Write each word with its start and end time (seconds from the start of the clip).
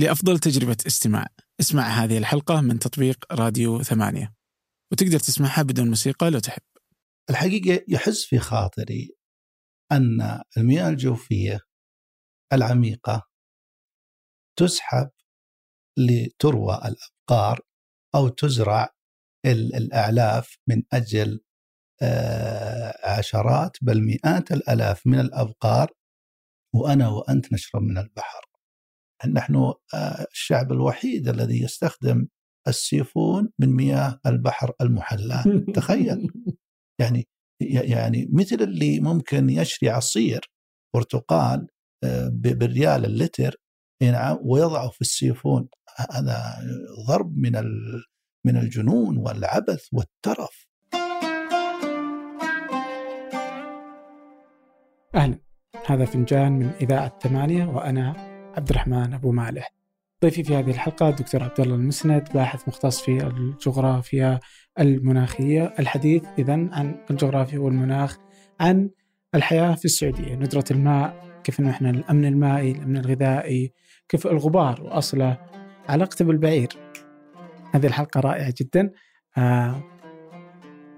لأفضل 0.00 0.38
تجربة 0.38 0.76
استماع. 0.86 1.26
اسمع 1.60 1.82
هذه 1.82 2.18
الحلقة 2.18 2.60
من 2.60 2.78
تطبيق 2.78 3.32
راديو 3.32 3.82
ثمانية. 3.82 4.34
وتقدر 4.92 5.18
تسمعها 5.18 5.62
بدون 5.62 5.88
موسيقى 5.88 6.30
لو 6.30 6.38
تحب. 6.38 6.62
الحقيقة 7.30 7.84
يحس 7.88 8.24
في 8.24 8.38
خاطري 8.38 9.16
أن 9.92 10.40
المياه 10.56 10.88
الجوفية 10.88 11.60
العميقة 12.52 13.26
تسحب 14.58 15.10
لتروى 15.98 16.74
الأبقار 16.74 17.60
أو 18.14 18.28
تزرع 18.28 18.88
الأعلاف 19.46 20.56
من 20.68 20.82
أجل 20.92 21.40
آه، 22.02 22.94
عشرات 23.18 23.76
بل 23.82 24.02
مئات 24.02 24.52
الألاف 24.52 25.06
من 25.06 25.20
الأبقار. 25.20 25.90
وأنا 26.74 27.08
وأنت 27.08 27.52
نشرب 27.52 27.82
من 27.82 27.98
البحر. 27.98 28.49
نحن 29.28 29.56
آه، 29.94 30.26
الشعب 30.32 30.72
الوحيد 30.72 31.28
الذي 31.28 31.62
يستخدم 31.62 32.26
السيفون 32.68 33.50
من 33.58 33.68
مياه 33.68 34.20
البحر 34.26 34.72
المحلاة 34.80 35.44
تخيل. 35.76 36.28
يعني 37.00 37.28
يعني 37.62 38.28
مثل 38.32 38.56
اللي 38.56 39.00
ممكن 39.00 39.50
يشري 39.50 39.90
عصير 39.90 40.40
برتقال 40.94 41.66
آه، 42.04 42.28
بالريال 42.32 43.04
اللتر 43.04 43.56
ويضعه 44.42 44.90
في 44.90 45.00
السيفون. 45.00 45.68
هذا 46.10 46.42
ضرب 47.08 47.36
من 47.36 47.52
من 48.46 48.56
الجنون 48.56 49.16
والعبث 49.18 49.86
والترف. 49.92 50.66
أهلا. 55.14 55.38
هذا 55.86 56.04
فنجان 56.04 56.52
من 56.52 56.66
إذاعة 56.80 57.18
ثمانية 57.18 57.64
وأنا 57.64 58.29
عبد 58.56 58.70
الرحمن 58.70 59.14
أبو 59.14 59.32
مالح. 59.32 59.72
ضيفي 60.22 60.44
في 60.44 60.56
هذه 60.56 60.70
الحلقة 60.70 61.08
الدكتور 61.08 61.42
عبد 61.42 61.60
الله 61.60 61.74
المسند 61.74 62.28
باحث 62.34 62.68
مختص 62.68 63.00
في 63.00 63.26
الجغرافيا 63.26 64.40
المناخية 64.80 65.74
الحديث. 65.78 66.22
إذا 66.38 66.52
عن 66.52 66.94
الجغرافيا 67.10 67.58
والمناخ 67.58 68.18
عن 68.60 68.90
الحياة 69.34 69.74
في 69.74 69.84
السعودية 69.84 70.34
ندرة 70.34 70.64
الماء 70.70 71.40
كيف 71.44 71.60
أنه 71.60 71.70
إحنا 71.70 71.90
الأمن 71.90 72.24
المائي 72.24 72.72
الأمن 72.72 72.96
الغذائي 72.96 73.72
كيف 74.08 74.26
الغبار 74.26 74.82
وأصله 74.82 75.38
علاقته 75.88 76.24
بالبعير 76.24 76.68
هذه 77.74 77.86
الحلقة 77.86 78.20
رائعة 78.20 78.54
جدا. 78.60 78.92
آه 79.38 79.82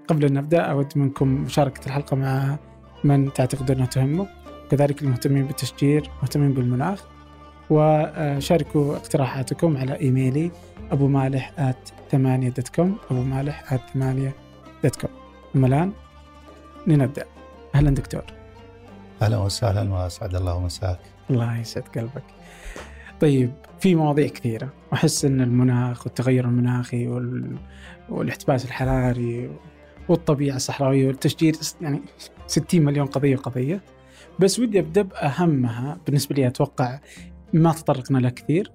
قبل 0.07 0.25
أن 0.25 0.33
نبدأ 0.33 0.61
أود 0.61 0.93
منكم 0.95 1.27
مشاركة 1.27 1.85
الحلقة 1.85 2.15
مع 2.15 2.59
من 3.03 3.33
تعتقدون 3.33 3.75
أنها 3.75 3.87
تهمه 3.87 4.27
كذلك 4.71 5.01
المهتمين 5.01 5.45
بالتشجير 5.45 6.09
مهتمين 6.21 6.53
بالمناخ. 6.53 7.12
وشاركوا 7.69 8.95
اقتراحاتكم 8.95 9.77
على 9.77 9.99
إيميلي 9.99 10.51
أبو 10.91 11.07
مالح 11.07 11.51
at 11.57 11.89
ثمانية 12.11 12.49
dot 12.49 12.67
com 12.69 12.97
أبو 13.11 13.21
مالح 13.21 13.73
at 13.73 13.81
ثمانية 13.93 14.35
dot 14.83 14.95
com 14.95 15.11
أما 15.55 15.67
الآن 15.67 15.91
لنبدأ. 16.87 17.25
أهلا 17.75 17.91
دكتور. 17.91 18.23
أهلا 19.21 19.37
وسهلا 19.37 19.93
وأسعد 19.93 20.35
الله 20.35 20.59
مساك. 20.59 20.99
الله 21.29 21.57
يسعد 21.57 21.83
قلبك. 21.83 22.23
طيب 23.21 23.51
في 23.79 23.95
مواضيع 23.95 24.27
كثيرة. 24.27 24.69
أحس 24.93 25.25
أن 25.25 25.41
المناخ 25.41 26.05
والتغير 26.05 26.45
المناخي 26.45 27.07
وال... 27.07 27.57
والاحتباس 28.09 28.65
الحراري 28.65 29.49
والطبيعة 30.09 30.55
الصحراوية 30.55 31.07
والتشجير 31.07 31.55
يعني 31.81 32.01
60 32.47 32.81
مليون 32.81 33.07
قضية 33.07 33.35
وقضية. 33.35 33.81
بس 34.39 34.59
ودي 34.59 34.79
أبدأ 34.79 35.01
بأهمها 35.01 35.97
بالنسبة 36.05 36.35
لي 36.35 36.47
أتوقع 36.47 36.99
ما 37.53 37.73
تطرقنا 37.73 38.17
له 38.17 38.29
كثير 38.29 38.71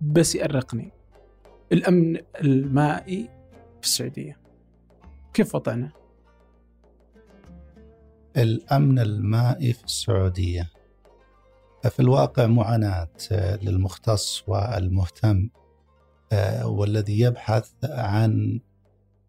بس 0.00 0.34
يأرقني. 0.34 0.92
الأمن 1.72 2.16
المائي 2.40 3.28
في 3.80 3.86
السعودية. 3.86 4.40
كيف 5.34 5.54
وضعنا؟ 5.54 5.92
الأمن 8.36 8.98
المائي 8.98 9.72
في 9.72 9.84
السعودية. 9.84 10.70
في 11.88 12.00
الواقع 12.00 12.46
معاناة 12.46 13.08
للمختص 13.62 14.48
والمهتم 14.48 15.48
آه، 16.32 16.66
والذي 16.66 17.20
يبحث 17.20 17.70
عن 17.84 18.60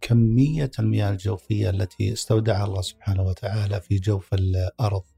كمية 0.01 0.71
المياه 0.79 1.11
الجوفية 1.11 1.69
التي 1.69 2.13
استودعها 2.13 2.65
الله 2.65 2.81
سبحانه 2.81 3.23
وتعالى 3.23 3.81
في 3.81 3.95
جوف 3.95 4.33
الأرض. 4.33 5.01
آه، 5.01 5.10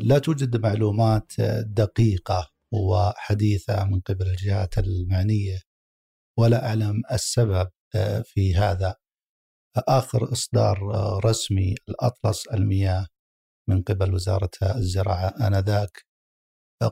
لا 0.00 0.18
توجد 0.18 0.56
معلومات 0.56 1.32
دقيقة 1.60 2.50
وحديثة 2.72 3.84
من 3.84 4.00
قبل 4.00 4.26
الجهات 4.26 4.78
المعنية 4.78 5.60
ولا 6.38 6.66
أعلم 6.68 7.02
السبب 7.12 7.70
آه، 7.94 8.20
في 8.20 8.54
هذا. 8.56 8.94
آخر 9.76 10.32
إصدار 10.32 10.78
رسمي 11.24 11.74
الأطلس 11.88 12.46
المياه 12.46 13.06
من 13.68 13.82
قبل 13.82 14.14
وزارة 14.14 14.50
الزراعة 14.62 15.34
آنذاك. 15.46 16.04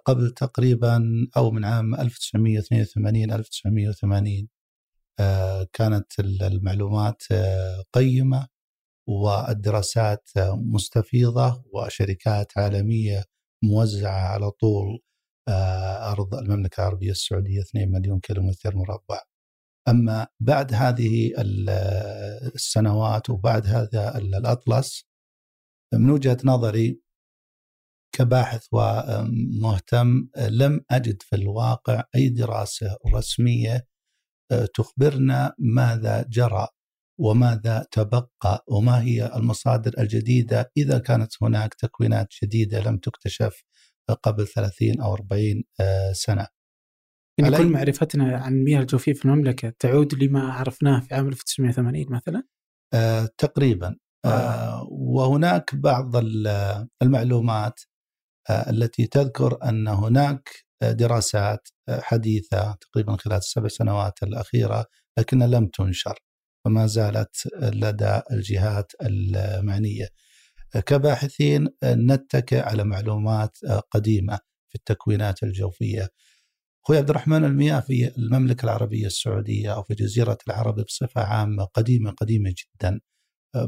قبل 0.05 0.31
تقريبا 0.31 1.03
أو 1.37 1.51
من 1.51 1.65
عام 1.65 1.95
1982 1.95 3.33
1980 3.33 4.49
آه، 5.21 5.67
كانت 5.73 6.21
المعلومات 6.21 7.23
آه، 7.33 7.85
قيمة 7.93 8.49
والدراسات 9.09 10.31
مستفيضة 10.75 11.65
وشركات 11.75 12.59
عالمية 12.59 13.25
موزعة 13.65 14.29
على 14.33 14.51
طول 14.51 15.01
آه، 15.49 16.13
أرض 16.13 16.35
المملكة 16.35 16.81
العربية 16.81 17.11
السعودية 17.11 17.61
2 17.61 17.93
مليون 17.93 18.21
كيلومتر 18.21 18.77
مربع. 18.77 19.21
أما 19.89 20.27
بعد 20.41 20.75
هذه 20.75 21.33
السنوات 22.55 23.31
وبعد 23.31 23.67
هذا 23.67 24.19
الأطلس 24.19 25.05
من 25.95 26.11
وجهة 26.11 26.39
نظري 26.45 27.01
كباحث 28.15 28.67
ومهتم 28.73 30.29
لم 30.37 30.85
أجد 30.91 31.23
في 31.23 31.37
الواقع 31.37 32.05
أي 32.15 32.29
دراسة 32.29 32.97
رسمية 33.15 33.87
آه، 34.53 34.67
تخبرنا 34.75 35.55
ماذا 35.59 36.27
جرى. 36.29 36.69
وماذا 37.19 37.87
تبقى 37.91 38.65
وما 38.69 39.03
هي 39.03 39.37
المصادر 39.37 39.93
الجديدة 39.99 40.73
إذا 40.77 40.99
كانت 40.99 41.33
هناك 41.43 41.75
تكوينات 41.75 42.29
جديدة 42.43 42.81
لم 42.81 42.99
تكتشف 42.99 43.63
قبل 44.23 44.47
30 44.47 45.01
أو 45.01 45.15
40 45.15 45.65
آه، 45.81 46.13
سنة. 46.13 46.47
يعني 47.41 47.57
كل 47.57 47.67
معرفتنا 47.67 48.37
عن 48.37 48.55
المياه 48.55 48.81
الجوفية 48.81 49.13
في 49.13 49.25
المملكة 49.25 49.73
تعود 49.79 50.15
لما 50.15 50.53
عرفناه 50.53 51.01
في 51.01 51.15
عام 51.15 51.29
1980 51.29 52.07
مثلا؟ 52.11 52.43
آه 52.95 53.29
تقريبا 53.39 53.97
آه، 54.27 54.87
وهناك 54.91 55.75
بعض 55.75 56.17
المعلومات 57.03 57.81
آه، 58.51 58.71
التي 58.71 59.07
تذكر 59.07 59.59
أن 59.65 59.89
هناك 59.89 60.49
دراسات 60.83 61.69
آه، 61.89 62.01
حديثة 62.01 62.75
تقريبا 62.75 63.17
خلال 63.17 63.37
السبع 63.37 63.69
سنوات 63.69 64.23
الأخيرة 64.23 64.87
لكن 65.19 65.39
لم 65.39 65.67
تنشر 65.67 66.19
فما 66.67 66.87
زالت 66.87 67.49
لدى 67.63 68.21
الجهات 68.33 68.93
المعنية. 69.03 70.09
كباحثين 70.87 71.69
نتكئ 71.85 72.61
على 72.61 72.85
معلومات 72.85 73.59
قديمة 73.91 74.39
في 74.69 74.75
التكوينات 74.75 75.43
الجوفية. 75.43 76.09
أخوي 76.85 76.99
عبد 76.99 77.11
الرحمن 77.11 77.45
المياه 77.45 77.81
في 77.81 78.17
المملكة 78.19 78.65
العربية 78.65 79.07
السعودية 79.07 79.75
أو 79.75 79.83
في 79.83 79.95
جزيرة 79.95 80.39
العرب 80.49 80.81
بصفة 80.81 81.21
عامة 81.21 81.65
قديمة 81.65 82.11
قديمة 82.11 82.51
جدا. 82.51 83.01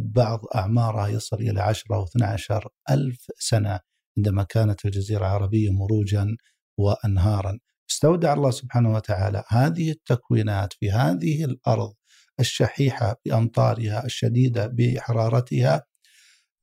بعض 0.01 0.41
أعمارها 0.55 1.09
يصل 1.09 1.37
إلى 1.37 1.61
10 1.61 2.05
و12 2.05 2.67
ألف 2.91 3.27
سنة 3.39 3.81
عندما 4.19 4.43
كانت 4.43 4.85
الجزيرة 4.85 5.21
العربية 5.21 5.71
مروجا 5.71 6.37
وأنهارا 6.79 7.59
استودع 7.91 8.33
الله 8.33 8.51
سبحانه 8.51 8.95
وتعالى 8.95 9.45
هذه 9.49 9.91
التكوينات 9.91 10.73
في 10.73 10.91
هذه 10.91 11.45
الأرض 11.45 11.95
الشحيحة 12.41 13.21
بأمطارها 13.25 14.05
الشديدة 14.05 14.67
بحرارتها 14.67 15.87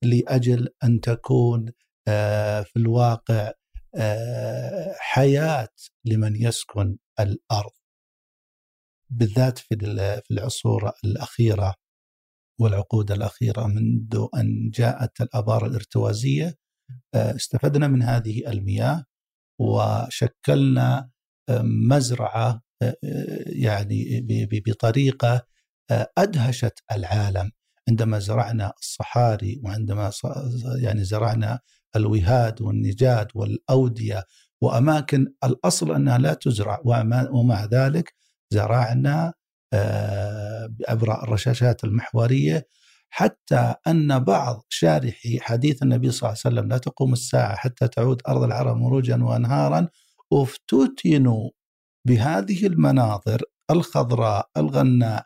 لأجل 0.03 0.69
أن 0.83 1.01
تكون 1.01 1.71
آه، 2.07 2.61
في 2.61 2.79
الواقع 2.79 3.51
آه، 3.95 4.95
حياة 4.99 5.69
لمن 6.05 6.35
يسكن 6.35 6.97
الأرض. 7.19 7.71
بالذات 9.09 9.57
في 9.59 9.75
العصور 10.31 10.91
الأخيرة 11.03 11.75
والعقود 12.59 13.11
الأخيرة 13.11 13.67
منذ 13.67 14.27
أن 14.35 14.69
جاءت 14.69 15.21
الآبار 15.21 15.65
الارتوازية 15.65 16.55
آه، 17.13 17.35
استفدنا 17.35 17.87
من 17.87 18.01
هذه 18.01 18.51
المياه 18.51 19.05
وشكلنا 19.61 21.09
مزرعة 21.89 22.61
آه، 22.81 22.95
يعني 23.45 24.21
بطريقة 24.67 25.47
أدهشت 25.91 26.79
العالم 26.91 27.51
عندما 27.89 28.19
زرعنا 28.19 28.73
الصحاري 28.81 29.61
وعندما 29.63 30.11
يعني 30.81 31.03
زرعنا 31.03 31.59
الوهاد 31.95 32.61
والنجاد 32.61 33.27
والأودية 33.35 34.23
وأماكن 34.61 35.27
الأصل 35.43 35.95
أنها 35.95 36.17
لا 36.17 36.33
تزرع 36.33 36.81
ومع 37.31 37.65
ذلك 37.65 38.13
زرعنا 38.53 39.33
آه، 39.73 40.69
عبر 40.89 41.23
الرشاشات 41.23 41.83
المحورية 41.83 42.67
حتى 43.09 43.73
أن 43.87 44.19
بعض 44.19 44.65
شارحي 44.69 45.39
حديث 45.39 45.83
النبي 45.83 46.11
صلى 46.11 46.29
الله 46.29 46.41
عليه 46.45 46.55
وسلم 46.55 46.69
لا 46.69 46.77
تقوم 46.77 47.13
الساعة 47.13 47.55
حتى 47.55 47.87
تعود 47.87 48.21
أرض 48.27 48.43
العرب 48.43 48.77
مروجا 48.77 49.23
وانهارا 49.23 49.87
افتتنوا 50.33 51.49
بهذه 52.07 52.67
المناظر 52.67 53.41
الخضراء 53.71 54.49
الغناء 54.57 55.25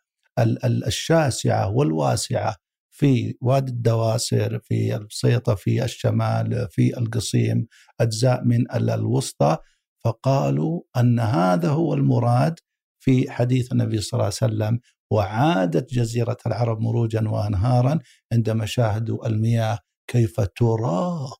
الشاسعة 0.63 1.69
والواسعة 1.69 2.55
في 2.91 3.37
وادي 3.41 3.71
الدواسر 3.71 4.59
في 4.59 4.95
البسيطه 4.95 5.55
في 5.55 5.83
الشمال 5.83 6.67
في 6.71 6.97
القصيم 6.97 7.67
أجزاء 8.01 8.43
من 8.43 8.71
الوسطى. 8.71 9.57
فقالوا 10.05 10.81
أن 10.97 11.19
هذا 11.19 11.69
هو 11.69 11.93
المراد 11.93 12.59
في 12.99 13.31
حديث 13.31 13.71
النبي 13.71 14.01
صلى 14.01 14.13
الله 14.13 14.23
عليه 14.25 14.53
وسلم 14.53 14.79
وعادت 15.11 15.93
جزيرة 15.93 16.37
العرب 16.45 16.81
مروجا 16.81 17.29
وانهارا 17.29 17.99
عندما 18.33 18.65
شاهدوا 18.65 19.27
المياه 19.27 19.79
كيف 20.07 20.41
تراق 20.41 21.39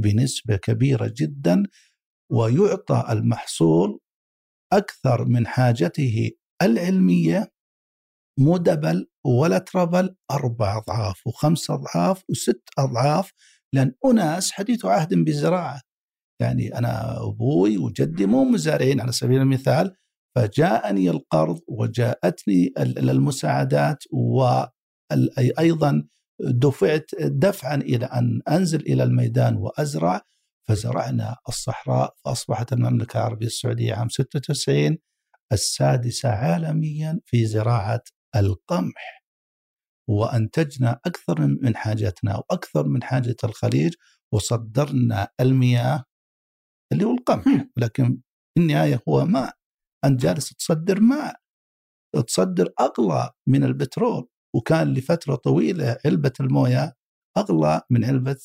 بنسبة 0.00 0.56
كبيرة 0.56 1.12
جدا 1.16 1.62
ويعطى 2.32 3.04
المحصول 3.10 4.00
أكثر 4.72 5.24
من 5.24 5.46
حاجته 5.46 6.30
العلمية 6.62 7.52
مو 8.40 8.56
دبل 8.56 9.06
ولا 9.24 9.58
تربل 9.58 10.16
أربع 10.30 10.76
أضعاف 10.78 11.26
وخمس 11.26 11.70
أضعاف 11.70 12.22
وست 12.28 12.62
أضعاف 12.78 13.32
لأن 13.72 13.92
أناس 14.04 14.52
حديث 14.52 14.84
عهد 14.84 15.14
بالزراعه 15.14 15.80
يعني 16.42 16.78
أنا 16.78 17.22
أبوي 17.28 17.78
وجدي 17.78 18.26
مو 18.26 18.44
مزارعين 18.44 19.00
على 19.00 19.12
سبيل 19.12 19.40
المثال 19.40 19.94
فجاءني 20.36 21.10
القرض 21.10 21.60
وجاءتني 21.68 22.72
المساعدات 22.78 24.04
وأيضا 24.12 26.04
دفعت 26.40 27.10
دفعا 27.20 27.74
إلى 27.74 28.06
أن 28.06 28.40
أنزل 28.48 28.80
إلى 28.80 29.02
الميدان 29.02 29.56
وأزرع. 29.56 30.22
فزرعنا 30.68 31.36
الصحراء 31.48 32.14
فأصبحت 32.24 32.72
المملكة 32.72 33.16
العربية 33.16 33.46
السعودية 33.46 33.94
عام 33.94 34.08
96 34.08 34.98
السادسة 35.52 36.28
عالميا 36.28 37.20
في 37.24 37.46
زراعة 37.46 38.02
القمح 38.36 39.24
وأنتجنا 40.10 41.00
أكثر 41.06 41.46
من 41.46 41.76
حاجتنا 41.76 42.36
وأكثر 42.36 42.88
من 42.88 43.02
حاجة 43.02 43.36
الخليج 43.44 43.94
وصدرنا 44.34 45.28
المياه 45.40 46.04
اللي 46.92 47.04
هو 47.04 47.12
القمح. 47.14 47.66
لكن 47.76 48.20
في 48.54 48.60
النهاية 48.62 49.02
هو 49.08 49.24
ماء. 49.24 49.54
أنت 50.04 50.20
جالس 50.20 50.48
تصدر 50.54 51.00
ماء. 51.00 51.36
تصدر 52.26 52.72
أغلى 52.80 53.30
من 53.48 53.64
البترول. 53.64 54.28
وكان 54.56 54.94
لفترة 54.94 55.34
طويلة 55.34 55.98
علبة 56.04 56.32
الموية 56.40 56.96
أغلى 57.38 57.82
من 57.90 58.04
علبة 58.04 58.38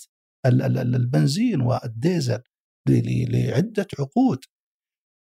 البنزين 0.46 1.62
والديزل 1.62 2.42
لعدة 2.90 3.88
عقود. 4.00 4.40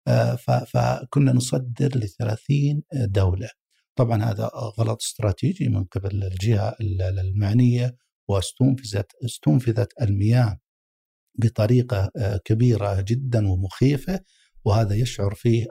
آه، 0.09 0.35
فكنا 0.65 1.33
نصدر 1.33 1.99
ل 1.99 2.09
30 2.09 2.83
دولة. 2.93 3.64
طبعا 3.96 4.23
هذا 4.25 4.50
غلط 4.79 5.02
استراتيجي 5.02 5.69
من 5.69 5.85
قبل 5.85 6.25
الجهة 6.25 6.76
المعنية 6.81 7.96
واستنفذت 8.29 9.12
استنفذت 9.25 9.93
المياه 10.02 10.58
بطريقة 11.38 12.11
آه، 12.17 12.41
كبيرة 12.44 13.00
جدا 13.00 13.49
ومخيفة 13.49 14.20
وهذا 14.64 14.94
يشعر 14.94 15.35
فيه 15.35 15.67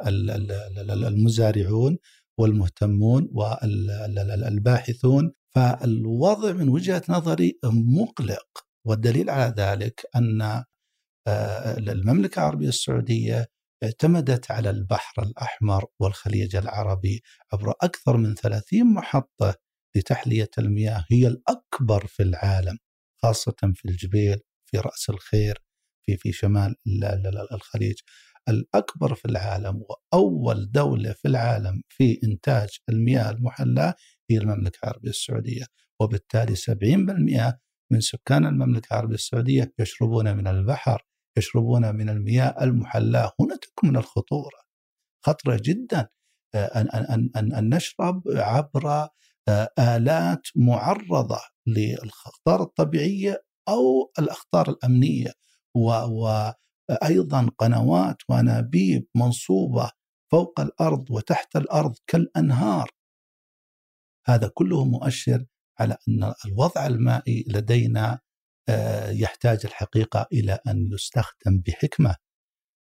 المزارعون 1.07 1.97
والمهتمون 2.37 3.29
والباحثون 3.33 5.31
فالوضع 5.55 6.51
من 6.51 6.69
وجهة 6.69 7.03
نظري 7.09 7.59
مقلق 7.63 8.47
والدليل 8.85 9.29
على 9.29 9.53
ذلك 9.57 10.05
أن 10.15 10.41
آه، 11.27 11.77
المملكة 11.77 12.39
العربية 12.39 12.67
السعودية 12.67 13.47
اعتمدت 13.83 14.51
على 14.51 14.69
البحر 14.69 15.23
الأحمر 15.23 15.85
والخليج 15.99 16.55
العربي 16.55 17.21
عبر 17.53 17.73
أكثر 17.81 18.17
من 18.17 18.35
30 18.35 18.93
محطة 18.93 19.55
لتحلية 19.95 20.49
المياه 20.57 21.05
هي 21.11 21.27
الأكبر 21.27 22.07
في 22.07 22.23
العالم 22.23 22.77
خاصة 23.23 23.55
في 23.75 23.85
الجبيل 23.85 24.39
في 24.65 24.77
رأس 24.77 25.09
الخير 25.09 25.63
في 26.05 26.17
في 26.17 26.31
شمال 26.31 26.75
الخليج. 27.51 27.95
الأكبر 28.49 29.15
في 29.15 29.25
العالم 29.25 29.83
وأول 29.89 30.71
دولة 30.71 31.13
في 31.13 31.27
العالم 31.27 31.81
في 31.89 32.19
إنتاج 32.23 32.69
المياه 32.89 33.31
المحلاة 33.31 33.95
هي 34.29 34.37
المملكة 34.37 34.79
العربية 34.83 35.09
السعودية 35.09 35.65
وبالتالي 36.01 36.55
70% 36.55 37.59
من 37.91 37.99
سكان 37.99 38.45
المملكة 38.45 38.87
العربية 38.93 39.15
السعودية 39.15 39.73
يشربون 39.79 40.37
من 40.37 40.47
البحر 40.47 41.03
يشربون 41.37 41.95
من 41.95 42.09
المياه 42.09 42.55
المحلاة. 42.61 43.31
هنا 43.39 43.55
تكمن 43.55 43.97
الخطورة. 43.97 44.63
خطرة 45.25 45.59
جدا 45.63 46.07
آه، 46.55 46.65
أن, 46.65 46.89
أن, 46.89 47.29
أن, 47.35 47.53
أن 47.53 47.75
نشرب 47.75 48.23
عبر 48.27 49.07
آه، 49.47 49.69
آلات 49.79 50.41
معرضة 50.55 51.39
للأخطار 51.67 52.61
الطبيعية 52.61 53.43
أو 53.69 54.11
الأخطار 54.19 54.69
الأمنية. 54.69 55.33
و 55.75 56.51
أيضا 57.03 57.49
قنوات 57.57 58.17
وأنابيب 58.29 59.07
منصوبة 59.15 59.91
فوق 60.31 60.59
الأرض 60.59 61.11
وتحت 61.11 61.55
الأرض 61.55 61.95
كالأنهار. 62.07 62.89
هذا 64.25 64.47
كله 64.47 64.85
مؤشر 64.85 65.45
على 65.79 65.97
أن 66.07 66.33
الوضع 66.45 66.87
المائي 66.87 67.45
لدينا 67.47 68.19
يحتاج 69.11 69.59
الحقيقة 69.65 70.27
إلى 70.33 70.59
أن 70.67 70.89
يستخدم 70.93 71.61
بحكمة 71.67 72.15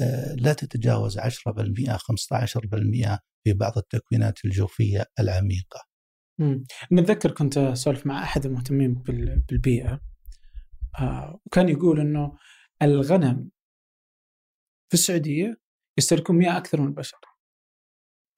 آه، 0.00 0.34
لا 0.34 0.52
تتجاوز 0.52 1.18
10% 1.18 1.96
15% 1.96 3.18
في 3.44 3.52
بعض 3.52 3.78
التكوينات 3.78 4.44
الجوفية 4.44 5.04
العميقة. 5.20 5.80
نتذكر 6.92 7.30
كنت 7.30 7.58
أسولف 7.58 8.06
مع 8.06 8.22
أحد 8.22 8.46
المهتمين 8.46 8.94
بالبيئة 9.48 10.00
آه 11.00 11.40
وكان 11.46 11.68
يقول 11.68 12.00
إنه 12.00 12.32
الغنم 12.82 13.50
في 14.88 14.94
السعودية 14.94 15.56
يستهلكون 15.98 16.36
مياه 16.36 16.56
أكثر 16.58 16.80
من 16.80 16.86
البشر. 16.88 17.18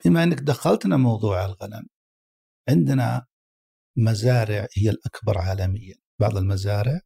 بما 0.04 0.22
أنك 0.22 0.40
دخلتنا 0.40 0.96
موضوع 0.96 1.44
الغنم 1.44 1.86
عندنا 2.68 3.26
مزارع 3.98 4.66
هي 4.76 4.90
الأكبر 4.90 5.38
عالميا، 5.38 5.94
بعض 6.20 6.36
المزارع 6.36 7.00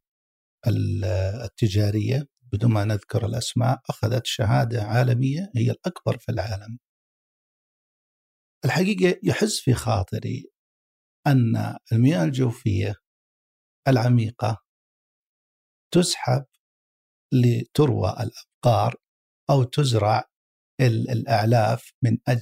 التجارية 1.43 2.27
بدون 2.53 2.71
ما 2.71 2.85
نذكر 2.85 3.25
الأسماء 3.25 3.81
أخذت 3.89 4.25
شهادة 4.25 4.83
عالمية 4.83 5.51
هي 5.55 5.71
الأكبر 5.71 6.17
في 6.17 6.31
العالم. 6.31 6.79
الحقيقة 8.65 9.19
يحس 9.23 9.59
في 9.59 9.73
خاطري 9.73 10.51
أن 11.27 11.75
المياه 11.91 12.23
الجوفية 12.23 12.95
العميقة 13.87 14.61
تسحب 15.93 16.45
لتروى 17.33 18.09
الأبقار 18.09 18.95
أو 19.49 19.63
تزرع 19.63 20.23
الأعلاف 20.81 21.91
من 22.03 22.17
آه، 22.27 22.33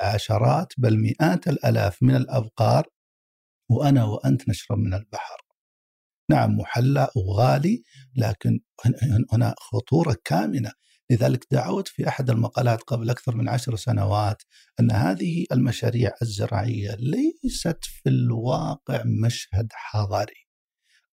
عشرات 0.00 0.72
بل 0.78 0.98
مئات 0.98 1.48
الألاف 1.48 2.02
من 2.02 2.16
الأبقار 2.16 2.86
وأنا 3.70 4.04
وأنت 4.04 4.48
نشرب 4.48 4.78
من 4.78 4.94
البحر. 4.94 5.36
نعم 6.30 6.56
محلى 6.58 7.08
وغالي 7.16 7.82
لكن 8.16 8.60
هنا 9.32 9.54
خطورة 9.58 10.16
كامنة. 10.24 10.72
لذلك 11.10 11.46
دعوت 11.50 11.88
في 11.88 12.08
أحد 12.08 12.30
المقالات 12.30 12.82
قبل 12.82 13.10
أكثر 13.10 13.36
من 13.36 13.48
عشر 13.48 13.76
سنوات 13.76 14.42
أن 14.80 14.90
هذه 14.90 15.46
المشاريع 15.52 16.12
الزراعية 16.22 16.96
ليست 16.98 17.78
في 17.84 18.08
الواقع 18.08 19.02
مشهد 19.24 19.68
حضري 19.72 20.46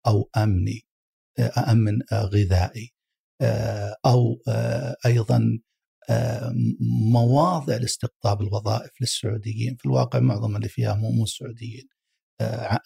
أو 0.06 0.30
أمني 0.36 0.80
آه، 1.38 2.24
غذائي 2.24 2.94
آه، 3.40 3.96
أو 4.06 4.42
آه، 4.48 4.96
أيضا 5.06 5.60
مواضع 7.12 7.76
لاستقطاب 7.76 8.42
الوظائف 8.42 8.90
للسعوديين. 9.00 9.76
في 9.76 9.86
الواقع 9.86 10.18
معظم 10.18 10.56
اللي 10.56 10.68
فيها 10.68 10.94
مو 10.94 11.10
مو 11.10 11.22
السعوديين 11.22 11.88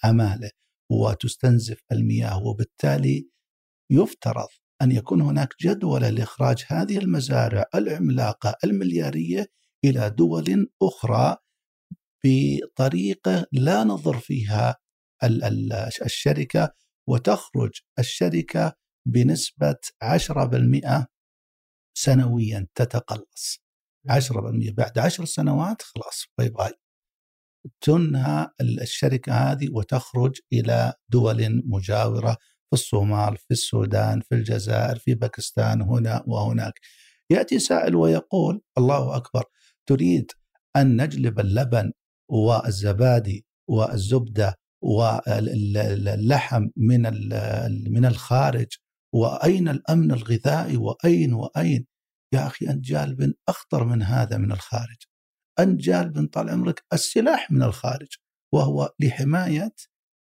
عماله 0.05 0.51
وتستنزف 0.91 1.79
المياه 1.93 2.43
وبالتالي 2.43 3.29
يفترض 3.91 4.49
أن 4.83 4.93
يكون 4.93 5.21
هناك 5.21 5.55
جدولة 5.63 6.11
لإخراج 6.11 6.65
هذه 6.69 6.99
المزارع 6.99 7.65
العملاقة 7.75 8.55
المليارية 8.65 9.47
إلى 9.85 10.11
دول 10.11 10.67
أخرى 10.83 11.37
بطريقة 12.25 13.47
لا 13.53 13.85
نضر 13.85 14.19
فيها 14.19 14.77
الشركة 16.05 16.75
وتخرج 17.09 17.71
الشركة 17.99 18.73
بنسبة 19.07 19.77
10% 20.05 21.07
سنويا 21.95 22.67
تتقلص. 22.75 23.65
10% 24.11 24.73
بعد 24.73 24.99
10 24.99 25.25
سنوات 25.25 25.83
خلاص 25.83 26.25
bye 26.39 26.49
bye. 26.49 26.73
تنهى 27.81 28.49
الشركة 28.61 29.33
هذه 29.33 29.69
وتخرج 29.73 30.39
إلى 30.53 30.93
دول 31.09 31.63
مجاورة 31.67 32.33
في 32.67 32.73
الصومال 32.73 33.37
في 33.37 33.51
السودان 33.51 34.21
في 34.21 34.35
الجزائر 34.35 34.99
في 34.99 35.15
باكستان 35.15 35.83
هنا 35.83 36.25
وهناك. 36.27 36.81
يأتي 37.31 37.59
سائل 37.59 37.97
ويقول 37.97 38.63
الله 38.79 39.17
أكبر 39.17 39.45
تريد 39.89 40.33
أن 40.77 41.03
نجلب 41.03 41.41
اللبن 41.41 41.93
والزبادي 42.31 43.47
والزبدة 43.71 44.55
واللحم 44.83 46.69
من 46.77 47.03
من 47.93 48.05
الخارج 48.07 48.67
وأين 49.15 49.69
الأمن 49.69 50.13
الغذائي؟ 50.13 50.77
وأين 50.77 51.33
وأين؟ 51.33 51.87
يا 52.35 52.47
أخي 52.47 52.67
أنت 52.71 52.85
جالب 52.85 53.35
أخطر 53.49 53.85
من 53.85 54.03
هذا 54.03 54.37
من 54.37 54.53
الخارج. 54.53 54.97
أنت 55.59 55.81
جالب 55.81 56.29
طال 56.33 56.51
عمرك 56.51 56.85
السلاح 56.93 57.51
من 57.51 57.63
الخارج 57.63 58.09
وهو 58.55 58.93
لحماية 59.01 59.75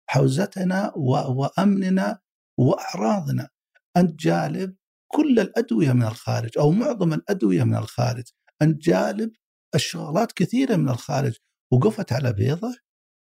حوزتنا 0.10 0.94
وأمننا 0.96 2.20
وأعراضنا. 2.60 3.50
أنت 3.98 4.20
جالب 4.20 4.76
كل 5.08 5.40
الأدوية 5.40 5.94
من 5.94 6.04
الخارج 6.04 6.58
أو 6.58 6.72
معظم 6.72 7.14
الأدوية 7.14 7.64
من 7.64 7.76
الخارج. 7.76 8.24
أنت 8.62 8.82
جالب 8.82 9.32
الشغلات 9.76 10.32
كثيرة 10.32 10.76
من 10.76 10.90
الخارج. 10.90 11.34
وقفت 11.74 12.14
على 12.14 12.34
بيضة 12.34 12.76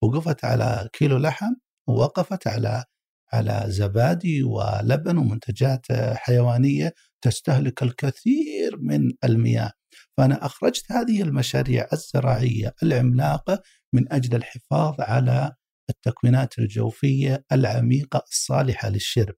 وقفت 0.02 0.44
على 0.44 0.88
كيلو 0.92 1.18
لحم 1.18 1.54
ووقفت 1.88 2.46
على 2.46 2.84
على 3.32 3.64
زبادي 3.66 4.42
ولبن 4.42 5.18
ومنتجات 5.18 5.86
حيوانية 6.14 6.94
تستهلك 7.24 7.82
الكثير 7.82 8.78
من 8.80 9.12
المياه. 9.24 9.72
فأنا 10.16 10.46
أخرجت 10.46 10.92
هذه 10.92 11.22
المشاريع 11.22 11.88
الزراعية 11.92 12.74
العملاقة 12.82 13.62
من 13.94 14.12
أجل 14.12 14.36
الحفاظ 14.36 14.94
على 15.00 15.52
التكوينات 15.90 16.58
الجوفية 16.58 17.44
العميقة 17.52 18.24
الصالحة 18.28 18.88
للشرب. 18.88 19.34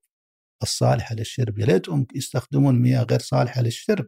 الصالحة 0.63 1.15
للشرب. 1.15 1.59
يا 1.59 1.65
ريتهم 1.65 2.07
يستخدمون 2.15 2.79
مياه 2.81 3.03
غير 3.03 3.19
صالحة 3.19 3.61
للشرب. 3.61 4.07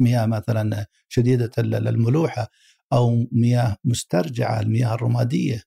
مياه 0.00 0.26
مثلا 0.26 0.86
شديدة 1.08 1.50
الملوحه 1.58 2.48
أو 2.92 3.26
مياه 3.32 3.76
مسترجعة 3.84 4.60
المياه 4.60 4.94
الرمادية. 4.94 5.62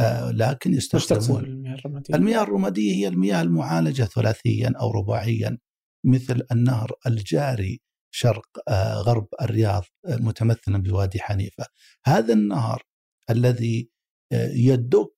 آه 0.00 0.30
لكن 0.30 0.74
يستخدمون 0.74 1.61
المياه 1.74 1.84
الرمادية؟ 1.86 2.14
المياه 2.14 2.42
الرمادية 2.42 2.92
هي 2.92 3.08
المياه 3.08 3.42
المعالجة 3.42 4.02
ثلاثيا 4.02 4.72
أو 4.80 4.90
رباعيا 4.90 5.58
مثل 6.06 6.42
النهر 6.52 6.92
الجاري 7.06 7.80
شرق 8.14 8.46
آه 8.68 8.94
غرب 8.94 9.28
الرياض 9.42 9.82
آه 10.06 10.16
متمثلا 10.16 10.78
بوادي 10.78 11.20
حنيفة 11.20 11.66
هذا 12.06 12.34
النهر 12.34 12.82
الذي 13.30 13.90
آه 14.32 14.50
يدك 14.54 15.12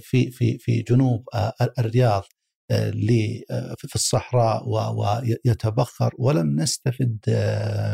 في 0.00 0.30
في 0.30 0.58
في 0.58 0.82
جنوب 0.82 1.28
الرياض 1.78 2.22
في 3.76 3.94
الصحراء 3.94 4.68
ويتبخر 4.68 6.14
ولم 6.18 6.60
نستفد 6.60 7.18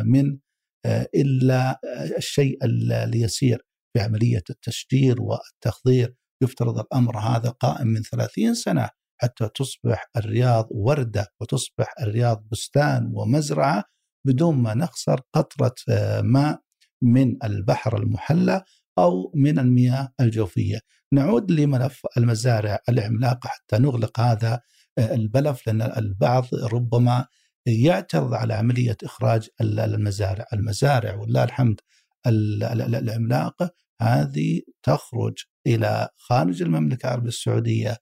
من 0.04 0.38
آه، 0.87 1.09
إلا 1.14 1.80
الشيء 2.16 2.59
اليسير 2.64 3.66
في 3.92 4.02
عملية 4.02 4.42
التشجير 4.50 5.23
والتخضير 5.23 6.14
يفترض 6.42 6.78
الأمر 6.78 7.18
هذا 7.18 7.50
قائم 7.50 7.87
من 7.87 8.02
30 8.02 8.54
سنة 8.54 8.90
حتى 9.21 9.49
تصبح 9.54 10.11
الرياض 10.16 10.68
وردة 10.71 11.26
وتصبح 11.40 11.95
الرياض 12.00 12.45
بستان 12.52 13.11
ومزرعة 13.14 13.85
بدون 14.26 14.57
ما 14.57 14.75
نخسر 14.75 15.21
قطرة 15.35 15.75
آه، 15.88 16.21
ماء 16.21 16.61
من 17.02 17.45
البحر 17.45 17.97
المحلى 17.97 18.64
أو 18.99 19.33
من 19.35 19.59
المياه 19.59 20.09
الجوفية. 20.21 20.80
نعود 21.12 21.50
لملف 21.50 22.02
المزارع 22.16 22.78
العملاقة 22.88 23.49
حتى 23.49 23.78
نغلق 23.78 24.21
هذا 24.21 24.61
البلف 24.99 25.66
لأن 25.66 25.83
البعض 25.83 26.47
ربما 26.73 27.26
يعترض 27.66 28.35
على 28.35 28.54
عملية 28.54 28.97
إخراج 29.04 29.49
المزارع، 29.61 30.47
المزارع 30.52 31.14
ولله 31.14 31.45
الحمد 31.45 31.80
العملاقة 32.26 33.71
هذه 34.02 34.61
تخرج 34.83 35.35
إلى 35.75 36.08
خارج 36.16 36.62
المملكة 36.62 37.06
العربية 37.06 37.28
السعودية 37.28 37.96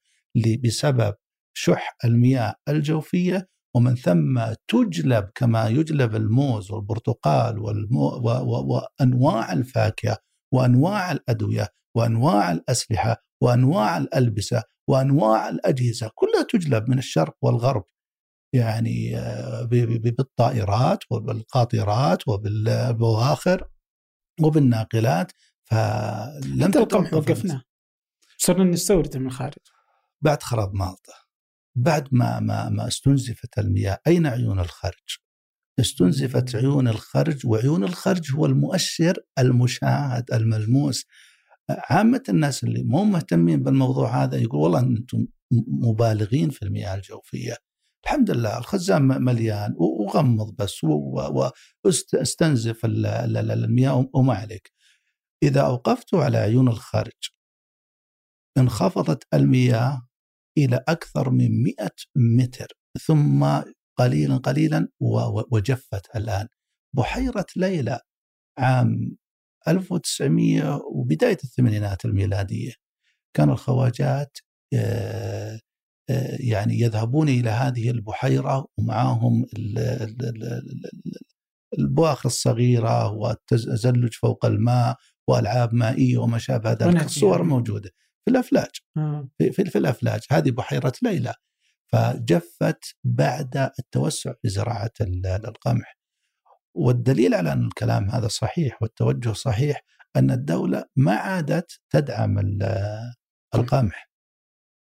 بسبب 0.65 1.15
شح 1.57 1.97
المياه 2.05 2.55
الجوفية 2.69 3.49
ومن 3.77 3.95
ثم 3.97 4.41
تجلب 4.69 5.31
كما 5.35 5.69
يجلب 5.69 6.15
الموز 6.17 6.71
والبرتقال 6.71 7.59
والمو 7.59 8.09
و 8.09 8.29
و 8.31 8.81
وأنواع 9.01 9.53
الفاكهة 9.53 10.17
وأنواع 10.55 11.13
الأدوية 11.13 11.69
وأنواع 11.97 12.53
الأسلحة 12.53 13.17
وأنواع 13.43 13.99
الألبسة 13.99 14.63
وأنواع 14.89 15.49
الأجهزة 15.49 16.11
كلها 16.15 16.43
تجلب 16.43 16.91
من 16.91 16.99
الشرق 16.99 17.37
والغرب. 17.43 17.85
يعني 18.55 19.17
آه، 19.19 19.65
بالطائرات 20.05 20.99
وبالقاطرات 21.11 22.29
وبالبواخر 22.29 23.69
وبالناقلات. 24.43 25.33
فلم 25.71 26.73
القمح 26.77 27.15
وقفنا. 27.15 27.63
صرنا 28.39 28.65
نستورد 28.65 29.17
من 29.17 29.27
الخارج. 29.27 29.55
بعد 30.21 30.43
خراب 30.43 30.75
مالطا. 30.75 31.13
بعد 31.75 32.09
ما 32.13 32.41
ما 32.41 32.69
ما 32.69 32.89
استنزفت 32.89 33.59
المياه 33.59 33.99
أين 34.07 34.27
عيون 34.27 34.61
الخرج؟ 34.61 35.19
استنزفت 35.81 36.57
عيون 36.57 36.89
الخرج 36.89 37.47
وعيون 37.47 37.85
الخرج 37.85 38.33
هو 38.33 38.47
المؤشر 38.47 39.17
المشاهد 39.39 40.25
الملموس. 40.33 41.07
عامة 41.69 42.23
الناس 42.29 42.65
اللي 42.65 42.83
مو 42.83 43.05
مهتمين 43.05 43.63
بالموضوع 43.63 44.25
هذا 44.25 44.37
يقول 44.37 44.61
والله 44.61 44.81
أنتم 44.81 45.27
مبالغين 45.69 46.51
في 46.51 46.63
المياه 46.63 46.95
الجوفية. 46.95 47.57
الحمد 48.05 48.31
لله 48.31 48.59
الخزان 48.59 49.03
مليان 49.03 49.75
وغمض 49.79 50.57
بس 50.59 50.85
واستنزف 51.85 52.85
المياه 52.85 54.09
وما 54.15 54.35
عليك. 54.35 54.76
إذا 55.43 55.61
أوقفته 55.61 56.25
على 56.25 56.39
عيون 56.39 56.69
الخارج. 56.69 57.31
انخفضت 58.59 59.25
المياه 59.35 60.09
إلى 60.59 60.85
أكثر 60.89 61.31
من 61.31 61.63
100 61.63 61.75
متر 62.17 62.69
ثم 63.07 63.63
قليلا 63.99 64.37
قليلا 64.37 64.89
وجفت 65.53 66.17
الآن. 66.17 66.49
بحيرة 66.97 67.47
ليلى 67.57 68.01
عام 68.59 69.17
1900 69.69 70.81
وبداية 70.93 71.39
الثمانينات 71.45 72.05
الميلادية. 72.05 72.73
كان 73.37 73.51
الخواجات 73.51 74.39
آه، 74.75 75.61
آه، 76.11 76.37
يعني 76.41 76.81
يذهبون 76.81 77.29
إلى 77.29 77.51
هذه 77.51 77.91
البحيرة 77.91 78.67
ومعهم 78.79 79.47
البواخر 81.79 82.27
الصغيرة 82.27 83.13
والتزلج 83.13 84.15
فوق 84.15 84.45
الماء 84.47 84.97
وألعاب 85.29 85.75
مائية 85.75 86.19
وما 86.19 86.39
شابه 86.39 86.73
ذلك 86.73 87.03
الصور 87.05 87.43
موجودة. 87.43 87.91
في 88.25 88.31
الأفلاج. 88.31 88.71
آه. 88.97 89.29
في, 89.39 89.53
في, 89.53 89.65
في 89.65 89.79
الأفلاج. 89.79 90.21
هذه 90.31 90.51
بحيرة 90.51 90.93
ليلى. 91.03 91.35
فجفت 91.93 92.97
بعد 93.05 93.57
التوسع 93.79 94.33
في 94.43 94.49
زراعة 94.49 94.93
القمح 95.27 95.99
والدليل 96.75 97.35
على 97.35 97.53
أن 97.53 97.67
الكلام 97.67 98.11
هذا 98.11 98.29
صحيح 98.29 98.83
والتوجه 98.83 99.33
صحيح 99.33 99.83
أن 100.17 100.31
الدولة 100.31 100.85
ما 100.97 101.13
عادت 101.13 101.81
تدعم 101.91 102.39
القمح 103.55 104.11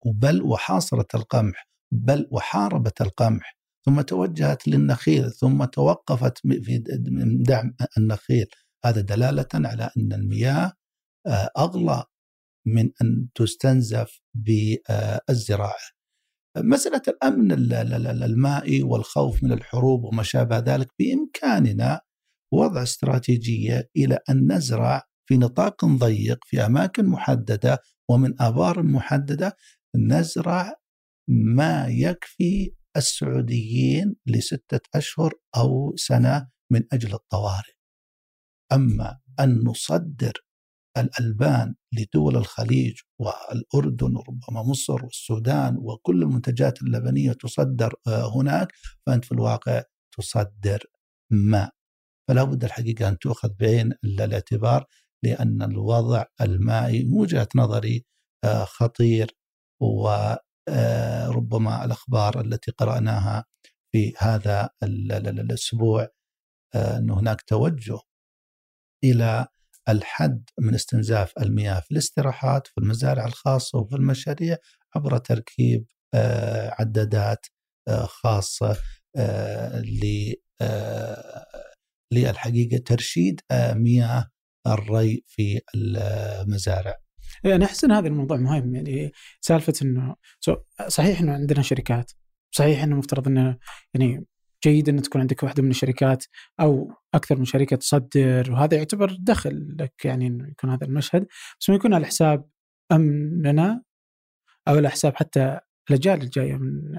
بل 0.06 0.42
وحاصرت 0.42 1.16
القمح 1.16 1.68
بل 1.92 2.28
وحاربت 2.32 3.02
القمح 3.02 3.58
ثم 3.86 4.02
توجهت 4.02 4.68
للنخيل. 4.68 5.32
ثم 5.32 5.66
توقفت 5.66 6.38
في 6.38 6.84
دعم 7.48 7.76
النخيل. 7.98 8.48
هذا 8.86 9.02
دلالة 9.02 9.48
على 9.54 9.90
أن 9.98 10.14
المياه 10.14 10.74
آه، 11.28 11.50
أغلى 11.58 12.04
من 12.68 12.92
أن 13.02 13.28
تستنزف 13.36 14.22
بالزراعة. 14.34 15.90
مسألة 16.58 17.02
الأمن 17.08 17.52
المائي 18.24 18.84
والخوف 18.84 19.44
من 19.44 19.52
الحروب 19.52 20.04
وما 20.04 20.24
شابه 20.24 20.58
ذلك 20.58 20.88
بإمكاننا 21.00 22.02
وضع 22.54 22.84
استراتيجية 22.84 23.90
إلى 23.98 24.20
أن 24.30 24.52
نزرع 24.52 25.04
في 25.30 25.38
نطاق 25.38 25.86
ضيق 25.86 26.40
في 26.46 26.66
أماكن 26.66 27.06
محددة 27.06 27.80
ومن 28.10 28.42
آبار 28.42 28.84
محددة 28.84 29.56
نزرع 29.96 30.74
ما 31.30 31.88
يكفي 31.88 32.74
السعوديين 32.98 34.16
لستة 34.26 34.80
أشهر 34.96 35.34
أو 35.58 35.94
سنة 35.96 36.50
من 36.72 36.84
أجل 36.94 37.14
الطوارئ. 37.14 37.79
أما 38.72 39.20
أن 39.40 39.64
نصدر 39.64 40.34
الألبان 40.98 41.76
لدول 41.94 42.38
الخليج 42.38 43.00
والأردن 43.20 44.16
وربما 44.16 44.64
مصر 44.64 45.06
والسودان 45.06 45.78
وكل 45.78 46.24
المنتجات 46.24 46.82
اللبنية 46.82 47.32
تصدر 47.32 47.94
آه، 48.08 48.36
هناك 48.36 48.74
فأنت 49.06 49.26
في 49.26 49.32
الواقع 49.32 49.84
تصدر 50.18 50.84
ماء 51.32 51.70
فلا 52.30 52.44
بد 52.44 52.64
الحقيقة 52.64 53.10
أن 53.10 53.20
تؤخذ 53.20 53.50
بعين 53.60 53.94
الاعتبار 54.04 54.86
لأن 55.24 55.62
الوضع 55.62 56.26
المائي 56.42 57.04
من 57.04 57.14
وجهة 57.14 57.48
نظري 57.56 58.06
آه، 58.44 58.66
خطير 58.66 59.36
وربما 59.82 61.86
الأخبار 61.86 62.42
التي 62.42 62.72
قرأناها 62.72 63.46
في 63.92 64.14
هذا 64.18 64.70
الأسبوع 64.84 66.08
أن 66.76 67.10
هناك 67.10 67.42
توجه 67.42 68.00
إلى 69.04 69.48
الحد 69.90 70.50
من 70.60 70.76
استنزاف 70.76 71.34
المياه 71.42 71.80
في 71.80 71.92
الاستراحات 71.92 72.68
في 72.68 72.78
المزارع 72.78 73.26
الخاصة 73.26 73.80
وفي 73.80 73.96
المشاريع 73.96 74.58
عبر 74.96 75.18
تركيب 75.18 75.86
آه، 76.14 76.76
عدادات 76.80 77.46
آه، 77.88 78.06
خاصة 78.06 78.78
آه، 79.18 79.84
للحقيقة 82.14 82.78
ترشيد 82.78 83.42
مياه 83.52 84.30
الري 84.68 85.24
في 85.28 85.62
المزارع. 85.76 86.96
أنا 87.46 87.66
أحس 87.66 87.84
إن 87.84 87.92
هذا 87.92 88.08
الموضوع 88.08 88.38
مهم 88.38 88.76
يعني 88.76 89.12
سالفة 89.42 89.74
إنه 89.82 90.16
صحيح 90.88 91.20
إنه 91.20 91.34
عندنا 91.34 91.62
شركات 91.62 92.12
صحيح 92.52 92.84
إنه 92.84 92.96
مفترض 92.96 93.28
إنه 93.28 93.58
يعني 93.94 94.26
جيد 94.64 94.90
إن 94.90 95.02
تكون 95.02 95.22
عندك 95.22 95.44
واحدة 95.44 95.64
من 95.64 95.70
الشركات 95.70 96.26
أو 96.60 96.92
أكثر 97.14 97.38
من 97.38 97.46
شركة 97.46 97.76
تصدر 97.76 98.52
وهذا 98.52 98.78
يعتبر 98.78 99.18
دخل 99.20 99.76
لك 99.80 100.06
يعني 100.06 100.28
إنه 100.28 100.48
يكون 100.48 100.70
هذا 100.70 100.86
المشهد. 100.86 101.28
بس 101.60 101.70
ما 101.70 101.76
يكون 101.76 101.94
على 101.94 102.06
حساب 102.06 102.50
أمننا 102.92 103.84
أو 104.68 104.76
على 104.76 104.90
حساب 104.90 105.16
حتى 105.16 105.60
الأجيال 105.90 106.22
الجاية 106.22 106.58
من 106.58 106.94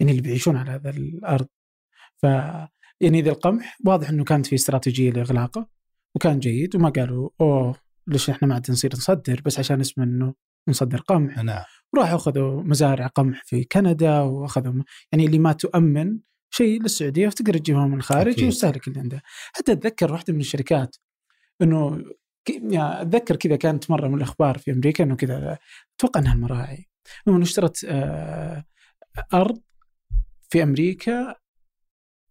يعني 0.00 0.12
اللي 0.12 0.22
بيعيشون 0.22 0.56
على 0.56 0.70
هذا 0.70 0.90
الأرض. 0.90 1.46
ف 2.16 2.26
يعني 3.00 3.22
ذا 3.22 3.30
القمح 3.30 3.78
واضح 3.86 4.08
إنه 4.08 4.24
كانت 4.24 4.46
في 4.46 4.54
استراتيجية 4.54 5.10
لإغلاقه 5.10 5.68
وكان 6.14 6.38
جيد 6.38 6.76
وما 6.76 6.88
قالوا 6.88 7.30
أوه 7.40 7.76
ليش 8.06 8.30
إحنا 8.30 8.48
ما 8.48 8.54
عاد 8.54 8.70
نصير 8.70 8.90
نصدر؟ 8.94 9.40
بس 9.44 9.58
عشان 9.58 9.80
اسمه 9.80 10.04
إنه 10.04 10.34
نصدر 10.68 11.00
قمح. 11.00 11.38
نعم. 11.38 11.64
وراحوا 11.94 12.16
أخذوا 12.16 12.62
مزارع 12.62 13.06
قمح 13.06 13.42
في 13.44 13.64
كندا 13.64 14.20
وأخذوا 14.20 14.82
يعني 15.12 15.26
اللي 15.26 15.38
ما 15.38 15.52
تؤمن 15.52 16.18
شيء 16.50 16.82
للسعودية 16.82 17.26
وتقدر 17.26 17.58
تجيبها 17.58 17.86
من 17.86 17.98
الخارج 17.98 18.44
ويستهلك 18.44 18.88
اللي 18.88 19.00
عنده. 19.00 19.22
حتى 19.54 19.72
أتذكر 19.72 20.12
واحدة 20.12 20.34
من 20.34 20.40
الشركات 20.40 20.96
إنه 21.62 22.04
يعني 22.48 23.02
أتذكر 23.02 23.36
كذا 23.36 23.56
كانت 23.56 23.90
مرة 23.90 24.08
من 24.08 24.14
الأخبار 24.14 24.58
في 24.58 24.72
أمريكا 24.72 25.04
إنه 25.04 25.16
كذا 25.16 25.58
أتوقع 25.96 26.20
إنها 26.20 26.34
المراعي. 26.34 26.88
إنه 27.28 27.42
اشترت 27.42 27.84
آه، 27.88 28.64
أرض 29.34 29.62
في 30.50 30.62
أمريكا 30.62 31.34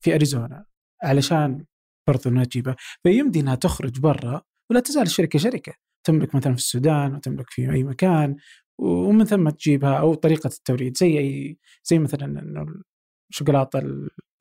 في 0.01 0.15
أريزونا 0.15 0.65
علشان 1.03 1.65
برضو 2.07 2.29
إنها 2.29 2.43
تجيبها 2.43 2.75
فيمدي 3.03 3.39
إنها 3.39 3.55
تخرج 3.55 3.99
برا 3.99 4.41
ولا 4.71 4.79
تزال 4.79 5.03
الشركة 5.03 5.39
شركة. 5.39 5.73
تملك 6.03 6.35
مثلا 6.35 6.53
في 6.53 6.59
السودان 6.59 7.15
وتملك 7.15 7.49
في 7.49 7.71
أي 7.71 7.83
مكان 7.83 8.35
ومن 8.79 9.25
ثم 9.25 9.49
تجيبها 9.49 9.99
أو 9.99 10.13
طريقة 10.13 10.47
التوريد. 10.47 10.97
زي 10.97 11.19
أي 11.19 11.57
زي 11.83 11.99
مثلا 11.99 12.25
إنه 12.25 12.65
الشوكولاته 13.29 13.79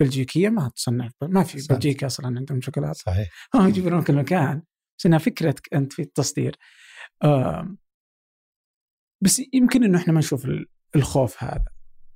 البلجيكيه 0.00 0.48
ما 0.48 0.68
تصنع 0.68 1.10
ما 1.22 1.42
في 1.44 1.66
بلجيكا 1.70 2.06
أصلا 2.06 2.26
عندهم 2.26 2.60
شوكولاتة. 2.60 2.92
صحيح. 2.92 3.28
هم 3.54 3.68
يجيبون 3.68 4.02
كل 4.02 4.14
مكان 4.14 4.62
بس 4.98 5.06
انها 5.06 5.18
فكرتك 5.18 5.74
أنت 5.74 5.92
في 5.92 6.02
التصدير. 6.02 6.56
آه 7.22 7.76
بس 9.22 9.42
يمكن 9.52 9.84
إنه 9.84 9.98
إحنا 9.98 10.12
ما 10.12 10.18
نشوف 10.18 10.46
الخوف 10.96 11.44
هذا. 11.44 11.64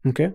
أوكي؟ 0.06 0.32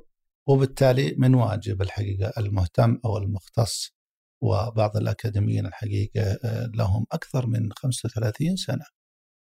وبالتالي 0.48 1.16
من 1.18 1.36
واجب 1.36 1.82
الحقيقة 1.82 2.34
المهتم 2.38 3.00
أو 3.06 3.18
المختص 3.18 3.96
وبعض 4.44 4.98
الأكاديميين 4.98 5.66
الحقيقة 5.66 6.22
آه، 6.22 6.72
لهم 6.76 7.06
أكثر 7.12 7.48
من 7.48 7.70
35 7.74 8.56
سنة. 8.56 8.86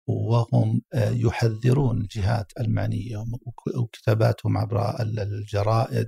وهم 0.09 0.83
آه، 0.95 1.11
يحذرون 1.11 2.01
الجهات 2.01 2.53
المعنية 2.61 3.25
وكتاباتهم 3.77 4.59
عبر 4.59 5.01
الجرائد 5.01 6.07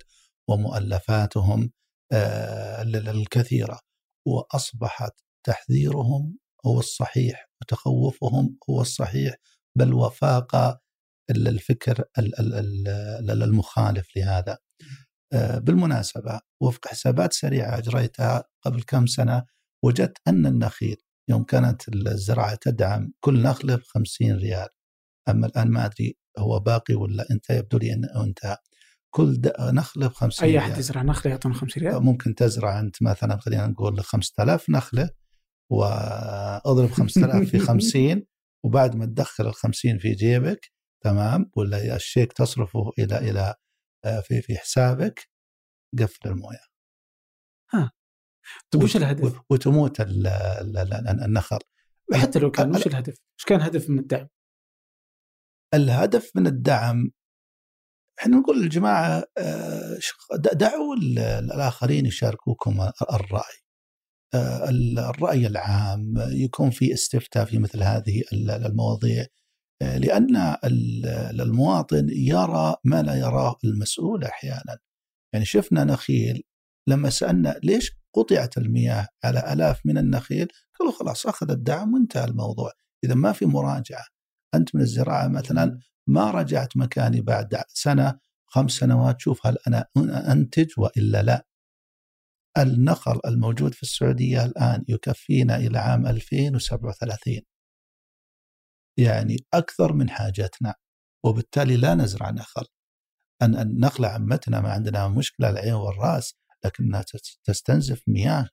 ومؤلفاتهم 0.49 1.71
آه، 2.13 2.83
الكثيرة. 2.83 3.81
وأصبحت 4.29 5.13
تحذيرهم 5.47 6.39
هو 6.67 6.79
الصحيح 6.79 7.49
وتخوفهم 7.63 8.59
هو 8.71 8.81
الصحيح 8.81 9.35
بل 9.79 9.95
وفاق 9.95 10.81
الفكر 11.31 12.05
المخالف 13.31 14.17
لهذا. 14.17 14.59
آه، 15.33 15.59
بالمناسبة 15.59 16.41
وفق 16.63 16.89
حسابات 16.89 17.33
سريعة 17.33 17.79
أجريتها 17.79 18.45
قبل 18.63 18.83
كم 18.83 19.07
سنة 19.07 19.45
وجدت 19.85 20.19
أن 20.29 20.47
النخيل 20.47 20.97
يوم 21.31 21.45
كانت 21.45 21.89
الزراعة 21.89 22.55
تدعم 22.55 23.13
كل 23.21 23.43
نخلة 23.43 23.77
ب 23.77 23.83
50 23.83 24.37
ريال. 24.37 24.69
أما 25.29 25.47
الآن 25.47 25.69
ما 25.71 25.87
أدري 25.87 26.17
هو 26.39 26.61
باقي 26.61 26.95
ولا 26.95 27.27
أنت؟ 27.31 27.51
يبدو 27.51 27.79
لي 27.79 27.93
أنه 27.95 28.25
انتهى. 28.25 28.57
كل 29.17 29.41
نخلة 29.61 30.07
ب 30.09 30.13
50 30.13 30.49
أي 30.49 30.59
أحد 30.59 30.79
يزرع 30.79 31.03
نخلة 31.03 31.33
يعطون 31.33 31.55
50 31.55 31.83
ريال 31.83 32.03
ممكن 32.03 32.35
تزرع 32.35 32.81
أنت 32.81 33.03
مثلا 33.03 33.37
خلينا 33.37 33.67
نقول 33.67 34.01
5000 34.01 34.71
نخلة 34.71 35.11
وأضرب 35.73 36.91
5000 36.91 37.51
في 37.51 37.59
50 37.69 38.27
وبعد 38.65 38.97
ما 38.97 39.07
تدخل 39.07 39.47
ال 39.47 39.55
50 39.55 39.99
في 39.99 40.13
جيبك 40.13 40.73
تمام 41.05 41.51
ولا 41.57 41.97
الشيك 41.97 42.33
تصرفه 42.33 42.91
إلى 42.99 43.19
إلى 43.19 43.55
آه، 44.05 44.21
في 44.21 44.43
في 44.43 44.57
حسابك 44.57 45.29
قفل 45.99 46.29
الموية 46.29 46.67
ها 47.73 47.93
طيب 48.71 48.83
وش 48.83 48.97
الهدف؟ 48.97 49.41
وتموت 49.51 50.01
النخل 50.01 51.59
حتى 52.15 52.39
لو 52.39 52.51
كان 52.51 52.77
وش 52.77 52.87
الهدف؟ 52.87 53.15
وش 53.39 53.45
كان 53.45 53.61
الهدف 53.61 53.91
من 53.91 53.99
الدعم؟ 53.99 54.29
الهدف 55.75 56.31
من 56.35 56.47
الدعم 56.47 57.11
إحنا 58.21 58.37
نقول 58.37 58.63
للجماعة 58.63 59.25
آه، 59.39 59.99
دعوا 60.53 60.97
الآخرين 61.53 62.07
يشاركوكم 62.07 62.91
الرأي. 63.13 63.57
آه، 64.35 64.69
الرأي 65.11 65.47
العام 65.47 66.15
يكون 66.19 66.71
في 66.71 66.93
استفتاء 66.93 67.45
في 67.45 67.59
مثل 67.59 67.83
هذه 67.83 68.23
المواضيع. 68.33 69.27
لأن 69.83 70.57
المواطن 71.41 72.07
يرى 72.11 72.77
ما 72.85 73.03
لا 73.03 73.15
يراه 73.15 73.57
المسؤول 73.65 74.25
أحيانا. 74.25 74.79
يعني 75.33 75.45
شفنا 75.45 75.85
نخيل 75.85 76.43
لما 76.89 77.11
سألنا 77.11 77.61
ليش 77.65 77.93
قطعت 78.15 78.59
المياه 78.59 79.09
على 79.25 79.53
ألاف 79.53 79.87
من 79.87 79.99
النخيل 79.99 80.49
قالوا 80.79 80.93
خلاص 80.93 81.27
أخذ 81.27 81.51
الدعم 81.51 81.95
وانتهى 81.95 82.25
الموضوع. 82.25 82.73
إذا 83.05 83.15
ما 83.15 83.33
في 83.33 83.47
مراجعة. 83.47 84.05
أنت 84.55 84.75
من 84.75 84.81
الزراعة 84.81 85.29
مثلا 85.29 85.79
ما 86.09 86.31
رجعت 86.31 86.77
مكاني 86.77 87.21
بعد 87.21 87.63
سنة 87.69 88.19
خمس 88.47 88.73
سنوات 88.73 89.21
شوف 89.21 89.47
هل 89.47 89.57
أنا 89.67 89.87
أنتج 90.33 90.69
وإلا 90.79 91.23
لا. 91.23 91.47
النخل 92.59 93.21
الموجود 93.27 93.75
في 93.75 93.83
السعودية 93.83 94.45
الآن 94.45 94.85
يكفينا 94.89 95.57
إلى 95.57 95.79
عام 95.79 96.07
2037 96.07 97.41
يعني 98.99 99.37
أكثر 99.55 99.93
من 99.93 100.11
حاجتنا 100.11 100.75
وبالتالي 101.25 101.77
لا 101.77 101.95
نزرع 101.95 102.31
نخل. 102.31 102.67
أن 103.43 103.57
النخلة 103.57 104.09
عمتنا 104.09 104.61
ما 104.61 104.73
عندنا 104.73 105.09
مشكلة 105.09 105.51
العين 105.51 105.75
والرأس 105.75 106.35
لكنها 106.65 107.05
تستنزف 107.45 108.03
مياه 108.09 108.49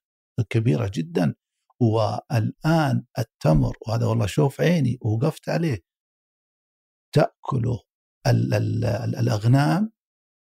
كبيرة 0.50 0.90
جدا. 0.94 1.34
والآن 1.80 3.04
التمر 3.18 3.76
وهذا 3.86 4.06
والله 4.06 4.26
شوف 4.26 4.60
عيني 4.60 4.98
وقفت 5.00 5.48
عليه. 5.48 5.93
تأكله 7.14 7.80
الأغنام 9.18 9.92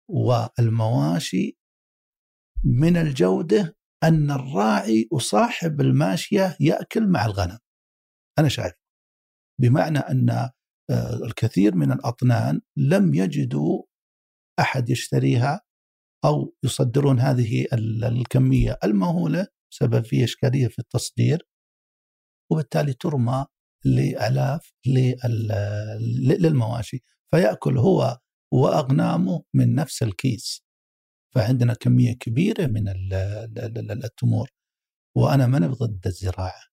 والمواشي 0.10 1.58
من 2.64 2.98
الجودة 2.98 3.78
أن 4.04 4.32
الراعي 4.32 5.08
وصاحب 5.12 5.82
الماشية 5.82 6.58
يأكل 6.60 7.08
مع 7.08 7.26
الغنم. 7.26 7.58
أنا 8.40 8.50
شايف. 8.50 8.74
بمعنى 9.62 10.00
أن 10.00 10.30
آه، 10.30 11.26
الكثير 11.26 11.76
من 11.76 11.92
الأطنان 11.92 12.62
لم 12.78 13.14
يجدوا 13.14 13.84
أحد 14.60 14.90
يشتريها 14.90 15.62
أو 16.26 16.56
يصدرون 16.64 17.20
هذه 17.20 17.68
الكمية 18.04 18.78
المهولة 18.84 19.48
بسبب 19.72 20.06
في 20.06 20.24
إشكالية 20.24 20.68
في 20.68 20.80
التصدير 20.80 21.48
وبالتالي 22.52 22.94
ترمى 22.94 23.46
لالاف 23.96 24.74
للمواشي 26.40 27.04
فيأكل 27.32 27.78
هو 27.78 28.18
وأغنامه 28.54 29.44
من 29.54 29.76
نفس 29.76 30.04
الكيس. 30.04 30.64
فعندنا 31.36 31.74
كمية 31.74 32.14
كبيرة 32.14 32.66
من 32.66 32.88
التمور. 34.04 34.50
وأنا 35.16 35.48
من 35.48 35.68
ضد 35.68 36.08
الزراعة. 36.08 36.64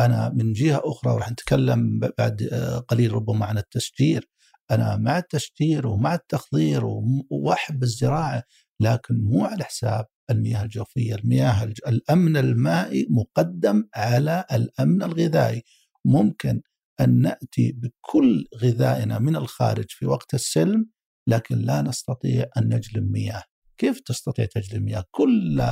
أنا 0.00 0.28
من 0.28 0.52
جهة 0.52 0.82
أخرى 0.84 1.12
وراح 1.12 1.30
نتكلم 1.30 2.00
بعد 2.18 2.42
قليل 2.88 3.12
ربما 3.12 3.46
عن 3.46 3.58
التشجير. 3.58 4.28
أنا 4.70 4.96
مع 4.96 5.18
التشجير 5.18 5.86
ومع 5.86 6.14
التخضير 6.14 6.82
وأحب 7.30 7.82
الزراعة 7.82 8.42
لكن 8.80 9.14
مو 9.24 9.44
على 9.44 9.64
حساب 9.64 10.06
المياه 10.30 10.62
الجوفية، 10.62 11.14
المياه 11.14 11.64
الأمن 11.64 12.36
المائي 12.36 13.06
مقدم 13.10 13.88
على 13.94 14.44
الأمن 14.52 15.02
الغذائي، 15.02 15.62
ممكن 16.06 16.60
أن 17.00 17.20
نأتي 17.20 17.72
بكل 17.72 18.46
غذائنا 18.62 19.18
من 19.18 19.36
الخارج 19.36 19.86
في 19.88 20.06
وقت 20.06 20.34
السلم 20.34 20.86
لكن 21.28 21.58
لا 21.58 21.82
نستطيع 21.82 22.46
أن 22.58 22.74
نجلب 22.74 23.10
مياه، 23.10 23.42
كيف 23.78 24.00
تستطيع 24.00 24.44
تجلب 24.44 24.82
مياه؟ 24.82 25.04
كل 25.10 25.66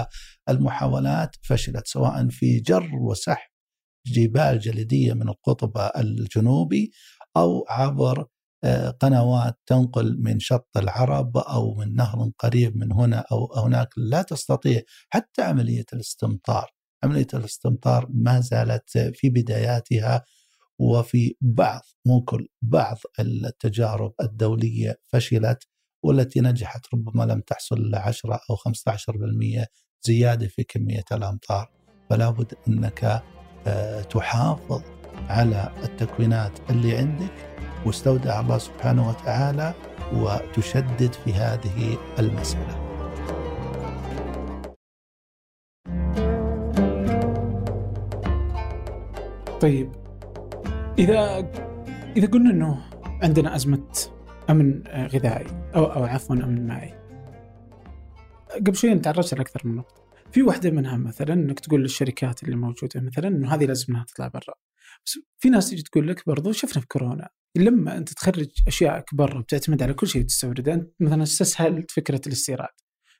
المحاولات 0.48 1.36
فشلت 1.42 1.86
سواء 1.86 2.28
في 2.28 2.60
جر 2.60 2.90
وسحب 2.94 3.52
جبال 4.06 4.58
جليدية 4.58 5.12
من 5.12 5.28
القطب 5.28 5.90
الجنوبي 5.96 6.92
أو 7.36 7.64
عبر 7.68 8.26
آه، 8.64 8.90
قنوات 8.90 9.58
تنقل 9.66 10.16
من 10.22 10.40
شط 10.40 10.68
العرب 10.76 11.36
أو 11.36 11.74
من 11.74 11.94
نهر 11.94 12.30
قريب 12.38 12.76
من 12.76 12.92
هنا 12.92 13.24
أو 13.32 13.64
هناك. 13.64 13.88
لا 13.96 14.22
تستطيع 14.22 14.82
حتى 15.10 15.42
عملية 15.42 15.84
الاستمطار، 15.92 16.70
عملية 17.04 17.26
الاستمطار 17.34 18.08
ما 18.10 18.40
زالت 18.40 18.98
في 19.14 19.30
بداياتها 19.30 20.24
وفي 20.78 21.36
بعض 21.40 21.82
مو 22.06 22.24
كل 22.24 22.48
بعض 22.62 22.98
التجارب 23.20 24.12
الدولية 24.20 25.00
فشلت 25.06 25.68
والتي 26.02 26.40
نجحت 26.40 26.86
ربما 26.94 27.24
لم 27.24 27.40
تحصل 27.40 27.76
إلا 27.76 27.98
10 27.98 28.40
أو 28.50 28.56
15% 28.56 29.66
زيادة 30.02 30.48
في 30.48 30.64
كمية 30.64 31.04
الأمطار، 31.12 31.70
فلا 32.10 32.30
بد 32.30 32.54
أنك 32.68 33.22
آه، 33.66 34.02
تحافظ 34.02 34.82
على 35.28 35.72
التكوينات 35.82 36.70
اللي 36.70 36.96
عندك 36.96 37.32
واستودع 37.86 38.40
الله 38.40 38.58
سبحانه 38.58 39.08
وتعالى 39.08 39.74
وتشدد 40.12 41.12
في 41.12 41.32
هذه 41.32 41.98
المسألة. 42.18 42.91
طيب. 49.62 49.92
إذا 50.98 51.38
إذا 52.16 52.26
قلنا 52.26 52.50
أنه 52.50 52.90
عندنا 53.22 53.56
أزمة 53.56 54.08
أمن 54.50 54.82
غذائي 54.88 55.46
أو 55.74 55.84
أو 55.84 56.04
عفوا 56.04 56.36
أمن 56.36 56.66
مائي. 56.66 56.94
قبل 58.54 58.76
شوي 58.76 58.98
تعرضت 58.98 59.34
لأكثر 59.34 59.60
من 59.64 59.76
نقطة. 59.76 60.02
في 60.32 60.42
واحدة 60.42 60.70
منها 60.70 60.96
مثلا 60.96 61.32
أنك 61.32 61.60
تقول 61.60 61.82
للشركات 61.82 62.42
اللي 62.42 62.56
موجودة 62.56 63.00
مثلا 63.00 63.28
أنه 63.28 63.54
هذه 63.54 63.64
لازم 63.64 63.86
انها 63.88 64.04
تطلع 64.04 64.28
برا. 64.28 64.54
بس 65.06 65.18
في 65.38 65.50
ناس 65.50 65.70
تجي 65.70 65.82
تقول 65.82 66.08
لك 66.08 66.22
برضو 66.26 66.52
شفنا 66.52 66.80
في 66.80 66.86
كورونا 66.86 67.28
لما 67.56 67.96
أنت 67.96 68.12
تخرج 68.12 68.50
اشيائك 68.66 69.14
برا 69.14 69.40
بتعتمد 69.40 69.82
على 69.82 69.94
كل 69.94 70.06
شيء 70.06 70.22
تستورده. 70.22 70.74
أنت 70.74 70.90
مثلا 71.00 71.22
استسهلت 71.22 71.90
فكرة 71.90 72.20
الاستيراد؟ 72.26 72.68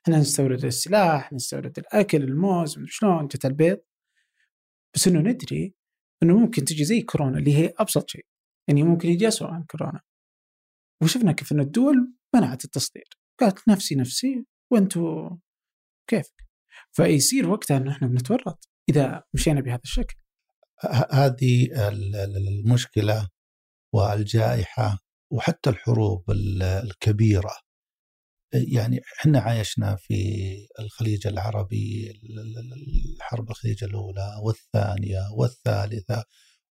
إحنا 0.03 0.17
نستورد 0.17 0.65
السلاح 0.65 1.33
نستورد 1.33 1.79
الأكل 1.79 2.23
الموز 2.23 2.79
شلون 2.85 3.27
جت 3.27 3.45
البيض. 3.45 3.77
بس 4.95 5.07
إنه 5.07 5.19
ندري 5.19 5.82
إنه 6.23 6.39
ممكن 6.39 6.65
تجي 6.65 6.83
زي 6.83 7.01
كورونا 7.01 7.37
اللي 7.37 7.57
هي 7.57 7.73
أبسط 7.79 8.09
شيء 8.09 8.25
يعني 8.67 8.83
ممكن 8.83 9.09
يجي 9.09 9.27
اسوء 9.27 9.47
عن 9.47 9.63
كورونا. 9.63 10.01
وشفنا 11.03 11.31
كيف 11.31 11.51
ان 11.51 11.59
الدول 11.59 12.13
منعت 12.35 12.65
التصدير 12.65 13.09
قالت 13.39 13.69
نفسي 13.69 13.95
نفسي 13.95 14.45
وأنتم 14.71 15.37
كيفك؟ 16.09 16.47
فيصير 16.91 17.49
وقتها 17.49 17.77
انه 17.77 17.91
إحنا 17.91 18.07
بنتورط 18.07 18.69
إذا 18.89 19.23
مشينا 19.33 19.61
بهذا 19.61 19.81
الشكل. 19.83 20.15
هذه 21.11 21.69
المشكلة 22.37 23.29
والجائحة 23.95 24.99
وحتى 25.33 25.69
الحروب 25.69 26.31
الكبيرة. 26.31 27.53
يعني 28.53 29.01
إحنا 29.19 29.39
عايشنا 29.39 29.95
في 29.95 30.15
الخليج 30.79 31.27
العربي 31.27 32.13
الحرب 33.15 33.49
الخليج 33.49 33.83
الأولى 33.83 34.35
والثانية 34.43 35.21
والثالثة 35.37 36.23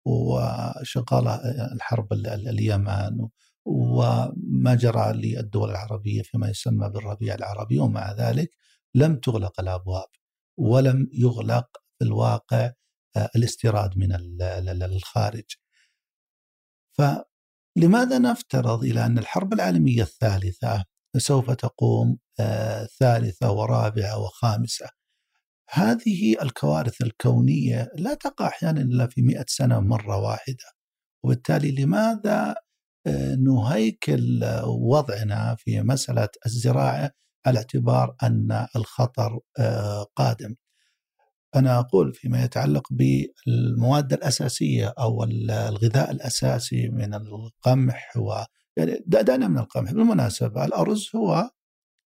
وشغالة 0.06 1.34
الحرب 1.72 2.12
اليمن 2.12 3.28
وما 3.66 4.74
جرى 4.74 5.12
للدول 5.12 5.70
العربية 5.70 6.22
فيما 6.22 6.48
يسمى 6.48 6.88
بالربيع 6.88 7.34
العربي 7.34 7.78
ومع 7.78 8.12
ذلك 8.12 8.50
لم 8.94 9.16
تغلق 9.16 9.60
الأبواب 9.60 10.08
ولم 10.58 11.08
يغلق 11.12 11.66
في 11.98 12.04
الواقع 12.04 12.72
الاستيراد 13.36 13.98
من 13.98 14.12
الخارج. 14.82 15.44
فلماذا 16.98 18.18
نفترض 18.18 18.84
إلى 18.84 19.06
أن 19.06 19.18
الحرب 19.18 19.52
العالمية 19.52 20.02
الثالثة 20.02 20.84
سوف 21.18 21.50
تقوم 21.50 22.18
آه، 22.40 22.88
ثالثة 23.00 23.52
ورابعة 23.52 24.18
وخامسة. 24.18 24.88
هذه 25.70 26.42
الكوارث 26.42 27.02
الكونية 27.02 27.88
لا 27.94 28.14
تقع 28.14 28.48
أحيانا 28.48 28.80
إلا 28.80 29.06
في 29.06 29.22
مئة 29.22 29.44
سنة 29.48 29.80
مرة 29.80 30.16
واحدة. 30.16 30.64
وبالتالي 31.24 31.70
لماذا 31.70 32.54
آه، 33.06 33.34
نهيكل 33.34 34.44
وضعنا 34.64 35.56
في 35.58 35.82
مسألة 35.82 36.28
الزراعة 36.46 37.10
على 37.46 37.58
اعتبار 37.58 38.16
أن 38.22 38.66
الخطر 38.76 39.40
آه، 39.58 40.06
قادم؟ 40.16 40.54
أنا 41.56 41.78
أقول 41.78 42.14
فيما 42.14 42.44
يتعلق 42.44 42.88
بالمواد 42.90 44.12
الأساسية 44.12 44.94
أو 44.98 45.24
الغذاء 45.24 46.10
الأساسي 46.10 46.88
من 46.88 47.14
القمح 47.14 48.16
يعني 48.78 49.04
دعنا 49.06 49.48
من 49.48 49.58
القمح. 49.58 49.92
بالمناسبة 49.92 50.64
الأرز 50.64 51.10
هو 51.16 51.50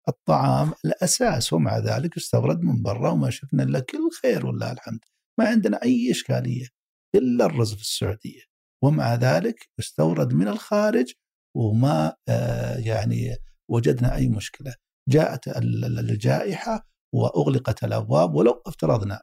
الطعام 0.09 0.72
الأساس 0.85 1.52
ومع 1.52 1.78
ذلك 1.78 2.16
استورد 2.16 2.61
من 2.61 2.83
برا 2.83 3.11
وما 3.11 3.30
شفنا 3.30 3.62
إلا 3.62 3.80
كل 3.80 4.11
خير 4.22 4.46
والله 4.46 4.72
الحمد. 4.72 5.00
ما 5.38 5.48
عندنا 5.48 5.83
أي 5.83 6.11
إشكالية 6.11 6.66
إلا 7.14 7.46
الرز 7.46 7.74
في 7.74 7.80
السعودية. 7.80 8.42
ومع 8.85 9.14
ذلك 9.14 9.68
استورد 9.78 10.33
من 10.35 10.48
الخارج 10.48 11.12
وما 11.56 12.16
آه، 12.28 12.76
يعني 12.76 13.37
وجدنا 13.70 14.14
أي 14.16 14.28
مشكلة. 14.28 14.74
جاءت 15.09 15.48
الجائحة 15.48 16.88
وأغلقت 17.14 17.85
الأبواب 17.85 18.35
ولو 18.35 18.62
افترضنا 18.66 19.22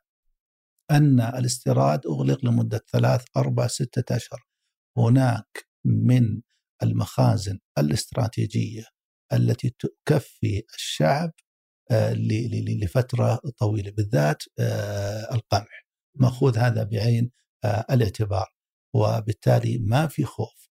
أن 0.92 1.20
الاستيراد 1.22 2.06
أغلق 2.08 2.46
لمدة 2.46 2.82
ثلاث 2.92 3.26
أربع 3.38 3.68
ستة 3.68 4.16
أشهر. 4.16 4.48
هناك 4.98 5.68
من 5.86 6.42
المخازن 6.84 7.60
الاستراتيجية 7.78 8.84
التي 9.34 9.76
تكفي 9.80 10.64
الشعب 10.76 11.32
آه، 11.92 12.14
لفترة 12.84 13.42
طويلة 13.60 13.92
بالذات 13.92 14.44
آه، 14.60 15.34
القمح. 15.36 15.88
مأخوذ 16.16 16.58
هذا 16.58 16.84
بعين 16.84 17.32
آه، 17.66 17.86
الاعتبار. 17.92 18.48
وبالتالي 18.96 19.78
ما 19.78 20.08
في 20.08 20.24
خوف 20.24 20.70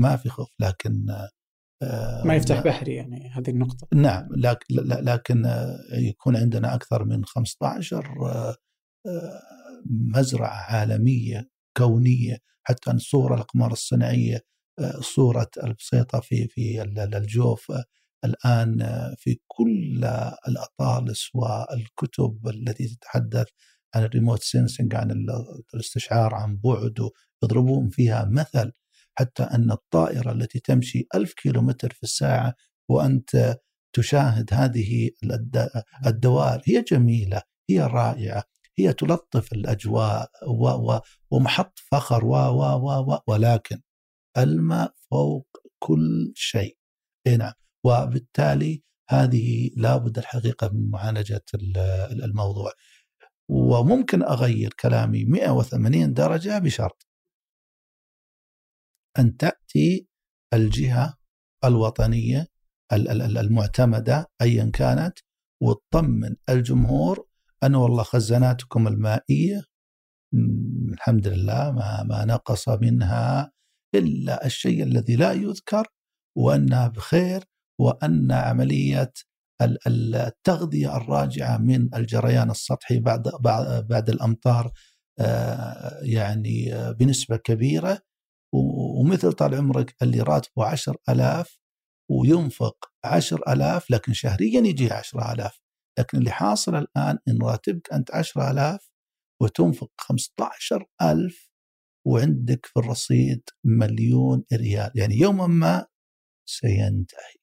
ما 0.00 0.16
في 0.16 0.28
خوف 0.28 0.48
لكن 0.60 1.06
ما 2.24 2.34
يفتح 2.34 2.60
بحري 2.60 2.94
يعني 2.94 3.30
هذه 3.30 3.50
النقطة. 3.50 3.88
نعم 3.94 4.28
لكن, 4.36 4.74
لكن 4.84 5.44
يكون 5.92 6.36
عندنا 6.36 6.74
أكثر 6.74 7.04
من 7.04 7.24
15 7.24 8.56
مزرعة 10.14 10.74
عالمية 10.74 11.50
كونية 11.76 12.38
حتى 12.62 12.90
أن 12.90 12.98
صورة 12.98 13.34
الأقمار 13.34 13.72
الصناعية 13.72 14.40
صورة 15.00 15.50
البسيطة 15.64 16.20
في 16.20 16.48
في 16.48 16.82
الجوف 16.82 17.70
آه، 17.70 17.84
الآن 18.24 18.82
آه، 18.82 19.14
في 19.18 19.38
كل 19.46 20.04
الأطالس 20.48 21.30
والكتب 21.34 22.48
التي 22.48 22.88
تتحدث 22.88 23.46
عن 23.94 24.02
الريموت 24.04 24.42
سينسنج 24.42 24.94
عن 24.94 25.26
الاستشعار 25.74 26.34
عن 26.34 26.56
بعد 26.56 27.10
يضربون 27.42 27.88
فيها 27.88 28.24
مثل 28.24 28.72
حتى 29.18 29.42
أن 29.42 29.70
الطائرة 29.70 30.32
التي 30.32 30.60
تمشي 30.60 31.06
ألف 31.14 31.32
كيلومتر 31.32 31.92
في 31.92 32.02
الساعة 32.02 32.54
وأنت 32.90 33.58
تشاهد 33.92 34.54
هذه 34.54 35.10
الدوائر 36.06 36.62
هي 36.66 36.82
جميلة 36.82 37.42
هي 37.70 37.80
رائعة 37.80 38.44
هي 38.78 38.92
تلطف 38.92 39.52
و 40.48 40.98
ومحط 41.30 41.78
فخر 41.78 42.24
و 42.24 42.34
و 42.34 43.12
و 43.12 43.18
ولكن 43.26 43.80
الماء 44.38 44.94
فوق 45.10 45.46
كل 45.78 46.32
شيء. 46.34 46.76
نعم. 47.38 47.52
وبالتالي 47.84 48.82
هذه 49.10 49.70
لابد 49.76 50.18
الحقيقة 50.18 50.68
من 50.72 50.90
معالجة 50.90 51.44
الموضوع. 52.24 52.72
وممكن 53.48 54.22
أغير 54.22 54.74
كلامي 54.80 55.24
180 55.24 56.14
درجة 56.14 56.58
بشرط. 56.58 57.06
أن 59.18 59.36
تأتي 59.36 60.08
الجهة 60.54 61.16
الوطنية 61.64 62.46
المعتمدة 62.92 64.30
ايا 64.42 64.70
كانت 64.74 65.18
وتطمن 65.62 66.36
الجمهور 66.48 67.28
أن 67.64 67.74
والله 67.74 68.02
خزاناتكم 68.02 68.88
المائية. 68.88 69.62
الحمد 70.92 71.28
لله 71.28 71.72
ما, 71.72 72.02
ما 72.02 72.24
نقص 72.24 72.68
منها. 72.68 73.52
إلا 73.94 74.46
الشيء 74.46 74.82
الذي 74.82 75.16
لا 75.16 75.32
يذكر 75.32 75.86
وأنها 76.38 76.88
بخير 76.88 77.44
وأن 77.80 78.32
عملية 78.32 79.12
التغذية 79.86 80.96
الراجعة 80.96 81.58
من 81.58 81.94
الجريان 81.94 82.50
السطحي 82.50 82.98
بعد 82.98 83.28
بعد 83.88 84.10
الأمطار 84.10 84.72
آه، 85.20 86.00
يعني 86.02 86.70
بنسبة 86.98 87.36
كبيرة. 87.36 88.00
ومثل 88.54 89.32
طال 89.32 89.54
عمرك 89.54 89.94
اللي 90.02 90.20
راتبه 90.20 90.64
عشر 90.64 90.96
ألاف 91.08 91.58
وينفق 92.10 92.76
عشر 93.04 93.40
ألاف 93.48 93.90
لكن 93.90 94.12
شهريا 94.12 94.60
يجي 94.60 94.92
عشر 94.92 95.32
ألاف. 95.32 95.60
لكن 95.98 96.18
اللي 96.18 96.30
حاصل 96.30 96.76
الآن 96.76 97.18
إن 97.28 97.42
راتبك 97.42 97.92
أنت 97.92 98.14
عشر 98.14 98.50
ألاف 98.50 98.90
وتنفق 99.42 99.90
خمسة 100.00 100.32
عشر 100.40 100.86
ألف 101.02 101.45
وعندك 102.06 102.66
في 102.66 102.80
الرصيد 102.80 103.42
مليون 103.64 104.44
ريال. 104.52 104.90
يعني 104.94 105.14
يوما 105.14 105.46
ما 105.46 105.86
سينتهي. 106.48 107.36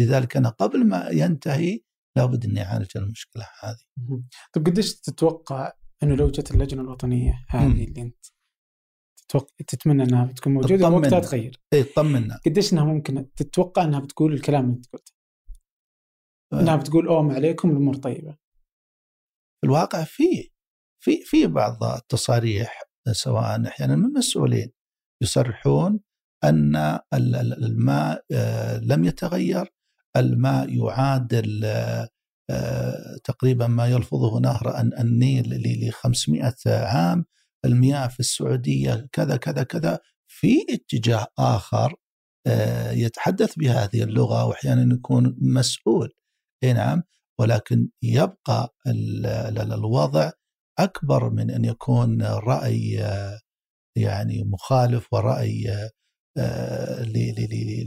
لذلك 0.00 0.36
أنا 0.36 0.48
قبل 0.48 0.88
ما 0.88 1.08
ينتهي 1.08 1.80
لابد 2.16 2.44
أني 2.44 2.62
أعالج 2.62 2.90
المشكلة 2.96 3.44
هذه. 3.62 4.22
طيب 4.52 4.66
قديش 4.66 5.00
تتوقع 5.00 5.72
أنه 6.02 6.14
لو 6.14 6.30
جت 6.30 6.50
اللجنة 6.50 6.82
الوطنية 6.82 7.44
هذه 7.48 7.84
اللي 7.84 8.02
أنت 8.02 8.26
تتوقع 9.16 9.54
تتمنى 9.66 10.02
إنها 10.02 10.24
بتكون 10.24 10.54
موجودة؟ 10.54 10.88
وقتها 10.88 11.20
تغير 11.20 11.60
إي 11.72 11.82
طمنا 11.82 12.40
قديش 12.46 12.72
إنها 12.72 12.84
ممكن 12.84 13.32
تتوقع 13.36 13.84
إنها 13.84 14.00
بتقول 14.00 14.32
الكلام 14.32 14.64
اللي 14.64 14.76
أنت 14.76 14.86
قلته؟ 14.86 15.12
آه. 16.52 16.60
إنها 16.60 16.76
بتقول 16.76 17.06
اوه 17.08 17.22
ما 17.22 17.34
عليكم 17.34 17.70
الأمور 17.70 17.96
طيبة. 17.96 18.38
الواقع 19.64 20.04
في 20.04 20.52
في 21.04 21.24
في 21.24 21.46
بعض 21.46 21.84
التصاريح 21.84 22.91
سواء 23.12 23.66
أحيانا 23.66 23.96
من 23.96 24.04
المسؤولين 24.04 24.70
يصرحون 25.22 26.00
أن 26.44 26.98
الماء 27.14 28.24
آه، 28.32 28.78
لم 28.78 29.04
يتغير 29.04 29.72
الماء 30.16 30.68
يعادل 30.76 31.64
آه، 32.50 33.16
تقريبا 33.24 33.66
ما 33.66 33.86
يلفظه 33.86 34.40
نهر 34.40 34.80
النيل 34.80 35.48
ل 35.88 35.92
500 35.92 36.54
عام 36.66 37.24
المياه 37.64 38.08
في 38.08 38.20
السعودية 38.20 39.08
كذا 39.12 39.36
كذا 39.36 39.62
كذا. 39.62 39.98
في 40.28 40.66
اتجاه 40.70 41.26
آخر 41.38 41.94
آه، 42.46 42.90
يتحدث 42.92 43.58
بهذه 43.58 44.02
اللغة 44.02 44.44
واحيانا 44.44 44.94
يكون 44.94 45.36
مسؤول. 45.40 46.12
اي 46.64 46.72
نعم 46.72 47.02
ولكن 47.40 47.88
يبقى 48.02 48.74
الوضع 48.86 50.30
أكبر 50.84 51.30
من 51.30 51.50
أن 51.50 51.64
يكون 51.64 52.22
رأي 52.22 53.04
آه، 53.04 53.40
يعني 53.96 54.44
مخالف 54.44 55.12
ورأي 55.12 55.90
آه، 56.38 57.02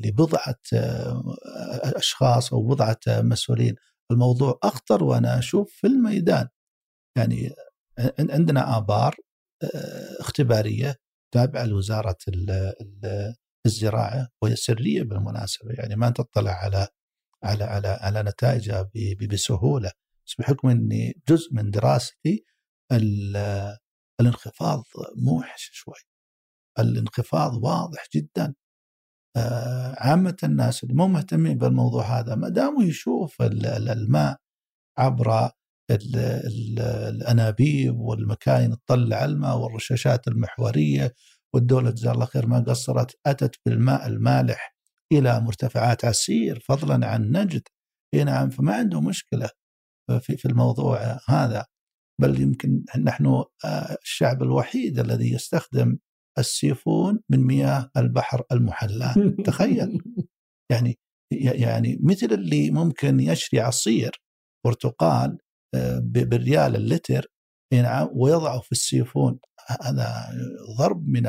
لبضعة 0.05 0.59
أشخاص 1.95 2.53
أو 2.53 2.67
بضعة 2.67 2.99
مسؤولين. 3.07 3.75
الموضوع 4.11 4.59
أخطر 4.63 5.03
وأنا 5.03 5.39
أشوف 5.39 5.73
في 5.73 5.87
الميدان. 5.87 6.47
يعني 7.17 7.53
عندنا 8.19 8.77
آبار 8.77 9.15
اختبارية 10.19 10.95
تابعة 11.33 11.65
لوزارة 11.65 12.17
الزراعة 13.65 14.29
وهي 14.41 14.55
سرية 14.55 15.03
بالمناسبة. 15.03 15.73
يعني 15.73 15.95
ما 15.95 16.09
تطلع 16.09 16.51
على 16.51 16.87
على 17.43 17.63
على 17.63 17.87
على 17.87 18.23
نتائجها 18.23 18.89
بسهولة. 19.31 19.91
بس 20.27 20.35
بحكم 20.39 20.67
إني 20.69 21.21
جزء 21.29 21.53
من 21.53 21.71
دراستي 21.71 22.45
الانخفاض 22.91 24.83
موحش 25.17 25.69
شوي. 25.73 25.93
الانخفاض 26.79 27.63
واضح 27.63 28.05
جدا. 28.15 28.53
آه، 29.37 29.95
عامة 29.97 30.37
الناس 30.43 30.83
اللي 30.83 30.93
مو 30.95 31.07
مهتمين 31.07 31.57
بالموضوع 31.57 32.19
هذا 32.19 32.35
ما 32.35 32.49
داموا 32.49 32.83
يشوف 32.83 33.41
الماء 33.41 34.37
عبر 34.97 35.49
الأنابيب 35.91 37.99
والمكاين 37.99 38.75
تطلع 38.87 39.25
الماء 39.25 39.57
والرشاشات 39.57 40.27
المحورية 40.27 41.13
والدولة 41.53 41.91
جزاها 41.91 42.13
الله 42.13 42.25
خير 42.25 42.47
ما 42.47 42.59
قصرت 42.59 43.19
أتت 43.25 43.55
بالماء 43.65 44.07
المالح 44.07 44.75
إلى 45.11 45.39
مرتفعات 45.39 46.05
عسير 46.05 46.59
فضلا 46.59 47.07
عن 47.07 47.31
نجد. 47.31 47.61
اي 48.13 48.23
نعم 48.23 48.49
فما 48.49 48.75
عنده 48.75 49.01
مشكلة 49.01 49.49
في 50.21 50.37
في 50.37 50.45
الموضوع 50.45 51.19
هذا. 51.29 51.65
بل 52.21 52.41
يمكن 52.41 52.85
نحن 53.03 53.25
آه، 53.65 53.97
الشعب 54.03 54.43
الوحيد 54.43 54.99
الذي 54.99 55.33
يستخدم 55.33 55.97
السيفون 56.39 57.19
من 57.29 57.39
مياه 57.39 57.91
البحر 57.97 58.43
المحلاة 58.51 59.15
تخيل. 59.45 60.01
يعني 60.71 60.99
يعني 61.33 61.99
مثل 62.03 62.27
اللي 62.31 62.71
ممكن 62.71 63.19
يشري 63.19 63.59
عصير 63.59 64.11
برتقال 64.65 65.37
بالريال 65.99 66.75
اللتر 66.75 67.27
نعم 67.73 68.09
ويضعه 68.13 68.59
في 68.59 68.71
السيفون. 68.71 69.39
هذا 69.81 70.29
ضرب 70.77 71.07
من 71.07 71.23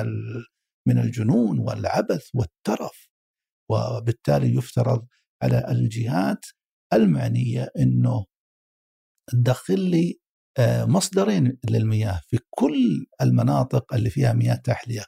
من 0.88 0.99
الجنون 0.99 1.59
والعبث 1.59 2.29
والترف. 2.35 3.09
وبالتالي 3.70 4.55
يفترض 4.55 5.07
على 5.42 5.70
الجهات 5.70 6.46
المعنية 6.92 7.70
إنه 7.79 8.27
تدخل 9.31 9.81
لي 9.81 10.11
آه، 10.11 10.25
مصدرين 10.88 11.58
للمياه 11.70 12.20
في 12.26 12.38
كل 12.50 13.06
المناطق 13.22 13.94
اللي 13.94 14.10
فيها 14.10 14.32
مياه 14.32 14.54
تحلية. 14.54 15.04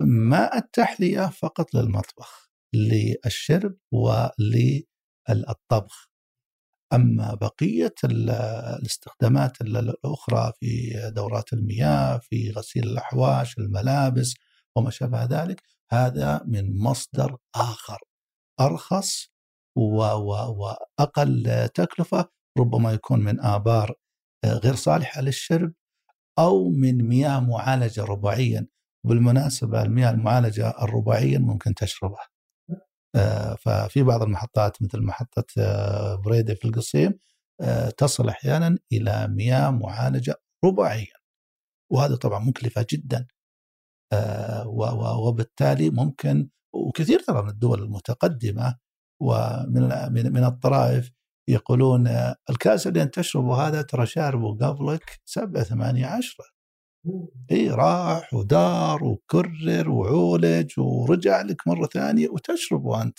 ماء 0.00 0.58
التحلية 0.58 1.26
فقط 1.26 1.74
للمطبخ 1.74 2.50
للشرب 2.74 3.76
وللطبخ. 3.92 4.52
أما 6.92 7.34
بقية 7.34 7.94
الاستخدامات 8.04 9.60
الأخرى 9.60 10.52
في 10.60 10.92
دورات 11.16 11.52
المياه 11.52 12.18
في 12.18 12.50
غسيل 12.50 12.84
الأحواش 12.84 13.58
الملابس 13.58 14.34
وما 14.76 14.90
شابه 14.90 15.24
ذلك 15.24 15.62
هذا 15.90 16.42
من 16.46 16.78
مصدر 16.78 17.36
آخر 17.54 17.98
أرخص 18.60 19.28
وأقل 19.76 21.68
تكلفة 21.74 22.28
ربما 22.58 22.92
يكون 22.92 23.20
من 23.20 23.40
آبار 23.40 23.94
غير 24.46 24.74
صالحه 24.74 25.20
للشرب 25.20 25.72
أو 26.38 26.70
من 26.70 27.08
مياه 27.08 27.40
معالجة 27.40 28.04
رباعيا. 28.04 28.66
بالمناسبه 29.06 29.82
المياه 29.82 30.10
المعالجة 30.10 30.70
الرباعيا 30.82 31.38
ممكن 31.38 31.74
تشربها. 31.74 32.28
آه، 33.16 33.54
ففي 33.54 34.02
بعض 34.02 34.22
المحطات 34.22 34.82
مثل 34.82 35.02
محطة 35.02 35.44
آه، 35.58 36.16
بريدة 36.16 36.54
في 36.54 36.64
القصيم 36.64 37.18
آه، 37.60 37.90
تصل 37.90 38.28
أحيانا 38.28 38.78
إلى 38.92 39.28
مياه 39.28 39.70
معالجة 39.70 40.34
رباعيا. 40.64 41.14
وهذا 41.92 42.16
طبعا 42.16 42.38
مكلفة 42.44 42.86
جدا. 42.90 43.26
وبالتالي 45.26 45.90
ممكن 45.90 46.48
وكثير 46.74 47.20
ترى 47.20 47.42
من 47.42 47.48
الدول 47.48 47.82
المتقدمة 47.82 48.78
ومن 49.22 49.82
من 50.32 50.44
الطرائف 50.44 51.12
يقولون 51.52 52.06
الكاس 52.50 52.86
اللي 52.86 53.02
أنت 53.02 53.14
تشربه 53.14 53.68
هذا 53.68 53.82
ترى 53.82 54.06
شاربه 54.06 54.56
قبلك 54.66 55.20
سبعة 55.24 55.62
ثمانية 55.62 56.06
عشرة. 56.06 56.44
إي 57.52 57.70
راح 57.70 58.34
ودار 58.34 59.04
وكرر 59.04 59.90
وعولج 59.90 60.72
ورجع 60.78 61.42
لك 61.42 61.68
مرة 61.68 61.86
ثانية 61.86 62.28
وتشرب 62.28 62.84
وانت 62.84 63.18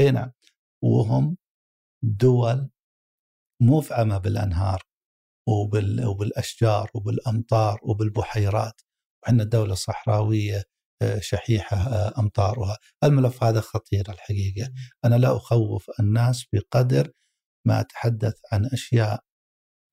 إي 0.00 0.10
نعم. 0.10 0.32
وهم 0.84 1.36
دول 2.02 2.70
مفعمة 3.62 4.18
بالأنهار 4.18 4.82
وبال 5.48 6.06
وبالأشجار 6.06 6.90
وبالأمطار 6.94 7.80
وبالبحيرات. 7.82 8.80
وعندنا 9.24 9.44
دولة 9.50 9.74
صحراوية 9.74 10.62
آه، 11.02 11.18
شحيحة 11.20 11.76
آه، 11.76 12.20
أمطارها، 12.20 12.76
الملف 13.04 13.44
هذا 13.44 13.60
خطير 13.60 14.10
الحقيقة، 14.10 14.72
أنا 15.04 15.14
لا 15.14 15.36
أخوف 15.36 15.90
الناس 16.00 16.46
بقدر 16.52 17.12
ما 17.66 17.80
اتحدث 17.80 18.34
عن 18.52 18.66
أشياء 18.72 19.20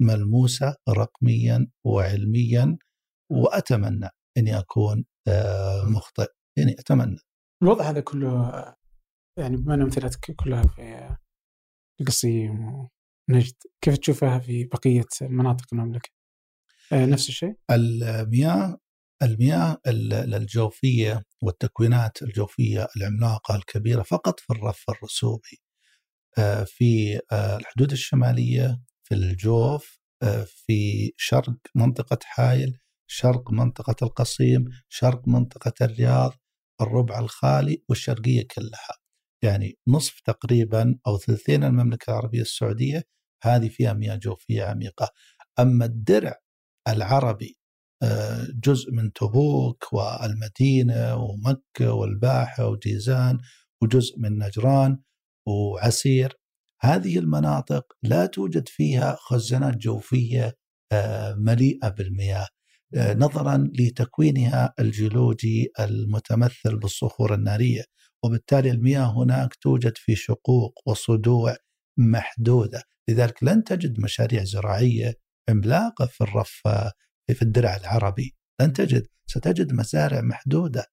ملموسة 0.01 0.75
رقميا 0.89 1.67
وعلميا 1.85 2.77
وأتمنى 3.31 4.09
إني 4.37 4.59
أكون 4.59 5.05
آه، 5.27 5.83
مخطئ 5.85 6.27
يعني 6.57 6.75
أتمنى 6.79 7.17
الوضع 7.63 7.89
هذا 7.89 7.99
كله 7.99 8.51
يعني 9.39 9.57
بما 9.57 9.73
إن 9.73 9.81
امثلتك 9.81 10.31
كلها 10.31 10.63
في 10.63 11.15
القصيم 12.01 12.87
ونجد 13.29 13.55
كيف 13.81 13.97
تشوفها 13.97 14.39
في 14.39 14.63
بقية 14.63 15.05
مناطق 15.21 15.65
المملكة؟ 15.73 16.09
آه، 16.93 17.05
نفس 17.05 17.29
الشيء؟ 17.29 17.55
المياه 17.71 18.77
المياه 19.23 19.77
الجوفية 19.87 21.23
والتكوينات 21.43 22.21
الجوفية 22.21 22.87
العملاقة 22.97 23.55
الكبيرة 23.55 24.01
فقط 24.01 24.39
في 24.39 24.53
الرف 24.53 24.83
الرسوبي 24.89 25.61
في 26.65 27.19
الحدود 27.33 27.91
الشمالية 27.91 28.81
في 29.03 29.15
الجوف 29.15 29.99
في 30.45 31.11
شرق 31.17 31.57
منطقة 31.75 32.19
حائل 32.23 32.77
شرق 33.07 33.51
منطقة 33.51 33.95
القصيم 34.01 34.65
شرق 34.89 35.27
منطقة 35.27 35.73
الرياض 35.81 36.33
الربع 36.81 37.19
الخالي 37.19 37.83
والشرقية 37.89 38.47
كلها. 38.55 38.97
يعني 39.43 39.77
نصف 39.87 40.19
تقريبا 40.19 40.99
أو 41.07 41.17
ثلثين 41.17 41.63
المملكة 41.63 42.11
العربية 42.11 42.41
السعودية 42.41 43.03
هذه 43.43 43.69
فيها 43.69 43.93
مياه 43.93 44.15
جوفية 44.15 44.63
عميقة. 44.63 45.09
أما 45.59 45.85
الدرع 45.85 46.35
العربي 46.87 47.57
آه، 48.03 48.47
جزء 48.63 48.91
من 48.91 49.13
تبوك 49.13 49.93
والمدينة 49.93 51.15
ومكة 51.15 51.93
والباحة 51.93 52.67
وجيزان 52.67 53.39
وجزء 53.83 54.19
من 54.19 54.37
نجران 54.43 54.99
وعسير 55.47 56.33
هذه 56.81 57.19
المناطق 57.19 57.85
لا 58.03 58.25
توجد 58.25 58.67
فيها 58.67 59.17
خزانات 59.19 59.77
جوفية 59.77 60.53
آه، 60.91 61.33
مليئة 61.33 61.89
بالمياه. 61.89 62.47
آه، 62.95 63.13
نظرا 63.13 63.71
لتكوينها 63.79 64.73
الجيولوجي 64.79 65.71
المتمثل 65.79 66.79
بالصخور 66.79 67.33
النارية 67.33 67.83
وبالتالي 68.23 68.71
المياه 68.71 69.23
هناك 69.23 69.55
توجد 69.55 69.97
في 69.97 70.15
شقوق 70.15 70.73
وصدوع 70.85 71.55
محدودة. 71.97 72.83
لذلك 73.09 73.43
لن 73.43 73.63
تجد 73.63 73.99
مشاريع 73.99 74.43
زراعية 74.43 75.13
عملاقة 75.49 76.05
في 76.05 76.21
الرف 76.21 76.61
في 77.33 77.41
الدرع 77.41 77.75
العربي. 77.75 78.35
لن 78.61 78.73
تجد. 78.73 79.07
ستجد 79.29 79.73
مزارع 79.73 80.21
محدودة 80.21 80.85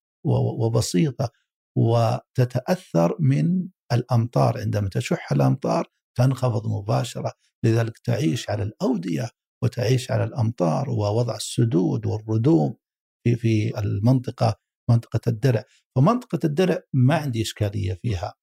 وبسيطة 0.61 1.31
وتتأثر 1.77 3.17
من 3.21 3.69
الأمطار. 3.93 4.61
عندما 4.61 4.89
تشح 4.89 5.33
الأمطار 5.33 5.87
تنخفض 6.19 6.67
مباشرة. 6.67 7.33
لذلك 7.65 7.99
تعيش 7.99 8.51
على 8.51 8.63
الأودية 8.63 9.31
وتعيش 9.63 10.11
على 10.11 10.25
الأمطار 10.25 10.91
ووضع 10.91 11.37
السدود 11.37 12.07
والردوم 12.07 12.77
في 13.25 13.37
في 13.37 13.79
المنطقة 13.79 14.55
منطقة 14.91 15.21
الدرع. 15.27 15.65
فمنطقة 15.97 16.39
الدرع 16.45 16.79
ما 16.93 17.17
عندي 17.17 17.43
إشكالية 17.43 17.99
فيها. 18.03 18.35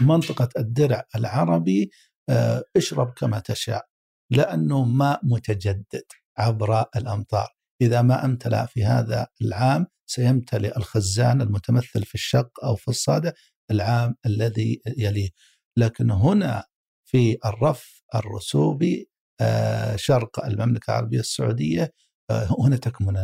منطقة 0.00 0.48
الدرع 0.58 1.04
العربي 1.16 1.90
آه، 2.30 2.64
اشرب 2.76 3.12
كما 3.16 3.38
تشاء 3.38 3.86
لأنه 4.32 4.84
ماء 4.84 5.20
متجدد 5.22 6.04
عبر 6.38 6.84
الأمطار. 6.96 7.48
إذا 7.82 8.02
ما 8.02 8.24
أمتلأ 8.24 8.66
في 8.66 8.84
هذا 8.84 9.26
العام 9.42 9.86
سيمتلئ 10.06 10.76
الخزان 10.76 11.42
المتمثل 11.42 12.04
في 12.04 12.14
الشق 12.14 12.64
أو 12.64 12.76
في 12.76 12.88
الصادع 12.88 13.32
العام 13.70 14.16
الذي 14.26 14.82
يليه. 14.98 15.30
لكن 15.78 16.10
هنا 16.10 16.64
في 17.04 17.38
الرف 17.44 18.02
الرسوبي 18.14 19.08
آه، 19.40 19.96
شرق 19.96 20.44
المملكة 20.44 20.90
العربية 20.90 21.20
السعودية 21.20 21.92
آه، 22.30 22.48
هنا 22.60 22.76
تكمن 22.76 23.16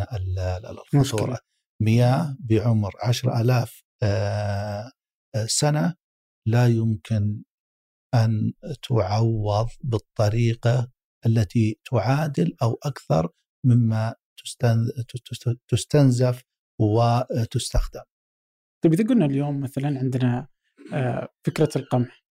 الخطورة. 0.94 1.38
مياه 1.83 2.37
بعمر 2.40 2.92
عشر 3.03 3.40
ألاف 3.40 3.83
آه، 4.03 4.92
سنة 5.46 5.94
لا 6.46 6.66
يمكن 6.66 7.42
أن 8.14 8.53
تعوض 8.88 9.68
بالطريقة 9.85 10.90
التي 11.27 11.81
تعادل 11.90 12.57
أو 12.62 12.79
أكثر 12.83 13.29
مما 13.66 14.14
تستنزف 15.68 16.42
وتستخدم. 16.81 18.03
طيب 18.85 18.93
إذا 18.93 19.05
قلنا 19.05 19.27
اليوم 19.27 19.61
مثلا 19.61 19.99
عندنا 19.99 20.49
فكرة 21.45 21.71
القمح 21.77 22.25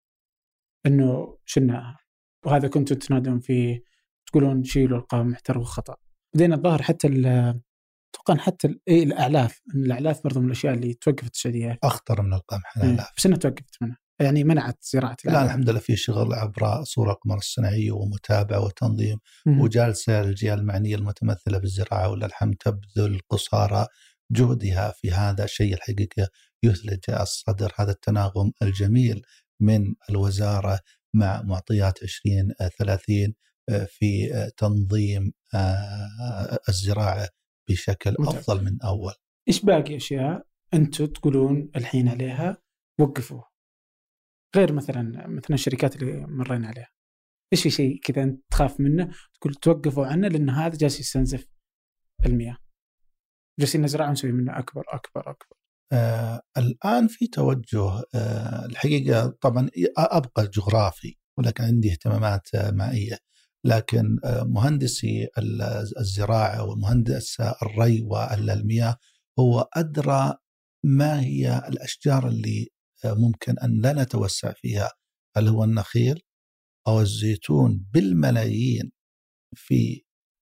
أنه 0.86 1.38
شلناها 1.44 1.98
وهذا 2.46 2.68
كنتوا 2.68 2.96
تنادون 2.96 3.40
فيه 3.40 3.82
تقولون 4.26 4.64
شيلوا 4.64 4.98
القمح 4.98 5.38
ترى 5.38 5.64
خطأ. 5.64 5.96
بدينا 6.34 6.54
الظاهر 6.54 6.82
حتى 6.82 7.08
أتوقع 7.08 8.36
حتى 8.36 8.78
اي 8.88 9.02
الأعلاف 9.02 9.60
الأعلاف 9.74 10.24
برضو 10.24 10.40
من 10.40 10.46
الأشياء 10.46 10.74
اللي 10.74 10.94
توقفت 10.94 11.34
السعوديه 11.34 11.78
أخطر 11.82 12.22
من 12.22 12.34
القمح 12.34 12.76
الاعلاف 12.76 13.12
بس 13.16 13.26
إنها 13.26 13.38
توقفت 13.38 13.82
منها 13.82 13.98
يعني 14.20 14.44
منعت 14.44 14.78
زراعة 14.80 15.16
الأعلاف. 15.24 15.42
لا 15.42 15.50
الحمد 15.50 15.70
لله 15.70 15.80
في 15.80 15.96
شغل 15.96 16.34
عبر 16.34 16.84
صورة 16.84 17.12
القمر 17.12 17.36
الصناعية 17.36 17.92
ومتابعة 17.92 18.64
وتنظيم. 18.64 19.18
مم. 19.46 19.60
وجالسة 19.60 20.20
الجهة 20.20 20.54
المعنية 20.54 20.96
المتمثلة 20.96 21.58
بالزراعة 21.58 22.10
ولا 22.10 22.26
الحمد 22.26 22.54
تبذل 22.54 23.20
قصارى 23.30 23.86
جهدها 24.32 24.90
في 24.90 25.10
هذا 25.10 25.44
الشيء 25.44 25.74
الحقيقة 25.74 26.28
يثلج 26.62 27.10
الصدر 27.10 27.72
هذا 27.78 27.90
التناغم 27.90 28.52
الجميل 28.62 29.22
من 29.60 29.94
الوزارة 30.10 30.80
مع 31.14 31.42
معطيات 31.42 31.98
20 32.02 32.52
30 32.78 33.34
آه، 33.68 33.84
في 33.84 34.34
آه، 34.34 34.48
تنظيم 34.56 35.32
آه، 35.54 36.58
الزراعة 36.68 37.28
بشكل 37.70 38.14
متعب. 38.18 38.34
أفضل 38.34 38.64
من 38.64 38.82
أول. 38.82 39.12
إيش 39.48 39.64
باقي 39.64 39.96
اشياء 39.96 40.46
أنتم 40.74 41.06
تقولون 41.06 41.70
الحين 41.76 42.08
عليها 42.08 42.62
وقفوا 43.00 43.42
غير 44.56 44.72
مثلا 44.72 45.26
مثلا 45.26 45.54
الشركات 45.54 45.96
اللي 45.96 46.26
مرينا 46.26 46.68
عليها. 46.68 46.90
إيش 47.52 47.62
في 47.62 47.70
شيء 47.70 48.00
كذا 48.00 48.22
أنت 48.22 48.40
تخاف 48.50 48.80
منه 48.80 49.14
تقول 49.40 49.54
توقفوا 49.54 50.06
عنه 50.06 50.28
لأن 50.28 50.50
هذا 50.50 50.76
جالس 50.76 51.00
يستنزف 51.00 51.46
المياه. 52.26 52.56
جالسين 53.60 53.82
نزرعه 53.82 54.08
ونسوي 54.08 54.32
منه 54.32 54.58
أكبر 54.58 54.84
أكبر 54.88 55.30
أكبر. 55.30 55.56
آه 55.92 56.42
الآن 56.58 57.08
في 57.08 57.26
توجه 57.26 58.02
آه 58.14 58.66
الحقيقة 58.66 59.26
طبعا 59.40 59.70
أبقى 59.98 60.46
جغرافي 60.46 61.16
ولكن 61.38 61.64
عندي 61.64 61.92
اهتمامات 61.92 62.54
آه 62.54 62.70
مائية. 62.70 63.18
لكن 63.64 64.18
آه 64.24 64.42
مهندسي 64.44 65.28
الزراعة 66.00 66.64
ومهندس 66.64 67.40
الري 67.40 68.00
والمياه 68.02 68.96
هو 69.38 69.68
أدرى 69.74 70.34
ما 70.84 71.20
هي 71.20 71.62
الأشجار 71.68 72.28
اللي 72.28 72.68
آه، 73.04 73.14
ممكن 73.14 73.58
أن 73.58 73.80
لا 73.80 73.92
نتوسع 73.92 74.52
فيها. 74.52 74.90
هل 75.36 75.48
هو 75.48 75.64
النخيل 75.64 76.22
أو 76.88 77.00
الزيتون 77.00 77.86
بالملايين 77.92 78.92
في 79.56 80.04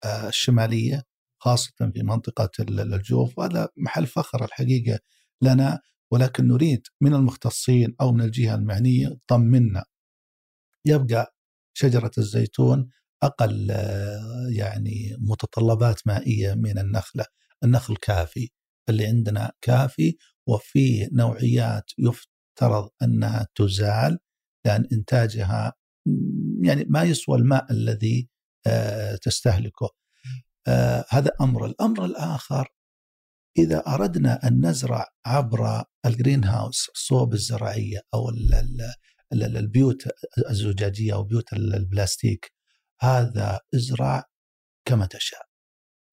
آه، 0.05 0.27
الشمالية؟ 0.27 1.03
خاصة 1.41 1.91
في 1.93 2.03
منطقة 2.03 2.49
الجوف 2.59 3.37
وهذا 3.37 3.69
محل 3.77 4.07
فخر 4.07 4.45
الحقيقة 4.45 4.99
لنا 5.41 5.79
ولكن 6.11 6.47
نريد 6.47 6.81
من 7.01 7.13
المختصين 7.13 7.95
أو 8.01 8.11
من 8.11 8.21
الجهة 8.21 8.55
المعنيه 8.55 9.17
طمنا 9.27 9.85
يبقى 10.85 11.35
شجرة 11.73 12.11
الزيتون 12.17 12.89
أقل 13.23 13.69
يعني 14.49 15.15
متطلبات 15.19 16.07
مائية 16.07 16.53
من 16.53 16.79
النخلة، 16.79 17.25
النخل 17.63 17.95
كافي 17.95 18.49
اللي 18.89 19.05
عندنا 19.05 19.51
كافي 19.61 20.17
وفي 20.47 21.09
نوعيات 21.13 21.91
يفترض 21.97 22.89
أنها 23.03 23.47
تزال 23.55 24.17
لأن 24.65 24.87
إنتاجها 24.93 25.73
يعني 26.63 26.85
ما 26.89 27.03
يسوى 27.03 27.37
الماء 27.37 27.71
الذي 27.71 28.29
آه، 28.67 29.15
تستهلكه. 29.15 29.89
آه، 30.67 31.05
هذا 31.09 31.31
أمر، 31.41 31.65
الأمر 31.65 32.05
الآخر 32.05 32.67
إذا 33.57 33.83
أردنا 33.87 34.47
أن 34.47 34.65
نزرع 34.65 35.07
عبر 35.25 35.83
ال 36.05 36.11
green 36.11 36.43
house 36.43 36.89
الصوب 36.95 37.33
الزراعية 37.33 38.01
أو 38.13 38.29
البيوت 39.33 40.03
الزجاجية 40.49 41.13
أو 41.13 41.23
بيوت 41.23 41.53
البلاستيك 41.53 42.51
هذا 43.01 43.59
ازرع 43.75 44.23
كما 44.85 45.05
تشاء 45.05 45.45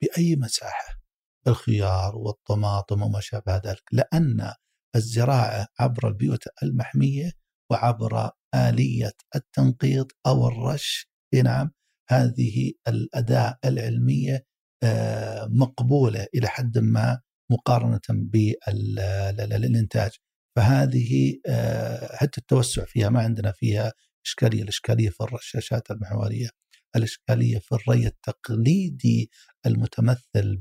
بأي 0.03 0.37
مساحة؟ 0.37 0.99
الخيار 1.47 2.17
والطماطم 2.17 3.03
وما 3.03 3.21
شابه 3.21 3.57
ذلك 3.57 3.83
لأن 3.93 4.53
الزراعة 4.97 5.67
عبر 5.81 6.09
البيوت 6.09 6.43
المحمية 6.63 7.33
وعبر 7.71 8.31
آلية 8.55 9.13
التنقيط 9.37 10.07
أو 10.27 10.49
الرش 10.49 11.09
نعم 11.45 11.71
هذه 12.11 12.73
الأداة 12.89 13.59
العلمية 13.65 14.45
آه، 14.83 15.49
مقبولة 15.51 16.27
إلى 16.35 16.49
حد 16.49 16.79
ما 16.79 17.21
مقارنة 17.51 18.01
بالانتاج 18.11 20.11
فهذه 20.57 21.41
آه، 21.47 22.17
حتى 22.17 22.41
التوسع 22.41 22.85
فيها 22.85 23.09
ما 23.09 23.21
عندنا 23.21 23.53
فيها 23.53 23.93
إشكالية، 24.27 24.63
الإشكالية 24.63 25.11
في 25.11 25.21
الرشاشات 25.21 25.91
المحورية، 25.91 26.49
الإشكالية 26.97 27.59
في 27.59 27.75
الري 27.75 28.07
التقليدي 28.07 29.31
المتمثل 29.67 30.57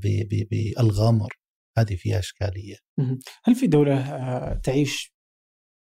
بالغمر. 0.50 1.38
هذه 1.78 1.96
فيها 1.96 2.18
إشكالية. 2.18 2.76
هل 3.44 3.54
في 3.54 3.66
دولة 3.66 4.00
آه، 4.00 4.60
تعيش 4.64 5.14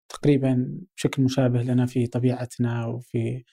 تقريبا 0.10 0.80
بشكل 0.98 1.24
مشابه 1.24 1.62
لنا 1.62 1.86
في 1.86 2.08
طبيعتنا 2.08 2.86
وفي 2.86 3.44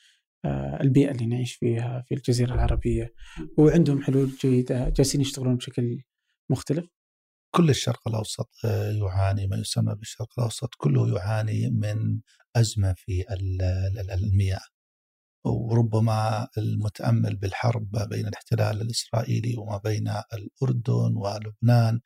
البيئة 0.80 1.10
اللي 1.10 1.26
نعيش 1.26 1.54
فيها 1.54 2.04
في 2.08 2.14
الجزيرة 2.14 2.54
العربية 2.54 3.14
وعندهم 3.58 4.02
حلول 4.02 4.30
جيدة 4.40 4.88
جالسين 4.88 5.20
يشتغلون 5.20 5.56
بشكل 5.56 6.02
مختلف؟ 6.50 6.86
كل 7.54 7.70
الشرق 7.70 8.08
الأوسط 8.08 8.50
آه، 8.64 8.90
يعاني 8.90 9.46
ما 9.46 9.56
يسمى 9.56 9.94
بالشرق 9.94 10.28
الأوسط 10.38 10.74
كله 10.76 11.14
يعاني 11.16 11.70
من 11.70 12.20
أزمة 12.56 12.94
في 12.96 13.24
المياه 14.12 14.60
وربما 15.44 16.48
المتأمل 16.58 17.36
بالحرب 17.36 17.90
بين 18.10 18.26
الاحتلال 18.26 18.82
الإسرائيلي 18.82 19.56
وما 19.58 19.78
بين 19.78 20.08
الأردن 20.08 21.16
ولبنان 21.16 22.00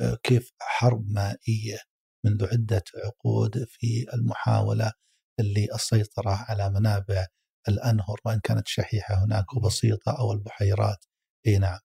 آه، 0.00 0.18
كيف 0.22 0.52
حرب 0.60 1.10
مائية 1.10 1.78
منذ 2.24 2.46
عدة 2.52 2.84
عقود 3.04 3.64
في 3.68 4.06
المحاولة 4.14 4.92
للسيطره 5.40 6.44
على 6.48 6.70
منابع 6.70 7.26
الأنهر 7.68 8.20
وإن 8.24 8.40
كانت 8.40 8.68
شحيحة 8.68 9.24
هناك 9.24 9.54
وبسيطة 9.54 10.18
أو 10.18 10.32
البحيرات. 10.32 11.04
إي 11.46 11.58
نعم. 11.58 11.78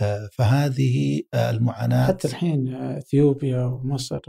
آه، 0.00 0.28
فهذه 0.32 1.22
المعاناة 1.34 2.06
حتى 2.06 2.28
الحين 2.28 2.74
إثيوبيا 2.74 3.64
ومصر. 3.64 4.20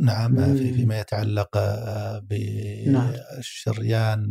نعم 0.00 0.56
في 0.56 0.72
فيما 0.72 1.00
يتعلق 1.00 1.56
نعم. 1.56 2.20
بالشريان 2.20 4.30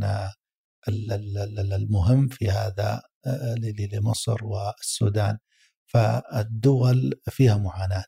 المهم 0.88 2.28
في 2.28 2.50
هذا 2.50 3.02
لمصر 3.94 4.46
والسودان. 4.46 5.38
فالدول 5.86 7.22
فيها 7.30 7.58
معاناة. 7.58 8.06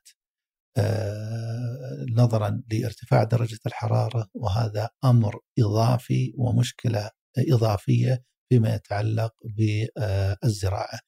نظرا 2.15 2.63
لارتفاع 2.71 3.23
درجة 3.23 3.59
الحرارة 3.65 4.29
وهذا 4.33 4.89
أمر 5.05 5.39
إضافي 5.59 6.33
ومشكلة 6.37 7.11
إضافية 7.37 8.23
فيما 8.49 8.75
يتعلق 8.75 9.33
بالزراعة. 9.45 10.99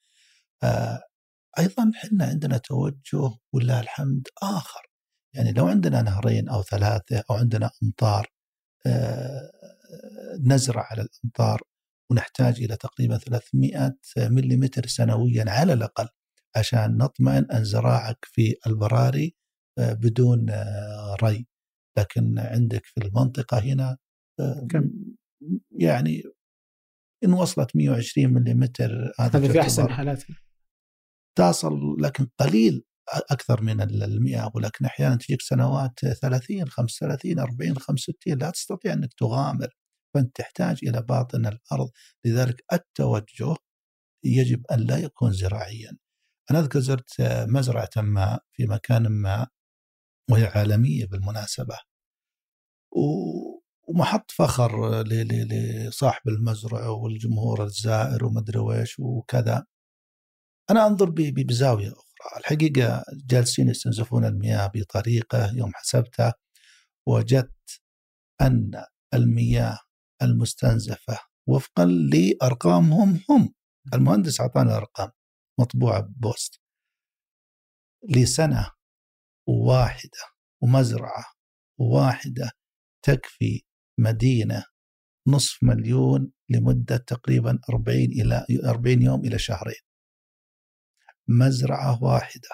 أيضا 1.60 1.92
إحنا 2.04 2.26
عندنا 2.26 2.58
توجه 2.58 3.38
ولله 3.54 3.80
الحمد 3.80 4.28
آخر 4.44 4.82
يعني 5.36 5.52
لو 5.52 5.68
عندنا 5.68 6.02
نهرين 6.02 6.50
أو 6.50 6.64
ثلاثة 6.64 7.24
أو 7.30 7.36
عندنا 7.36 7.72
أمطار 7.84 8.28
نزرع 10.40 10.88
على 10.92 11.02
الأمطار 11.02 11.62
ونحتاج 12.12 12.64
إلى 12.64 12.76
تقريبا 12.78 13.18
300 13.18 13.96
ملم 14.18 14.70
سنويا 14.86 15.46
على 15.48 15.74
الأقل 15.74 16.08
عشان 16.56 16.98
نطمئن 16.98 17.52
أن 17.52 17.64
زراعك 17.64 18.18
في 18.26 18.56
البراري 18.68 19.36
بدون 19.80 20.46
ري. 21.24 21.48
لكن 21.98 22.40
عندك 22.40 22.86
في 22.86 23.06
المنطقة 23.06 23.60
هنا 23.60 23.98
كم؟ 24.70 24.92
يعني 25.72 26.24
إن 27.24 27.34
وصلت 27.34 27.76
120 27.76 28.34
ملم 28.34 28.70
هذا 29.20 29.52
في 29.52 29.62
أحسن 29.62 29.90
حالاتنا 29.90 30.36
تصل 31.38 31.96
لكن 32.00 32.28
قليل 32.40 32.84
أكثر 33.32 33.62
من 33.62 33.82
ال100 33.82 34.52
ولكن 34.56 34.86
أحيانا 34.86 35.16
تجيك 35.16 35.42
سنوات 35.42 36.00
30 36.00 36.70
35 36.70 37.40
40 37.40 37.78
65 37.78 38.38
لا 38.38 38.50
تستطيع 38.50 38.94
أنك 38.94 39.14
تغامر. 39.14 39.68
فأنت 40.16 40.36
تحتاج 40.36 40.80
إلى 40.84 41.02
باطن 41.02 41.46
الأرض. 41.46 41.90
لذلك 42.26 42.64
التوجه 42.74 43.56
يجب 44.26 44.66
أن 44.72 44.80
لا 44.80 44.98
يكون 44.98 45.32
زراعيا. 45.32 45.98
أنا 46.52 46.60
أذكر 46.60 46.80
زرت 46.80 47.10
مزرعة 47.48 47.90
ما 47.98 48.40
في 48.52 48.66
مكان 48.66 49.08
ما. 49.08 49.48
وهي 50.32 50.46
عالمية 50.46 51.06
بالمناسبة. 51.06 51.78
ومحط 53.88 54.32
فخر 54.32 55.02
لصاحب 55.04 56.28
المزرعة 56.30 56.92
والجمهور 56.92 57.64
الزائر 57.64 58.26
ومدري 58.26 58.60
ويش 58.60 59.00
وكذا. 59.00 59.66
أنا 60.70 60.88
أنظر 60.88 61.10
بزاوية 61.10 61.92
أخرى، 61.92 62.40
الحقيقة 62.40 63.04
جالسين 63.26 63.70
يستنزفون 63.70 64.26
المياه 64.26 64.72
بطريقة 64.76 65.52
يوم 65.56 65.72
حسبتها 65.76 66.34
وجدت 67.08 67.82
أن 68.42 68.72
المياه 69.14 69.80
المستنزفة 70.22 71.20
وفقا 71.48 71.86
لأرقامهم 71.86 73.22
هم 73.30 73.54
المهندس 73.94 74.42
اعطانا 74.42 74.78
ارقام 74.78 75.10
مطبوعة 75.60 76.00
ببوست 76.02 76.62
لسنة 78.10 78.72
واحدة 79.50 80.20
ومزرعة 80.64 81.26
واحدة 81.80 82.52
تكفي 83.06 83.62
مدينة 84.00 84.64
نصف 85.28 85.64
مليون 85.64 86.32
لمدة 86.50 86.98
تقريبا 86.98 87.60
40 87.70 87.98
إلى 87.98 88.46
40 88.66 89.02
يوم 89.02 89.26
إلى 89.26 89.40
شهرين. 89.40 89.82
مزرعة 91.28 92.04
واحدة 92.04 92.50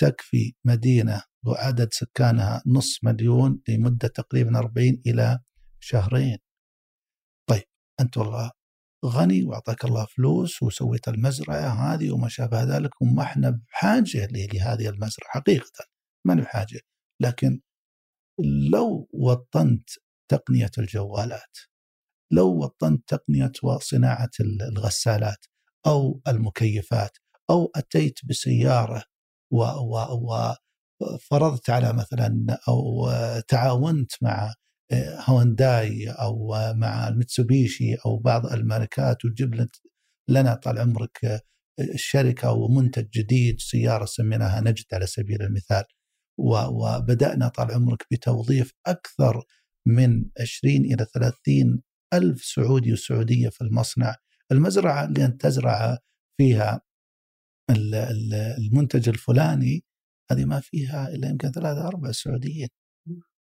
تكفي 0.00 0.54
مدينة 0.64 1.22
وعدد 1.46 1.88
سكانها 1.92 2.62
نصف 2.66 3.04
مليون 3.04 3.62
لمدة 3.68 4.08
تقريبا 4.08 4.58
40 4.58 5.02
إلى 5.06 5.38
شهرين 5.80 6.38
طيب 7.48 7.64
أنت 8.00 8.16
والله 8.16 8.50
غني 9.04 9.42
وأعطاك 9.42 9.84
الله 9.84 10.04
فلوس 10.04 10.62
وسويت 10.62 11.08
المزرعة 11.08 11.94
هذه 11.94 12.10
وما 12.10 12.28
شابه 12.28 12.62
ذلك 12.62 13.02
وما 13.02 13.22
إحنا 13.22 13.50
بحاجة 13.50 14.28
لهذه 14.32 14.88
المزرعة 14.88 15.28
حقيقه 15.30 15.84
ما 16.26 16.34
بحاجة. 16.34 16.80
لكن 17.20 17.60
لو 18.70 19.08
وطنت 19.12 19.90
تقنية 20.30 20.70
الجوالات 20.78 21.58
لو 22.32 22.58
وطنت 22.58 23.08
تقنية 23.08 23.52
وصناعه 23.62 24.30
الغسالات 24.40 25.46
أو 25.86 26.20
المكيفات 26.28 27.18
أو 27.50 27.70
أتيت 27.76 28.18
بسيارة 28.24 29.04
وفرضت 31.00 31.70
على 31.70 31.92
مثلا 31.92 32.58
أو 32.68 33.10
تعاونت 33.48 34.12
مع 34.22 34.54
هونداي 35.28 36.10
أو 36.10 36.54
مع 36.74 37.08
المتسوبيشي 37.08 37.94
أو 37.94 38.18
بعض 38.18 38.46
الماركات 38.46 39.24
وتجيب 39.24 39.68
لنا 40.28 40.54
طال 40.54 40.78
عمرك 40.78 41.42
الشركة 41.80 42.52
ومنتج 42.52 43.10
جديد 43.10 43.60
سيارة 43.60 44.04
سميناها 44.04 44.60
نجد 44.60 44.84
على 44.92 45.06
سبيل 45.06 45.42
المثال. 45.42 45.84
وبدأنا 46.38 47.48
طال 47.48 47.70
عمرك 47.72 48.06
بتوظيف 48.12 48.72
أكثر 48.86 49.42
من 49.86 50.24
20 50.40 50.76
إلى 50.76 51.06
30 51.14 51.82
ألف 52.14 52.44
سعودي 52.44 52.92
وسعودية 52.92 53.48
في 53.48 53.60
المصنع. 53.60 54.16
المزرعة 54.52 55.04
اللي 55.04 55.24
أنت 55.24 55.40
تزرع 55.42 55.98
فيها 56.40 56.80
المنتج 58.58 59.08
الفلاني 59.08 59.84
هذه 60.30 60.44
ما 60.44 60.60
فيها 60.60 61.08
إلا 61.08 61.28
يمكن 61.28 61.50
ثلاثة 61.50 61.88
أربع 61.88 62.12
سعوديين. 62.12 62.68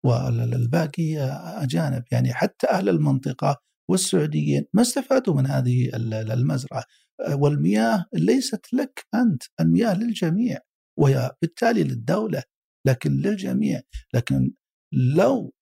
والباقي 0.04 1.20
أجانب. 1.64 2.04
يعني 2.12 2.34
حتى 2.34 2.68
أهل 2.70 2.90
المنطقة 2.90 3.62
والسعوديين 3.90 4.66
ما 4.74 4.82
استفادوا 4.82 5.34
من 5.34 5.48
هذه 5.48 5.90
المزرعة. 6.34 6.84
والمياه 7.32 8.06
ليست 8.14 8.74
لك 8.74 9.06
أنت 9.16 9.44
المياه 9.60 9.94
للجميع 9.94 10.60
وهي 11.00 11.32
بالتالي 11.42 11.84
للدولة 11.84 12.44
لكن 12.88 13.12
للجميع. 13.12 13.82
لكن 14.14 14.52
لو 14.94 15.54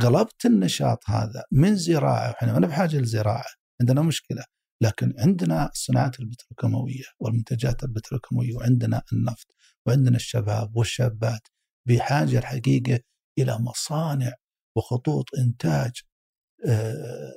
قلبت 0.00 0.46
النشاط 0.46 1.10
هذا 1.10 1.44
من 1.52 1.76
زراعة 1.76 2.30
إحنا 2.30 2.58
ما 2.58 2.66
بحاجة 2.66 2.96
للزراعة 2.96 3.44
عندنا 3.80 4.02
مشكلة. 4.02 4.44
لكن 4.82 5.14
عندنا 5.18 5.68
الصناعات 5.68 6.20
البتروكيماوية 6.20 7.04
والمنتجات 7.20 7.84
البتروكيماوية 7.84 8.54
وعندنا 8.54 9.02
النفط 9.12 9.54
وعندنا 9.86 10.16
الشباب 10.16 10.76
والشابات. 10.76 11.48
بحاجة 11.88 12.38
الحقيقة 12.38 13.00
إلى 13.38 13.58
مصانع 13.60 14.32
وخطوط 14.76 15.24
إنتاج 15.38 15.92
آه، 16.66 17.32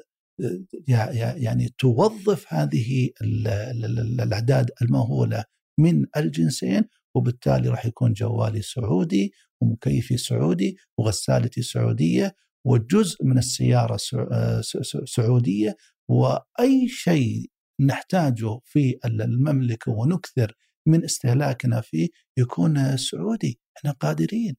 يعني 1.36 1.70
توظف 1.78 2.54
هذه 2.54 3.10
الأعداد 3.22 4.72
المهولة 4.82 5.43
من 5.80 6.06
الجنسين 6.18 6.84
وبالتالي 7.16 7.70
راح 7.70 7.86
يكون 7.86 8.14
جوالي 8.14 8.62
سعودي 8.62 9.34
ومكيفي 9.62 10.18
سعودي 10.18 10.78
وغسالتي 10.97 11.62
سعودية 11.62 12.36
وجزء 12.66 13.26
من 13.26 13.38
السيارة 13.38 13.97
آه، 14.32 14.62
سعودية. 15.06 15.78
وأي 16.10 16.88
شيء 16.88 17.52
نحتاجه 17.82 18.60
في 18.66 19.00
المملكة 19.06 19.91
ونكثر 19.91 20.54
من 20.88 21.04
استهلاكنا 21.04 21.82
فيه 21.82 22.08
يكون 22.38 22.97
سعودي. 22.97 23.60
إحنا 23.80 23.92
قادرين. 23.92 24.56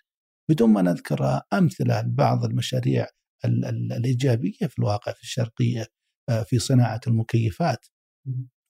بدون 0.51 0.71
ما 0.71 0.83
نذكر 0.83 1.41
أمثلة 1.53 2.03
لبعض 2.03 2.45
المشاريع 2.45 3.07
الإيجابية 3.45 4.67
في 4.69 4.79
الواقع 4.79 5.13
في 5.13 5.23
الشرقية 5.23 5.87
آه، 6.31 6.43
في 6.43 6.59
صناعة 6.59 7.01
المكيفات 7.07 7.87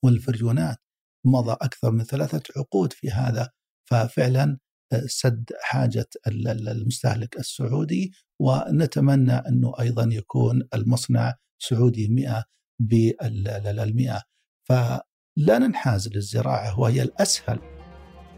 والفريونات 0.03 0.77
مضى 1.25 1.51
أكثر 1.51 1.91
من 1.91 2.03
ثلاثة 2.03 2.43
عقود 2.57 2.93
في 2.93 3.11
هذا. 3.11 3.49
ففعلا 3.89 4.57
آه، 4.93 5.03
سد 5.07 5.49
حاجة 5.61 6.09
المستهلك 6.27 7.39
السعودي 7.39 8.11
ونتمنى 8.41 9.33
أنه 9.33 9.73
أيضا 9.79 10.09
يكون 10.11 10.67
المصنع 10.73 11.35
سعودي 11.61 12.07
100 12.07 12.43
بالمئة 12.81 14.23
فلا 14.69 15.57
ننحاز 15.59 16.07
للزراعة 16.07 16.79
وهي 16.79 17.01
الأسهل. 17.01 17.80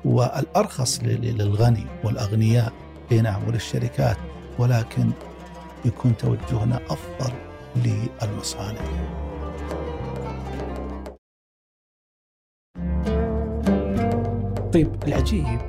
والأرخص 0.06 1.00
للغني 1.04 1.86
والأغنياء 2.04 2.74
اي 3.12 3.22
نعم 3.22 3.48
وللشركات 3.48 4.18
ولكن 4.60 5.10
يكون 5.86 6.18
توجهنا 6.18 6.80
أفضل 6.90 7.34
للمصانع. 7.76 8.82
طيب 14.74 15.04
العجيب 15.08 15.60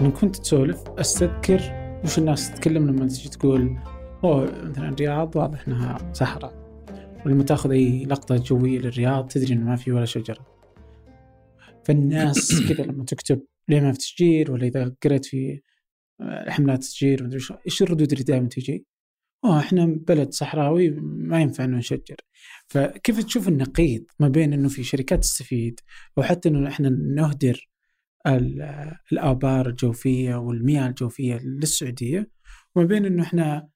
إن 0.00 0.10
كنت 0.10 0.36
تسولف 0.36 0.82
أستذكر 0.98 1.60
وش 2.04 2.18
الناس 2.18 2.50
تتكلم 2.50 2.86
لما 2.86 3.06
تجي 3.06 3.28
تقول 3.28 3.78
أوه 4.24 4.44
مثلا 4.62 4.88
الرياض 4.88 5.36
واضح 5.36 5.68
إنها 5.68 6.12
صحراء 6.12 6.54
ولما 7.26 7.44
تاخذ 7.44 7.70
أي 7.70 8.04
لقطة 8.04 8.36
جوية 8.36 8.78
للرياض 8.78 9.28
تدري 9.28 9.54
انه 9.54 9.64
ما 9.64 9.76
في 9.76 9.92
ولا 9.92 10.04
شجرة. 10.04 10.46
فالناس 11.84 12.54
كذا 12.68 12.84
لما 12.84 13.04
تكتب 13.04 13.40
ما 13.68 13.92
في 13.92 13.98
تشجير 13.98 14.52
ولا 14.52 14.66
إذا 14.66 14.96
قريت 15.02 15.26
في 15.26 15.60
آه، 16.20 16.50
حملات 16.50 16.78
تشجير 16.78 17.30
إيش 17.66 17.82
الردود 17.82 18.12
اللي 18.12 18.24
دائما 18.24 18.48
تجي؟ 18.48 18.86
أوه 19.44 19.60
إحنا 19.60 19.86
بلد 19.86 20.32
صحراوي 20.32 20.90
ما 21.00 21.40
ينفع 21.40 21.64
إنه 21.64 21.76
نشجر 21.76 22.16
فكيف 22.68 23.24
تشوف 23.24 23.48
النقيض 23.48 24.04
ما 24.20 24.28
بين 24.28 24.52
إنه 24.52 24.68
في 24.68 24.84
شركات 24.84 25.18
تستفيد 25.20 25.80
وحتى 26.16 26.48
إنه 26.48 26.68
إحنا 26.68 26.88
نهدر 26.88 27.68
الآبار 29.12 29.68
الجوفية 29.68 30.34
والمياه 30.34 30.86
الجوفية 30.88 31.38
للسعودية 31.38 32.30
وما 32.74 32.86
بين 32.86 33.06
إنه 33.06 33.22
إحنا 33.22 33.68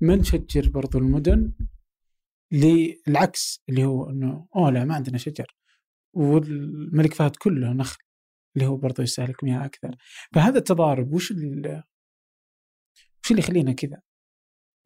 ما 0.00 0.16
نشجر 0.16 0.68
برضو 0.68 0.98
المدن 0.98 1.52
للعكس 2.52 3.62
اللي 3.68 3.84
هو 3.84 4.10
إنه 4.10 4.46
أوه 4.56 4.70
لا 4.70 4.84
ما 4.84 4.94
عندنا 4.94 5.18
شجر 5.18 5.46
والملك 6.12 7.14
فهد 7.14 7.36
كله 7.36 7.72
نخل 7.72 8.03
اللي 8.56 8.66
هو 8.66 8.76
برضه 8.76 9.02
يستهلك 9.02 9.44
مياه 9.44 9.64
أكثر. 9.64 9.96
فهذا 10.34 10.58
التضارب 10.58 11.12
وش 11.12 11.30
وش 11.30 11.36
اللي 13.30 13.42
يخلينا 13.42 13.72
كذا؟ 13.72 14.02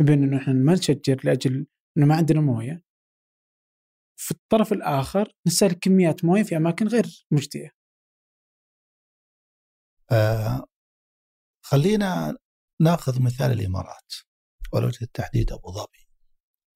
بين 0.01 0.23
إنه 0.23 0.39
إحنا 0.39 0.53
ما 0.53 0.73
نشجر 0.73 1.21
لأجل 1.25 1.67
إنه 1.97 2.07
ما 2.07 2.17
عندنا 2.17 2.41
موية 2.41 2.83
في 4.17 4.31
الطرف 4.31 4.73
الآخر 4.73 5.33
نستهلك 5.47 5.79
كميات 5.79 6.25
موية 6.25 6.43
في 6.43 6.57
أماكن 6.57 6.87
غير 6.87 7.27
مجدية. 7.31 7.71
آه 10.13 10.67
خلينا 11.65 12.37
نأخذ 12.81 13.23
مثال 13.23 13.53
الإمارات 13.53 14.13
ولو 14.73 14.89
التحديد 14.89 15.53
أبو 15.53 15.73
ظبي 15.73 16.09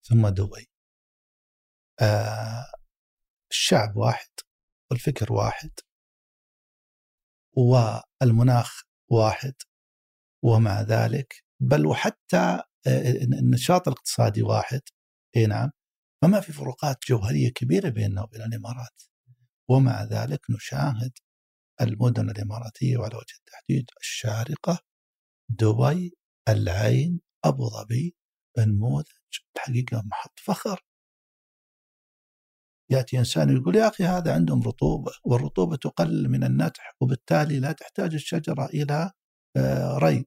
ثم 0.03 0.29
دبي. 0.29 0.71
آه 2.01 2.73
الشعب 3.51 3.97
واحد 3.97 4.31
والفكر 4.91 5.33
واحد. 5.33 5.71
والمناخ 7.57 8.83
واحد 9.11 9.55
ومع 10.45 10.81
ذلك 10.81 11.45
بل 11.61 11.87
وحتى 11.87 12.63
النشاط 13.43 13.89
الاقتصادي 13.89 14.43
واحد. 14.43 14.81
إي 15.37 15.47
نعم. 15.47 15.71
فما 16.23 16.41
في 16.41 16.53
فروقات 16.53 16.99
جوهرية 17.09 17.53
كبيرة 17.53 17.89
بيننا 17.89 18.23
وبين 18.23 18.43
الإمارات. 18.43 19.03
ومع 19.71 20.05
ذلك 20.05 20.41
نشاهد 20.51 21.13
المدن 21.81 22.31
الإماراتية 22.31 22.97
وعلى 22.97 23.17
وجه 23.17 23.35
التحديد 23.39 23.91
الشارقة 24.01 24.79
دبي 25.49 26.17
العين 26.49 27.21
أبو 27.45 27.69
ظبي 27.69 28.17
نموذج 28.59 29.07
الحقيقة 29.57 30.03
محط 30.07 30.41
فخر. 30.41 30.81
يأتي 32.91 33.19
إنسان 33.19 33.57
يقول 33.57 33.77
يا 33.77 33.89
أخي 33.89 34.05
هذا 34.05 34.35
عندهم 34.35 34.63
رطوبة 34.63 35.13
والرطوبة 35.25 35.77
تقلل 35.77 36.29
من 36.29 36.45
النتح 36.45 36.97
وبالتالي 37.01 37.61
لا 37.61 37.73
تحتاج 37.73 38.15
الشجرة 38.15 38.67
إلى 38.67 39.13
آه، 39.57 39.99
ري. 39.99 40.27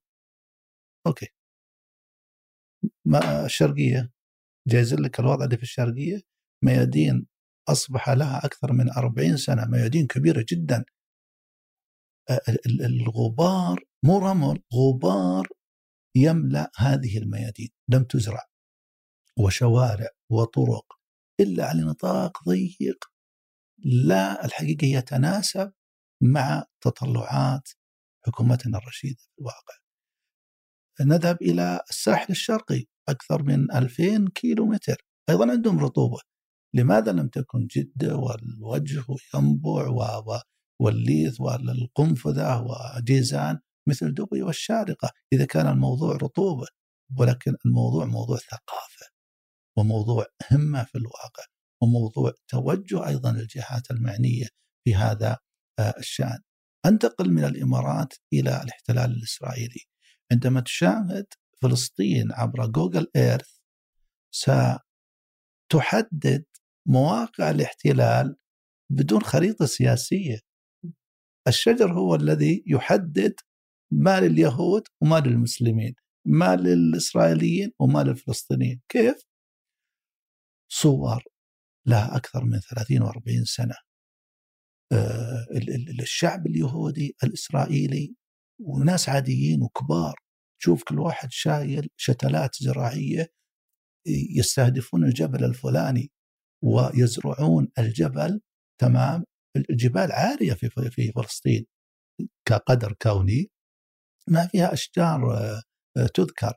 أوكي. 1.08 1.28
ما 3.06 3.46
الشرقية؟ 3.46 4.12
جايز 4.68 4.94
لك 4.94 5.20
الوضع 5.20 5.46
اللي 5.46 5.58
في 5.58 5.64
الشرقية. 5.64 6.22
ميادين 6.64 7.28
أصبح 7.70 8.10
لها 8.10 8.46
أكثر 8.46 8.74
من 8.74 8.92
40 8.98 9.38
سنة 9.38 9.66
ميادين 9.66 10.08
كبيرة 10.08 10.46
جدا. 10.50 10.86
آه، 12.30 12.42
الغبار 12.86 13.84
مو 14.06 14.18
رمل 14.18 14.62
غبار 14.74 15.48
يملأ 16.16 16.72
هذه 16.78 17.18
الميادين. 17.18 17.70
لم 17.90 18.04
تزرع. 18.04 18.44
وشوارع 19.40 20.10
وطرق 20.32 20.95
إلا 21.40 21.66
على 21.66 21.82
نطاق 21.82 22.44
ضيق. 22.50 23.06
لا 23.84 24.46
الحقيقة 24.46 24.86
يتناسب 24.86 25.72
مع 26.24 26.66
تطلعات 26.82 27.70
حكومتنا 28.26 28.78
الرشيدة 28.78 29.18
في 29.20 29.40
الواقع. 29.40 29.76
نذهب 31.02 31.42
إلى 31.42 31.82
الساحل 31.90 32.28
الشرقي 32.30 32.86
أكثر 33.10 33.44
من 33.44 33.72
2000 33.72 34.30
كيلو 34.36 34.66
متر 34.66 35.06
أيضا 35.30 35.52
عندهم 35.52 35.80
رطوبة. 35.80 36.18
لماذا 36.76 37.12
لم 37.12 37.28
تكن 37.28 37.68
جدة 37.68 38.16
والوجه 38.16 39.04
وينبع 39.34 40.42
والليث 40.82 41.42
والقنفذة 41.42 42.62
وجيزان 42.62 43.60
مثل 43.90 44.14
دبي 44.14 44.42
والشارقة؟ 44.42 45.12
إذا 45.34 45.46
كان 45.46 45.68
الموضوع 45.68 46.16
رطوبة 46.16 46.68
ولكن 47.20 47.56
الموضوع 47.66 48.06
موضوع 48.06 48.38
ثقافة 48.38 48.95
وموضوع 49.78 50.26
همه 50.52 50.84
في 50.84 50.98
الواقع 50.98 51.44
وموضوع 51.84 52.34
توجه 52.48 53.08
أيضا 53.08 53.32
الجهات 53.32 53.92
المعنية 53.92 54.48
في 54.84 54.96
هذا 54.96 55.38
آه، 55.80 55.94
الشأن. 55.98 56.40
أنتقل 56.86 57.30
من 57.30 57.44
الإمارات 57.44 58.14
إلى 58.34 58.62
الاحتلال 58.64 59.12
الإسرائيلي. 59.12 59.82
عندما 60.32 60.62
تشاهد 60.62 61.26
فلسطين 61.62 62.32
عبر 62.32 62.66
جوجل 62.68 63.08
إيرث 63.16 63.58
ستحدد 65.72 66.46
مواقع 66.88 67.50
الاحتلال 67.50 68.36
بدون 68.92 69.22
خريطة 69.22 69.66
سياسية. 69.66 70.40
الشجر 71.48 71.94
هو 71.94 72.16
الذي 72.16 72.64
يحدد 72.68 73.36
ما 73.92 74.20
لليهود 74.20 74.84
وما 75.02 75.20
للمسلمين، 75.20 75.96
ما 76.28 76.56
للاسرائيليين 76.56 77.72
وما 77.80 78.04
للفلسطينيين، 78.04 78.82
كيف؟ 78.90 79.35
صور 80.72 81.24
لها 81.88 82.16
أكثر 82.18 82.44
من 82.46 82.60
30 82.60 83.00
و40 83.08 83.44
سنة. 83.44 83.76
آه، 84.92 85.46
الشعب 86.02 86.48
اليهودي 86.48 87.16
الإسرائيلي 87.24 88.16
وناس 88.62 89.10
عاديين 89.10 89.64
وكبار. 89.64 90.16
تشوف 90.62 90.84
كل 90.84 91.00
واحد 91.00 91.32
شايل 91.32 91.90
شتلات 91.98 92.56
زراعية 92.56 93.28
يستهدفون 94.38 95.04
الجبل 95.04 95.44
الفلاني 95.44 96.12
ويزرعون 96.64 97.68
الجبل 97.80 98.42
تمام؟ 98.82 99.24
الجبال 99.70 100.12
عالية 100.12 100.54
في 100.54 100.70
في 100.70 101.12
فلسطين 101.16 101.66
كقدر 102.48 102.94
كوني. 103.02 103.52
ما 104.30 104.48
فيها 104.48 104.74
أشجار 104.74 105.34
آه، 105.98 106.08
تذكر. 106.14 106.54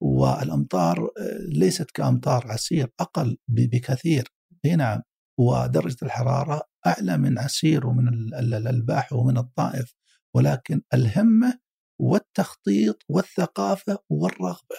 والأمطار 0.00 0.98
آه، 1.18 1.38
ليست 1.48 1.90
كأمطار 1.90 2.52
عسير 2.52 2.88
أقل 3.00 3.36
بكثير. 3.48 4.28
اي 4.64 4.76
نعم 4.76 5.02
ودرجة 5.38 5.96
الحرارة 6.02 6.62
أعلى 6.86 7.18
من 7.18 7.38
عسير 7.38 7.86
ومن 7.86 8.34
الباحه 8.66 9.16
ومن 9.16 9.38
الطائف. 9.38 9.94
ولكن 10.36 10.82
الهمة 10.94 11.58
والتخطيط 12.00 13.02
والثقافة 13.08 13.98
والرغبة. 14.10 14.76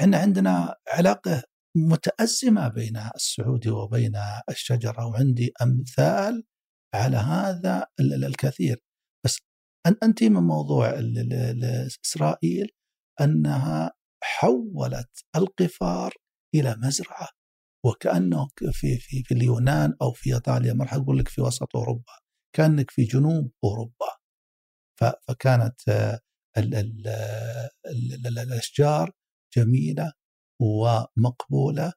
إحنا 0.00 0.18
عندنا 0.18 0.74
علاقة 0.88 1.42
متأزمة 1.76 2.68
بين 2.68 2.96
السعودي 2.96 3.70
وبين 3.70 4.12
الشجرة 4.50 5.06
وعندي 5.06 5.52
أمثال 5.62 6.44
على 6.94 7.16
هذا 7.16 7.86
الكثير. 8.00 8.82
بس 9.24 9.38
أنت 10.02 10.22
من 10.22 10.42
موضوع 10.42 10.94
إسرائيل. 12.04 12.70
أنها 13.20 13.92
حولت 14.22 15.24
القفار 15.36 16.14
إلى 16.54 16.76
مزرعة. 16.78 17.28
وكأنه 17.86 18.48
في 18.72 18.98
في 18.98 19.22
في 19.22 19.34
اليونان 19.34 19.96
أو 20.02 20.12
في 20.12 20.34
إيطاليا 20.34 20.72
ما 20.72 20.84
راح 20.84 20.94
أقول 20.94 21.18
لك 21.18 21.28
في 21.28 21.40
وسط 21.40 21.76
أوروبا 21.76 22.12
كأنك 22.56 22.90
في 22.90 23.04
جنوب 23.04 23.52
أوروبا. 23.64 24.06
فكانت 25.00 25.80
ال 26.58 26.74
ال 27.86 28.38
الأشجار 28.38 29.10
جميلة 29.56 30.12
ومقبولة. 30.60 31.92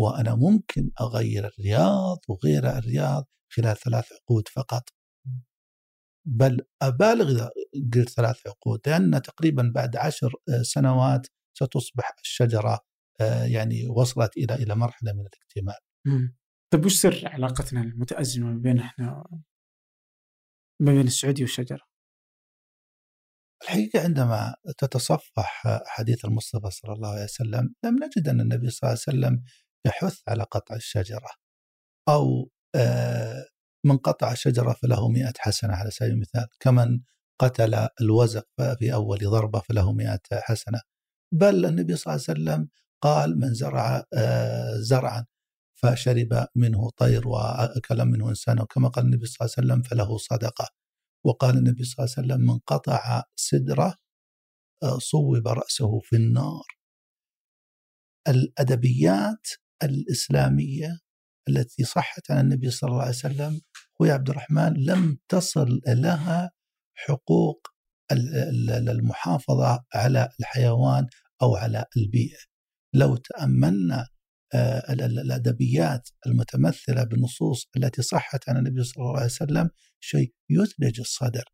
وأنا 0.00 0.34
ممكن 0.34 0.90
أغير 1.00 1.46
الرياض 1.46 2.18
وغير 2.28 2.78
الرياض 2.78 3.24
خلال 3.52 3.76
ثلاث 3.76 4.12
عقود 4.12 4.48
فقط. 4.48 4.82
بل 6.28 6.60
أبالغ 6.82 7.30
إذا 7.30 7.50
قلت 7.94 8.08
ثلاث 8.08 8.46
عقود 8.46 8.80
لأن 8.86 9.22
تقريبا 9.22 9.72
بعد 9.74 9.96
عشر 9.96 10.32
آه، 10.48 10.62
سنوات 10.62 11.26
ستصبح 11.58 12.14
الشجرة 12.20 12.80
آه، 13.20 13.44
يعني 13.44 13.88
وصلت 13.88 14.36
إلى 14.36 14.54
إلى 14.54 14.74
مرحلة 14.74 15.12
من 15.12 15.20
الاكتمال 15.20 15.78
طيب 16.72 16.84
وش 16.84 16.94
سر 16.94 17.28
علاقتنا 17.28 17.82
المتأزمة 17.82 18.46
ما 18.52 18.58
بين 18.58 18.78
إحنا 18.78 19.24
ما 20.82 20.92
بين 20.92 21.06
السعودية 21.06 21.42
والشجرة؟ 21.42 21.80
الحقيقة 23.62 24.02
عندما 24.02 24.54
تتصفح 24.78 25.62
حديث 25.86 26.24
المصطفى 26.24 26.70
صلى 26.70 26.92
الله 26.92 27.08
عليه 27.08 27.24
وسلم 27.24 27.74
لم 27.84 27.96
نجد 28.04 28.28
أن 28.28 28.40
النبي 28.40 28.70
صلى 28.70 28.88
الله 28.88 29.00
عليه 29.06 29.18
وسلم 29.18 29.42
يحث 29.86 30.20
على 30.28 30.42
قطع 30.42 30.76
الشجرة 30.76 31.30
أو 32.08 32.50
آه، 32.74 33.46
من 33.88 33.96
قطع 33.98 34.34
شجرة 34.34 34.72
فله 34.72 35.08
مئة 35.08 35.32
حسنة 35.38 35.74
على 35.74 35.90
سبيل 35.90 36.10
المثال. 36.12 36.46
كمن 36.60 37.00
قتل 37.40 37.88
الوزق 38.00 38.46
في 38.78 38.94
أول 38.94 39.18
ضربة 39.18 39.60
فله 39.60 39.92
مئة 39.92 40.20
حسنة. 40.32 40.80
بل 41.34 41.66
النبي 41.66 41.96
صلى 41.96 42.14
الله 42.14 42.24
عليه 42.28 42.40
وسلم 42.40 42.68
قال 43.02 43.38
من 43.38 43.54
زرع 43.54 44.04
آه، 44.14 44.76
زرعا 44.76 45.26
فشرب 45.82 46.46
منه 46.56 46.90
طير 46.96 47.28
وأكل 47.28 48.04
منه 48.04 48.28
إنسان. 48.28 48.60
وكما 48.60 48.88
قال 48.88 49.04
النبي 49.04 49.26
صلى 49.26 49.36
الله 49.40 49.54
عليه 49.58 49.66
وسلم 49.66 49.82
فله 49.82 50.18
صدقة. 50.18 50.68
وقال 51.26 51.58
النبي 51.58 51.84
صلى 51.84 52.04
الله 52.04 52.14
عليه 52.18 52.26
وسلم 52.26 52.46
من 52.46 52.58
قطع 52.58 53.22
سدرة 53.36 53.94
آه، 54.82 54.98
صوب 54.98 55.48
رأسه 55.48 56.00
في 56.00 56.16
النار. 56.16 56.64
الأدبيات 58.28 59.46
الإسلامية 59.82 60.98
التي 61.48 61.84
صحت 61.84 62.30
عن 62.30 62.40
النبي 62.40 62.70
صلى 62.70 62.90
الله 62.90 63.00
عليه 63.02 63.10
وسلم 63.10 63.60
يا 64.06 64.12
عبد 64.12 64.30
الرحمن 64.30 64.72
لم 64.72 65.18
تصل 65.28 65.80
لها 65.86 66.50
حقوق 66.94 67.68
المحافظة 68.88 69.84
على 69.94 70.28
الحيوان 70.40 71.06
أو 71.42 71.56
على 71.56 71.84
البيئة. 71.96 72.38
لو 72.94 73.16
تأملنا 73.16 74.06
آه، 74.54 74.92
الأدبيات 74.92 76.08
المتمثلة 76.26 77.04
بالنصوص 77.04 77.68
التي 77.76 78.02
صحت 78.02 78.48
عن 78.48 78.56
النبي 78.56 78.84
صلى 78.84 79.02
الله 79.02 79.16
عليه 79.16 79.26
وسلم 79.26 79.70
شيء 80.00 80.34
يثلج 80.50 81.00
الصدر. 81.00 81.44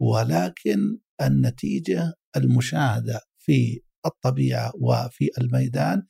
ولكن 0.00 0.98
النتيجة 1.22 2.14
المشاهدة 2.36 3.20
في 3.38 3.80
الطبيعة 4.06 4.72
وفي 4.80 5.30
الميدان 5.38 6.02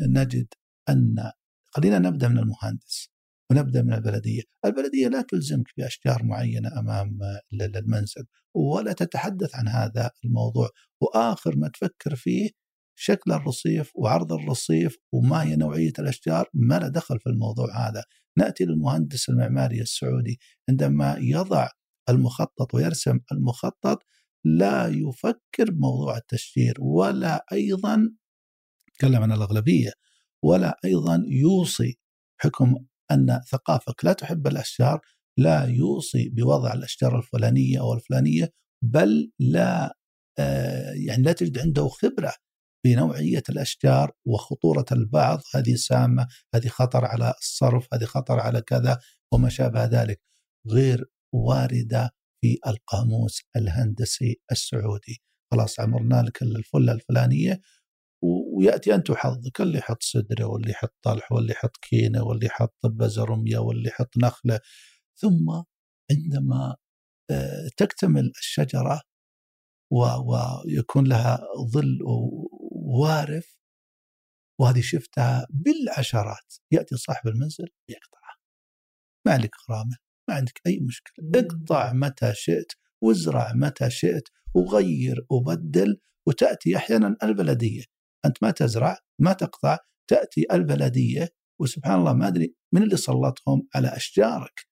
نجد 0.00 0.46
أن 0.88 1.32
خلينا 1.78 1.98
نبدأ 1.98 2.28
من 2.28 2.38
المهندس 2.38 3.08
ونبدأ 3.50 3.82
من 3.82 3.92
البلدية، 3.92 4.42
البلدية 4.64 5.08
لا 5.08 5.22
تلزمك 5.22 5.66
بأشجار 5.76 6.24
معينة 6.24 6.78
أمام 6.78 7.18
المنزل 7.52 8.26
ولا 8.54 8.92
تتحدث 8.92 9.54
عن 9.54 9.68
هذا 9.68 10.10
الموضوع، 10.24 10.68
وآخر 11.02 11.56
ما 11.56 11.68
تفكر 11.68 12.16
فيه 12.16 12.50
شكل 12.98 13.32
الرصيف 13.32 13.92
وعرض 13.94 14.32
الرصيف 14.32 14.96
وما 15.12 15.42
هي 15.42 15.56
نوعية 15.56 15.92
الأشجار 15.98 16.48
ما 16.54 16.78
له 16.78 16.88
دخل 16.88 17.20
في 17.20 17.30
الموضوع 17.30 17.88
هذا، 17.88 18.04
نأتي 18.38 18.64
للمهندس 18.64 19.28
المعماري 19.28 19.80
السعودي. 19.80 20.38
عندما 20.70 21.16
يضع 21.20 21.68
المخطط 22.08 22.74
ويرسم 22.74 23.18
المخطط 23.32 24.02
لا 24.44 24.86
يفكر 24.86 25.70
بموضوع 25.70 26.16
التشجير 26.16 26.74
ولا 26.80 27.44
أيضا 27.52 28.12
تكلم 28.94 29.22
عن 29.22 29.32
الأغلبية 29.32 29.92
ولا 30.44 30.76
أيضا 30.84 31.24
يوصي 31.28 31.98
حكم 32.40 32.74
أن 33.10 33.40
ثقافك 33.50 34.04
لا 34.04 34.12
تحب 34.12 34.46
الأشجار 34.46 35.00
لا 35.38 35.64
يوصي 35.64 36.28
بوضع 36.28 36.72
الأشجار 36.72 37.18
الفلانية 37.18 37.80
أو 37.80 37.94
الفلانية 37.94 38.52
بل 38.84 39.30
لا 39.38 39.94
آه، 40.38 40.92
يعني 40.92 41.22
لا 41.22 41.32
تجد 41.32 41.58
عنده 41.58 41.88
خبرة 41.88 42.32
بنوعيه 42.86 43.42
الأشجار 43.48 44.12
وخطورة 44.26 44.84
البعض. 44.92 45.40
هذه 45.54 45.74
سامة، 45.74 46.26
هذه 46.54 46.68
خطر 46.68 47.04
على 47.04 47.34
الصرف، 47.38 47.86
هذه 47.94 48.04
خطر 48.04 48.40
على 48.40 48.60
كذا 48.60 48.98
وما 49.32 49.48
شابه 49.48 49.84
ذلك. 49.84 50.20
غير 50.68 51.04
واردة 51.34 52.10
في 52.40 52.58
القاموس 52.66 53.42
الهندسي 53.56 54.40
السعودي. 54.52 55.22
خلاص 55.52 55.80
عمرنا 55.80 56.22
لك 56.22 56.42
الفلة 56.42 56.92
الفلانية. 56.92 57.60
ويأتي 58.22 58.94
انت 58.94 59.10
وحظك 59.10 59.60
اللي 59.60 59.78
يحط 59.78 60.02
سدره 60.02 60.44
واللي 60.44 60.70
يحط 60.70 60.94
طلح 61.02 61.32
واللي 61.32 61.52
يحط 61.52 61.76
كينة 61.76 62.22
واللي 62.22 62.46
يحط 62.46 62.86
بزرميه 62.86 63.58
واللي 63.58 63.88
يحط 63.88 64.18
نخلة. 64.18 64.60
ثم 65.16 65.62
عندما 66.10 66.76
آه، 67.30 67.68
تكتمل 67.76 68.32
الشجرة 68.38 69.00
ويكون 69.92 71.06
لها 71.08 71.38
ظل 71.72 71.98
وارف 72.70 73.58
وهذه 74.60 74.80
شفتها 74.80 75.46
بالعشرات. 75.50 76.54
يأتي 76.72 76.96
صاحب 76.96 77.28
المنزل 77.28 77.68
يقطعها. 77.88 78.36
ما 79.26 79.32
عندك 79.32 79.50
غرامة 79.70 79.96
ما 80.28 80.34
عندك 80.34 80.60
أي 80.66 80.80
مشكلة. 80.80 81.30
اقطع 81.34 81.92
متى 81.92 82.32
شئت 82.34 82.72
وازرع 83.02 83.52
متى 83.54 83.90
شئت 83.90 84.28
وغير 84.54 85.26
وبدل 85.30 86.00
وتأتي 86.26 86.76
أحيانا 86.76 87.16
البلدية. 87.22 87.82
أنت 88.28 88.42
ما 88.42 88.50
تزرع 88.50 88.98
ما 89.20 89.32
تقطع 89.32 89.78
تأتي 90.10 90.46
البلدية 90.52 91.28
وسبحان 91.60 91.98
الله 91.98 92.12
ما 92.12 92.28
أدري 92.28 92.54
من 92.74 92.82
اللي 92.82 92.96
سلطهم 92.96 93.68
على 93.74 93.88
أشجارك. 93.88 94.68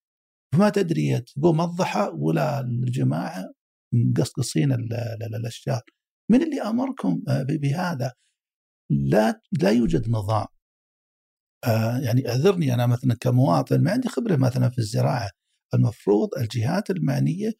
فما 0.55 0.69
تدري 0.69 1.21
تقوم 1.21 1.61
الضحى 1.61 2.11
ولا 2.15 2.61
الجماعة 2.61 3.45
مقصقصين 3.95 4.73
الأشجار. 5.37 5.83
من 6.31 6.43
اللي 6.43 6.63
أمركم 6.63 7.23
آه، 7.29 7.43
بهذا؟ 7.43 8.13
لا 8.91 9.41
لا 9.63 9.71
يوجد 9.71 10.09
نظام. 10.09 10.47
آه، 11.65 11.99
يعني 11.99 12.29
اعذرني 12.29 12.75
أنا 12.75 12.87
مثلا 12.87 13.15
كمواطن 13.21 13.83
ما 13.83 13.91
عندي 13.91 14.09
خبرة 14.09 14.37
مثلا 14.37 14.71
في 14.71 14.79
الزراعة. 14.79 15.31
المفروض 15.75 16.29
الجهات 16.39 16.91
المعنية 16.91 17.53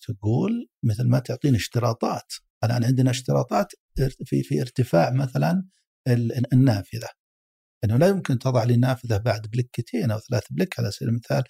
تقول 0.00 0.68
مثل 0.84 1.08
ما 1.08 1.18
تعطيني 1.18 1.56
اشتراطات 1.56 2.32
الآن 2.64 2.84
عندنا 2.84 3.10
اشتراطات 3.10 3.72
في 4.24 4.42
في 4.42 4.60
ارتفاع 4.60 5.10
مثلا 5.10 5.64
النافذة 6.52 7.08
إنه 7.84 7.96
لا 7.96 8.08
يمكن 8.08 8.38
تضع 8.38 8.64
لي 8.64 8.76
نافذة 8.76 9.16
بعد 9.16 9.46
بلكتين 9.46 10.10
أو 10.10 10.18
ثلاث 10.18 10.44
بلك 10.50 10.80
على 10.80 10.90
سبيل 10.90 11.08
المثال 11.08 11.42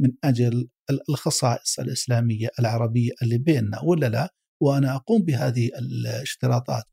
من 0.00 0.10
أجل 0.24 0.68
الخصائص 1.08 1.78
الإسلامية 1.78 2.48
العربية 2.60 3.10
اللي 3.22 3.38
بيننا 3.38 3.80
ولا 3.82 4.06
لا؟ 4.06 4.34
وأنا 4.62 4.94
أقوم 4.94 5.22
بهذه 5.22 5.70
الاشتراطات. 5.78 6.84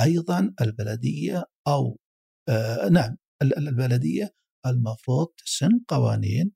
أيضا 0.00 0.54
البلدية 0.60 1.44
أو 1.68 1.98
آه 2.48 2.88
نعم 2.88 3.16
البلدية 3.42 4.34
المفروض 4.66 5.26
تسن 5.46 5.80
قوانين 5.88 6.52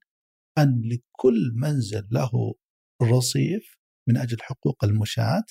أن 0.57 0.81
لكل 0.85 1.51
منزل 1.55 2.07
له 2.11 2.31
رصيف 3.03 3.77
من 4.07 4.17
أجل 4.17 4.37
حقوق 4.41 4.83
المشاة 4.83 5.43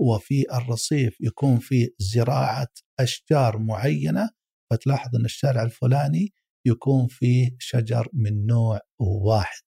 وفي 0.00 0.44
الرصيف 0.52 1.16
يكون 1.20 1.58
في 1.58 1.88
زراعة 1.98 2.68
أشجار 3.00 3.58
معينة 3.58 4.30
فتلاحظ 4.70 5.16
أن 5.16 5.24
الشارع 5.24 5.62
الفلاني 5.62 6.32
يكون 6.66 7.06
فيه 7.06 7.56
شجر 7.58 8.08
من 8.12 8.46
نوع 8.46 8.80
واحد 9.00 9.62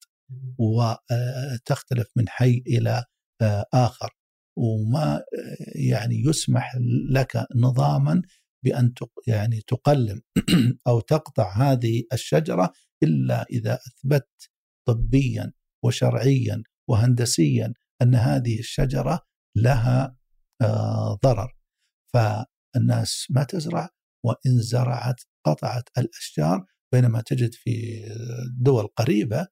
وتختلف 0.58 2.08
من 2.16 2.30
حي 2.30 2.64
إلى 2.68 3.04
آخر. 3.74 4.10
وما 4.58 5.24
يعني 5.76 6.24
يسمح 6.26 6.78
لك 7.12 7.46
نظاما 7.56 8.22
بأن 8.66 8.94
يعني 9.28 9.62
تقلم 9.68 10.22
أو 10.88 11.00
تقطع 11.00 11.72
هذه 11.72 12.04
الشجرة 12.14 12.74
إلا 13.04 13.46
إذا 13.52 13.80
أثبت 13.88 14.30
طبيا 14.88 15.54
وشرعيا 15.86 16.64
وهندسيا 16.90 17.74
أن 18.02 18.16
هذه 18.16 18.60
الشجرة 18.60 19.20
لها 19.58 20.16
آه، 20.62 21.20
ضرر. 21.24 21.54
فالناس 22.14 23.28
ما 23.30 23.44
تزرع 23.44 23.90
وإن 24.26 24.62
زرعت 24.62 25.22
قطعت 25.46 25.84
الأشجار 25.98 26.66
بينما 26.94 27.22
تجد 27.22 27.54
في 27.54 28.04
دول 28.58 28.88
قريبة 28.88 29.48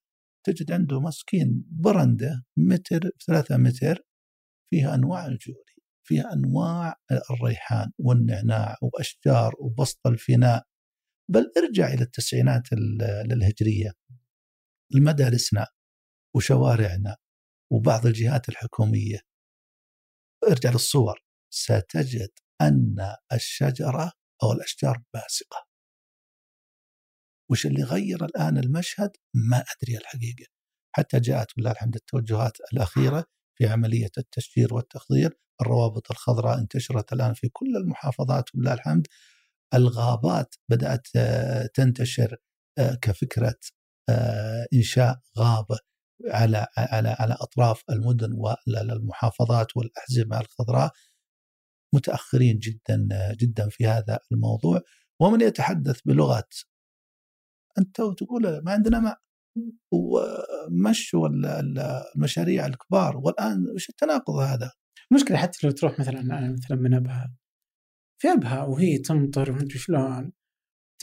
تجد 0.45 0.71
عنده 0.71 0.99
مسكين 0.99 1.65
برندة 1.71 2.45
متر 2.57 3.09
ثلاثة 3.27 3.57
متر 3.57 4.07
فيها 4.69 4.95
أنواع 4.95 5.25
الجوري 5.25 5.77
فيها 6.07 6.33
أنواع 6.33 6.95
الريحان 7.31 7.91
والنعناع 7.99 8.77
وأشجار 8.81 9.53
وبسط 9.59 10.07
الفناء. 10.07 10.63
بل 11.31 11.51
ارجع 11.57 11.93
إلى 11.93 12.01
التسعينات 12.01 12.73
الهجرية 13.31 13.91
المدارسنا 14.95 15.67
وشوارعنا. 16.35 17.15
وبعض 17.71 18.05
الجهات 18.05 18.49
الحكومية. 18.49 19.19
ارجع 20.51 20.71
للصور. 20.71 21.19
ستجد 21.53 22.29
أن 22.61 23.15
الشجرة 23.33 24.11
أو 24.43 24.51
الأشجار 24.51 25.03
باسقة. 25.13 25.67
وش 27.51 27.65
اللي 27.65 27.83
غير 27.83 28.25
الآن 28.25 28.57
المشهد؟ 28.57 29.11
ما 29.33 29.57
أدري 29.57 29.97
الحقيقة. 29.97 30.45
حتى 30.95 31.19
جاءت 31.19 31.55
بالله 31.55 31.71
الحمد 31.71 31.95
التوجهات 31.95 32.57
الأخيرة 32.73 33.25
في 33.57 33.67
عملية 33.67 34.11
التشجير 34.17 34.73
والتخضير. 34.73 35.39
الروابط 35.61 36.11
الخضراء 36.11 36.59
انتشرت 36.59 37.13
الآن 37.13 37.33
في 37.33 37.49
كل 37.49 37.77
المحافظات 37.77 38.55
ولله 38.55 38.73
الحمد. 38.73 39.07
الغابات 39.73 40.55
بدأت 40.69 41.07
آه، 41.15 41.69
تنتشر 41.73 42.37
آه، 42.79 42.95
كفكرة 43.01 43.59
آه، 44.09 44.67
إنشاء 44.73 45.19
غابة. 45.39 45.77
على 46.25 46.67
على 46.77 47.09
على 47.19 47.33
أطراف 47.33 47.83
المدن 47.89 48.33
والمحافظات 48.33 49.77
والأحزمة 49.77 50.39
الخضراء 50.39 50.91
متأخرين 51.93 52.59
جدا 52.59 53.07
جدا 53.39 53.69
في 53.69 53.85
هذا 53.87 54.19
الموضوع 54.31 54.81
ومن 55.21 55.41
يتحدث 55.41 56.01
بلغة 56.05 56.47
أنت 57.77 57.99
وتقول 57.99 58.61
ما 58.63 58.71
عندنا 58.71 58.99
ماء 58.99 59.17
ومشوا 59.91 61.29
المشاريع 62.15 62.65
الكبار 62.65 63.17
والآن 63.17 63.65
وش 63.75 63.89
التناقض 63.89 64.35
هذا؟ 64.35 64.71
المشكلة 65.11 65.37
حتى 65.37 65.57
لو 65.63 65.71
تروح 65.71 65.99
مثلا 65.99 66.21
مثلا 66.51 66.77
من 66.77 66.93
أبها 66.93 67.35
في 68.21 68.27
أبها 68.27 68.63
وهي 68.63 68.97
تمطر 68.97 69.51
ومدري 69.51 69.79
شلون 69.79 70.31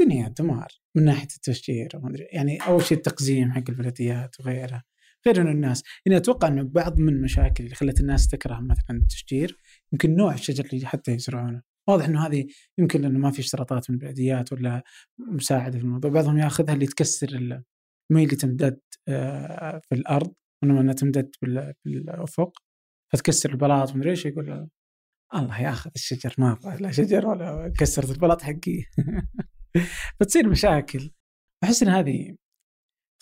دنيا 0.01 0.29
دمار 0.29 0.69
من 0.97 1.05
ناحية 1.05 1.29
التشجير 1.37 1.89
ومدري 1.95 2.25
يعني 2.33 2.59
أول 2.59 2.85
شيء 2.85 2.99
التقزيم 2.99 3.53
حق 3.53 3.63
البلديات 3.69 4.41
وغيرها 4.41 4.85
غير 5.27 5.41
إنه 5.41 5.51
الناس. 5.51 5.83
يعني 6.07 6.17
أتوقع 6.19 6.49
إنه 6.49 6.63
بعض 6.63 6.99
من 6.99 7.09
المشاكل 7.09 7.65
اللي 7.65 7.75
خلت 7.75 8.01
الناس 8.01 8.29
تكره 8.29 8.61
مثلا 8.61 8.97
التشجير 8.97 9.59
يمكن 9.93 10.17
نوع 10.17 10.35
الشجر 10.35 10.65
اللي 10.73 10.87
حتى 10.87 11.13
يزرعونه. 11.13 11.63
واضح 11.89 12.05
إنه 12.05 12.27
هذه 12.27 12.47
يمكن 12.79 13.01
لأنه 13.01 13.19
ما 13.19 13.31
في 13.31 13.41
اشتراطات 13.41 13.91
من 13.91 13.97
البلديات 13.97 14.53
ولا 14.53 14.83
مساعدة 15.19 15.79
في 15.79 15.85
الموضوع. 15.85 16.11
بعضهم 16.11 16.39
يأخذها 16.39 16.75
اللي 16.75 16.87
تكسر 16.87 17.29
المي 17.29 18.25
اللي 18.25 18.37
تمتد 18.37 18.81
في 19.89 19.93
الأرض 19.93 20.35
انه 20.65 20.81
إنها 20.81 20.95
تمتد 20.95 21.31
بالأفق 21.85 22.59
فتكسر 23.13 23.51
البلاط 23.51 23.95
ومدري 23.95 24.11
إيش 24.11 24.27
يقول. 24.27 24.69
الله 25.35 25.63
يأخذ 25.63 25.91
الشجر 25.97 26.35
ما 26.39 26.53
أبغى 26.53 26.77
لا 26.77 26.91
شجر 26.91 27.27
ولا 27.27 27.73
كسرت 27.79 28.11
البلاط 28.11 28.43
حقي. 28.43 28.85
فتصير 30.21 30.49
مشاكل. 30.49 31.11
أحس 31.65 31.83
إن 31.83 31.89
هذه 31.89 32.37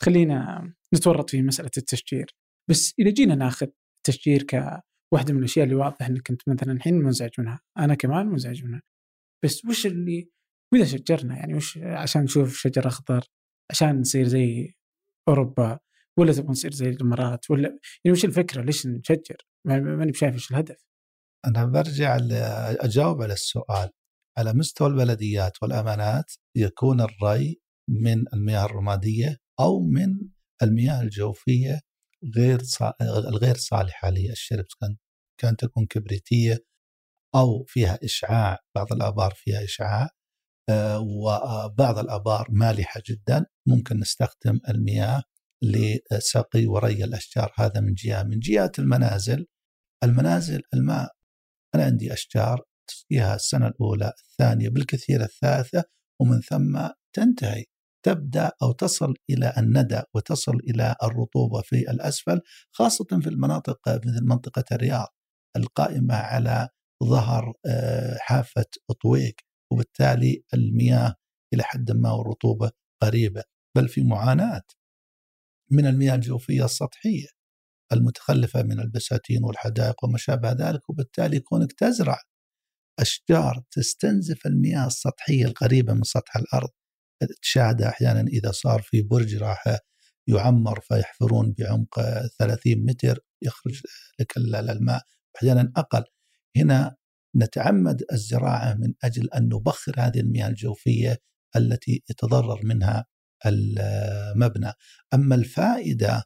تخلينا 0.00 0.72
نتورط 0.94 1.30
في 1.30 1.42
مسألة 1.42 1.70
التشجير 1.76 2.34
بس 2.70 2.94
إذا 2.98 3.10
جينا 3.10 3.34
ناخذ 3.34 3.66
التشجير 3.98 4.42
كواحدة 4.42 5.32
من 5.34 5.38
الأشياء 5.38 5.64
اللي 5.64 5.74
واضح 5.74 6.06
إنك 6.06 6.30
انت 6.30 6.48
مثلا 6.48 6.72
الحين 6.72 6.94
منزعج 6.94 7.30
منها 7.38 7.60
أنا 7.78 7.94
كمان 7.94 8.26
منزعج 8.26 8.64
منها 8.64 8.82
بس 9.44 9.64
وش 9.64 9.86
اللي 9.86 10.30
وإذا 10.72 10.84
شجرنا 10.84 11.36
يعني 11.36 11.54
وش 11.54 11.78
عشان 11.78 12.22
نشوف 12.22 12.56
شجر 12.56 12.86
أخضر 12.88 13.24
عشان 13.70 14.00
نصير 14.00 14.28
زي 14.28 14.74
أوروبا 15.28 15.78
ولا 16.18 16.32
تبغى 16.32 16.48
نصير 16.50 16.72
زي 16.72 16.88
الإمارات 16.88 17.50
ولا 17.50 17.68
يعني 18.04 18.12
وش 18.18 18.24
الفكرة 18.24 18.62
ليش 18.62 18.86
نشجر؟ 18.86 19.36
ماني 19.66 20.12
بشايف 20.12 20.34
إيش 20.34 20.50
الهدف. 20.50 20.86
أنا 21.46 21.64
برجع 21.64 22.18
أجاوب 22.80 23.22
على 23.22 23.32
السؤال 23.32 23.90
على 24.38 24.52
مستوى 24.52 24.88
البلديات 24.88 25.62
والأمانات 25.62 26.32
يكون 26.56 27.00
الري 27.00 27.60
من 27.90 28.24
المياه 28.34 28.64
الرمادية 28.64 29.38
أو 29.60 29.80
من 29.80 30.18
المياه 30.62 31.02
الجوفية 31.02 31.80
غير 32.36 32.60
الغير 33.02 33.56
صالحة 33.56 34.10
للشرب 34.10 34.64
كان 34.80 34.96
كان 35.40 35.56
تكون 35.56 35.86
كبريتية 35.86 36.64
أو 37.34 37.64
فيها 37.68 37.98
إشعاع 38.04 38.58
بعض 38.74 38.92
الآبار 38.92 39.34
فيها 39.36 39.64
إشعاع 39.64 40.10
آه، 40.68 41.00
وبعض 41.00 41.98
الآبار 41.98 42.46
مالحة 42.50 43.02
جدا. 43.06 43.46
ممكن 43.68 43.98
نستخدم 43.98 44.60
المياه 44.68 45.22
لسقي 45.62 46.66
وري 46.66 47.04
الأشجار 47.04 47.52
هذا 47.58 47.80
من 47.80 47.94
جهة. 47.94 48.22
من 48.22 48.38
جهه 48.38 48.72
المنازل 48.78 49.46
المنازل 50.04 50.62
الماء. 50.74 51.12
أنا 51.74 51.84
عندي 51.84 52.12
أشجار 52.12 52.62
تسقيها 52.88 53.34
السنة 53.34 53.66
الأولى 53.66 54.12
الثانية 54.30 54.68
بالكثير 54.68 55.22
الثالثة 55.22 55.84
ومن 56.20 56.40
ثم 56.40 56.88
تنتهي. 57.12 57.64
تبدأ 58.02 58.52
أو 58.62 58.72
تصل 58.72 59.14
إلى 59.30 59.54
الندى 59.58 60.02
وتصل 60.14 60.54
إلى 60.54 60.96
الرطوبة 61.02 61.62
في 61.62 61.90
الأسفل 61.90 62.40
خاصة 62.72 63.20
في 63.22 63.28
المناطق 63.28 63.88
مثل 63.88 64.24
منطقة 64.24 64.64
الرياض 64.72 65.08
القائمة 65.56 66.14
على 66.14 66.68
ظهر 67.04 67.52
آه، 67.66 68.16
حافة 68.20 68.66
طويق 69.02 69.34
وبالتالي 69.72 70.44
المياه 70.54 71.14
إلى 71.54 71.62
حد 71.62 71.90
ما 71.90 72.12
والرطوبة 72.12 72.70
قريبة 73.02 73.42
بل 73.76 73.88
في 73.88 74.02
معاناة 74.02 74.62
من 75.70 75.86
المياه 75.86 76.14
الجوفية 76.14 76.64
السطحية 76.64 77.26
المتخلفة 77.92 78.62
من 78.62 78.80
البساتين 78.80 79.44
والحدائق 79.44 80.04
وما 80.04 80.18
شابه 80.18 80.52
ذلك 80.52 80.90
وبالتالي 80.90 81.40
كونك 81.40 81.72
تزرع 81.72 82.18
أشجار 83.00 83.62
تستنزف 83.70 84.46
المياه 84.46 84.86
السطحية 84.86 85.44
القريبة 85.44 85.94
من 85.94 86.02
سطح 86.02 86.36
الأرض. 86.36 86.70
تشاهد 87.42 87.82
أحيانا 87.82 88.20
إذا 88.20 88.50
صار 88.50 88.82
في 88.82 89.02
برج 89.02 89.36
راح 89.36 89.78
يعمر 90.28 90.80
فيحفرون 90.80 91.54
بعمق 91.58 92.00
30 92.38 92.58
متر 92.66 93.18
يخرج 93.42 93.80
لك 94.20 94.36
الماء 94.36 95.02
أحيانا 95.36 95.72
أقل. 95.76 96.04
هنا 96.56 96.96
نتعمد 97.36 98.04
الزراعة 98.12 98.74
من 98.74 98.94
أجل 99.04 99.28
أن 99.30 99.44
نبخر 99.44 99.94
هذه 99.98 100.20
المياه 100.20 100.48
الجوفية 100.48 101.18
التي 101.56 102.02
يتضرر 102.10 102.60
منها 102.64 103.04
المبنى. 103.46 104.72
أما 105.14 105.34
الفائدة 105.34 106.24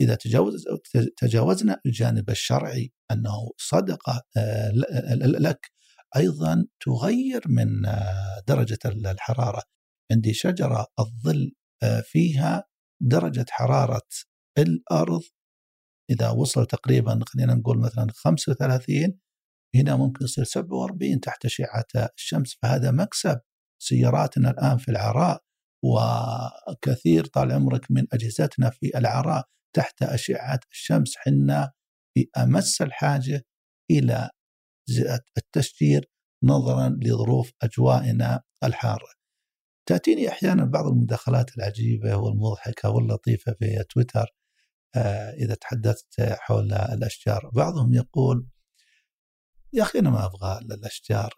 إذا 0.00 0.14
تجاوز 0.14 0.64
تجاوزنا 1.16 1.80
الجانب 1.86 2.30
الشرعي 2.30 2.92
أنه 3.10 3.50
صدقة 3.58 4.22
آه، 4.36 4.70
لك 5.16 5.70
أيضا 6.16 6.66
تغير 6.80 7.42
من 7.46 7.86
آه، 7.86 8.42
درجة 8.48 8.78
الحرارة. 8.86 9.62
عندي 10.12 10.34
شجرة 10.34 10.86
الظل 11.00 11.52
آه، 11.82 12.00
فيها 12.00 12.64
درجة 13.02 13.44
حرارة 13.50 14.08
الأرض. 14.58 15.22
إذا 16.10 16.30
وصل 16.30 16.66
تقريبا 16.66 17.20
خلينا 17.26 17.54
نقول 17.54 17.78
مثلا 17.78 18.06
35 18.14 19.18
هنا 19.76 19.96
ممكن 19.96 20.24
يصير 20.24 20.44
47 20.44 21.20
تحت 21.20 21.44
أشعة 21.44 21.84
الشمس. 22.16 22.58
فهذا 22.62 22.90
مكسب 22.90 23.40
سياراتنا 23.82 24.50
الآن 24.50 24.78
في 24.78 24.90
العراء 24.90 25.42
وكثير 25.84 27.26
طال 27.26 27.52
عمرك 27.52 27.90
من 27.90 28.06
أجهزتنا 28.12 28.70
في 28.70 28.98
العراء 28.98 29.44
تحت 29.76 30.02
أشعة 30.02 30.60
الشمس. 30.72 31.16
حنا 31.16 31.72
في 32.14 32.28
أمس 32.38 32.82
الحاجة 32.82 33.42
إلى 33.90 34.30
التشجير 35.38 36.10
نظرا 36.42 36.98
لظروف 37.02 37.52
أجوائنا 37.62 38.42
الحارة. 38.64 39.08
تأتيني 39.88 40.28
أحيانا 40.28 40.64
بعض 40.64 40.86
المداخلات 40.86 41.56
العجيبة 41.56 42.16
والمضحكة 42.16 42.90
واللطيفة 42.90 43.52
في 43.52 43.84
تويتر 43.90 44.26
آه، 44.96 45.30
إذا 45.30 45.54
تحدثت 45.54 46.20
حول 46.20 46.72
الأشجار، 46.72 47.50
بعضهم 47.54 47.94
يقول 47.94 48.48
يا 49.72 49.82
أخي 49.82 49.98
أنا 49.98 50.10
ما 50.10 50.26
أبغى 50.26 50.58
الأشجار 50.58 51.34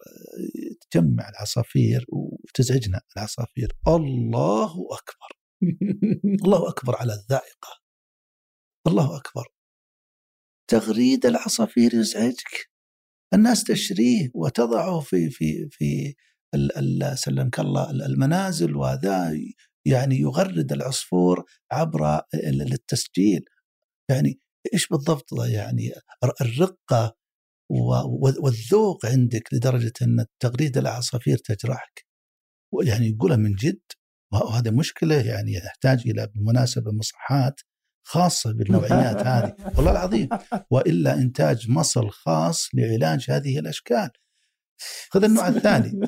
تجمع 0.90 1.28
العصافير 1.28 2.06
وتزعجنا 2.08 3.00
العصافير. 3.16 3.72
الله 3.88 4.72
أكبر. 4.72 5.38
الله 6.44 6.68
أكبر 6.68 6.96
على 6.96 7.12
الذائقة. 7.12 7.80
الله 8.86 9.16
أكبر. 9.16 9.46
تغريد 10.68 11.26
العصافير 11.26 11.94
يزعجك؟ 11.94 12.70
الناس 13.34 13.64
تشريه 13.64 14.30
وتضعه 14.34 15.00
في 15.00 15.30
في 15.30 15.68
في 15.70 16.14
سلمك 17.14 17.60
الله 17.60 17.90
المنازل 17.90 18.76
وهذا 18.76 19.32
يعني 19.86 20.16
يغرد 20.20 20.72
العصفور 20.72 21.44
عبر 21.72 22.20
التسجيل. 22.34 23.44
يعني 24.10 24.40
إيش 24.74 24.88
بالضبط 24.88 25.26
يعني 25.48 25.92
الرقة 26.40 27.16
والذوق 28.42 29.06
عندك 29.06 29.54
لدرجة 29.54 29.92
أن 30.02 30.26
تغريد 30.42 30.78
العصافير 30.78 31.38
تجرحك؟ 31.38 32.06
يعني 32.84 33.08
يقولها 33.08 33.36
من 33.36 33.54
جد؟ 33.54 33.80
وهذا 34.32 34.70
مشكلة 34.70 35.14
يعني 35.26 35.52
يحتاج 35.52 36.08
إلى 36.08 36.26
بالمناسبه 36.26 36.92
مصحات 36.92 37.60
خاصة 38.08 38.52
بالنوعيات 38.52 39.16
هذه. 39.26 39.54
والله 39.76 39.90
العظيم. 39.92 40.28
وإلا 40.70 41.14
إنتاج 41.14 41.70
مصل 41.70 42.10
خاص 42.10 42.68
لعلاج 42.74 43.26
هذه 43.30 43.58
الأشكال. 43.58 44.10
خذ 45.10 45.24
النوع 45.24 45.48
الثاني. 45.54 46.00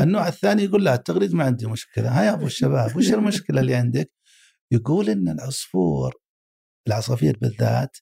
النوع 0.00 0.28
الثاني 0.28 0.62
يقول 0.62 0.84
لا 0.84 0.94
التغريد 0.94 1.34
ما 1.34 1.44
عندي 1.44 1.66
مشكلة. 1.66 2.20
هيا 2.22 2.32
أبو 2.32 2.46
الشباب 2.46 2.96
وش 2.96 3.12
المشكلة 3.12 3.60
اللي 3.60 3.74
عندك؟ 3.74 4.12
يقول 4.72 5.10
إن 5.10 5.28
العصفور 5.28 6.14
العصافير 6.88 7.38
بالذات 7.38 7.96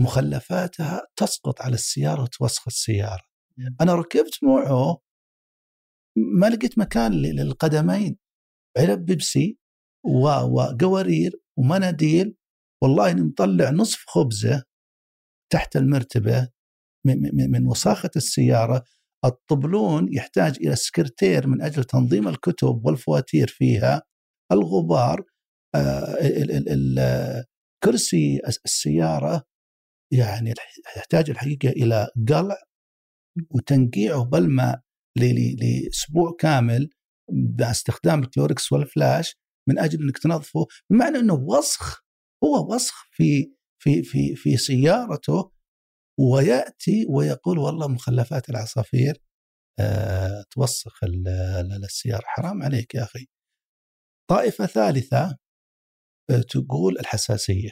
مخلفاتها 0.00 1.02
تسقط 1.16 1.62
على 1.62 1.74
السيارة 1.74 2.22
وتوسخ 2.22 2.62
السيارة. 2.66 3.22
أنا 3.80 3.94
ركبت 3.94 4.38
معه 4.42 4.98
ما 6.16 6.46
لقيت 6.46 6.78
مكان 6.78 7.12
للقدمين. 7.12 8.16
علب 8.78 9.04
بيبسي 9.04 9.58
وقوارير 10.04 11.32
ومناديل 11.58 12.36
والله 12.82 13.10
إني 13.10 13.22
مطلع 13.22 13.70
نصف 13.70 14.04
خبزة 14.06 14.62
تحت 15.52 15.76
المرتبة 15.76 16.48
من 17.50 17.66
وساخة 17.66 18.10
السيارة. 18.16 18.84
الطبلون 19.24 20.12
يحتاج 20.12 20.56
إلى 20.60 20.76
سكرتير 20.76 21.46
من 21.46 21.62
أجل 21.62 21.84
تنظيم 21.84 22.28
الكتب 22.28 22.86
والفواتير 22.86 23.48
فيها. 23.48 24.02
الغبار 24.52 25.24
آه، 25.74 27.44
كرسي 27.84 28.40
السيارة 28.64 29.44
يعني 30.12 30.54
يحتاج 30.96 31.30
الحقيقة 31.30 31.68
إلى 31.68 32.08
قلع 32.28 32.56
وتنقيعه 33.50 34.24
بالماء 34.24 34.80
لأسبوع 35.16 36.36
كامل 36.38 36.90
باستخدام 37.32 38.22
الكلوركس 38.22 38.72
والفلاش 38.72 39.36
من 39.68 39.78
أجل 39.78 40.02
إنك 40.02 40.18
تنظفه. 40.18 40.66
بمعنى 40.90 41.18
إنه 41.18 41.34
وسخ 41.34 42.04
هو 42.44 42.74
وسخ 42.74 43.06
في 43.12 43.52
في 43.78 44.02
في 44.02 44.34
في 44.36 44.56
سيارته 44.56 45.52
ويأتي 46.20 47.06
ويقول 47.08 47.58
والله 47.58 47.88
مخلفات 47.88 48.50
العصافير 48.50 49.22
أه 49.80 50.44
توسخ 50.50 51.04
السيارة. 51.04 52.22
حرام 52.26 52.62
عليك 52.62 52.94
يا 52.94 53.02
أخي. 53.02 53.26
طائفة 54.30 54.66
ثالثة 54.66 55.38
آه، 56.30 56.40
تقول 56.50 56.98
الحساسية. 56.98 57.70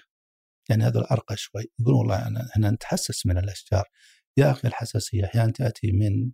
يعني 0.70 0.84
هذا 0.84 1.00
الارقى 1.00 1.36
شوي. 1.36 1.64
يقول 1.80 1.94
والله 1.94 2.16
إحنا 2.50 2.70
نتحسس 2.70 3.26
من 3.26 3.38
الأشجار. 3.38 3.84
يا 4.38 4.50
أخي 4.50 4.68
الحساسية 4.68 5.24
أحيانا 5.24 5.52
تأتي 5.52 5.92
من 5.92 6.32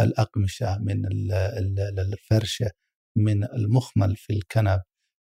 الأقمشة 0.00 0.78
من 0.78 1.06
الفرشة 1.98 2.70
من 3.18 3.44
المخمل 3.44 4.16
في 4.16 4.32
الكنب 4.32 4.82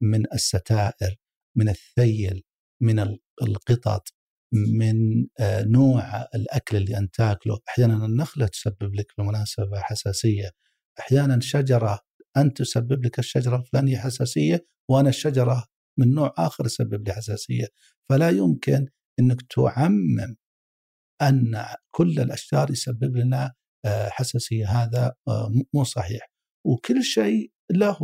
من 0.04 0.34
الستائر. 0.34 1.16
من 1.58 1.70
الثيل 1.70 2.44
من 2.82 3.00
القطط 3.42 4.08
من 4.54 5.26
آه، 5.40 5.64
نوع 5.64 6.28
الأكل 6.36 6.78
اللي 6.78 6.98
أنت 6.98 7.16
تاكله. 7.16 7.60
أحيانا 7.70 8.06
النخلة 8.06 8.48
تسبب 8.48 8.96
لك 8.96 9.08
بالمناسبه 9.18 9.80
حساسية. 9.80 10.52
أحيانا 11.00 11.40
شجرة 11.40 12.00
أنت 12.38 12.58
تسبب 12.58 13.06
لك 13.06 13.20
الشجرة 13.20 13.56
الفلانيه 13.56 13.98
حساسية 13.98 14.66
وأنا 14.90 15.10
الشجرة 15.10 15.66
من 16.00 16.14
نوع 16.14 16.34
آخر 16.38 16.66
يسبب 16.66 17.08
لي 17.08 17.14
حساسية. 17.14 17.68
فلا 18.10 18.30
يمكن 18.30 18.88
إنك 19.20 19.42
تعمم 19.42 20.36
أن 21.22 21.66
كل 21.92 22.20
الأشجار 22.20 22.72
يسبب 22.72 23.18
لنا 23.18 23.54
آه، 23.86 24.10
حساسية. 24.10 24.66
هذا 24.68 25.14
آه، 25.28 25.52
مو 25.74 25.84
صحيح. 25.84 26.32
وكل 26.66 27.04
شيء 27.04 27.52
له 27.72 27.98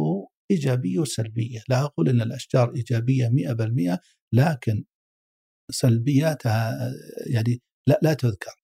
إيجابية 0.52 1.00
وسلبية، 1.00 1.62
لا 1.70 1.82
أقول 1.82 2.10
إن 2.10 2.22
الأشجار 2.22 2.76
إيجابية 2.76 3.30
100% 3.30 4.00
لكن 4.34 4.86
سلبياتها 5.72 6.91
يعني 7.34 7.62
لا 7.88 8.00
لا 8.02 8.14
تذكر. 8.14 8.56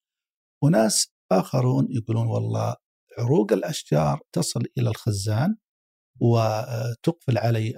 وناس 0.63 1.07
آخرون 1.31 1.87
يقولون 1.89 2.27
والله 2.27 2.75
عروق 3.17 3.53
الأشجار 3.53 4.21
تصل 4.31 4.61
إلى 4.77 4.89
الخزان 4.89 5.55
وتقفل 6.21 7.37
علي 7.37 7.73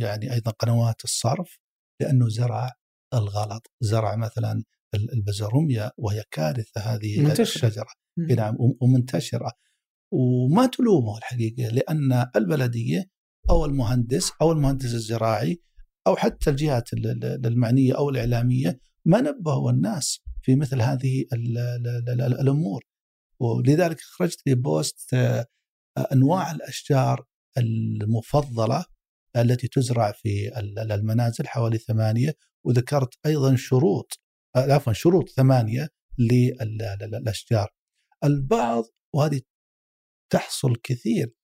يعني 0.00 0.32
أيضا 0.32 0.50
قنوات 0.50 1.04
الصرف 1.04 1.58
لأنه 2.00 2.28
زرع 2.28 2.70
الغلط، 3.14 3.72
زرع 3.80 4.16
مثلا 4.16 4.62
البزروميا 4.94 5.90
وهي 5.98 6.24
كارثة 6.30 6.80
هذه 6.80 7.20
منتشرة. 7.20 7.42
الشجرة. 7.42 7.90
نعم 8.18 8.56
ومنتشرة. 8.80 9.52
وما 10.12 10.66
تلومه 10.66 11.18
الحقيقة 11.18 11.68
لأن 11.68 12.26
البلدية 12.36 13.10
أو 13.50 13.64
المهندس 13.64 14.32
أو 14.42 14.52
المهندس 14.52 14.94
الزراعي 14.94 15.62
أو 16.06 16.16
حتى 16.16 16.50
الجهات 16.50 16.92
المعنية 17.46 17.96
أو 17.96 18.10
الإعلامية 18.10 18.80
ما 19.04 19.20
نبهوا 19.20 19.70
الناس 19.70 20.20
في 20.42 20.56
مثل 20.56 20.82
هذه 20.82 21.24
الأمور. 22.40 22.84
ولذلك 23.40 24.00
خرجت 24.00 24.46
لي 24.46 24.54
بوست 24.54 25.14
آه، 25.14 25.46
أنواع 26.12 26.52
الأشجار 26.52 27.24
المفضلة 27.58 28.84
التي 29.36 29.68
تزرع 29.68 30.12
في 30.12 30.58
المنازل 30.90 31.46
حوالي 31.46 31.78
ثمانية 31.78 32.34
وذكرت 32.64 33.14
أيضا 33.26 33.56
شروط 33.56 34.20
آه، 34.56 34.72
عفوا 34.72 34.92
شروط 34.92 35.28
ثمانية 35.28 35.88
للاشجار 36.18 37.68
البعض 38.24 38.84
وهذه 39.14 39.40
تحصل 40.34 40.76
كثير. 40.82 41.34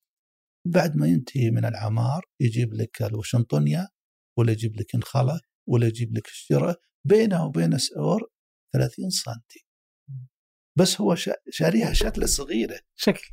بعد 0.66 0.96
ما 0.96 1.06
ينتهي 1.06 1.50
من 1.50 1.64
العمار 1.64 2.24
يجيب 2.40 2.74
لك 2.74 3.02
الوشنطونيا 3.02 3.88
ولا 4.38 4.52
يجيب 4.52 4.76
لك 4.76 4.94
انخله 4.94 5.40
ولا 5.68 5.86
يجيب 5.86 6.16
لك 6.16 6.26
الشجره 6.26 6.76
بينه 7.06 7.44
وبين 7.44 7.78
سور 7.78 8.30
30 8.72 9.10
سم 9.10 9.32
بس 10.78 11.00
هو 11.00 11.14
شاريها 11.50 11.92
شتلة 11.92 12.26
صغيرة. 12.26 12.80
شكل. 12.96 13.28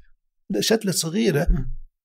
شتلة 0.60 0.92
صغيرة. 0.92 1.48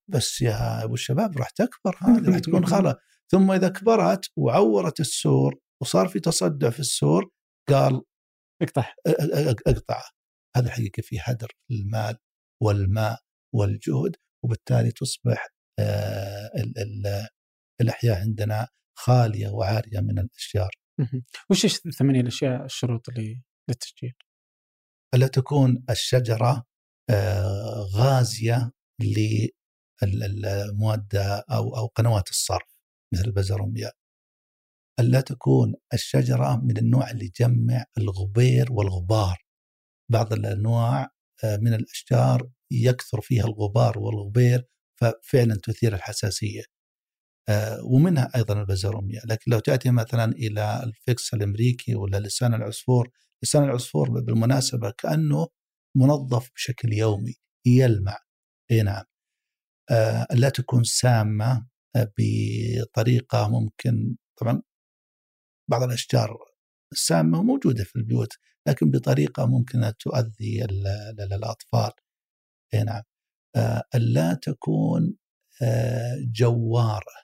بس 0.09 0.42
يا 0.42 0.84
أبو 0.84 0.94
الشباب 0.94 1.38
راح 1.38 1.50
تكبر 1.50 1.96
هذه 2.00 2.30
راح 2.30 2.38
تكون 2.38 2.66
خلا 2.74 3.00
ثم 3.30 3.50
إذا 3.50 3.68
كبرت 3.68 4.30
وعورت 4.36 5.00
السور 5.00 5.61
وصار 5.82 6.09
في 6.09 6.20
تصدع 6.20 6.70
في 6.70 6.80
السور 6.80 7.30
قال 7.68 8.03
اقطع. 8.62 8.94
اقطعه 9.66 10.05
هذا 10.57 10.66
الحقيقة 10.66 11.00
في 11.00 11.18
هدر 11.20 11.53
المال 11.70 12.16
والماء. 12.62 13.20
والجهد 13.55 14.16
وبالتالي 14.44 14.90
تصبح 14.90 15.48
آه، 15.78 16.50
الأحياء 17.80 18.20
عندنا 18.20 18.68
خالية 18.98 19.48
وعارية 19.48 20.00
من 20.00 20.18
الأشجار. 20.18 20.70
وش 21.50 21.64
الثمانيه 21.64 22.20
الأشياء 22.20 22.64
الشروط 22.64 23.09
اللي 23.09 23.42
للتشجير؟ 23.68 24.16
ألا 25.14 25.26
تكون 25.26 25.84
الشجرة 25.90 26.64
آه، 27.11 27.86
غازية 27.94 28.72
للمواد 30.03 31.16
أو 31.50 31.76
أو 31.76 31.86
قنوات 31.86 32.28
الصرف 32.30 32.76
مثل 33.14 33.24
البزروميا. 33.24 33.92
ألا 35.00 35.20
تكون 35.20 35.74
الشجرة 35.94 36.57
من 36.57 36.76
النوع 36.76 37.11
اللي 37.11 37.24
يجمع 37.24 37.84
الغبير 37.98 38.72
والغبار. 38.72 39.38
بعض 40.11 40.32
الأنواع 40.32 41.11
من 41.45 41.74
الأشجار 41.74 42.51
يكثر 42.70 43.20
فيها 43.20 43.45
الغبار 43.45 43.99
والغبير 43.99 44.64
ففعلا 45.01 45.59
تثير 45.64 45.95
الحساسية. 45.95 46.62
آه، 47.49 47.78
ومنها 47.84 48.30
أيضا 48.36 48.61
البزروميا، 48.61 49.20
لكن 49.26 49.51
لو 49.51 49.59
تأتي 49.59 49.90
مثلا 49.90 50.24
إلى 50.32 50.82
الفيكس 50.84 51.34
الأمريكي 51.34 51.95
ولا 51.95 52.20
لسان 52.20 52.55
العصفور، 52.55 53.11
لسان 53.45 53.64
العصفور 53.64 54.11
بالمناسبة 54.11 54.90
كأنه 54.99 55.49
منظف 55.97 56.51
بشكل 56.55 56.93
يومي 56.93 57.34
يلمع 57.66 58.18
أي 58.70 58.82
نعم. 58.82 59.05
آه، 59.90 60.26
لا 60.32 60.49
تكون 60.49 60.84
سامة 60.84 61.66
بطريقة 61.97 63.49
ممكن 63.49 64.16
طبعا 64.40 64.62
بعض 65.70 65.82
الأشجار 65.82 66.36
السامه 66.93 67.43
موجوده 67.43 67.84
في 67.84 67.97
البيوت 67.97 68.32
لكن 68.68 68.90
بطريقة 68.90 69.46
ممكن 69.46 69.92
تؤذي 69.98 70.64
الأطفال. 71.32 71.90
أي 72.74 72.82
نعم. 72.84 73.02
آه 73.56 73.82
لا 73.94 74.34
تكون 74.34 75.16
آه 75.62 76.16
جوارة. 76.32 77.22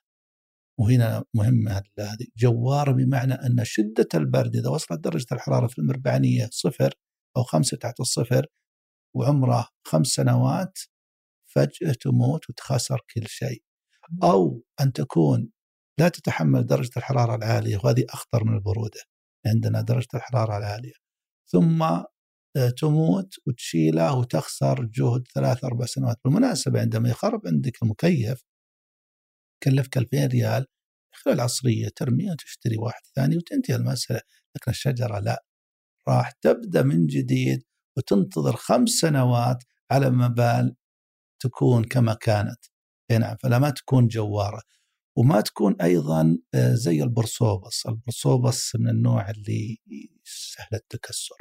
وهنا 0.80 1.24
مهمه 1.34 1.82
هذه 1.98 2.26
جوارة 2.38 2.92
بمعنى 2.92 3.34
أن 3.34 3.64
شدة 3.64 4.08
البرد 4.14 4.56
إذا 4.56 4.70
وصلت 4.70 5.00
درجة 5.00 5.26
الحرارة 5.32 5.66
في 5.66 5.78
المربعانيه 5.78 6.48
صفر 6.52 6.94
أو 7.36 7.42
خمسة 7.42 7.76
تحت 7.76 8.00
الصفر 8.00 8.46
وعمره 9.16 9.68
خمس 9.86 10.06
سنوات 10.06 10.78
فجأة 11.54 11.92
تموت 12.00 12.50
وتخسر 12.50 13.00
كل 13.14 13.26
شيء. 13.26 13.62
أو 14.22 14.62
أن 14.80 14.92
تكون 14.92 15.50
لا 16.00 16.08
تتحمل 16.08 16.66
درجة 16.66 16.90
الحرارة 16.96 17.34
العالية 17.36 17.76
وهذه 17.84 18.04
أخطر 18.10 18.44
من 18.44 18.54
البرودة. 18.54 19.00
عندنا 19.46 19.80
درجة 19.82 20.08
الحرارة 20.14 20.58
العالية. 20.58 20.92
ثم 21.52 21.82
آه، 22.56 22.70
تموت 22.78 23.34
وتشيله 23.46 24.18
وتخسر 24.18 24.84
جهد 24.84 25.22
ثلاث 25.34 25.64
أربع 25.64 25.86
سنوات. 25.86 26.16
بالمناسبة 26.24 26.80
عندما 26.80 27.08
يخرب 27.10 27.46
عندك 27.46 27.82
المكيف 27.82 28.42
كلفك 29.62 29.98
2000 29.98 30.26
ريال 30.26 30.66
خلال 31.14 31.34
العصرية 31.36 31.88
ترميه 31.96 32.30
وتشتري 32.30 32.76
واحد 32.76 33.02
ثاني 33.16 33.36
وتنتهي 33.36 33.76
المسألة. 33.76 34.20
لكن 34.56 34.70
الشجرة 34.70 35.18
لا. 35.18 35.44
راح 36.08 36.30
تبدأ 36.32 36.82
من 36.82 37.06
جديد 37.06 37.64
وتنتظر 37.96 38.56
خمس 38.56 38.90
سنوات 38.90 39.64
على 39.90 40.10
ما 40.10 40.28
بال 40.28 40.76
تكون 41.42 41.84
كما 41.84 42.14
كانت. 42.14 42.64
نعم 43.10 43.36
فلا 43.42 43.58
ما 43.58 43.70
تكون 43.70 44.08
جوارة. 44.08 44.62
وما 45.18 45.40
تكون 45.40 45.80
أيضا 45.82 46.38
آه، 46.54 46.74
زي 46.74 47.02
البرصوبس، 47.02 47.86
البرصوبس 47.86 48.76
من 48.76 48.88
النوع 48.88 49.30
اللي 49.30 49.78
سهل 50.28 50.68
التكسر. 50.74 51.36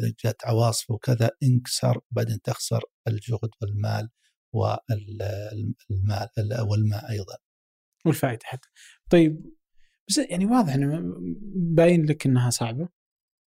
إذا 0.00 0.14
جات 0.24 0.44
عواصف 0.44 0.90
وكذا 0.90 1.30
انكسر 1.42 2.00
بعدين 2.10 2.40
تخسر 2.40 2.80
الجهد 3.08 3.50
والمال 3.62 4.10
والمال 4.52 6.28
والماء 6.68 7.10
أيضا. 7.10 7.36
والفائدة 8.06 8.40
حتى. 8.44 8.68
طيب 9.10 9.54
بس 10.08 10.18
يعني 10.18 10.46
واضح 10.46 10.74
إنه 10.74 11.00
باين 11.54 12.06
لك 12.06 12.26
إنها 12.26 12.50
صعبة. 12.50 12.88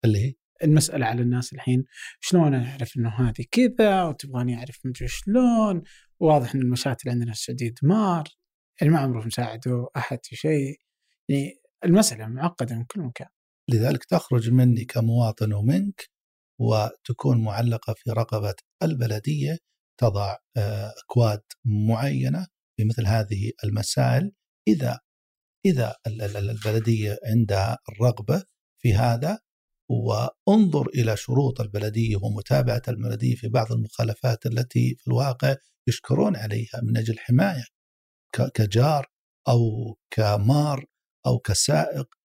اللي 0.05 0.19
هي؟ 0.19 0.33
المسألة 0.63 1.05
على 1.05 1.21
الناس 1.21 1.53
الحين 1.53 1.85
شلون 2.19 2.53
أعرف 2.53 2.97
أنه 2.97 3.09
هذه 3.09 3.45
كذا 3.51 4.03
وتبغاني 4.03 4.55
أعرف 4.55 4.79
مدري 4.85 5.07
شلون 5.07 5.83
واضح 6.19 6.55
أن 6.55 6.61
المشاتل 6.61 7.09
عندنا 7.09 7.33
في 7.33 7.39
السعودية 7.39 7.73
دمار 7.83 8.23
يعني 8.81 8.93
ما 8.93 8.99
عمره 8.99 9.25
مساعده 9.25 9.87
أحد 9.97 10.19
في 10.23 10.35
شيء 10.35 10.79
يعني 11.29 11.61
المسألة 11.85 12.27
معقدة 12.27 12.75
من 12.75 12.85
كل 12.85 13.01
مكان 13.01 13.27
لذلك 13.69 14.05
تخرج 14.05 14.49
مني 14.49 14.85
كمواطن 14.85 15.53
ومنك 15.53 16.09
وتكون 16.59 17.43
معلقة 17.43 17.93
في 17.93 18.11
رقبة 18.11 18.55
البلدية 18.83 19.57
تضع 19.99 20.35
آه، 20.57 20.93
أكواد 21.03 21.41
معينة 21.65 22.47
في 22.77 22.85
مثل 22.85 23.07
هذه 23.07 23.51
المسائل. 23.63 24.31
إذا 24.67 24.99
إذا 25.65 25.95
البلدية 26.07 27.17
عندها 27.25 27.77
الرغبة 27.89 28.43
في 28.81 28.93
هذا 28.93 29.39
وانظر 29.89 30.87
إلى 30.87 31.17
شروط 31.17 31.61
البلدية 31.61 32.15
ومتابعة 32.23 32.81
البلدية 32.87 33.35
في 33.35 33.47
بعض 33.47 33.71
المخالفات 33.71 34.45
التي 34.45 34.95
في 34.99 35.07
الواقع 35.07 35.55
يشكرون 35.87 36.35
عليها 36.35 36.81
من 36.83 36.97
أجل 36.97 37.19
حماية 37.19 37.63
كجار 38.53 39.07
أو 39.47 39.59
كمار 40.11 40.85
أو 41.27 41.39
كسائق. 41.39 42.20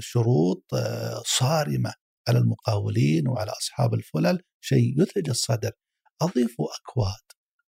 شروط 0.00 0.64
آه، 0.74 1.22
صارمة 1.26 1.94
على 2.28 2.38
المقاولين 2.38 3.28
وعلى 3.28 3.50
أصحاب 3.50 3.94
الفلل 3.94 4.42
شيء 4.60 5.02
يثلج 5.02 5.28
الصدر. 5.28 5.72
اضيفوا 6.22 6.66
أكواد 6.80 7.22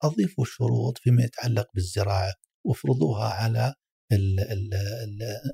اضيفوا 0.04 0.46
شروط 0.46 0.98
فيما 0.98 1.24
يتعلق 1.24 1.68
بالزراعة 1.76 2.34
وافرضوها 2.66 3.30
على 3.30 3.74
ال 4.12 4.40
ال 4.40 4.74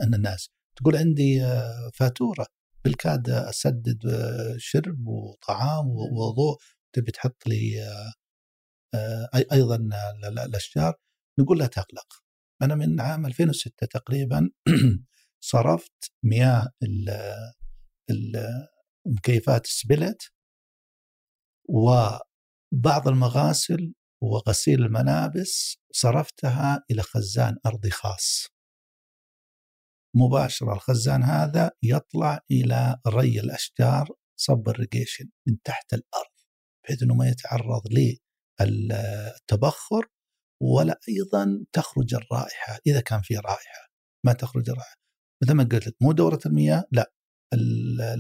ال 0.01 0.15
الناس. 0.15 0.49
تقول 0.75 0.95
عندي 0.95 1.43
آه، 1.43 1.91
فاتورة 1.93 2.47
بالكاد 2.85 3.29
أسدد 3.29 3.99
شرب 4.57 5.07
وطعام 5.07 5.87
ووضوء 5.87 6.57
تبي 6.93 7.11
تحط 7.11 7.47
لي 7.47 7.87
أيضا 9.51 9.89
الأشجار؟ 10.45 10.93
نقول 11.39 11.59
لا 11.59 11.67
تقلق. 11.67 12.07
أنا 12.61 12.75
من 12.75 13.01
عام 13.01 13.25
2006 13.25 13.87
تقريبا 13.87 14.49
صرفت 15.43 16.11
مياه 16.23 16.67
المكيفات 18.09 19.65
السبلت 19.65 20.31
وبعض 21.69 23.07
المغاسل 23.07 23.93
وغسيل 24.23 24.81
الملابس 24.81 25.77
صرفتها 25.91 26.83
إلى 26.91 27.01
خزان 27.01 27.57
أرضي 27.65 27.89
خاص. 27.89 28.47
مباشرة 30.15 30.73
الخزان 30.73 31.23
هذا 31.23 31.71
يطلع 31.83 32.39
إلى 32.51 32.97
ري 33.07 33.39
الأشجار 33.39 34.09
sub 34.39 34.69
irrigation 34.69 35.29
من 35.47 35.61
تحت 35.63 35.93
الأرض 35.93 36.31
بحيث 36.83 37.03
إنه 37.03 37.15
ما 37.15 37.27
يتعرض 37.29 37.81
للتبخر 38.61 40.07
ولا 40.61 40.99
أيضا 41.09 41.65
تخرج 41.73 42.15
الرائحة 42.15 42.79
إذا 42.87 43.01
كان 43.01 43.21
في 43.21 43.35
رائحة 43.35 43.87
ما 44.25 44.33
تخرج 44.33 44.69
الرائحة. 44.69 45.04
مثل 45.43 45.53
ما 45.53 45.63
قلت 45.63 45.87
لك 45.87 45.95
مو 46.01 46.11
دورة 46.11 46.39
المياه 46.45 46.83
لا. 46.91 47.11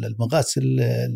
المغاسل 0.05 0.63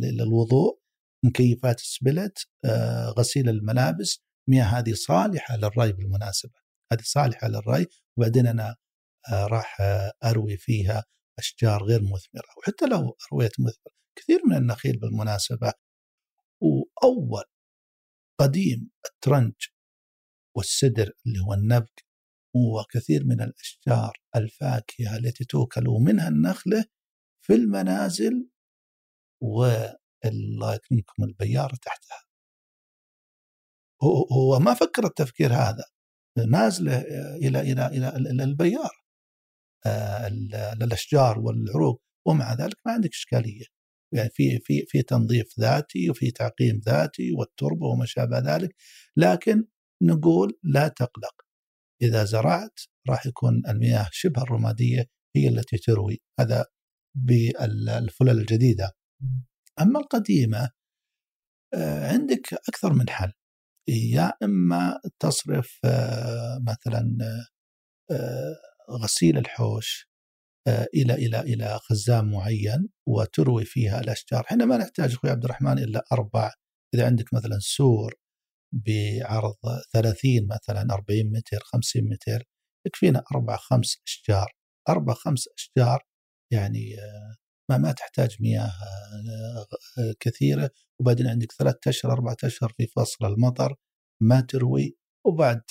للوضوء 0.01 0.79
مكيفات 1.25 1.79
ال 1.79 1.91
split 1.91 2.47
آه، 2.65 3.09
غسيل 3.17 3.49
الملابس 3.49 4.23
المياه 4.47 4.63
هذه 4.63 4.93
صالحة 4.93 5.57
للري 5.57 5.91
بالمناسبة. 5.93 6.53
هذه 6.93 7.01
صالحة 7.01 7.47
للري 7.47 7.87
وبعدين 8.17 8.47
أنا 8.47 8.75
آه، 9.31 9.47
راح 9.47 9.81
آه، 9.81 10.11
أروي 10.23 10.57
فيها 10.57 11.03
أشجار 11.39 11.83
غير 11.83 12.01
مثمرة 12.01 12.49
وحتى 12.57 12.85
لو 12.85 13.17
أرويت 13.31 13.51
مثمرة 13.59 13.93
كثير 14.19 14.39
من 14.45 14.57
النخيل 14.57 14.99
بالمناسبة. 14.99 15.73
وأول 16.61 17.43
قديم 18.39 18.89
الترنج 19.05 19.53
والسدر 20.57 21.11
اللي 21.25 21.39
هو 21.39 21.53
النبق 21.53 21.91
وكثير 22.55 23.25
من 23.25 23.41
الأشجار 23.41 24.17
الفاكهة 24.35 25.17
التي 25.17 25.45
توكل 25.45 25.87
ومنها 25.87 26.27
النخلة 26.27 26.85
في 27.41 27.53
المنازل 27.53 28.49
والله 29.41 30.73
يكرمكم 30.75 31.23
البياره 31.23 31.75
تحتها. 31.75 32.23
هو 34.31 34.59
ما 34.59 34.73
فكر 34.73 35.05
التفكير 35.05 35.53
هذا 35.53 35.83
نازلة 36.51 37.01
إلى 37.35 37.61
إلى 37.61 37.87
إلى 38.17 38.43
البيار 38.43 38.91
آه، 39.85 40.27
الاشجار 40.81 41.39
والعروق 41.39 42.01
ومع 42.27 42.53
ذلك 42.53 42.75
ما 42.85 42.91
عندك 42.91 43.09
إشكالية. 43.09 43.65
يعني 44.13 44.29
في 44.29 44.59
في 44.59 44.85
في 44.87 45.01
تنظيف 45.01 45.59
ذاتي 45.59 46.09
وفي 46.09 46.31
تعقيم 46.31 46.81
ذاتي 46.85 47.31
والتربة 47.31 47.87
وما 47.87 48.05
شابه 48.05 48.39
ذلك 48.39 48.75
لكن 49.17 49.67
نقول 50.03 50.59
لا 50.63 50.87
تقلق. 50.87 51.48
إذا 52.01 52.23
زرعت 52.23 52.79
راح 53.09 53.25
يكون 53.25 53.61
المياه 53.67 54.07
شبه 54.11 54.41
الرمادية 54.41 55.05
هي 55.35 55.47
التي 55.47 55.77
تروي 55.77 56.21
هذا 56.39 56.65
بالفلل 57.17 58.39
الجديدة. 58.39 58.91
أما 59.81 59.99
القديمة 59.99 60.69
آه، 61.73 62.11
عندك 62.11 62.53
أكثر 62.69 62.93
من 62.93 63.09
حل. 63.09 63.31
يا 63.89 64.33
إما 64.43 64.99
تصرف 65.19 65.79
آه، 65.85 66.59
مثلا 66.67 67.17
غسيل 69.03 69.37
الحوش 69.37 70.09
آه، 70.67 70.87
إلى 70.93 71.13
إلى 71.13 71.39
إلى 71.39 71.79
خزان 71.83 72.31
معين 72.31 72.89
وتروي 73.07 73.65
فيها 73.65 73.99
الأشجار، 74.01 74.41
إحنا 74.41 74.65
ما 74.65 74.77
نحتاج 74.77 75.13
أخوي 75.13 75.31
عبد 75.31 75.43
الرحمن 75.45 75.79
الا 75.79 76.03
أربع 76.11 76.51
إذا 76.95 77.05
عندك 77.05 77.33
مثلا 77.33 77.57
سور 77.61 78.13
بعرض 78.73 79.55
30 79.93 80.47
مثلا 80.47 80.93
40 80.93 81.31
متر 81.31 81.59
50 81.63 82.03
متر 82.09 82.43
يكفينا 82.87 83.23
أربع 83.35 83.55
خمس 83.57 83.97
أشجار، 84.07 84.51
أربع 84.89 85.13
خمس 85.13 85.45
أشجار 85.57 86.03
يعني 86.53 86.99
آه، 86.99 87.35
ما 87.69 87.77
ما 87.77 87.91
تحتاج 87.91 88.37
مياه 88.41 88.71
آه، 89.99 90.13
كثيرة. 90.19 90.69
وبعدين 91.01 91.27
عندك 91.27 91.51
ثلاثة 91.51 91.89
أشهر 91.89 92.11
أربعة 92.11 92.37
أشهر 92.43 92.73
في 92.77 92.87
فصل 92.87 93.25
المطر 93.25 93.75
ما 94.21 94.41
تروي. 94.41 94.97
وبعد 95.27 95.61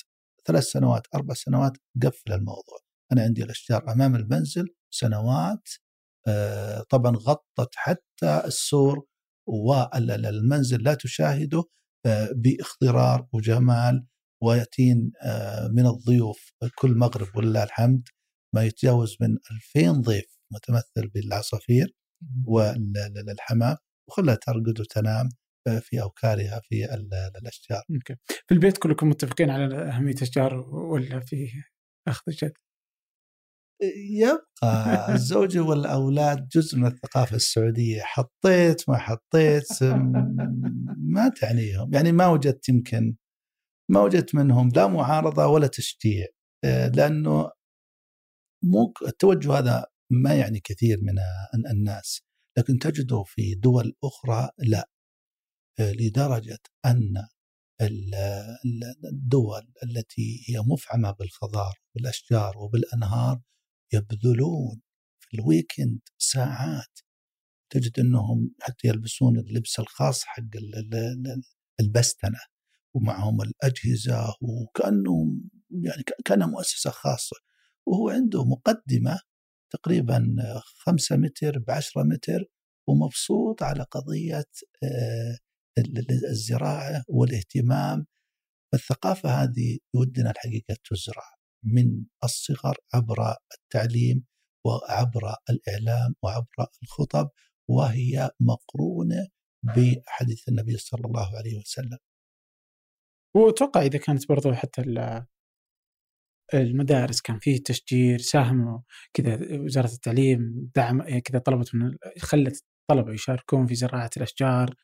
ثلاث 0.47 0.63
سنوات 0.63 1.07
أربع 1.15 1.33
سنوات 1.33 1.73
قفل 2.03 2.33
الموضوع. 2.33 2.79
أنا 3.11 3.21
عندي 3.23 3.43
الأشجار 3.43 3.91
أمام 3.91 4.15
المنزل 4.15 4.65
سنوات 4.93 5.69
آه، 6.27 6.81
طبعا 6.89 7.15
غطت 7.15 7.75
حتى 7.75 8.41
السور 8.45 9.05
والمنزل 9.47 10.83
لا 10.83 10.93
تشاهده. 10.93 11.59
آه، 11.59 11.63
باخضرار 12.31 13.27
وجمال 13.33 14.07
ويأتين 14.43 15.11
آه، 15.21 15.67
من 15.67 15.85
الضيوف 15.85 16.51
كل 16.75 16.97
مغرب 16.97 17.27
ولله 17.35 17.63
الحمد 17.63 18.07
ما 18.55 18.63
يتجاوز 18.63 19.17
من 19.21 19.37
2000 19.75 20.01
ضيف 20.01 20.39
متمثل 20.53 21.09
بالعصافير 21.13 21.95
والحمام 22.45 23.77
وخلها 24.09 24.35
ترقد 24.35 24.79
وتنام 24.79 25.29
في 25.81 26.01
أوكارها 26.01 26.61
في 26.63 26.85
الأشجار. 27.41 27.83
في 28.47 28.53
البيت 28.53 28.77
كلكم 28.77 29.09
متفقين 29.09 29.49
على 29.49 29.75
أهمية 29.75 30.13
الأشجار 30.13 30.53
ولا 30.69 31.19
في 31.19 31.47
أخذ 32.07 32.31
جد؟ 32.31 32.53
يبقى 33.81 35.13
الزوجة 35.13 35.59
والأولاد 35.59 36.47
جزء 36.47 36.77
من 36.77 36.85
الثقافة 36.85 37.35
السعودية. 37.35 38.01
حطيت 38.01 38.89
ما 38.89 38.97
حطيت 38.97 39.83
ما 40.97 41.29
تعنيهم. 41.41 41.93
يعني 41.93 42.11
ما 42.11 42.27
وجدت 42.27 42.69
يمكن 42.69 43.15
ما 43.91 44.01
وجدت 44.01 44.35
منهم 44.35 44.69
لا 44.75 44.87
معارضة 44.87 45.47
ولا 45.47 45.67
تشجيع. 45.67 46.25
آه، 46.63 46.87
لأنه 46.87 47.51
مو 48.63 48.93
التوجه 49.07 49.53
هذا 49.59 49.85
ما 50.11 50.33
يعني 50.33 50.59
كثير 50.59 50.97
من 51.01 51.15
الناس. 51.71 52.21
لكن 52.57 52.79
تجده 52.79 53.23
في 53.23 53.55
دول 53.55 53.93
أخرى 54.03 54.49
لا. 54.57 54.89
آه، 55.79 55.91
لدرجة 55.91 56.59
أن 56.85 57.13
الدول 59.11 59.73
التي 59.83 60.43
هي 60.47 60.59
مفعمة 60.67 61.11
بالخضار 61.11 61.73
والأشجار 61.95 62.57
وبالأنهار 62.57 63.39
يبذلون 63.93 64.81
في 65.19 65.37
الويكند 65.37 65.99
ساعات. 66.17 66.99
تجد 67.71 67.99
إنهم 67.99 68.51
حتى 68.61 68.87
يلبسون 68.87 69.39
اللبس 69.39 69.79
الخاص 69.79 70.23
حق 70.23 70.43
البستنة 71.79 72.39
ومعهم 72.95 73.41
الأجهزة 73.41 74.35
وكأنهم 74.41 75.49
يعني 75.71 76.03
كأنها 76.25 76.47
مؤسسة 76.47 76.89
خاصة. 76.89 77.35
وهو 77.87 78.09
عنده 78.09 78.45
مقدمة 78.45 79.19
تقريبا 79.73 80.35
خمسة 80.85 81.17
متر 81.17 81.59
بعشرة 81.59 82.03
متر 82.03 82.45
ومبسوط 82.87 83.63
على 83.63 83.83
قضية 83.83 84.49
آه، 84.83 85.37
الزراعة 86.31 87.03
والاهتمام. 87.09 88.05
الثقافة 88.73 89.29
هذه 89.29 89.77
ودنا 89.95 90.31
الحقيقة 90.31 90.75
تزرع 90.89 91.38
من 91.63 92.05
الصغر 92.23 92.77
عبر 92.93 93.35
التعليم 93.53 94.25
وعبر 94.65 95.35
الإعلام 95.49 96.15
وعبر 96.23 96.67
الخطب 96.83 97.29
وهي 97.69 98.29
مقرونة 98.39 99.27
بحديث 99.63 100.49
النبي 100.49 100.77
صلى 100.77 101.01
الله 101.05 101.37
عليه 101.37 101.57
وسلم. 101.59 101.97
وأتوقع 103.35 103.81
إذا 103.81 103.99
كانت 103.99 104.29
برضو 104.29 104.53
حتى 104.53 104.81
المدارس 106.53 107.21
كان 107.21 107.39
فيه 107.39 107.63
تشجير 107.63 108.19
ساهموا 108.19 108.79
كذا 109.13 109.39
وزارة 109.59 109.91
التعليم 109.93 110.71
دعم 110.75 111.19
كذا 111.19 111.39
طلبت 111.39 111.75
من 111.75 111.97
خلت 112.19 112.63
الطلبة 112.81 113.13
يشاركون 113.13 113.67
في 113.67 113.75
زراعة 113.75 114.09
الأشجار 114.17 114.75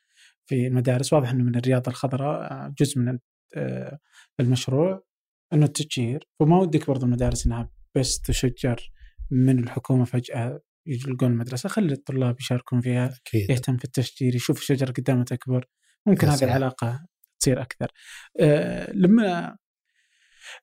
في 0.46 0.66
المدارس. 0.66 1.12
واضح 1.12 1.30
إنه 1.30 1.44
من 1.44 1.56
الرياضه 1.56 1.90
الخضراء 1.90 2.68
جزء 2.68 2.98
من 2.98 3.18
آه، 3.56 3.98
المشروع. 4.40 5.05
أنه 5.52 5.64
التشجير 5.64 6.28
وما 6.40 6.58
ودك 6.58 6.86
برضو 6.86 7.06
المدارس 7.06 7.46
إنها 7.46 7.70
بس 7.94 8.20
تشجر 8.20 8.90
من 9.30 9.58
الحكومة 9.58 10.04
فجأة 10.04 10.60
يلقون 10.86 11.32
المدرسة. 11.32 11.68
خلي 11.68 11.92
الطلاب 11.92 12.40
يشاركون 12.40 12.80
فيها 12.80 13.14
أكيد. 13.26 13.50
يهتم 13.50 13.76
في 13.76 13.84
التشجير 13.84 14.34
يشوف 14.34 14.58
الشجرة 14.58 14.92
قدامه 14.92 15.24
تكبر. 15.24 15.66
ممكن 16.06 16.28
هذه 16.28 16.44
العلاقة 16.44 17.06
تصير 17.40 17.62
أكثر. 17.62 17.92
أه 18.40 18.92
لما 18.92 19.56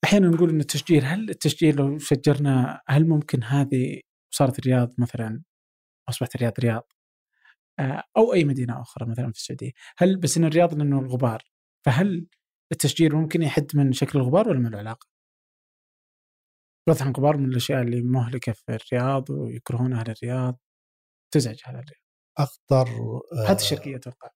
أحيانا 0.04 0.28
نقول 0.28 0.50
إن 0.50 0.60
التشجير 0.60 1.04
هل 1.06 1.30
التشجير 1.30 1.76
لو 1.76 1.98
شجرنا 1.98 2.82
هل 2.88 3.08
ممكن 3.08 3.44
هذه 3.44 4.02
صارت 4.32 4.60
الرياض 4.60 4.94
مثلا؟ 4.98 5.44
أصبحت 6.10 6.36
الرياض 6.36 6.54
رياض. 6.60 6.92
أه 7.80 8.04
أو 8.18 8.34
أي 8.34 8.44
مدينة 8.44 8.82
أخرى 8.82 9.10
مثلا 9.10 9.32
في 9.32 9.40
السعودية. 9.40 9.72
هل 9.98 10.18
بس 10.18 10.38
إن 10.38 10.44
الرياض 10.44 10.74
لأنه 10.74 11.00
الغبار 11.00 11.42
فهل 11.86 12.28
التشجير 12.72 13.16
ممكن 13.16 13.42
يحد 13.42 13.68
من 13.76 13.92
شكل 13.94 14.20
الغبار 14.20 14.50
ولا 14.50 14.60
ما 14.60 14.70
له 14.70 14.78
علاقه؟ 14.78 15.08
واضح 16.88 17.06
الغبار 17.06 17.38
من 17.38 17.50
الأشياء 17.50 17.82
اللي 17.82 18.02
مهلكة 18.02 18.52
في 18.52 18.64
الرياض 18.70 19.30
ويكرهون 19.30 19.94
أهل 19.94 20.10
الرياض 20.10 20.60
تزعج 21.34 21.60
أهل 21.68 21.76
الرياض 21.76 22.04
أخطر 22.38 22.88
حتى 23.48 23.64
الشرقيه 23.64 23.96
أتوقع 23.96 24.30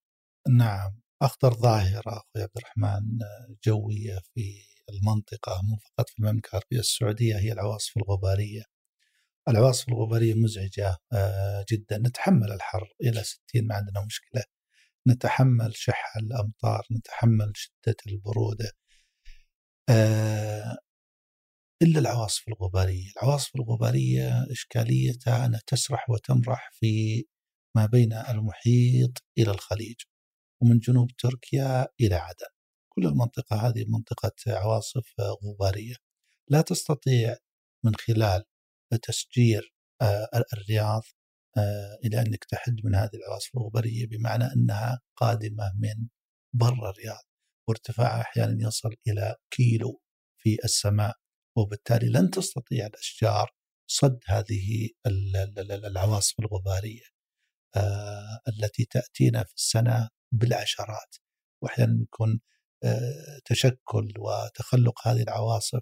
نعم 0.50 1.02
أخطر 1.22 1.54
ظاهرة 1.54 2.02
أخوي 2.08 2.44
عبد 2.44 2.58
الرحمن 2.58 3.20
جوية 3.66 4.20
في 4.34 4.62
المنطقة 4.90 5.62
مو 5.64 5.78
فقط 5.78 6.10
في 6.10 6.20
المملكة 6.20 6.50
العربية 6.50 6.80
السعودية 6.80 7.38
هي 7.38 7.52
العواصف 7.52 7.98
الغبارية. 7.98 8.64
العواصف 9.50 9.90
الغبارية 9.90 10.34
مزعجة 10.34 10.98
آه، 11.14 11.66
جدا 11.72 11.98
نتحمل 11.98 12.52
الحر 12.52 12.88
إلى 13.02 13.24
60 13.24 13.68
ما 13.68 13.76
عندنا 13.76 14.06
مشكلة. 14.06 14.44
نتحمل 15.08 15.76
شح 15.76 16.14
الأمطار، 16.18 16.84
نتحمل 16.92 17.54
شدة 17.56 17.96
البرودة. 18.08 18.72
آه، 19.90 20.78
إلا 21.82 22.00
العواصف 22.00 22.48
الغبارية، 22.48 23.12
العواصف 23.18 23.56
الغبارية 23.56 24.52
إشكاليتها 24.52 25.46
أنها 25.46 25.62
تسرح 25.68 26.10
وتمرح 26.10 26.70
في 26.74 27.24
ما 27.78 27.86
بين 27.86 28.14
المحيط 28.14 29.24
إلى 29.38 29.52
الخليج 29.52 29.96
ومن 30.64 30.80
جنوب 30.80 31.12
تركيا 31.18 31.88
إلى 32.02 32.16
عدن. 32.16 32.48
كل 32.90 33.06
المنطقة 33.08 33.68
هذه 33.68 33.86
منطقة 33.88 34.34
عواصف 34.48 35.14
غبارية. 35.46 35.96
لا 36.50 36.62
تستطيع 36.62 37.38
من 37.86 37.96
خلال 37.96 38.44
تسجير 39.04 39.74
آه، 40.02 40.30
الرياض 40.54 41.04
إلى 42.06 42.22
أنك 42.22 42.46
تحد 42.46 42.76
من 42.84 42.96
هذه 42.96 43.12
العواصف 43.14 43.56
الغباريه 43.58 44.08
بمعنى 44.08 44.44
أنها 44.44 45.02
قادمة 45.16 45.72
من 45.80 46.08
برا 46.54 46.90
الرياض 46.90 47.24
وارتفاعها 47.70 48.22
أحيانا 48.22 48.68
يصل 48.68 48.90
إلى 49.08 49.36
كيلو 49.52 50.02
في 50.38 50.58
السماء 50.64 51.16
وبالتالي 51.58 52.10
لن 52.10 52.30
تستطيع 52.30 52.86
الأشجار 52.86 53.52
صد 53.90 54.20
هذه 54.28 54.90
العواصف 55.86 56.40
الغبارية 56.40 57.04
آه، 57.76 58.40
التي 58.48 58.86
تأتينا 58.86 59.44
في 59.44 59.54
السنة 59.54 60.10
بالعشرات 60.32 61.16
واحيانا 61.64 62.04
يكون 62.04 62.40
آه، 62.84 63.40
تشكل 63.46 64.14
وتخلق 64.18 65.08
هذه 65.08 65.22
العواصف 65.22 65.82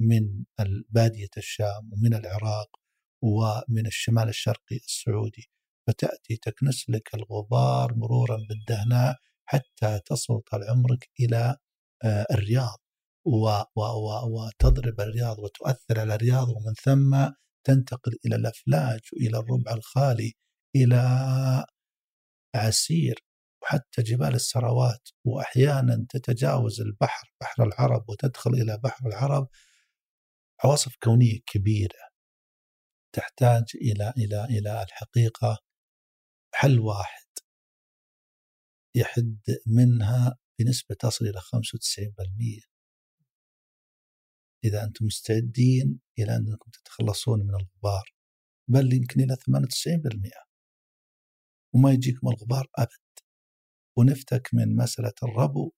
من 0.00 0.44
باديه 0.90 1.28
الشام 1.36 1.90
ومن 1.92 2.14
العراق 2.14 2.85
ومن 3.26 3.86
الشمال 3.86 4.28
الشرقي 4.28 4.76
السعودي 4.76 5.50
فتأتي 5.86 6.36
تكنس 6.36 6.90
لك 6.90 7.14
الغبار 7.14 7.94
مرورا 7.94 8.36
بالدهناء 8.48 9.16
حتى 9.48 10.00
تصل 10.06 10.40
طال 10.40 10.64
عمرك 10.70 11.10
إلى 11.20 11.56
آه، 12.04 12.26
الرياض 12.30 12.78
وتضرب 14.26 15.00
الرياض 15.00 15.38
وتؤثر 15.38 16.00
على 16.00 16.14
الرياض 16.14 16.48
ومن 16.48 16.74
ثم 16.84 17.32
تنتقل 17.66 18.18
إلى 18.26 18.36
الأفلاج 18.36 19.00
وإلى 19.12 19.38
الربع 19.38 19.72
الخالي 19.72 20.32
إلى 20.76 21.02
عسير 22.54 23.24
وحتى 23.62 24.02
جبال 24.02 24.34
السروات 24.34 25.08
وأحيانا 25.24 26.06
تتجاوز 26.08 26.80
البحر 26.80 27.32
بحر 27.40 27.64
العرب 27.64 28.04
وتدخل 28.08 28.50
إلى 28.50 28.78
بحر 28.84 29.06
العرب. 29.06 29.48
عواصف 30.64 30.96
كونية 31.02 31.38
كبيرة. 31.46 32.15
تحتاج 33.12 33.64
إلى 33.74 34.12
إلى 34.18 34.44
إلى 34.44 34.82
الحقيقة 34.82 35.58
حل 36.54 36.78
واحد 36.80 37.26
يحد 38.94 39.40
منها 39.66 40.38
بنسبة 40.58 40.94
تصل 41.00 41.24
إلى 41.24 41.40
95% 41.40 42.68
إذا 44.64 44.84
أنتم 44.84 45.06
مستعدين 45.06 46.00
إلى 46.18 46.36
أنكم 46.36 46.70
تتخلصون 46.70 47.38
من 47.40 47.54
الغبار 47.54 48.16
بل 48.70 48.92
يمكن 48.94 49.20
إلى 49.20 49.36
98% 49.36 50.46
وما 51.74 51.92
يجيكم 51.92 52.28
الغبار 52.28 52.66
أبد. 52.78 53.06
ونفتك 53.98 54.48
من 54.52 54.76
مسألة 54.76 55.12
الربو. 55.22 55.72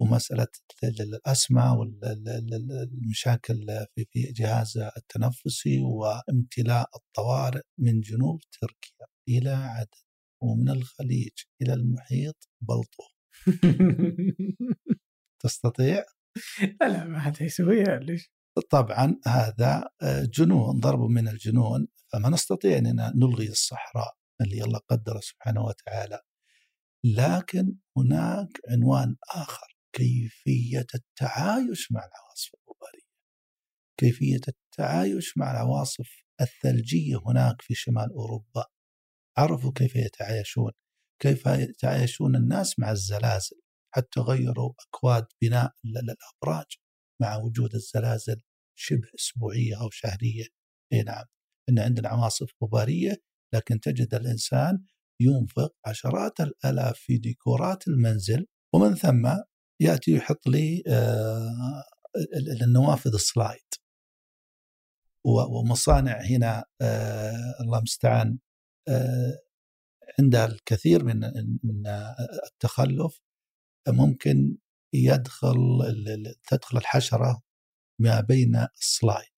ومسألة 0.00 0.46
الأسمى 0.84 1.76
والمشاكل 1.78 3.66
في 3.94 4.32
جهاز 4.32 4.78
التنفسي 4.96 5.80
وامتلاء 5.80 6.88
الطوارئ 6.96 7.62
من 7.78 8.00
جنوب 8.00 8.40
تركيا 8.60 9.06
إلى 9.28 9.50
عدن 9.50 10.04
ومن 10.42 10.68
الخليج 10.68 11.32
إلى 11.62 11.74
المحيط 11.74 12.48
بلطو 12.60 13.04
تستطيع؟ 15.44 16.04
لا 16.80 17.04
ما 17.04 17.20
حد 17.20 17.40
يسويها 17.40 17.98
ليش؟ 17.98 18.30
طبعا 18.70 19.20
هذا 19.26 19.88
آه، 20.02 20.24
جنون 20.24 20.80
ضرب 20.80 21.00
من 21.00 21.28
الجنون 21.28 21.88
فما 22.12 22.28
نستطيع 22.28 22.78
اننا 22.78 23.12
نلغي 23.16 23.48
الصحراء 23.48 24.14
اللي 24.40 24.64
الله 24.64 24.78
قدره 24.78 25.20
سبحانه 25.20 25.64
وتعالى 25.64 26.20
لكن 27.04 27.76
هناك 27.96 28.60
عنوان 28.70 29.16
آخر 29.34 29.73
كيفية 29.94 30.86
التعايش 30.94 31.92
مع 31.92 32.00
العواصف 32.00 32.50
الغبارية. 32.54 33.08
كيفية 34.00 34.40
التعايش 34.48 35.38
مع 35.38 35.50
العواصف 35.50 36.24
الثلجية 36.40 37.16
هناك 37.26 37.62
في 37.62 37.74
شمال 37.74 38.12
أوروبا. 38.12 38.64
عرفوا 39.38 39.72
كيف 39.74 39.96
يتعايشون. 39.96 40.72
كيف 41.22 41.46
يتعايشون 41.46 42.36
الناس 42.36 42.78
مع 42.78 42.90
الزلازل. 42.90 43.60
حتى 43.94 44.20
غيروا 44.20 44.72
أكواد 44.88 45.26
بناء 45.42 45.72
الأبراج 45.84 46.66
مع 47.22 47.36
وجود 47.36 47.74
الزلازل 47.74 48.40
شبه 48.78 49.08
أسبوعية 49.14 49.80
أو 49.80 49.90
شهرية. 49.90 50.44
أي 50.92 51.02
نعم. 51.02 51.24
إن 51.68 51.78
عندنا 51.78 52.08
عواصف 52.08 52.50
غبارية 52.62 53.22
لكن 53.54 53.80
تجد 53.80 54.14
الإنسان 54.14 54.84
ينفق 55.20 55.74
عشرات 55.86 56.40
الآلاف 56.40 56.98
في 56.98 57.18
ديكورات 57.18 57.88
المنزل 57.88 58.46
ومن 58.74 58.94
ثم 58.94 59.36
يأتي 59.84 60.10
يحط 60.12 60.46
لي 60.46 60.82
آه 60.88 61.84
النوافذ 62.62 63.14
السلايد. 63.14 63.60
ومصانع 65.24 66.20
هنا 66.20 66.64
آه 66.80 67.54
الله 67.60 67.78
المستعان 67.78 68.38
آه 68.88 69.38
عندها 70.18 70.46
الكثير 70.46 71.04
من 71.04 71.20
من 71.64 71.86
التخلف 72.52 73.20
ممكن 73.88 74.56
يدخل 74.94 75.56
تدخل 76.50 76.78
الحشرة 76.78 77.42
ما 78.00 78.20
بين 78.20 78.66
السلايد. 78.80 79.28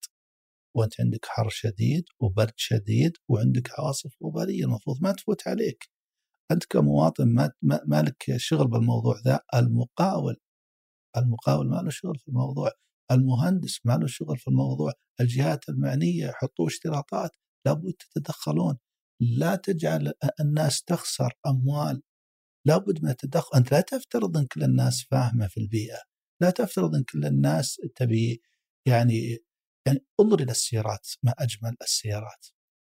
وأنت 0.77 1.01
عندك 1.01 1.27
حر 1.27 1.49
شديد 1.49 2.05
وبرد 2.21 2.53
شديد 2.57 3.13
وعندك 3.29 3.71
عواصف 3.79 4.11
غبارية 4.25 4.65
المفروض 4.65 4.97
ما 5.03 5.13
تفوت 5.13 5.49
عليك. 5.49 5.91
أنت 6.53 6.65
كمواطن 6.65 7.29
ما, 7.29 7.51
ما 7.63 8.03
لك 8.03 8.37
شغل 8.37 8.69
بالموضوع 8.69 9.21
ذا 9.25 9.41
المقاول 9.55 10.37
المقاول 11.17 11.69
ما 11.69 11.77
له 11.83 11.91
شغل 11.91 12.19
في 12.19 12.29
الموضوع 12.29 12.71
المهندس 13.13 13.81
ما 13.85 13.93
له 13.97 14.07
شغل 14.07 14.39
في 14.39 14.49
الموضوع 14.49 14.93
الجهات 15.21 15.69
المعنية 15.69 16.27
يحطوا 16.27 16.67
اشتراطات 16.67 17.31
لابد 17.67 17.93
تتدخلون. 17.93 18.79
لا 19.23 19.57
تجعل 19.57 20.13
الناس 20.41 20.83
تخسر 20.83 21.33
أموال. 21.47 22.03
لابد 22.67 23.05
من 23.05 23.11
التدخل. 23.11 23.59
أنت 23.59 23.73
لا 23.73 23.81
تفترض 23.81 24.37
إن 24.37 24.47
كل 24.47 24.63
الناس 24.65 25.03
فاهمة 25.11 25.47
في 25.49 25.61
البيئة. 25.61 25.99
لا 26.43 26.51
تفترض 26.51 26.95
إن 26.95 27.05
كل 27.05 27.25
الناس 27.27 27.81
تبي 27.97 28.43
يعني 28.89 29.39
يعني 29.87 30.05
انظر 30.21 30.41
إلى 30.43 30.51
السيارات 30.53 31.09
ما 31.23 31.35
أجمل 31.39 31.77
السيارات. 31.83 32.47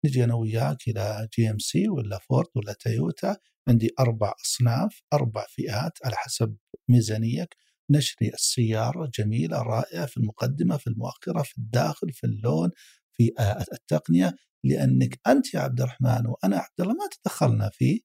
نجي 0.05 0.23
أنا 0.23 0.33
وياك 0.33 0.87
إلى 0.87 1.27
GMC 1.37 1.89
ولا 1.89 2.19
فورد 2.19 2.47
ولا 2.55 2.73
تويوتا 2.73 3.37
عندي 3.69 3.89
أربع 3.99 4.33
أصناف 4.45 5.01
أربع 5.13 5.45
فئات 5.49 5.91
على 6.05 6.15
حسب 6.15 6.57
ميزانيتك 6.89 7.55
نشري 7.91 8.29
السيارة 8.29 9.11
جميلة 9.19 9.61
رائعة 9.61 10.05
في 10.05 10.17
المقدمة 10.17 10.77
في 10.77 10.87
المؤخرة 10.87 11.41
في 11.43 11.57
الداخل 11.57 12.13
في 12.13 12.23
اللون 12.23 12.69
في 13.11 13.31
التقنية. 13.73 14.35
لأنك 14.63 15.19
أنت 15.27 15.53
يا 15.53 15.59
عبد 15.59 15.81
الرحمن 15.81 16.27
وأنا 16.27 16.57
عبد 16.57 16.81
الله 16.81 16.93
ما 16.93 17.09
تدخلنا 17.11 17.69
في 17.73 18.01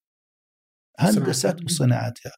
هندسة 1.01 1.57
وصناعتها. 1.65 2.33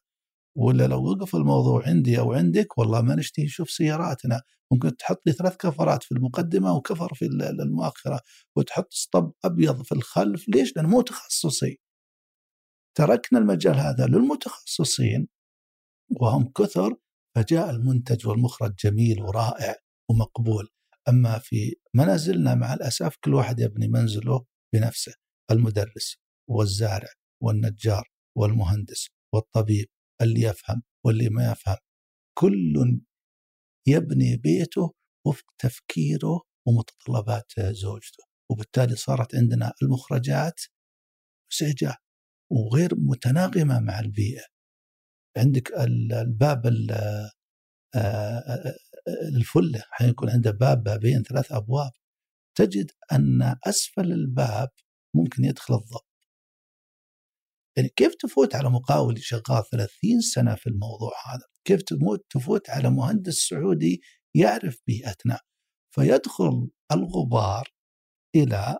ولا 0.57 0.87
لو 0.87 1.03
وقف 1.11 1.35
الموضوع 1.35 1.87
عندي 1.87 2.19
أو 2.19 2.33
عندك 2.33 2.77
والله 2.77 3.01
ما 3.01 3.15
نشتهي. 3.15 3.45
نشوف 3.45 3.71
سياراتنا 3.71 4.41
ممكن 4.71 4.97
تحط 4.97 5.21
لي 5.25 5.33
ثلاث 5.33 5.55
كفرات 5.57 6.03
في 6.03 6.11
المقدمة 6.11 6.73
وكفر 6.73 7.13
في 7.13 7.25
المؤخرة 7.25 8.21
وتحط 8.55 8.93
اسطب 8.93 9.31
أبيض 9.45 9.81
في 9.83 9.91
الخلف. 9.91 10.49
ليش؟ 10.49 10.75
لأنه 10.75 10.89
مو 10.89 11.01
تخصصي. 11.01 11.79
تركنا 12.97 13.39
المجال 13.39 13.75
هذا 13.75 14.05
للمتخصصين 14.07 15.27
وهم 16.21 16.51
كثر 16.51 16.95
فجاء 17.35 17.69
المنتج 17.69 18.27
والمخرج 18.27 18.75
جميل 18.75 19.21
ورائع 19.21 19.75
ومقبول. 20.09 20.69
أما 21.09 21.39
في 21.39 21.75
منازلنا 21.95 22.55
مع 22.55 22.73
الأسف 22.73 23.15
كل 23.23 23.33
واحد 23.33 23.59
يبني 23.59 23.87
منزله 23.87 24.45
بنفسه 24.73 25.13
المدرس 25.51 26.17
والزارع 26.49 27.09
والنجار 27.43 28.09
والمهندس 28.37 29.07
والطبيب 29.33 29.87
اللي 30.21 30.41
يفهم 30.41 30.83
واللي 31.05 31.29
ما 31.29 31.51
يفهم. 31.51 31.77
كل 32.37 33.01
يبني 33.87 34.37
بيته 34.37 34.93
وفق 35.27 35.45
تفكيره 35.59 36.41
ومتطلبات 36.67 37.51
زوجته. 37.59 38.23
وبالتالي 38.51 38.95
صارت 38.95 39.35
عندنا 39.35 39.73
المخرجات 39.83 40.61
مزعجة 41.53 41.97
وغير 42.51 42.89
متناغمة 42.95 43.79
مع 43.79 43.99
البيئة. 43.99 44.45
عندك 45.37 45.71
الباب 45.73 46.67
الفلة 49.35 49.83
حيكون 49.91 50.29
عنده 50.29 50.51
باب 50.51 50.83
بابين 50.83 51.23
ثلاث 51.23 51.51
أبواب. 51.51 51.91
تجد 52.57 52.91
أن 53.11 53.55
أسفل 53.67 54.11
الباب 54.11 54.69
ممكن 55.15 55.45
يدخل 55.45 55.73
الضب 55.73 56.06
يعني 57.77 57.89
كيف 57.95 58.15
تفوت 58.15 58.55
على 58.55 58.69
مقاول 58.69 59.23
شغال 59.23 59.63
30 59.71 60.21
سنة 60.21 60.55
في 60.55 60.67
الموضوع 60.67 61.11
هذا؟ 61.33 61.43
كيف 61.67 61.81
تموت 61.81 62.25
تفوت 62.29 62.69
على 62.69 62.89
مهندس 62.89 63.33
سعودي 63.33 64.01
يعرف 64.35 64.77
بيئتنا 64.87 65.39
فيدخل 65.95 66.69
الغبار 66.91 67.69
إلى 68.35 68.77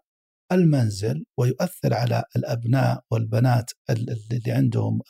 المنزل 0.52 1.26
ويؤثر 1.40 1.94
على 1.94 2.24
الأبناء 2.36 3.04
والبنات 3.12 3.72
اللي 3.90 4.52
عندهم 4.52 5.02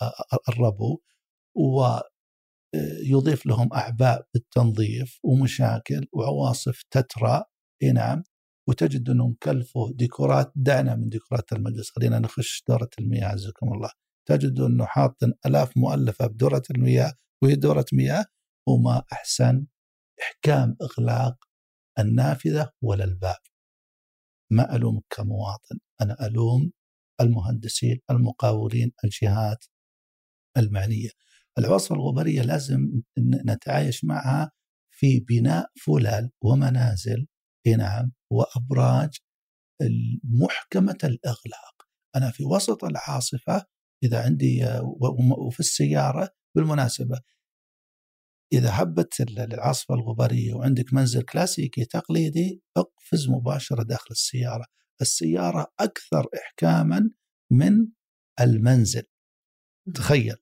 الربو 0.50 1.00
ويضيف 2.76 3.46
لهم 3.46 3.74
أعباء 3.74 4.28
بالتنظيف 4.34 5.20
ومشاكل 5.24 6.08
وعواصف 6.14 6.84
تترى. 6.92 7.44
نعم. 7.94 8.24
وتجد 8.68 9.10
أنهم 9.10 9.35
كلفوا 9.44 9.91
ديكورات 9.94 10.52
دعنا 10.56 10.95
من 10.95 11.10
ديكورات 11.10 11.53
المجلس. 11.53 11.89
خلينا 11.89 12.19
نخش 12.19 12.64
دورة 12.68 12.89
المياه 12.99 13.27
عزكم 13.27 13.73
الله. 13.73 13.89
تجد 14.27 14.60
أنه 14.60 14.85
حاط 14.85 15.18
آلاف 15.45 15.77
مؤلفة 15.77 16.27
بدورة 16.27 16.64
المياه 16.72 17.14
وهي 17.44 17.56
دورة 17.56 17.85
مياه 17.94 18.26
وما 18.68 19.03
أحسن 19.14 19.65
إحكام 20.22 20.76
إغلاق 20.81 21.35
النافذة 21.99 22.72
ولا 22.81 23.03
الباب. 23.03 23.38
ما 24.52 24.76
ألومك 24.76 25.03
كمواطن؟ 25.10 25.80
أنا 26.02 26.26
ألوم 26.27 26.72
المهندسين 27.22 27.99
المقاولين 28.11 28.91
الجهات 29.03 29.65
المعنية. 30.57 31.10
العواصف 31.60 31.91
الغبرية 31.94 32.41
لازم 32.41 33.02
نتعايش 33.45 34.03
معها 34.03 34.52
في 34.91 35.19
بناء 35.19 35.69
فلل 35.85 36.31
ومنازل. 36.41 37.27
نعم؟ 37.77 38.11
وأبراج 38.32 39.18
محكمه 40.24 40.98
الاغلاق 41.04 41.88
أنا 42.16 42.32
في 42.32 42.44
وسط 42.44 42.84
العاصفة 42.84 43.66
إذا 44.04 44.24
عندي 44.24 44.66
وفي 45.38 45.60
السيارة 45.60 46.30
بالمناسبة 46.56 47.22
إذا 48.54 48.70
هبت 48.72 49.22
العاصفة 49.22 49.95
الغبارية 49.95 50.54
وعندك 50.54 50.94
منزل 50.94 51.22
كلاسيكي 51.22 51.86
تقليدي 51.86 52.62
أقفز 52.78 53.30
مباشرة 53.30 53.84
داخل 53.84 54.12
السيارة. 54.12 54.66
السيارة 55.02 55.74
أكثر 55.80 56.28
احكاما 56.44 57.10
من 57.52 57.88
المنزل. 58.41 59.04
تخيل 59.95 60.36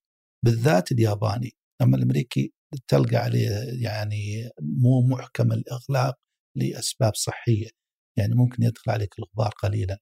بالذات 0.45 0.91
الياباني. 0.91 1.51
أما 1.81 1.97
الأمريكي 1.97 2.53
تلقى 2.87 3.17
عليه 3.17 3.49
يعني 3.83 4.49
مو 4.61 5.07
محكم 5.07 5.51
الاغلاق 5.51 6.19
لأسباب 6.55 7.15
صحية 7.15 7.69
يعني 8.17 8.35
ممكن 8.35 8.63
يدخل 8.63 8.91
عليك 8.91 9.19
الغبار 9.19 9.49
قليلا. 9.51 9.99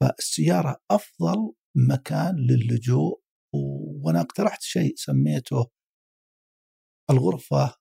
فالسيارة 0.00 0.76
أفضل 0.90 1.54
مكان 1.76 2.36
للجوء 2.36 3.22
وأنا 4.04 4.20
اقترحت 4.20 4.62
شيء 4.62 4.92
سميته 4.96 5.70
الغرفة 7.10 7.74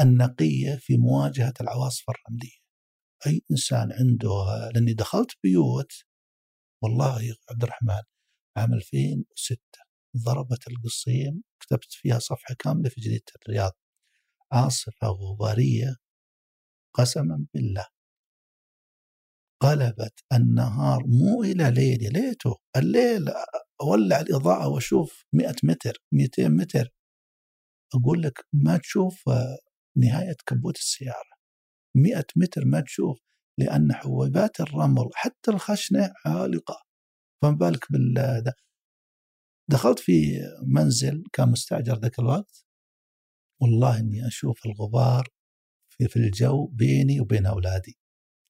النقية 0.00 0.76
في 0.80 0.96
مواجهة 0.96 1.54
العواصف 1.60 2.04
الرملية. 2.10 2.58
أي 3.26 3.42
إنسان 3.50 3.92
عنده 3.92 4.70
لأني 4.74 4.92
دخلت 4.94 5.30
بيوت 5.42 5.92
والله 6.82 7.22
يا 7.22 7.34
عبد 7.50 7.62
الرحمن 7.62 8.02
عام 8.56 8.74
2006 8.74 9.60
ضربت 10.16 10.68
القصيم 10.68 11.42
كتبت 11.60 11.92
فيها 11.92 12.18
صفحة 12.18 12.54
كاملة 12.58 12.88
في 12.88 13.00
جريدة 13.00 13.24
الرياض. 13.42 13.72
عاصفه 14.52 15.08
غبارية 15.08 15.96
قسما 16.98 17.46
بالله. 17.54 17.86
قلبت 19.62 20.24
النهار 20.32 21.02
مو 21.06 21.42
إلى 21.42 21.70
ليل 21.70 22.02
يا 22.02 22.10
ليته. 22.10 22.56
الليل 22.76 23.24
أولع 23.80 24.20
الإضاءة 24.20 24.68
وأشوف 24.68 25.24
100 25.32 25.54
متر 25.64 25.98
200 26.12 26.48
متر. 26.48 26.88
أقول 27.94 28.22
لك 28.22 28.44
ما 28.52 28.78
تشوف 28.78 29.22
نهاية 29.96 30.36
كبوت 30.46 30.76
السيارة. 30.76 31.36
100 31.96 32.24
متر 32.36 32.64
ما 32.64 32.80
تشوف 32.80 33.18
لأن 33.58 33.92
حبيبات 33.92 34.60
الرمل 34.60 35.08
حتى 35.14 35.50
الخشنة 35.50 36.12
عالقة. 36.26 36.76
فما 37.42 37.50
بالك 37.50 37.92
بال 37.92 38.52
دخلت 39.70 39.98
في 39.98 40.40
منزل 40.66 41.24
كان 41.32 41.48
مستأجر 41.50 41.98
ذاك 41.98 42.18
الوقت. 42.18 42.64
والله 43.62 44.00
إني 44.00 44.26
أشوف 44.26 44.66
الغبار 44.66 45.28
في, 45.98 46.08
في 46.08 46.16
الجو 46.16 46.66
بيني 46.66 47.20
وبين 47.20 47.46
أولادي 47.46 47.98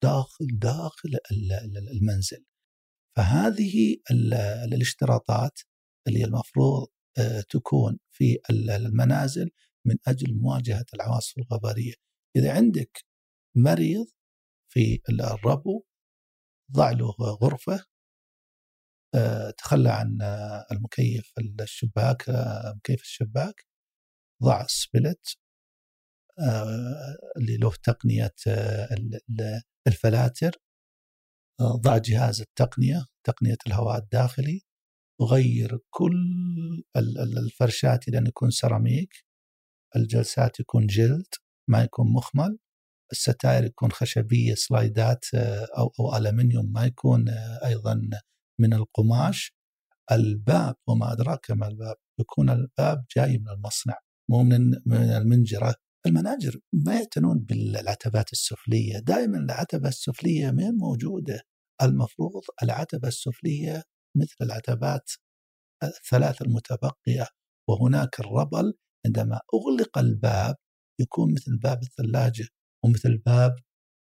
داخل 0.02 0.46
داخل 0.52 1.10
المنزل. 1.92 2.44
فهذه 3.16 3.96
الاشتراطات 4.72 5.60
اللي 6.08 6.24
المفروض 6.24 6.88
آه، 7.18 7.40
تكون 7.40 7.98
في 8.12 8.38
المنازل 8.50 9.50
من 9.86 9.96
أجل 10.06 10.34
مواجهة 10.34 10.84
العواصف 10.94 11.38
الغبارية. 11.38 11.94
إذا 12.36 12.52
عندك 12.54 13.04
مريض 13.56 14.06
في 14.72 15.00
الربو 15.08 15.84
ضع 16.72 16.90
له 16.90 17.10
غرفة 17.42 17.84
آه، 19.14 19.50
تخلى 19.50 19.90
عن 19.90 20.22
آه، 20.22 20.66
المكيف 20.72 21.32
الشباك 21.60 22.24
مكيف 22.76 23.00
الشباك 23.02 23.66
ضع 24.42 24.66
سبلت 24.66 25.36
اللي 27.36 27.56
له 27.56 27.72
تقنية 27.82 28.34
الفلاتر. 29.86 30.56
ضع 31.62 31.98
جهاز 31.98 32.40
التقنية 32.40 33.06
تقنية 33.26 33.56
الهواء 33.66 33.98
الداخلي. 33.98 34.60
غير 35.22 35.78
كل 35.90 36.14
الفرشات 37.38 38.08
إلى 38.08 38.18
أن 38.18 38.26
يكون 38.26 38.50
سيراميك. 38.50 39.14
الجلسات 39.96 40.60
يكون 40.60 40.86
جلد 40.86 41.26
ما 41.70 41.84
يكون 41.84 42.12
مخمل. 42.12 42.58
الستائر 43.12 43.64
يكون 43.64 43.92
خشبية 43.92 44.54
سلايدات 44.54 45.24
أو 45.78 45.92
أو 46.00 46.16
ألمنيوم 46.16 46.72
ما 46.72 46.86
يكون 46.86 47.28
أيضا 47.64 48.10
من 48.60 48.74
القماش. 48.74 49.54
الباب 50.12 50.76
وما 50.88 51.12
أدراك 51.12 51.50
ما 51.50 51.68
الباب 51.68 51.96
يكون 52.20 52.50
الباب 52.50 53.04
جاي 53.16 53.38
من 53.38 53.48
المصنع 53.48 53.98
مو 54.30 54.42
من 54.42 54.70
من 54.86 54.96
المنجرة. 54.96 55.74
المناجر 56.06 56.60
ما 56.72 56.94
يعتنون 56.94 57.38
بالعتبات 57.38 58.32
السفلية. 58.32 58.98
دائما 58.98 59.38
العتبة 59.38 59.88
السفلية 59.88 60.50
ما 60.50 60.70
موجودة. 60.70 61.42
المفروض 61.82 62.42
العتبة 62.62 63.08
السفلية 63.08 63.82
مثل 64.16 64.36
العتبات 64.42 65.10
الثلاث 65.82 66.42
المتبقية 66.42 67.28
وهناك 67.68 68.20
الربل 68.20 68.74
عندما 69.06 69.40
أغلق 69.54 69.98
الباب 69.98 70.56
يكون 71.00 71.32
مثل 71.32 71.58
باب 71.62 71.82
الثلاجة 71.82 72.48
ومثل 72.84 73.18
باب 73.18 73.56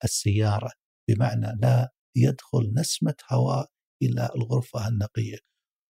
السيارة 0.04 0.72
بمعنى 1.10 1.60
لا 1.62 1.90
يدخل 2.18 2.74
نسمة 2.78 3.16
هواء 3.32 3.70
إلى 4.04 4.30
الغرفة 4.36 4.88
النقية. 4.88 5.38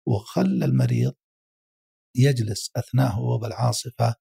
وخلى 0.08 0.66
المريض 0.66 1.14
يجلس 2.18 2.72
أثناء 2.78 3.12
هو 3.12 3.38
بالعاصفة 3.38 4.16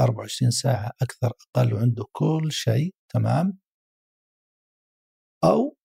24 0.00 0.50
ساعة 0.50 0.90
أكثر 1.02 1.32
أقل 1.56 1.74
وعنده 1.74 2.04
كل 2.12 2.52
شيء 2.52 2.94
تمام؟ 3.14 3.58
أو 5.44 5.76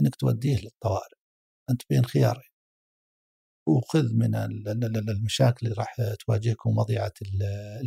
أنك 0.00 0.16
توديه 0.16 0.56
للطوارئ. 0.60 1.16
أنت 1.70 1.82
بين 1.90 2.04
خيارين. 2.04 2.42
وخذ 3.68 4.14
من 4.14 4.34
المشاكل 5.10 5.66
اللي 5.66 5.76
راح 5.78 5.96
تواجهك 6.26 6.66
ومضيعة 6.66 7.12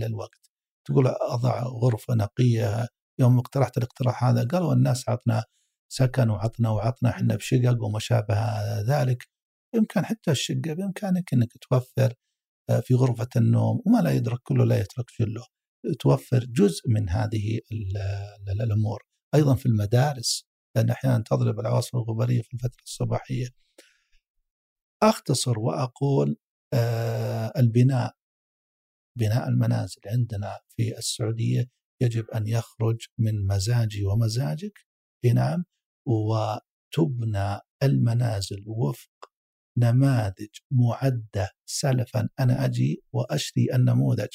الوقت. 0.05 0.49
تقول 0.87 1.07
أضع 1.07 1.63
غرفة 1.63 2.13
نقية. 2.15 2.87
يوم 3.19 3.39
اقترحت 3.39 3.77
الاقتراح 3.77 4.23
هذا 4.23 4.47
قالوا 4.47 4.73
الناس 4.73 5.09
عطنا 5.09 5.43
سكن 5.91 6.29
وعطنا 6.29 6.69
وعطنا 6.69 7.09
إحنا 7.09 7.35
بشقق 7.35 7.83
وما 7.83 7.99
شابه 7.99 8.35
ذلك. 8.81 9.27
بإمكان 9.73 10.05
حتى 10.05 10.31
الشقة 10.31 10.73
بإمكانك 10.73 11.33
إنك 11.33 11.53
توفر 11.69 12.13
في 12.83 12.93
غرفة 12.93 13.27
النوم 13.35 13.81
وما 13.85 14.01
لا 14.01 14.11
يدرك 14.11 14.39
كله 14.43 14.65
لا 14.65 14.79
يترك 14.79 15.05
جله 15.19 15.45
توفر 15.99 16.45
جزء 16.45 16.89
من 16.89 17.09
هذه 17.09 17.59
الأمور. 18.61 19.03
أيضا 19.35 19.55
في 19.55 19.65
المدارس 19.65 20.45
لأن 20.75 20.89
أحيانا 20.89 21.23
تضرب 21.23 21.59
العواصف 21.59 21.95
الغبارية 21.95 22.41
في 22.41 22.53
الفترة 22.53 22.83
الصباحية. 22.83 23.47
أختصر 25.03 25.59
وأقول 25.59 26.37
آه، 26.73 27.53
البناء. 27.57 28.13
بناء 29.17 29.49
المنازل 29.49 30.01
عندنا 30.05 30.59
في 30.75 30.97
السعودية 30.97 31.69
يجب 32.01 32.29
أن 32.29 32.47
يخرج 32.47 33.05
من 33.19 33.47
مزاجي 33.47 34.05
ومزاجك 34.05 34.79
نعم 35.35 35.65
وتبنى 36.07 37.59
المنازل 37.83 38.63
وفق 38.67 39.30
نماذج 39.77 40.49
معدة 40.71 41.49
سلفا 41.65 42.29
أنا 42.39 42.65
أجي 42.65 43.03
وأشري 43.13 43.67
النموذج. 43.73 44.29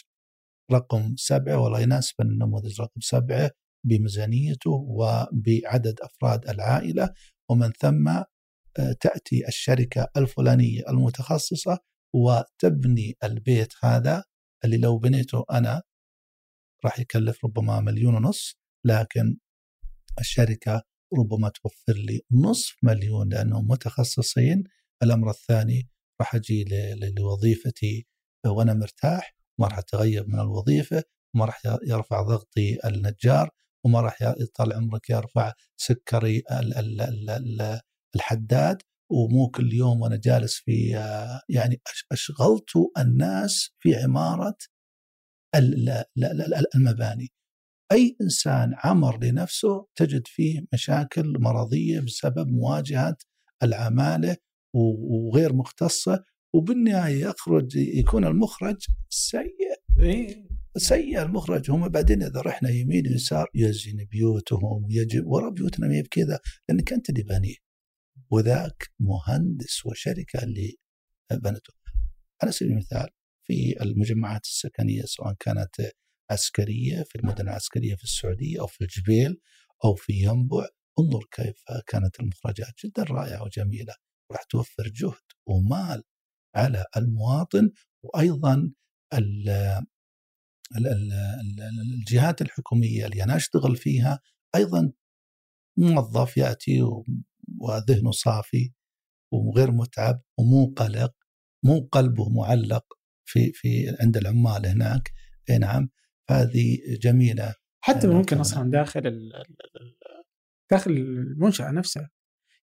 رقم 0.73 1.15
سبعة 1.17 1.59
والله 1.59 1.81
يناسب 1.81 2.15
النموذج 2.21 2.81
رقم 2.81 3.01
سبعة 3.01 3.51
بميزانيته 3.87 4.71
وبعدد 4.71 6.01
أفراد 6.01 6.49
العائلة 6.49 7.11
ومن 7.51 7.73
ثم 7.73 8.09
آه، 8.09 8.93
تأتي 9.01 9.49
الشركة 9.49 10.09
الفلانية 10.17 10.83
المتخصصة 10.89 11.79
وتبني 12.15 13.17
البيت 13.25 13.73
هذا 13.83 14.25
اللي 14.65 14.77
لو 14.77 14.99
بنيته 14.99 15.45
أنا 15.51 15.83
راح 16.85 16.99
يكلف 17.01 17.45
ربما 17.45 17.81
مليون 17.81 18.15
ونص 18.15 18.59
لكن 18.85 19.37
الشركة 20.21 20.83
ربما 21.19 21.49
توفر 21.49 22.01
لي 22.01 22.21
نصف 22.33 22.77
مليون 22.83 23.29
لأنهم 23.29 23.69
متخصصين. 23.69 24.65
الأمر 25.03 25.31
الثاني 25.31 25.89
راح 26.21 26.35
أجي 26.35 26.65
لوظيفتي 27.19 28.07
وأنا 28.47 28.75
مرتاح 28.75 29.37
ما 29.61 29.67
راح 29.67 29.79
أتغير 29.79 30.27
من 30.27 30.41
الوظيفة 30.41 31.03
وما 31.35 31.45
راح 31.45 31.63
يرفع 31.87 32.23
ضغطي 32.23 32.79
النجار 32.85 33.51
وما 33.85 34.01
راح 34.01 34.35
طال 34.55 34.73
عمرك 34.73 35.11
يرفع 35.11 35.53
سكري 35.77 36.43
الحداد 38.17 38.83
ومو 39.11 39.51
كل 39.51 39.73
يوم 39.73 40.01
وأنا 40.01 40.17
جالس 40.17 40.55
في 40.55 40.91
يعني 41.49 41.81
أشغلت 42.13 42.71
الناس 42.99 43.71
في 43.81 43.97
عمارة 43.97 44.57
المباني. 46.75 47.29
أي 47.93 48.17
إنسان 48.21 48.75
عمر 48.85 49.25
لنفسه 49.25 49.87
تجد 49.97 50.27
فيه 50.27 50.61
مشاكل 50.73 51.33
مرضية 51.41 52.01
بسبب 52.01 52.49
مواجهة 52.49 53.17
العمالة 53.63 54.37
وغير 54.77 55.53
مختصة 55.53 56.25
وبالنهاية 56.55 57.27
يخرج 57.27 57.77
يكون 57.77 58.25
المخرج 58.25 58.77
سيء. 59.09 59.77
إيه. 60.01 60.49
سيء 60.77 61.23
المخرج. 61.23 61.71
هم 61.71 61.89
بعدين 61.89 62.23
إذا 62.23 62.41
رحنا 62.41 62.71
يمين 62.71 63.07
يسار 63.07 63.47
يزين 63.55 64.07
بيوتهم 64.11 64.85
ويجب 64.85 65.27
ورا 65.27 65.51
بيوتنا 65.51 65.89
ما 65.89 66.01
بكذا 66.01 66.39
لأنك 66.69 66.93
أنت 66.93 67.11
اللي 67.11 67.23
بنيه 67.23 67.57
وذاك 68.31 68.91
مهندس 69.01 69.87
وشركة 69.87 70.43
اللي 70.43 70.77
بنته. 71.33 71.73
على 72.43 72.53
سبيل 72.53 72.73
المثال 72.73 73.09
في 73.47 73.83
المجمعات 73.83 74.45
السكنية 74.45 75.03
سواء 75.03 75.35
كانت 75.41 75.91
عسكرية 76.31 77.03
في 77.03 77.17
المدن 77.19 77.45
العسكرية 77.45 77.95
في 77.95 78.05
السعودية 78.05 78.61
أو 78.61 78.67
في 78.67 78.81
الجبيل 78.81 79.41
أو 79.85 79.95
في 79.95 80.13
ينبع 80.13 80.67
انظر 81.01 81.25
كيف 81.31 81.63
كانت 81.87 82.21
المخرجات. 82.21 82.73
جدا 82.85 83.03
رائعة 83.03 83.43
وجميلة. 83.43 83.95
راح 84.33 84.43
توفر 84.43 84.89
جهد 84.89 85.27
ومال 85.49 86.03
على 86.57 86.85
المواطن 86.97 87.71
وأيضا 88.03 88.73
الجهات 91.95 92.43
الحكومية 92.43 93.07
اللي 93.07 93.23
أنا 93.23 93.37
أشتغل 93.37 93.77
فيها 93.77 94.21
أيضا 94.55 94.93
موظف 95.79 96.37
يأتي 96.37 96.83
وذهنه 97.61 98.11
صافي 98.11 98.73
وغير 99.33 99.71
متعب 99.71 100.23
ومو 100.39 100.75
قلق 100.77 101.15
مو 101.65 101.89
قلبه 101.93 102.29
معلق 102.29 102.85
في 103.29 103.53
في 103.53 103.97
عند 104.01 104.17
العمال 104.17 104.67
هناك. 104.67 105.13
أي 105.51 105.59
نعم 105.59 105.89
هذه 106.31 106.79
جميلة. 107.03 107.55
حتى 107.85 108.07
ممكن 108.07 108.39
أصلا 108.39 108.71
داخل 108.71 109.33
داخل 110.71 110.91
المنشأة 110.91 111.71
نفسها. 111.71 112.11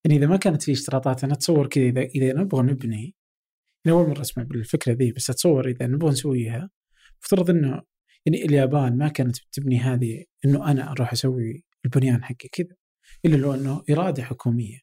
يعني 0.06 0.18
إذا 0.18 0.28
ما 0.28 0.38
كانت 0.38 0.64
في 0.64 0.72
اشتراطات 0.72 1.24
أنا 1.24 1.34
أتصور 1.34 1.68
كذا 1.68 1.84
إذا 1.84 2.02
إذا 2.02 2.34
نبغى 2.34 2.62
نبني 2.62 3.16
أنا 3.86 3.96
أول 3.96 4.10
مرة 4.10 4.22
أسمع 4.22 4.44
بالفكرة 4.44 4.94
ذي 4.94 5.12
بس 5.12 5.30
أتصور 5.30 5.68
إذا 5.68 5.88
نبغى 5.88 6.10
نسويها 6.10 6.70
افترض 7.24 7.50
إنه 7.50 7.82
يعني 8.26 8.46
اليابان 8.46 8.98
ما 8.98 9.08
كانت 9.08 9.38
تبني 9.52 9.80
هذه 9.80 10.26
إنه 10.46 10.72
أنا 10.72 10.92
أروح 10.92 11.12
أسوي 11.12 11.64
البنيان 11.86 12.24
حقي 12.24 12.50
كذا 12.52 12.76
إلا 13.26 13.36
لو 13.36 13.54
إنه 13.54 13.84
إرادة 13.90 14.24
حكومية 14.24 14.80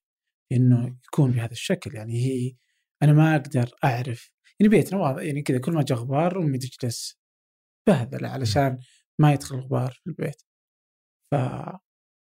إنه 0.53 0.99
يكون 1.07 1.31
بهذا 1.31 1.53
الشكل. 1.53 1.95
يعني 1.95 2.15
هي 2.25 2.53
أنا 3.03 3.13
ما 3.13 3.37
أقدر 3.37 3.71
أعرف 3.85 4.33
يعني 4.61 4.71
بيتنا 4.71 4.99
واضح 4.99 5.23
يعني 5.23 5.43
كذا 5.43 5.59
كل 5.59 5.73
ما 5.73 5.83
جاء 5.83 5.99
غبار 5.99 6.39
أمي 6.43 6.59
تجلس 6.59 7.21
بهذله 7.89 8.29
علشان 8.29 8.79
ما 9.21 9.33
يدخل 9.33 9.57
غبار 9.57 9.93
في 10.05 10.11
البيت. 10.11 10.43
ف 11.33 11.35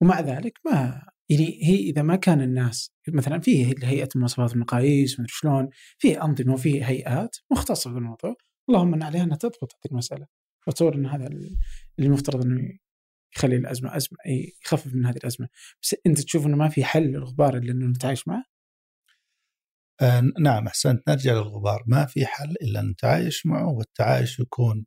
ومع 0.01 0.19
ذلك 0.21 0.59
ما 0.65 1.07
يعني 1.29 1.59
هي 1.63 1.75
إذا 1.75 2.01
ما 2.01 2.15
كان 2.15 2.41
الناس 2.41 2.91
مثلا 3.07 3.39
في 3.39 3.65
هيئة 3.83 4.09
المواصفات 4.15 4.51
والمقاييس 4.51 5.19
ومدري 5.19 5.33
شلون 5.33 5.69
في 5.97 6.21
أنظمة 6.21 6.53
وفي 6.53 6.85
هيئات 6.85 7.35
مختصة 7.51 7.91
في 7.91 7.97
الموضوع 7.97 8.35
اللهم 8.69 8.93
إن 8.93 9.03
عليها 9.03 9.23
أنها 9.23 9.37
تضبط 9.37 9.63
هذه 9.63 9.91
المسألة. 9.91 10.27
وأتصور 10.67 10.95
إن 10.95 11.05
هذا 11.05 11.27
اللي 11.27 11.57
المفترض 11.99 12.45
إنه 12.45 12.69
يخلي 13.35 13.55
الأزمة 13.55 13.97
أزمة 13.97 14.17
يخفف 14.65 14.95
من 14.95 15.05
هذه 15.05 15.17
الأزمة. 15.17 15.47
بس 15.83 15.95
أنت 16.05 16.21
تشوف 16.21 16.45
إنه 16.45 16.57
ما 16.57 16.69
في 16.69 16.83
حل 16.83 17.03
للغبار 17.03 17.57
الا 17.57 17.71
إنه 17.71 17.85
نتعايش 17.85 18.27
معه؟ 18.27 18.43
آه 20.01 20.23
نعم 20.39 20.67
أحسنت. 20.67 21.09
نرجع 21.09 21.33
للغبار. 21.33 21.83
ما 21.87 22.05
في 22.05 22.25
حل 22.25 22.55
إلا 22.61 22.81
نتعايش 22.81 23.45
معه 23.45 23.67
والتعايش 23.73 24.39
يكون 24.39 24.85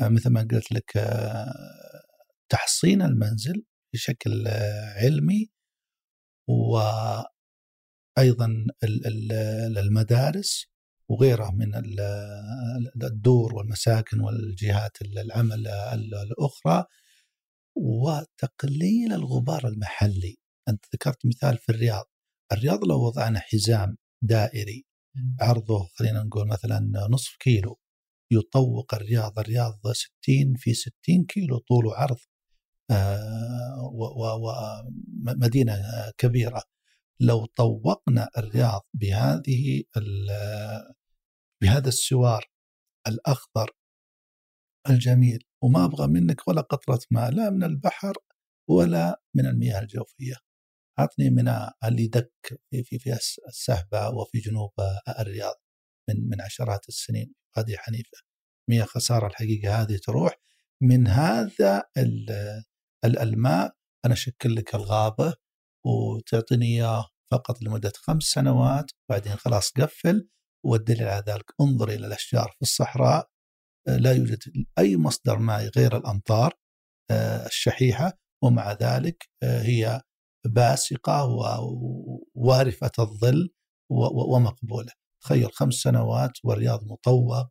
آه 0.00 0.08
مثل 0.08 0.30
ما 0.30 0.48
قلت 0.52 0.72
لك 0.72 0.96
آه 0.96 2.02
تحصين 2.48 3.02
المنزل 3.02 3.64
بشكل 3.94 4.46
آه 4.46 4.94
علمي. 5.04 5.50
وأيضا 6.48 7.26
المدارس 9.78 10.66
وغيرها 11.08 11.50
من 11.50 11.74
الدور 13.04 13.54
والمساكن 13.54 14.20
والجهات 14.20 15.02
العمل 15.02 15.68
الأخرى. 16.26 16.84
وتقليل 17.76 19.12
الغبار 19.12 19.68
المحلي. 19.68 20.36
أنت 20.68 20.84
ذكرت 20.94 21.26
مثال 21.26 21.58
في 21.58 21.68
الرياض. 21.72 22.04
الرياض 22.52 22.84
لو 22.84 23.06
وضعنا 23.06 23.40
حزام 23.40 23.96
دائري 24.22 24.84
عرضه 25.40 25.88
خلينا 25.94 26.22
نقول 26.22 26.48
مثلا 26.48 27.08
نصف 27.10 27.36
كيلو 27.40 27.78
يطوق 28.32 28.94
الرياض 28.94 29.38
الرياض 29.38 29.80
60 29.92 30.54
في 30.56 30.74
60 30.74 31.24
كيلو 31.28 31.58
طول 31.58 31.86
وعرض 31.86 32.16
ومدينة 35.24 35.82
كبيرة. 36.18 36.62
لو 37.20 37.46
طوقنا 37.46 38.28
الرياض 38.38 38.86
بهذه 38.94 39.82
بهذا 41.62 41.88
السوار 41.88 42.50
الأخضر 43.06 43.70
الجميل 44.90 45.44
وما 45.62 45.84
أبغى 45.84 46.06
منك 46.06 46.48
ولا 46.48 46.60
قطرة 46.60 47.00
ماء 47.10 47.30
لا 47.30 47.50
من 47.50 47.64
البحر 47.64 48.14
ولا 48.68 49.22
من 49.34 49.46
المياه 49.46 49.80
الجوفية. 49.80 50.34
أعطني 50.98 51.30
من 51.30 51.48
اللي 51.84 52.06
دك 52.06 52.60
في 52.70 52.82
في 52.82 52.98
في 52.98 53.18
السهبة 53.48 54.08
وفي 54.08 54.38
جنوب 54.38 54.70
الرياض 55.18 55.54
من 56.08 56.28
من 56.28 56.40
عشرات 56.40 56.88
السنين. 56.88 57.34
هذه 57.56 57.76
حنيفة 57.76 58.18
مياه 58.68 58.84
خسارة 58.84 59.26
الحقيقة 59.26 59.82
هذه 59.82 59.96
تروح. 59.96 60.32
من 60.82 61.06
هذا 61.06 61.82
الماء 63.04 63.74
أنا 64.04 64.14
أشكل 64.14 64.54
لك 64.54 64.74
الغابة 64.74 65.34
وتعطيني 65.86 66.66
إياه 66.66 67.08
فقط 67.32 67.62
لمدة 67.62 67.92
خمس 67.96 68.22
سنوات 68.22 68.90
بعدين 69.10 69.36
خلاص 69.36 69.70
قفل 69.70 70.28
والدليل 70.66 71.08
على 71.08 71.24
ذلك 71.28 71.44
انظر 71.60 71.88
إلى 71.88 72.06
الأشجار 72.06 72.50
في 72.56 72.62
الصحراء 72.62 73.28
لا 73.88 74.12
يوجد 74.12 74.38
أي 74.78 74.96
مصدر 74.96 75.38
ماء 75.38 75.70
غير 75.76 75.96
الأمطار 75.96 76.54
الشحيحة 77.46 78.18
ومع 78.44 78.72
ذلك 78.72 79.28
هي 79.42 80.02
باسقة 80.46 81.24
ووارفة 82.34 82.90
الظل 82.98 83.50
ومقبولة. 84.32 84.92
تخيل 85.22 85.52
خمس 85.52 85.74
سنوات 85.74 86.32
والرياض 86.44 86.84
مطوق 86.84 87.46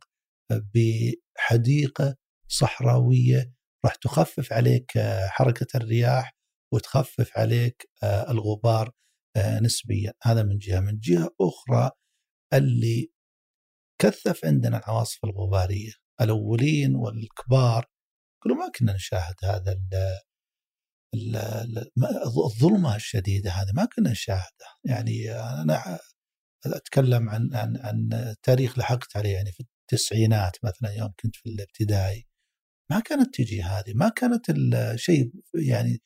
بحديقة 0.50 2.16
صحراوية 2.48 3.52
راح 3.84 3.94
تخفف 3.94 4.52
عليك 4.52 4.92
حركة 5.28 5.76
الرياح 5.76 6.36
وتخفف 6.74 7.30
عليك 7.38 7.90
الغبار 8.04 8.90
نسبيا. 9.62 10.12
هذا 10.22 10.42
من 10.42 10.58
جهة. 10.58 10.80
من 10.80 10.98
جهة 10.98 11.30
أخرى 11.40 11.90
اللي 12.54 13.12
كثف 14.00 14.44
عندنا 14.44 14.78
العواصف 14.78 15.24
الغبارية. 15.24 15.92
الأولين 16.20 16.94
والكبار 16.94 17.86
كلهم 18.42 18.58
ما 18.58 18.70
كنا 18.78 18.92
نشاهد 18.94 19.34
هذا 19.44 19.80
الظلمة 22.46 22.96
الشديدة 22.96 23.50
هذه 23.50 23.70
ما 23.74 23.84
كنا 23.96 24.10
نشاهدها. 24.10 24.76
يعني 24.84 25.32
أنا 25.32 25.98
أتكلم 26.66 27.28
عن 27.28 27.54
عن 27.54 27.76
عن 27.76 28.34
تاريخ 28.42 28.78
لحقت 28.78 29.16
عليه 29.16 29.34
يعني 29.34 29.52
في 29.52 29.60
التسعينات 29.60 30.56
مثلا 30.64 30.90
يوم 30.92 31.12
كنت 31.22 31.36
في 31.36 31.48
الابتدائي. 31.48 32.26
ما 32.92 33.00
كانت 33.00 33.34
تجي 33.34 33.62
هذه 33.62 33.92
ما 33.94 34.08
كانت 34.08 34.50
الشيء 34.50 35.32
يعني 35.54 36.02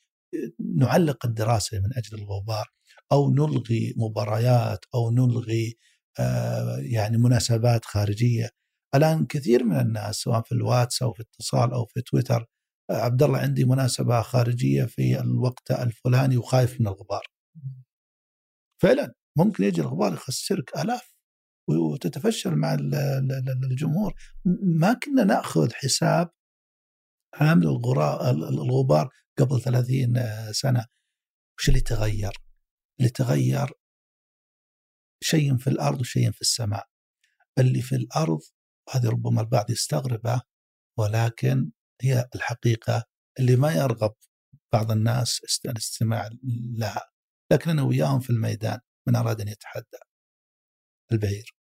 نعلق 0.75 1.25
الدراسة 1.25 1.79
من 1.79 1.89
أجل 1.97 2.17
الغبار 2.17 2.65
أو 3.11 3.31
نلغي 3.31 3.93
مباريات 3.97 4.85
أو 4.95 5.11
نلغي 5.11 5.77
آه، 6.19 6.77
يعني 6.79 7.17
مناسبات 7.17 7.85
خارجية 7.85 8.49
الآن 8.95 9.25
كثير 9.25 9.63
من 9.63 9.79
الناس 9.79 10.15
سواء 10.15 10.41
في 10.41 10.51
الواتس 10.51 11.01
أو 11.01 11.13
في 11.13 11.21
اتصال 11.21 11.73
أو 11.73 11.85
في 11.85 12.01
تويتر 12.01 12.45
عبد 12.91 13.23
الله 13.23 13.39
عندي 13.39 13.65
مناسبة 13.65 14.21
خارجية 14.21 14.85
في 14.85 15.19
الوقت 15.19 15.71
الفلاني 15.71 16.37
وخايف 16.37 16.81
من 16.81 16.87
الغبار. 16.87 17.23
فعلا 18.81 19.13
ممكن 19.37 19.63
يجي 19.63 19.81
الغبار 19.81 20.13
يخسرك 20.13 20.77
آلاف 20.77 21.15
وتتفشل 21.69 22.55
مع 22.55 22.73
الجمهور 23.63 24.13
ما 24.63 24.93
كنا 24.93 25.23
نأخذ 25.23 25.73
حساب 25.73 26.29
عامل 27.41 27.67
الغبار 27.67 29.09
قبل 29.39 29.61
30 29.61 30.53
سنة. 30.53 30.85
وش 31.59 31.69
اللي 31.69 31.81
تغير؟ 31.81 32.31
اللي 32.99 33.09
تغير 33.09 33.71
شيء 35.23 35.57
في 35.57 35.69
الأرض 35.69 36.01
وشيء 36.01 36.31
في 36.31 36.41
السماء. 36.41 36.87
اللي 37.59 37.81
في 37.81 37.95
الأرض 37.95 38.39
هذه 38.89 39.09
ربما 39.09 39.41
البعض 39.41 39.69
يستغربه 39.71 40.41
ولكن 40.99 41.71
هي 42.01 42.29
الحقيقة 42.35 43.03
اللي 43.39 43.55
ما 43.55 43.73
يرغب 43.73 44.15
بعض 44.73 44.91
الناس 44.91 45.41
الاستماع 45.65 46.29
لها. 46.77 47.01
لكن 47.51 47.69
أنا 47.69 47.81
وياهم 47.83 48.19
في 48.19 48.29
الميدان 48.29 48.79
من 49.07 49.15
أراد 49.15 49.41
أن 49.41 49.47
يتحدى. 49.47 49.97
البعير. 51.11 51.55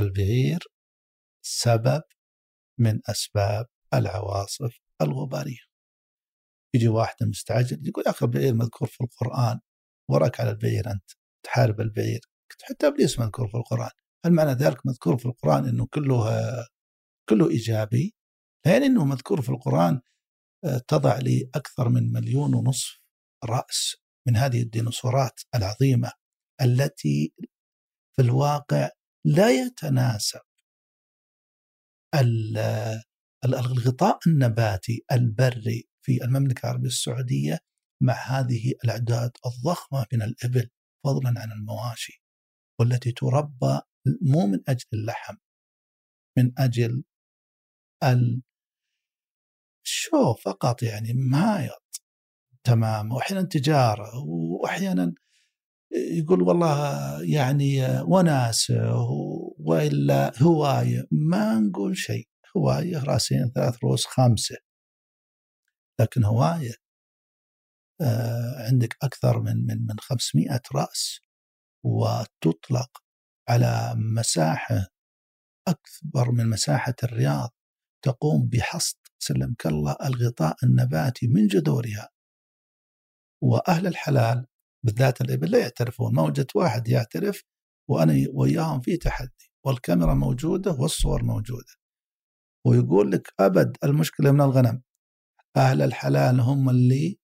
البعير 0.00 0.58
سبب 1.42 2.02
من 2.78 3.00
أسباب 3.06 3.66
العواصف 3.94 4.80
الغبارية. 5.02 5.68
يجي 6.74 6.88
واحد 6.88 7.16
مستعجل 7.22 7.88
يقول 7.88 8.04
يا 8.06 8.10
أخي 8.10 8.26
البعير 8.26 8.54
مذكور 8.54 8.88
في 8.88 9.00
القرآن 9.00 9.60
وراك 10.10 10.40
على 10.40 10.50
البعير 10.50 10.90
أنت 10.90 11.10
تحارب 11.46 11.80
البعير. 11.80 12.20
حتى 12.62 12.86
إبليس 12.86 13.18
مذكور 13.18 13.48
في 13.48 13.56
القرآن. 13.56 13.90
هل 14.24 14.32
معنى 14.32 14.52
ذلك 14.52 14.86
مذكور 14.86 15.18
في 15.18 15.26
القرآن 15.26 15.68
إنه 15.68 15.86
كله 15.86 16.30
كله 17.28 17.50
إيجابي؟ 17.50 18.14
لأن 18.66 18.82
أنه 18.82 19.04
مذكور 19.04 19.42
في 19.42 19.48
القرآن 19.48 20.00
آه، 20.64 20.78
تضع 20.88 21.18
لي 21.18 21.50
أكثر 21.54 21.88
من 21.88 22.12
مليون 22.12 22.54
ونصف 22.54 23.00
رأس 23.44 23.96
من 24.28 24.36
هذه 24.36 24.62
الديناصورات 24.62 25.40
العظيمة 25.54 26.12
التي 26.62 27.32
في 28.16 28.22
الواقع 28.22 28.90
لا 29.26 29.50
يتناسب 29.50 30.40
الغطاء 33.44 34.18
النباتي 34.26 35.04
البري 35.12 35.88
في 36.04 36.24
المملكة 36.24 36.66
العربية 36.66 36.86
السعودية 36.88 37.58
مع 38.02 38.14
هذه 38.14 38.72
الأعداد 38.84 39.30
الضخمة 39.46 40.06
من 40.12 40.22
الإبل 40.22 40.70
فضلا 41.04 41.40
عن 41.40 41.52
المواشي 41.52 42.22
والتي 42.80 43.12
تربى 43.12 43.80
مو 44.22 44.46
من 44.46 44.58
أجل 44.68 44.86
اللحم 44.92 45.34
من 46.38 46.52
أجل 46.58 47.04
الشو 49.86 50.34
فقط 50.34 50.82
يعني 50.82 51.12
مهايط 51.12 52.02
تمام 52.64 53.12
واحيانا 53.12 53.42
تجارة 53.42 54.24
واحيانا 54.62 55.14
يقول 55.92 56.42
والله 56.42 57.22
يعني 57.22 58.00
وناس 58.02 58.72
وإلا 59.58 60.42
هواية 60.42 61.06
ما 61.10 61.60
نقول 61.60 61.96
شيء. 61.96 62.28
هواية 62.56 63.04
راسين 63.04 63.50
ثلاث 63.54 63.84
رؤوس 63.84 64.06
خمسة. 64.06 64.56
لكن 66.00 66.24
هواية 66.24 66.74
آه، 68.00 68.66
عندك 68.68 68.96
أكثر 69.02 69.40
من 69.40 69.66
من 69.66 69.86
من 69.86 69.98
500 70.00 70.60
رأس 70.74 71.20
وتطلق 71.84 73.02
على 73.48 73.94
مساحة 73.96 74.86
أكبر 75.68 76.30
من 76.30 76.46
مساحة 76.50 76.94
الرياض. 77.02 77.50
تقوم 78.04 78.48
بحصد 78.48 78.96
سلمك 79.18 79.66
الله 79.66 79.96
الغطاء 80.04 80.56
النباتي 80.64 81.26
من 81.26 81.46
جذورها. 81.46 82.08
وأهل 83.42 83.86
الحلال 83.86 84.46
بالذات 84.84 85.20
الإبل 85.20 85.50
لا 85.50 85.58
يعترفون. 85.58 86.14
ما 86.14 86.22
وجدت 86.22 86.56
واحد 86.56 86.88
يعترف 86.88 87.42
وأنا 87.90 88.14
وياهم 88.34 88.80
في 88.80 88.96
تحدي. 88.96 89.47
والكاميرا 89.68 90.14
موجودة 90.14 90.72
والصور 90.72 91.24
موجودة. 91.24 91.74
ويقول 92.66 93.12
لك 93.12 93.32
أبد 93.40 93.76
المشكلة 93.84 94.32
من 94.32 94.40
الغنم 94.40 94.82
أهل 95.56 95.82
الحلال 95.82 96.40
هم 96.40 96.70
اللي 96.70 97.18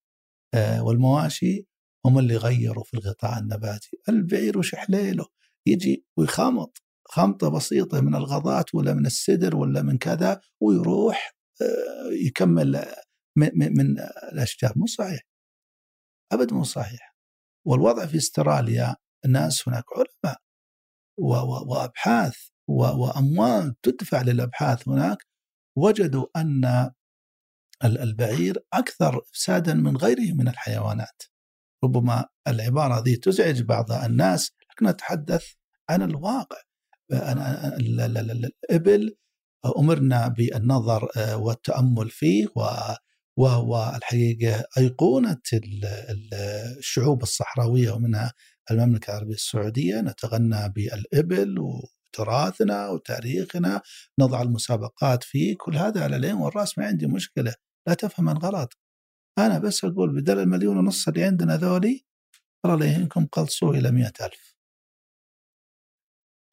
آه، 0.54 0.82
والمواشي 0.84 1.66
هم 2.06 2.18
اللي 2.18 2.36
غيروا 2.36 2.84
في 2.84 2.94
الغطاء 2.94 3.38
النباتي. 3.38 3.98
البعير 4.08 4.58
وش 4.58 4.74
حليله؟ 4.74 5.26
يجي 5.66 6.06
ويخامط 6.18 6.82
خمطة 7.08 7.48
بسيطة 7.48 8.00
من 8.00 8.14
الغضات 8.14 8.74
ولا 8.74 8.94
من 8.94 9.06
السدر 9.06 9.56
ولا 9.56 9.82
من 9.82 9.98
كذا 9.98 10.40
ويروح 10.60 11.36
آه، 11.62 12.12
يكمل 12.26 12.84
من 13.36 13.98
الأشجار. 14.32 14.72
مو 14.76 14.86
صحيح. 14.86 15.20
أبدا 16.32 16.54
مو 16.54 16.64
صحيح. 16.64 17.16
والوضع 17.66 18.06
في 18.06 18.16
استراليا 18.16 18.96
الناس 19.24 19.68
هناك 19.68 19.84
علماء. 19.96 20.40
وأبحاث 21.18 22.36
وأموال 22.68 23.74
تدفع 23.82 24.22
للأبحاث 24.22 24.88
هناك 24.88 25.18
وجدوا 25.76 26.26
أن 26.36 26.90
البعير 27.84 28.64
أكثر 28.72 29.20
إفسادا 29.30 29.74
من 29.74 29.96
غيره 29.96 30.34
من 30.34 30.48
الحيوانات. 30.48 31.22
ربما 31.84 32.26
العبارة 32.48 33.02
ذي 33.02 33.16
تزعج 33.16 33.62
بعض 33.62 33.92
الناس 33.92 34.52
لكن 34.70 34.86
نتحدث 34.86 35.44
عن 35.90 36.02
الواقع. 36.02 36.58
الإبل 37.12 39.16
أمرنا 39.78 40.28
بالنظر 40.28 41.08
آه، 41.16 41.36
والتأمل 41.36 42.10
فيه 42.10 42.46
وهو 43.36 43.92
الحقيقة 43.96 44.64
أيقونة 44.78 45.40
الشعوب 46.78 47.22
الصحراوية 47.22 47.90
ومنها 47.90 48.32
المملكة 48.70 49.10
العربية 49.10 49.34
السعودية 49.34 50.00
نتغنى 50.00 50.68
بالإبل 50.68 51.58
وتراثنا 51.58 52.88
وتاريخنا 52.88 53.82
نضع 54.20 54.42
المسابقات 54.42 55.24
فيه 55.24 55.56
كل 55.58 55.76
هذا 55.76 56.04
على 56.04 56.16
العين 56.16 56.34
والرأس 56.34 56.78
ما 56.78 56.86
عندي 56.86 57.06
مشكلة 57.06 57.54
لا 57.88 57.94
تفهم 57.94 58.28
غلط 58.28 58.78
أنا 59.38 59.58
بس 59.58 59.84
أقول 59.84 60.20
بدل 60.20 60.38
المليون 60.38 60.78
ونص 60.78 61.08
اللي 61.08 61.24
عندنا 61.24 61.56
ذولي 61.56 62.04
الله 62.64 62.76
لا 62.76 62.86
يهينكم 62.86 63.26
قلصوه 63.26 63.70
إلى 63.70 63.90
مئة 63.90 64.26
ألف. 64.26 64.54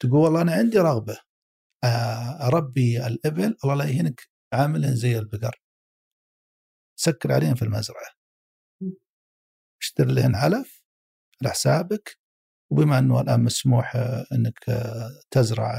تقول 0.02 0.14
والله 0.14 0.42
أنا 0.42 0.54
عندي 0.54 0.78
رغبة 0.78 1.18
آه، 1.84 2.48
أربي 2.48 3.08
الإبل 3.08 3.58
الله 3.64 3.76
لا 3.76 3.86
يهينك 3.86 4.30
عاملهم 4.54 4.96
زي 4.96 5.20
البقر. 5.20 5.62
سكر 7.00 7.32
عليهم 7.32 7.56
في 7.56 7.62
المزرعة. 7.62 8.10
اشتري 9.82 10.14
لهن 10.14 10.36
علف 10.36 10.81
على 11.42 11.50
حسابك 11.50 12.18
وبما 12.72 13.00
إنه 13.00 13.22
الآن 13.22 13.44
مسموح 13.44 13.96
آه، 13.96 14.26
إنك 14.34 14.70
آه، 14.70 15.10
تزرع 15.32 15.74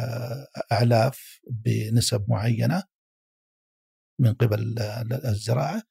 اعلاف 0.72 1.40
بنسب 1.51 2.24
معينة 2.28 2.82
من 4.20 4.34
قبل 4.34 4.74
الزراعة 5.24 5.82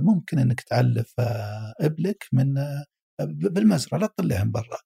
ممكن 0.00 0.38
إنك 0.38 0.60
تعلف 0.60 1.14
إبلك 1.80 2.26
من 2.32 2.54
بالمزرعة 3.20 4.00
لا 4.00 4.06
تطلعهم 4.06 4.50
برا 4.50 4.78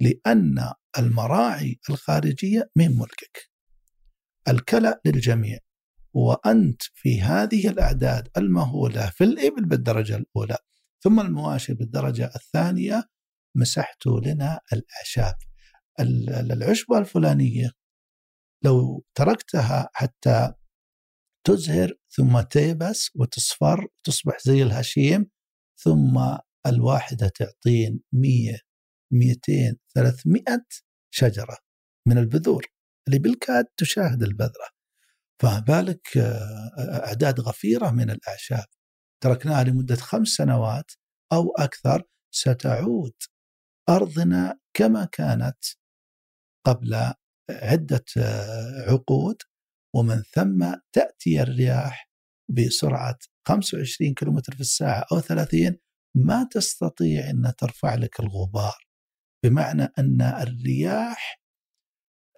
لأن 0.00 0.72
المراعي 0.98 1.80
الخارجية 1.90 2.70
من 2.76 2.98
ملكك. 2.98 3.50
الكلى 4.48 5.00
للجميع 5.04 5.58
وأنت 6.14 6.82
في 6.94 7.20
هذه 7.20 7.68
الأعداد 7.68 8.28
المهولة 8.36 9.10
في 9.10 9.24
الإبل 9.24 9.64
بالدرجة 9.64 10.16
الأولى 10.16 10.56
ثم 11.02 11.20
المواشي 11.20 11.74
بالدرجة 11.74 12.30
الثانية 12.36 13.04
مسحتوا 13.56 14.20
لنا 14.20 14.60
الأعشاب. 14.72 15.34
العشبة 16.50 16.98
الفلانية 16.98 17.70
لو 18.64 19.04
تركتها 19.14 19.88
حتى 19.92 20.52
تزهر 21.46 21.92
ثم 22.10 22.40
تيبس 22.40 23.10
وتصفر 23.14 23.86
تصبح 24.04 24.38
زي 24.44 24.62
الهشيم 24.62 25.30
ثم 25.76 26.36
الواحدة 26.66 27.28
تعطين 27.28 28.00
100 28.12 28.58
200 29.12 29.76
300 29.94 30.44
شجرة 31.14 31.56
من 32.08 32.18
البذور 32.18 32.66
اللي 33.08 33.18
بالكاد 33.18 33.64
تشاهد 33.76 34.22
البذرة. 34.22 34.68
فما 35.42 35.60
بالك 35.60 36.16
آه، 36.18 37.04
أعداد 37.06 37.40
غفيرة 37.40 37.90
من 37.90 38.10
الأعشاب. 38.10 38.66
تركناها 39.22 39.64
لمدة 39.64 39.96
خمس 39.96 40.28
سنوات 40.28 40.92
أو 41.32 41.54
أكثر 41.58 42.02
ستعود 42.34 43.12
أرضنا 43.88 44.58
كما 44.76 45.04
كانت 45.04 45.58
قبل 46.66 47.12
عدة 47.50 48.04
آه، 48.18 48.90
عقود 48.90 49.36
ومن 49.94 50.22
ثم 50.22 50.74
تأتي 50.92 51.42
الرياح 51.42 52.10
بسرعة 52.50 53.18
25 53.48 54.14
كم 54.14 54.40
في 54.40 54.60
الساعة 54.60 55.04
أو 55.12 55.20
30 55.20 55.76
ما 56.16 56.48
تستطيع 56.50 57.30
أن 57.30 57.52
ترفع 57.58 57.94
لك 57.94 58.20
الغبار. 58.20 58.88
بمعنى 59.44 59.82
أن 59.98 60.22
الرياح 60.22 61.40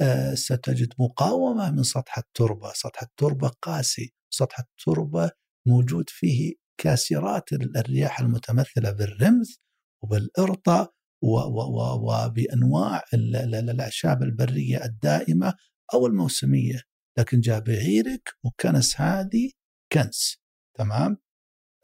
آه، 0.00 0.34
ستجد 0.34 0.94
مقاومة 0.98 1.70
من 1.70 1.82
سطح 1.82 2.18
التربة. 2.18 2.72
سطح 2.74 3.02
التربة 3.02 3.48
قاسي. 3.48 4.14
سطح 4.34 4.58
التربة 4.58 5.30
موجود 5.68 6.10
فيه 6.10 6.54
كاسرات 6.80 7.52
الرياح 7.52 8.20
المتمثلة 8.20 8.92
بالرمز 8.92 9.60
وبالإرطة 10.04 10.94
وبأنواع 11.22 13.04
الأعشاب 13.14 14.22
البرية 14.22 14.84
الدائمة 14.84 15.54
أو 15.94 16.06
الموسمية. 16.06 16.82
لكن 17.18 17.40
جاء 17.40 17.60
بعيرك 17.60 18.34
وكنس 18.44 19.00
هذه 19.00 19.50
كنس. 19.92 20.38
تمام؟ 20.78 21.16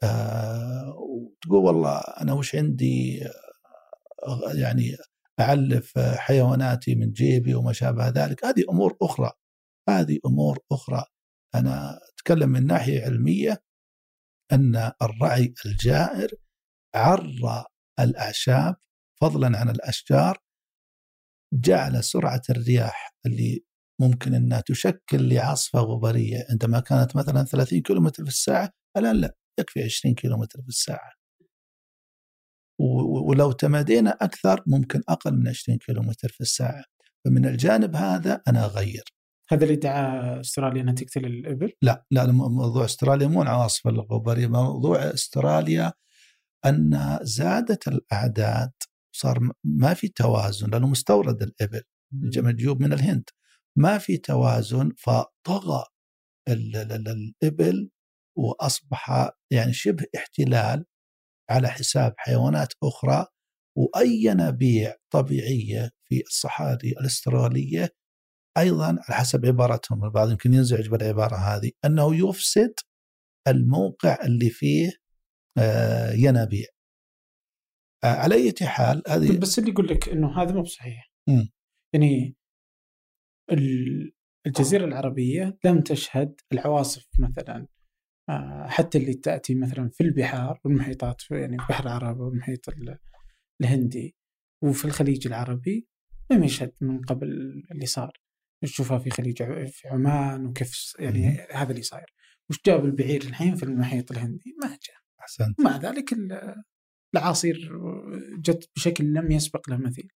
آه 0.03 0.95
وتقول 0.97 1.65
والله 1.65 1.97
أنا 1.99 2.33
وش 2.33 2.55
عندي؟ 2.55 3.25
آه 4.27 4.53
يعني 4.53 4.97
أعلف 5.39 5.99
حيواناتي 5.99 6.95
من 6.95 7.11
جيبي 7.11 7.55
وما 7.55 7.73
شابه 7.73 8.09
ذلك. 8.09 8.45
هذه 8.45 8.63
أمور 8.69 8.97
أخرى. 9.01 9.31
هذه 9.89 10.19
أمور 10.25 10.59
أخرى. 10.71 11.03
أنا 11.55 11.99
أتكلم 12.13 12.49
من 12.49 12.65
ناحية 12.65 13.05
علمية 13.05 13.63
أن 14.51 14.91
الرعي 15.01 15.53
الجائر 15.65 16.29
عرى 16.95 17.65
الأعشاب 17.99 18.75
فضلا 19.21 19.59
عن 19.59 19.69
الأشجار 19.69 20.37
جعل 21.53 22.03
سرعة 22.03 22.41
الرياح 22.49 23.15
اللي 23.25 23.63
ممكن 24.01 24.33
أنها 24.33 24.61
تشكل 24.61 25.29
لعاصفة 25.33 25.79
غبارية. 25.79 26.45
عندما 26.49 26.79
كانت 26.79 27.15
مثلا 27.15 27.43
30 27.43 27.81
كيلومتر 27.81 28.23
في 28.23 28.29
الساعة 28.29 28.69
الآن 28.97 29.15
لا 29.15 29.35
يكفي 29.59 29.83
20 29.83 30.15
كيلومتر 30.15 30.61
في 30.61 30.67
الساعة. 30.67 31.11
ولو 33.27 33.51
تمادينا 33.51 34.17
أكثر 34.21 34.63
ممكن 34.67 35.01
أقل 35.09 35.33
من 35.33 35.47
20 35.47 35.77
كيلومتر 35.77 36.29
في 36.29 36.41
الساعة. 36.41 36.83
فمن 37.25 37.45
الجانب 37.45 37.95
هذا 37.95 38.41
أنا 38.47 38.65
أغير. 38.65 39.03
هذا 39.51 39.63
اللي 39.63 39.75
دعا 39.75 40.39
أستراليا 40.39 40.81
أنها 40.81 40.93
تقتل 40.93 41.25
الإبل؟ 41.25 41.73
لا 41.81 42.05
لا 42.11 42.31
موضوع 42.31 42.85
أستراليا 42.85 43.27
مو 43.27 43.41
العواصف 43.41 43.87
الغبارية، 43.87 44.47
موضوع 44.47 45.13
أستراليا 45.13 45.93
ان 46.65 47.19
زادت 47.21 47.87
الأعداد 47.87 48.71
صار 49.19 49.39
ما 49.63 49.93
في 49.93 50.07
توازن 50.07 50.69
لأنه 50.69 50.87
مستورد 50.87 51.43
الإبل 51.43 51.81
مجيوب 52.37 52.81
من 52.81 52.93
الهند. 52.93 53.29
ما 53.77 53.97
في 53.97 54.17
توازن 54.17 54.91
فطغى 54.97 55.83
الإبل 56.49 57.89
وأصبح 58.37 59.29
يعني 59.51 59.73
شبه 59.73 60.05
احتلال 60.15 60.85
على 61.49 61.67
حساب 61.69 62.13
حيوانات 62.17 62.73
أخرى 62.83 63.25
وأي 63.77 64.23
ينابيع 64.23 64.95
طبيعية 65.13 65.91
في 66.09 66.21
الصحاري 66.27 66.91
الأسترالية 66.91 67.89
أيضا 68.57 68.87
على 68.87 69.15
حسب 69.17 69.45
عبارتهم 69.45 70.05
البعض 70.05 70.31
يمكن 70.31 70.53
ينزعج 70.53 70.87
بالعبارة 70.87 71.35
هذه 71.35 71.71
أنه 71.85 72.29
يفسد 72.29 72.73
الموقع 73.47 74.17
اللي 74.25 74.49
فيه 74.49 74.91
آه، 75.57 76.11
ينابيع. 76.11 76.65
على 78.03 78.35
أي 78.35 78.53
حال 78.67 79.03
هذه 79.07 79.37
بس 79.39 79.59
اللي 79.59 79.71
يقول 79.71 79.87
لك 79.87 80.09
إنه 80.09 80.41
هذا 80.41 80.53
مو 80.53 80.61
بصحيح. 80.61 81.11
يعني 81.93 82.35
الجزيرة 84.47 84.85
العربية 84.85 85.57
لم 85.65 85.81
تشهد 85.81 86.41
العواصف 86.53 87.07
مثلا. 87.19 87.67
آه، 88.29 88.67
حتى 88.67 88.97
اللي 88.97 89.13
تأتي 89.13 89.55
مثلا 89.55 89.89
في 89.89 90.03
البحار 90.03 90.59
والمحيطات 90.65 91.21
يعني 91.31 91.57
بحر 91.57 91.83
العرب 91.83 92.19
والمحيط 92.19 92.59
الهندي 93.61 94.15
وفي 94.63 94.85
الخليج 94.85 95.27
العربي 95.27 95.87
لم 96.31 96.43
يشهد 96.43 96.73
من 96.81 97.01
قبل 97.01 97.27
اللي 97.71 97.85
صار. 97.85 98.11
نشوفها 98.63 98.99
في 98.99 99.09
خليج 99.09 99.43
في 99.67 99.87
عمان 99.87 100.45
وكيف 100.45 100.95
يعني 100.99 101.27
مم. 101.27 101.37
هذا 101.51 101.71
اللي 101.71 101.81
صاير. 101.81 102.13
وش 102.49 102.61
جاب 102.65 102.85
البعير 102.85 103.21
الحين 103.21 103.55
في 103.55 103.63
المحيط 103.63 104.11
الهندي؟ 104.11 104.55
ما 104.63 104.67
جاء. 104.67 104.97
أحسنت. 105.21 105.61
مع 105.61 105.77
ذلك 105.77 106.13
العاصير 107.13 107.71
جت 108.39 108.69
بشكل 108.75 109.13
لم 109.13 109.31
يسبق 109.31 109.69
له 109.69 109.77
مثيل. 109.77 110.11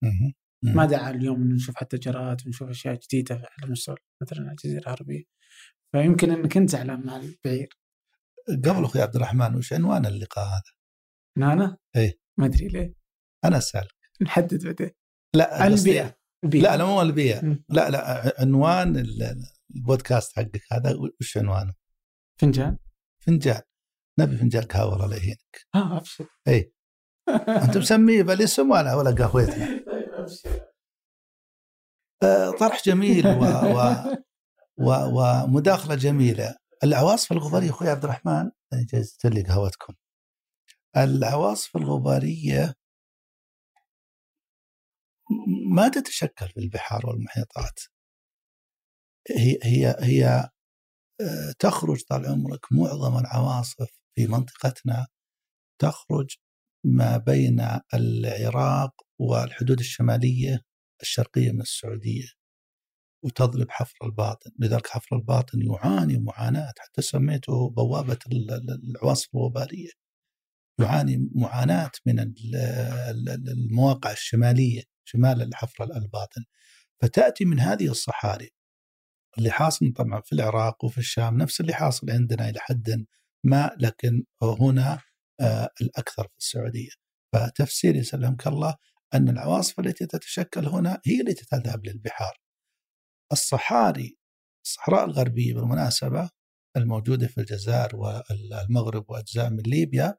ما 0.62 0.86
دعا 0.86 1.10
اليوم 1.10 1.52
نشوف 1.52 1.76
حتى 1.76 1.96
جرات 1.96 2.46
ونشوف 2.46 2.68
أشياء 2.68 2.94
جديدة 2.94 3.34
على 3.34 3.70
مستوى 3.70 3.96
مثلا 4.22 4.50
الجزيرة 4.50 4.80
العربية. 4.80 5.24
فيمكن 5.92 6.30
انك 6.30 6.56
انت 6.56 6.70
زعلان 6.70 7.06
مع 7.06 7.16
البعير. 7.16 7.68
قبل 8.48 8.84
أخوي 8.84 9.02
عبد 9.02 9.16
الرحمن 9.16 9.54
وش 9.54 9.72
عنوان 9.72 10.06
اللقاء 10.06 10.44
هذا؟ 10.46 11.52
أنا؟ 11.52 11.78
إيه. 11.96 12.18
ما 12.38 12.46
أدري 12.46 12.68
ليه. 12.68 12.94
أنا 13.44 13.58
أسألك. 13.58 13.94
نحدد 14.22 14.64
بعدين. 14.64 14.90
لا 15.34 15.66
البيئه 15.66 16.16
لا 16.44 16.76
لا 16.76 16.84
مو 16.84 17.02
البيئه 17.02 17.62
لا 17.68 17.90
لا 17.90 18.34
عنوان 18.40 19.06
البودكاست 19.76 20.36
حقك 20.36 20.62
هذا 20.72 20.96
وش 21.20 21.36
عنوانه؟ 21.36 21.74
فنجان. 22.40 22.78
فنجان. 23.18 23.60
نبي 24.18 24.36
فنجان 24.36 24.62
قهوه 24.62 25.04
الله 25.04 25.16
يهينك. 25.16 25.66
آه 25.74 25.96
أبشر. 25.96 26.26
اي 26.48 26.72
انت 27.64 27.76
مسميه 27.76 28.22
بالاسم 28.22 28.70
ولا 28.70 28.94
ولا 28.94 29.10
قهوتنا؟ 29.10 29.66
طيب 29.66 30.28
آه، 32.22 32.50
طرح 32.50 32.82
جميل 32.84 33.26
و, 33.26 33.44
و, 34.78 34.92
و 34.92 35.44
ومداخلة 35.44 35.94
جميلة. 35.94 36.56
العواصف 36.84 37.32
الغبارية 37.32 37.70
أخوي 37.70 37.88
عبد 37.88 38.04
الرحمن 38.04 38.50
جزت 38.74 39.26
لي 39.26 39.42
قهوتكم. 39.42 39.94
العواصف 40.96 41.76
الغبارية 41.76 42.74
ما 45.74 45.88
تتشكل 45.88 46.48
في 46.48 46.60
البحار 46.60 47.06
والمحيطات. 47.06 47.80
هي 49.30 49.58
هي 49.62 49.96
هي 50.00 50.50
آه، 51.20 51.52
تخرج 51.58 52.02
طال 52.10 52.26
عمرك 52.26 52.72
معظم 52.72 53.18
العواصف 53.18 53.90
في 54.14 54.26
منطقتنا 54.26 55.06
تخرج 55.80 56.36
ما 56.84 57.16
بين 57.16 57.66
العراق 57.94 58.94
والحدود 59.18 59.78
الشمالية 59.78 60.64
الشرقية 61.02 61.52
من 61.52 61.60
السعودية 61.60 62.28
وتضرب 63.24 63.66
حفر 63.70 63.96
الباطن. 64.02 64.50
لذلك 64.58 64.86
حفر 64.86 65.16
الباطن 65.16 65.62
يعاني 65.62 66.18
معاناة 66.18 66.72
حتى 66.78 67.02
سميته 67.02 67.70
بوابة 67.70 68.18
العواصف 68.30 69.28
الوبالية. 69.34 69.90
يعاني 70.80 71.30
معاناة 71.34 71.90
من 72.06 72.32
المواقع 73.48 74.12
الشمالية 74.12 74.82
شمال 75.04 75.42
الحفر 75.42 75.84
الباطن. 75.84 76.44
فتأتي 77.02 77.44
من 77.44 77.60
هذه 77.60 77.90
الصحاري. 77.90 78.50
اللي 79.38 79.50
حاصل 79.50 79.92
طبعا 79.92 80.20
في 80.20 80.32
العراق 80.32 80.84
وفي 80.84 80.98
الشام 80.98 81.36
نفس 81.36 81.60
اللي 81.60 81.72
حاصل 81.74 82.10
عندنا 82.10 82.48
إلى 82.48 82.60
حد 82.60 83.06
ما 83.44 83.76
لكن 83.78 84.24
هنا 84.42 85.00
آه 85.42 85.68
الأكثر 85.80 86.22
في 86.22 86.38
السعودية. 86.38 86.90
فتفسير 87.32 87.96
يسلمك 87.96 88.46
الله 88.46 88.76
أن 89.14 89.28
العواصف 89.28 89.80
التي 89.80 90.06
تتشكل 90.06 90.66
هنا 90.66 91.00
هي 91.06 91.20
التي 91.20 91.44
تذهب 91.46 91.86
للبحار. 91.86 92.40
الصحاري 93.32 94.16
الصحراء 94.66 95.04
الغربية 95.04 95.54
بالمناسبة 95.54 96.30
الموجودة 96.76 97.26
في 97.26 97.38
الجزائر 97.40 97.96
والمغرب 97.96 99.10
وأجزاء 99.10 99.50
من 99.50 99.62
ليبيا 99.66 100.14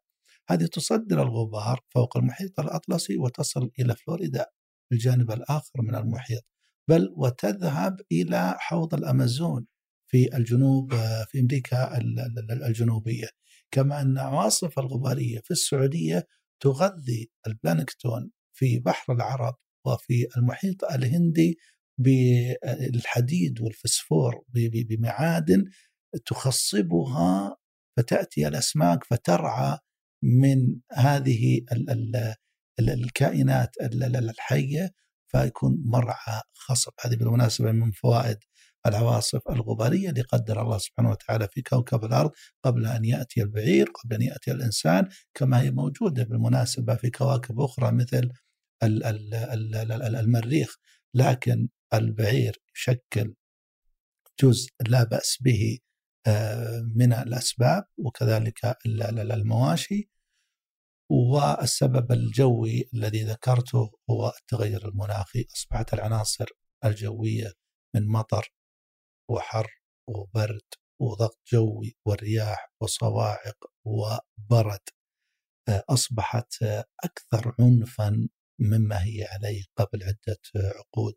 هذه 0.50 0.66
تصدر 0.66 1.22
الغبار 1.22 1.80
فوق 1.90 2.18
المحيط 2.18 2.60
الأطلسي 2.60 3.18
وتصل 3.18 3.72
إلى 3.80 3.96
فلوريدا 3.96 4.46
الجانب 4.92 5.32
الآخر 5.32 5.82
من 5.82 5.96
المحيط 5.96 6.44
بل 6.90 7.14
وتذهب 7.18 8.02
إلى 8.12 8.56
حوض 8.60 8.94
الأمازون 8.94 9.68
في 10.08 10.38
الجنوب 10.38 10.94
في 11.28 11.40
أمريكا 11.40 11.98
الجنوبية. 12.68 13.28
كما 13.74 14.02
أن 14.02 14.18
عواصف 14.18 14.80
الغبارية 14.80 15.40
في 15.40 15.52
السعودية 15.52 16.28
تغذي 16.60 17.32
البلانكتون 17.48 18.32
في 18.54 18.80
بحر 18.80 19.14
العرب 19.14 19.56
وفي 19.86 20.28
المحيط 20.38 20.84
الهندي 20.84 21.58
بالحديد 21.98 23.62
والفسفور 23.62 24.44
بمعادن 24.90 25.66
تخصبها 26.26 27.58
فتأتي 27.98 28.48
الأسماك 28.48 29.04
فترعى 29.04 29.78
من 30.24 30.76
هذه 30.92 31.62
الكائنات 32.80 33.70
الحية 33.82 34.94
فيكون 35.28 35.84
مرعى 35.86 36.42
خصب 36.54 36.92
هذه 37.02 37.16
بالمناسبة 37.16 37.72
من 37.72 37.92
فوائد 37.92 38.38
العواصف 38.86 39.42
الغبارية 39.50 40.10
اللي 40.10 40.22
قدر 40.22 40.62
الله 40.62 40.78
سبحانه 40.78 41.12
وتعالى 41.12 41.48
في 41.52 41.62
كوكب 41.62 42.04
الأرض 42.04 42.32
قبل 42.64 42.86
أن 42.86 43.06
يأتي 43.06 43.42
البعير 43.42 43.88
قبل 44.04 44.16
أن 44.16 44.22
يأتي 44.22 44.52
الإنسان 44.52 45.10
كما 45.34 45.62
هي 45.62 45.72
موجودة 45.72 46.24
بالمناسبة 46.24 46.96
في 46.96 47.10
كواكب 47.10 47.60
أخرى 47.60 47.92
مثل 47.92 48.32
المريخ. 50.20 50.76
لكن 51.14 51.70
البعير 51.94 52.58
يشكل 52.76 53.34
جزء 54.44 54.70
لا 54.88 55.04
بأس 55.04 55.38
به 55.42 55.80
آه، 56.28 56.92
من 56.96 57.14
الأسباب 57.14 57.84
وكذلك 57.98 58.78
المواشي. 58.86 60.10
والسبب 61.10 62.12
الجوي 62.12 62.90
الذي 62.94 63.24
ذكرته 63.24 63.92
هو 64.10 64.34
التغير 64.42 64.88
المناخي. 64.88 65.46
أصبحت 65.56 65.94
العناصر 65.94 66.46
الجوية 66.86 67.54
من 67.96 68.08
مطر 68.08 68.54
وحر 69.30 69.82
وبرد 70.08 70.68
وضغط 71.02 71.40
جوي 71.54 71.96
ورياح 72.06 72.74
وصواعق 72.82 73.58
وبرد 73.86 74.80
آه، 75.70 75.84
أصبحت 75.90 76.54
أكثر 77.04 77.56
عنفا 77.60 78.28
مما 78.60 79.04
هي 79.04 79.24
عليه 79.24 79.64
قبل 79.76 80.04
عدة 80.04 80.40
عقود 80.56 81.14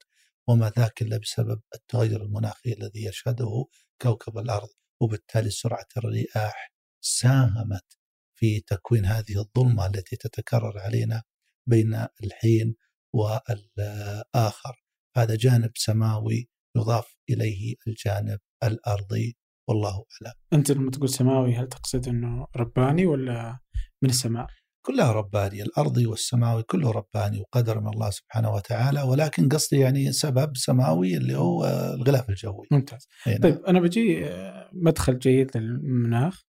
وما 0.48 0.72
ذاك 0.78 1.02
إلا 1.02 1.18
بسبب 1.18 1.60
التغير 1.74 2.22
المناخي 2.22 2.72
الذي 2.72 3.04
يشهده 3.04 3.66
كوكب 4.02 4.38
الأرض 4.38 4.68
وبالتالي 5.02 5.50
سرعة 5.50 5.86
الرياح 5.96 6.72
ساهمت 7.00 7.98
في 8.38 8.60
تكوين 8.60 9.04
هذه 9.04 9.38
الظلمة 9.38 9.86
التي 9.86 10.16
تتكرر 10.16 10.78
علينا 10.78 11.22
بين 11.68 12.06
الحين 12.24 12.76
والآخر. 13.14 14.84
هذا 15.16 15.36
جانب 15.36 15.70
سماوي 15.74 16.48
يضاف 16.76 17.16
إليه 17.30 17.74
الجانب 17.86 18.38
الأرضي 18.64 19.36
والله 19.68 19.90
أعلم. 19.90 20.34
أنت 20.52 20.70
لما 20.70 20.90
تقول 20.90 21.08
سماوي 21.08 21.54
هل 21.54 21.68
تقصد 21.68 22.08
إنه 22.08 22.46
رباني 22.56 23.06
ولا 23.06 23.58
من 24.02 24.10
السماء؟ 24.10 24.46
كلها 24.86 25.12
ربانية 25.12 25.62
الأرضي 25.62 26.06
والسماوي 26.06 26.62
كله 26.62 26.90
رباني 26.90 27.40
وقدر 27.40 27.80
من 27.80 27.88
الله 27.88 28.10
سبحانه 28.10 28.54
وتعالى 28.54 29.02
ولكن 29.02 29.48
قصدي 29.48 29.78
يعني 29.78 30.12
سبب 30.12 30.56
سماوي 30.56 31.16
اللي 31.16 31.36
هو 31.36 31.64
الغلاف 31.94 32.30
الجوي 32.30 32.66
ممتاز 32.70 33.08
هنا. 33.26 33.38
طيب 33.38 33.64
أنا 33.64 33.80
بجي 33.80 34.26
آه، 34.26 34.70
مدخل 34.72 35.18
جيد 35.18 35.56
للمناخ 35.56 36.42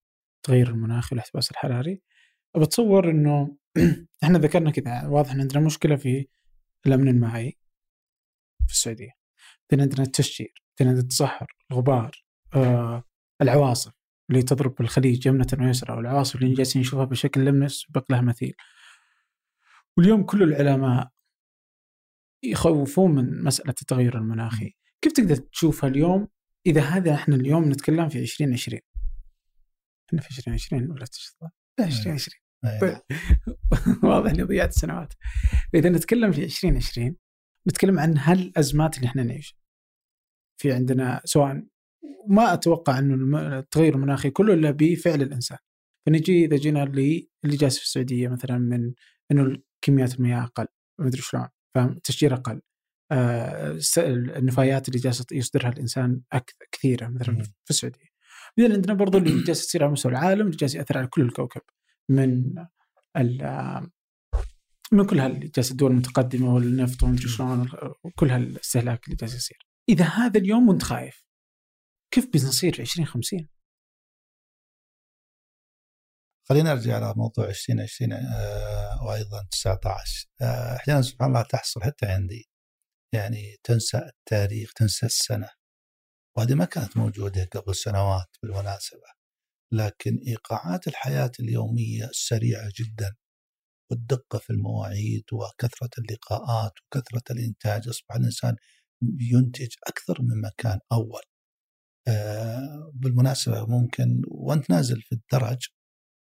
تغير 0.43 0.69
المناخ 0.69 1.11
والاحتباس 1.11 1.51
الحراري 1.51 2.01
بتصور 2.57 3.09
أنه 3.09 3.57
إحنا 4.23 4.39
ذكرنا 4.39 4.71
كذا 4.71 5.07
واضح 5.07 5.31
أن 5.31 5.41
عندنا 5.41 5.65
مشكلة 5.65 5.95
في 5.95 6.27
الأمن 6.87 7.07
المائي 7.07 7.57
في 8.67 8.73
السعودية 8.73 9.16
بعدين 9.71 9.83
عندنا 9.83 10.05
التشجير 10.05 10.53
بعدين 10.79 10.87
عندنا 10.87 11.03
التصحر 11.03 11.55
الغبار 11.71 12.23
آه، 12.55 13.03
العواصف 13.41 13.93
اللي 14.29 14.41
تضرب 14.41 14.75
بالخليج 14.75 15.25
يمنة 15.25 15.47
ويسرى 15.59 15.95
والعواصف 15.95 16.35
اللي 16.35 16.53
جالسين 16.53 16.81
نشوفها 16.81 17.05
بشكل 17.05 17.45
لم 17.45 17.63
يسبق 17.63 18.11
له 18.11 18.21
مثيل. 18.21 18.55
واليوم 19.97 20.23
كل 20.23 20.43
العلماء 20.43 21.11
يخوفون 22.43 23.15
من 23.15 23.43
مسألة 23.43 23.75
التغير 23.81 24.17
المناخي. 24.17 24.75
كيف 25.01 25.13
تقدر 25.13 25.35
تشوفها 25.35 25.89
اليوم 25.89 26.27
إذا 26.65 26.81
هذا 26.81 27.13
إحنا 27.13 27.35
اليوم 27.35 27.69
نتكلم 27.69 28.09
في 28.09 28.19
2020 28.19 28.81
إحنا 30.09 30.21
في 30.21 30.29
2020 30.37 30.91
ولا 30.91 31.05
2020 31.79 32.37
طيب. 32.63 33.01
واضح 34.03 34.31
إني 34.31 34.43
ضيعت 34.43 34.71
سنوات. 34.71 35.13
فاذا 35.73 35.89
نتكلم 35.89 36.31
في 36.31 36.43
2020 36.43 37.15
نتكلم 37.67 37.99
عن 37.99 38.17
هالأزمات 38.17 38.97
اللي 38.97 39.07
إحنا 39.07 39.23
نعيش 39.23 39.57
في 40.61 40.71
عندنا 40.73 41.21
سواء 41.25 41.63
ما 42.27 42.53
أتوقع 42.53 42.99
إنه 42.99 43.57
التغير 43.59 43.95
المناخي 43.95 44.29
كله 44.29 44.53
إلا 44.53 44.71
بفعل 44.71 45.21
الإنسان. 45.21 45.57
فنجي 46.05 46.45
إذا 46.45 46.57
جينا 46.57 46.83
اللي 46.83 47.29
اللي 47.45 47.57
جالس 47.57 47.77
في 47.77 47.83
السعودية 47.83 48.27
مثلا 48.27 48.57
من 48.57 48.93
إنه 49.31 49.57
كميات 49.81 50.15
المياه 50.15 50.43
أقل 50.43 50.67
ما 50.99 51.07
أدري 51.07 51.21
شلون 51.21 51.47
فالتشجير 51.75 52.33
أقل. 52.33 52.61
آه 53.11 53.79
النفايات 53.97 54.87
اللي 54.89 54.99
جالسه 54.99 55.25
يصدرها 55.31 55.69
الإنسان 55.69 56.21
أكثر 56.33 56.65
كثيرة 56.71 57.07
مثلا 57.07 57.43
في 57.43 57.69
السعودية. 57.69 58.09
بعدين 58.57 58.75
عندنا 58.75 58.93
برضو 58.93 59.17
اللي 59.17 59.43
جالس 59.43 59.65
يصير 59.65 59.83
على 59.83 59.91
مستوى 59.91 60.11
العالم 60.11 60.45
اللي 60.45 60.57
جالس 60.57 60.75
يأثر 60.75 60.97
على 60.97 61.07
كل 61.07 61.21
الكوكب. 61.21 61.61
من 62.09 62.53
من 64.91 65.05
كل 65.05 65.19
هال 65.19 65.51
جالس 65.51 65.71
الدول 65.71 65.91
المتقدمة 65.91 66.53
والنفط 66.53 67.03
ومدري 67.03 67.27
شلون 67.27 67.69
وكل 68.03 68.29
هالاستهلاك 68.29 69.05
اللي 69.05 69.15
جالس 69.15 69.35
يصير. 69.35 69.67
إذا 69.89 70.05
هذا 70.05 70.39
اليوم 70.39 70.69
وأنت 70.69 70.83
خايف 70.83 71.23
كيف 72.13 72.27
بنصير 72.33 72.73
في 72.73 72.81
2050 72.81 73.47
خلينا 76.49 76.73
نرجع 76.73 76.95
على 76.95 77.13
موضوع 77.17 77.45
2020 77.49 78.13
آه 78.13 79.03
وأيضا 79.03 79.47
19 79.51 80.27
آه 80.41 80.75
أحيانا 80.75 81.01
سبحان 81.01 81.29
الله 81.29 81.41
تحصل 81.41 81.83
حتى 81.83 82.05
عندي 82.05 82.49
يعني 83.13 83.55
تنسى 83.63 83.97
التاريخ 83.97 84.73
تنسى 84.73 85.05
السنة. 85.05 85.49
وهذه 86.37 86.53
ما 86.53 86.65
كانت 86.65 86.97
موجودة 86.97 87.43
قبل 87.43 87.75
سنوات 87.75 88.27
بالمناسبة 88.43 89.07
لكن 89.73 90.19
إيقاعات 90.27 90.87
الحياة 90.87 91.31
اليومية 91.39 92.05
السريعه 92.05 92.69
جدا. 92.79 93.15
والدقة 93.91 94.39
في 94.39 94.49
المواعيد 94.49 95.23
وكثرة 95.33 95.89
اللقاءات 95.97 96.71
وكثرة 96.85 97.23
الإنتاج 97.31 97.87
أصبح 97.89 98.15
الإنسان 98.15 98.55
ينتج 99.19 99.69
أكثر 99.87 100.21
مما 100.21 100.51
كان 100.57 100.79
أول. 100.91 101.21
آه، 102.07 102.91
بالمناسبة 102.93 103.65
ممكن 103.65 104.21
وأنت 104.27 104.69
نازل 104.69 105.01
في 105.01 105.11
الدرج 105.15 105.67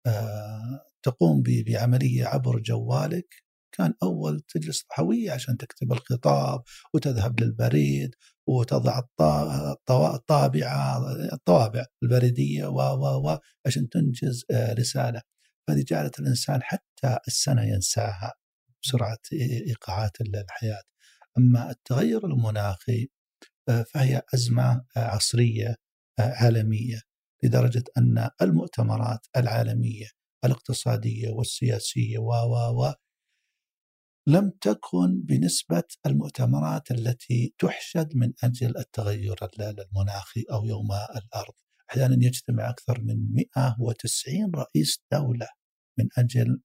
آه، 0.07 0.81
تقوم 1.03 1.43
بعملية 1.43 2.27
عبر 2.27 2.59
جوالك 2.61 3.35
كان 3.73 3.95
أول 4.03 4.41
تجلس 4.41 4.83
طحوية 4.83 5.33
عشان 5.33 5.57
تكتب 5.57 5.93
الخطاب 5.93 6.63
وتذهب 6.95 7.41
للبريد 7.41 8.15
وتضع 8.49 8.99
الطابعة 9.91 10.99
الطوابع 11.33 11.87
البريدية 12.03 12.67
و 12.67 12.77
و 12.77 13.29
و 13.31 13.39
عشان 13.67 13.89
تنجز 13.89 14.45
آه، 14.51 14.73
رسالة. 14.75 15.23
هذه 15.69 15.85
جعلت 15.89 16.21
الإنسان 16.21 16.63
حتى 16.63 17.19
السنة 17.29 17.63
ينساها 17.63 18.35
بسرعة 18.83 19.19
إيقاعات 19.69 20.21
الحياة. 20.21 20.83
أما 21.39 21.71
التغير 21.71 22.27
المناخي 22.27 23.09
فهي 23.67 24.23
أزمة 24.35 24.85
عصرية 24.97 25.77
عالمية 26.19 27.01
لدرجة 27.45 27.85
أن 27.99 28.31
المؤتمرات 28.43 29.27
العالمية 29.37 30.07
الاقتصادية 30.45 31.31
والسياسية 31.31 32.19
و 32.19 32.31
و 32.31 32.83
و 32.83 32.93
لم 34.27 34.51
تكن 34.61 35.23
بنسبة 35.23 35.83
المؤتمرات 36.07 36.91
التي 36.91 37.55
تحشد 37.59 38.17
من 38.17 38.33
أجل 38.45 38.77
التغير 38.79 39.37
المناخي 39.79 40.45
أو 40.53 40.67
يوم 40.67 40.93
الأرض. 40.93 41.55
أحيانا 41.91 42.27
يجتمع 42.27 42.71
أكثر 42.71 43.01
من 43.01 43.35
190 43.59 44.55
رئيس 44.55 45.03
دولة 45.13 45.49
من 45.99 46.09
أجل 46.19 46.61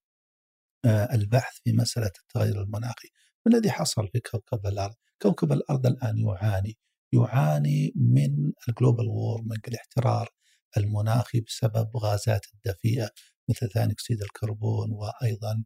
البحث 0.85 1.53
في 1.63 1.73
مسألة 1.73 2.11
التغير 2.21 2.61
المناخي 2.61 3.07
ما 3.45 3.55
الذي 3.55 3.71
حصل 3.71 4.07
في 4.07 4.19
كوكب 4.19 4.67
الأرض 4.67 4.95
كوكب 5.21 5.51
الأرض 5.51 5.85
الآن 5.85 6.17
يعاني 6.17 6.77
يعاني 7.13 7.93
من 7.95 8.51
ال 8.69 8.75
global 8.75 9.07
warming 9.07 9.59
الاحترار 9.67 10.29
المناخي 10.77 11.41
بسبب 11.41 11.97
غازات 11.97 12.45
الدفيئة 12.53 13.09
مثل 13.49 13.69
ثاني 13.69 13.93
أكسيد 13.93 14.21
الكربون 14.21 14.91
وأيضا 14.91 15.63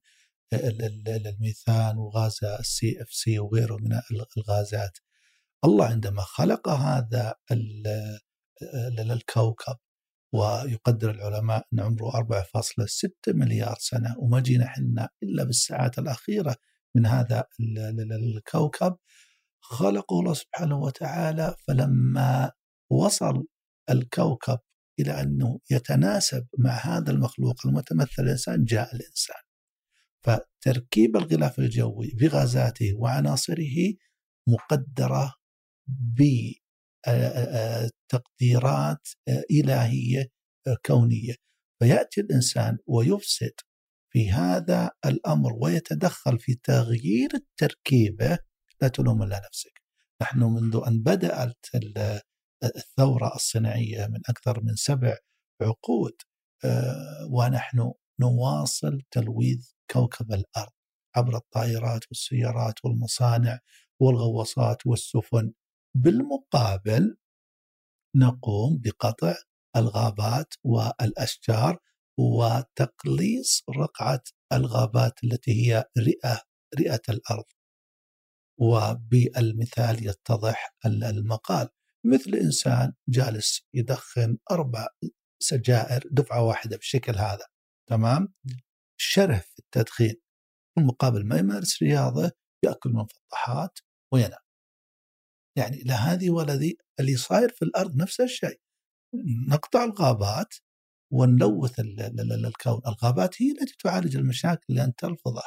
الميثان 1.07 1.97
وغاز 1.97 2.39
ال 2.43 3.01
CFC 3.01 3.39
وغيره 3.39 3.77
من 3.77 4.01
الغازات. 4.37 4.97
الله 5.65 5.85
عندما 5.85 6.21
خلق 6.21 6.69
هذا 6.69 7.35
الكوكب 9.11 9.75
ويقدر 10.33 11.11
العلماء 11.11 11.67
أن 11.73 11.79
عمره 11.79 12.09
4.6 12.09 13.09
مليار 13.27 13.75
سنة 13.79 14.15
وما 14.19 14.39
جينا 14.39 14.65
إحنا 14.65 15.09
إلا 15.23 15.43
بالساعات 15.43 15.99
الأخيرة 15.99 16.55
من 16.95 17.05
هذا 17.05 17.43
الكوكب. 18.11 18.95
خلقه 19.61 20.19
الله 20.19 20.33
سبحانه 20.33 20.79
وتعالى 20.79 21.55
فلما 21.67 22.51
وصل 22.91 23.45
الكوكب 23.89 24.59
إلى 24.99 25.21
أنه 25.21 25.59
يتناسب 25.71 26.47
مع 26.57 26.71
هذا 26.71 27.11
المخلوق 27.11 27.67
المتمثل 27.67 28.23
الإنسان 28.23 28.63
جاء 28.63 28.95
الإنسان. 28.95 29.41
فتركيب 30.23 31.17
الغلاف 31.17 31.59
الجوي 31.59 32.11
بغازاته 32.19 32.93
وعناصره 32.95 33.93
مقدرة 34.47 35.35
بتقديرات 37.07 39.07
إلهية 39.51 40.27
كونية. 40.85 41.35
فيأتي 41.79 42.21
الإنسان 42.21 42.77
ويفسد 42.87 43.53
في 44.13 44.31
هذا 44.31 44.91
الأمر 45.05 45.53
ويتدخل 45.61 46.39
في 46.39 46.55
تغيير 46.63 47.29
التركيبة 47.33 48.37
لا 48.81 48.87
تلوم 48.87 49.23
إلا 49.23 49.41
نفسك. 49.47 49.81
نحن 50.21 50.39
منذ 50.39 50.81
أن 50.87 51.03
بدأت 51.03 51.65
الثورة 52.63 53.35
الصناعية 53.35 54.07
من 54.07 54.19
أكثر 54.29 54.63
من 54.63 54.75
سبع 54.75 55.17
عقود 55.61 56.13
ونحن 57.31 57.91
نواصل 58.19 59.01
تلويث 59.11 59.71
كوكب 59.91 60.31
الأرض 60.31 60.71
عبر 61.15 61.35
الطائرات 61.37 62.01
والسيارات 62.09 62.73
والمصانع 62.85 63.59
والغواصات 63.99 64.87
والسفن. 64.87 65.51
بالمقابل 65.95 67.17
نقوم 68.15 68.77
بقطع 68.77 69.35
الغابات 69.75 70.53
والأشجار 70.63 71.79
وتقليص 72.19 73.63
رقعة 73.77 74.23
الغابات 74.53 75.23
التي 75.23 75.51
هي 75.51 75.85
رئة 75.97 76.41
رئة 76.79 77.01
الأرض. 77.09 77.45
وبالمثال 78.59 80.07
يتضح 80.07 80.75
المقال. 80.85 81.69
مثل 82.05 82.35
إنسان 82.35 82.93
جالس 83.09 83.67
يدخن 83.73 84.37
أربع 84.51 84.87
سجائر 85.39 86.03
دفعة 86.11 86.43
واحدة 86.43 86.77
بالشكل 86.77 87.15
هذا 87.15 87.47
تمام؟ 87.89 88.33
شره 88.99 89.37
في 89.37 89.59
التدخين. 89.59 90.15
بالمقابل 90.77 91.25
ما 91.25 91.37
يمارس 91.37 91.83
رياضة 91.83 92.31
يأكل 92.63 92.89
منفطحات 92.89 93.79
وينام. 94.13 94.48
يعني 95.59 95.83
لا 95.85 95.95
هذه 95.95 96.29
ولا 96.29 96.55
ذي 96.55 96.77
اللي 96.99 97.15
صاير 97.17 97.49
في 97.49 97.61
الأرض 97.65 97.95
نفس 97.95 98.21
الشيء. 98.21 98.59
نقطع 99.49 99.83
الغابات 99.83 100.53
ونلوث 101.13 101.79
الكون. 101.79 102.81
الغابات 102.87 103.41
هي 103.41 103.51
التي 103.51 103.75
تعالج 103.83 104.15
المشاكل 104.17 104.65
اللي 104.69 104.83
أنت 104.83 104.99
تلفظه 104.99 105.41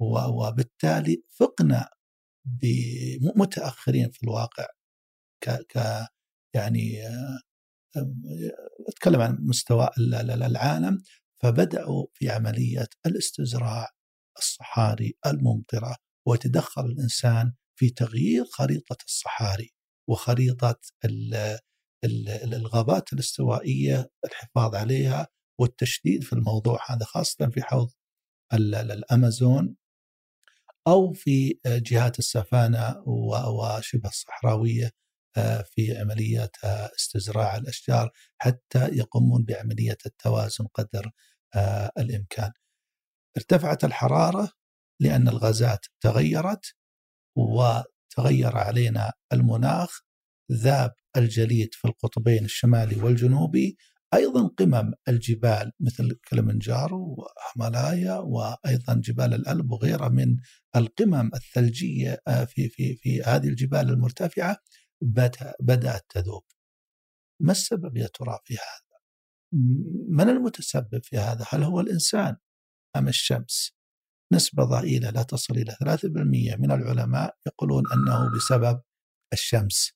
وبالتالي 0.00 1.22
فقنا 1.40 1.90
متأخرين 3.36 4.10
في 4.10 4.22
الواقع. 4.24 4.66
ك, 5.44 5.50
ك 5.50 6.06
يعني 6.54 7.02
أتكلم 8.88 9.20
عن 9.20 9.38
مستوى 9.40 9.90
العالم. 9.98 11.02
فبدأوا 11.42 12.06
في 12.14 12.30
عملية 12.30 12.88
الاستزراع 13.06 13.88
الصحاري 14.38 15.14
الممطرة. 15.26 15.96
ويتدخل 16.28 16.84
الإنسان 16.86 17.52
في 17.78 17.90
تغيير 17.90 18.44
خريطة 18.44 18.96
الصحاري 19.06 19.70
وخريطة 20.08 20.80
الغابات 22.04 23.12
الاستوائية 23.12 24.10
الحفاظ 24.24 24.74
عليها 24.74 25.28
والتشديد 25.60 26.24
في 26.24 26.32
الموضوع 26.32 26.78
هذا 26.90 27.04
خاصة 27.04 27.48
في 27.48 27.62
حوض 27.62 27.90
الأمازون 28.54 29.76
أو 30.88 31.12
في 31.12 31.58
جهات 31.66 32.18
السفانة 32.18 33.02
وشبه 33.06 34.08
الصحراوية 34.08 34.90
آه، 35.36 35.62
في 35.62 35.98
عملية 35.98 36.50
آه، 36.64 36.90
استزراع 36.98 37.56
الأشجار 37.56 38.10
حتى 38.38 38.88
يقومون 38.92 39.44
بعملية 39.44 39.96
التوازن 40.06 40.66
قدر 40.74 41.10
آه، 41.54 41.90
الإمكان. 41.98 42.52
ارتفعت 43.36 43.84
الحرارة 43.84 44.50
لأن 45.00 45.28
الغازات 45.28 45.86
تغيرت 46.02 46.74
وتغير 47.36 48.56
علينا 48.56 49.12
المناخ 49.32 50.00
ذاب 50.52 50.92
الجليد 51.16 51.74
في 51.74 51.84
القطبين 51.88 52.44
الشمالي 52.44 53.00
والجنوبي 53.02 53.76
أيضا 54.14 54.48
قمم 54.48 54.92
الجبال 55.08 55.72
مثل 55.80 56.18
كلمنجارو 56.28 57.16
وهيمالايا 57.18 58.18
وأيضا 58.18 58.94
جبال 58.94 59.34
الألب 59.34 59.70
وغيرها 59.70 60.08
من 60.08 60.36
القمم 60.76 61.30
الثلجية 61.34 62.20
في 62.26 62.68
في 62.68 62.96
في 62.96 63.22
هذه 63.22 63.48
الجبال 63.48 63.90
المرتفعة 63.90 64.56
بدأت 65.60 66.04
تذوب 66.08 66.42
ما 67.40 67.52
السبب 67.52 67.96
يا 67.96 68.06
ترى 68.06 68.38
في 68.44 68.54
هذا؟ 68.54 69.00
من 70.08 70.28
المتسبب 70.28 71.00
في 71.02 71.18
هذا؟ 71.18 71.44
هل 71.48 71.62
هو 71.62 71.80
الإنسان 71.80 72.36
أم 72.96 73.08
الشمس؟ 73.08 73.76
نسبة 74.32 74.64
ضئيلة 74.64 75.10
لا 75.10 75.22
تصل 75.22 75.54
إلى 75.54 75.72
3% 75.72 76.56
من 76.58 76.72
العلماء 76.72 77.36
يقولون 77.46 77.82
أنه 77.92 78.30
بسبب 78.36 78.80
الشمس 79.32 79.92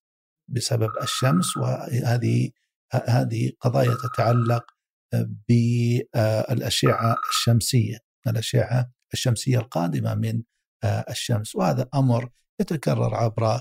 بسبب 0.50 0.90
الشمس 1.02 1.56
وهذه 1.56 2.50
هذه 2.92 3.52
قضايا 3.60 3.94
تتعلق 3.94 4.64
بالأشعة 5.48 7.16
الشمسية 7.30 7.98
الأشعة 8.26 8.92
الشمسية 9.12 9.58
القادمة 9.58 10.14
من 10.14 10.42
الشمس. 10.84 11.56
وهذا 11.56 11.88
أمر 11.94 12.30
يتكرر 12.60 13.14
عبر 13.14 13.60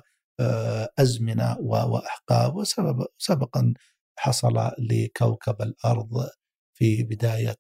أزمنة 1.00 1.58
وأحقاب 1.60 2.56
وسبب 2.56 3.06
سبقا 3.18 3.74
حصل 4.20 4.72
لكوكب 4.80 5.62
الأرض 5.62 6.30
في 6.78 7.04
بداية 7.04 7.58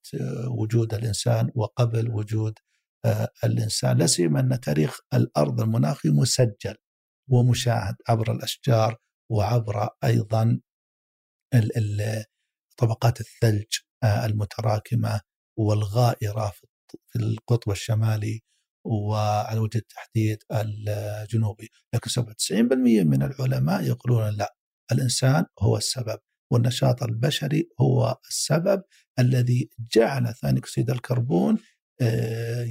وجود 0.47 0.93
الإنسان 0.93 1.51
وقبل 1.55 2.11
وجود 2.11 2.53
آه، 3.05 3.29
الإنسان. 3.43 3.97
لا 3.97 4.07
سيما 4.07 4.39
أن 4.39 4.59
تاريخ 4.59 4.99
الأرض 5.13 5.61
المناخي 5.61 6.09
مسجل 6.09 6.75
ومشاهد 7.29 7.95
عبر 8.09 8.31
الأشجار 8.31 8.97
وعبر 9.31 9.89
أيضا 10.03 10.59
طبقات 12.77 13.19
الثلج 13.21 13.65
المتراكمة 14.03 15.21
والغائرة 15.59 16.53
في 17.11 17.19
القطب 17.19 17.71
الشمالي 17.71 18.41
وعلى 18.85 19.59
وجه 19.59 19.77
التحديد 19.77 20.37
الجنوبي. 20.51 21.69
لكن 21.93 22.09
97% 22.09 23.03
من 23.03 23.23
العلماء 23.23 23.83
يقولون 23.83 24.29
لا 24.29 24.55
الإنسان 24.91 25.45
هو 25.59 25.77
السبب 25.77 26.19
والنشاط 26.51 27.03
البشري 27.03 27.69
هو 27.81 28.17
السبب 28.29 28.83
الذي 29.19 29.69
جعل 29.95 30.33
ثاني 30.33 30.59
أكسيد 30.59 30.89
الكربون 30.89 31.53
آه، 31.55 31.74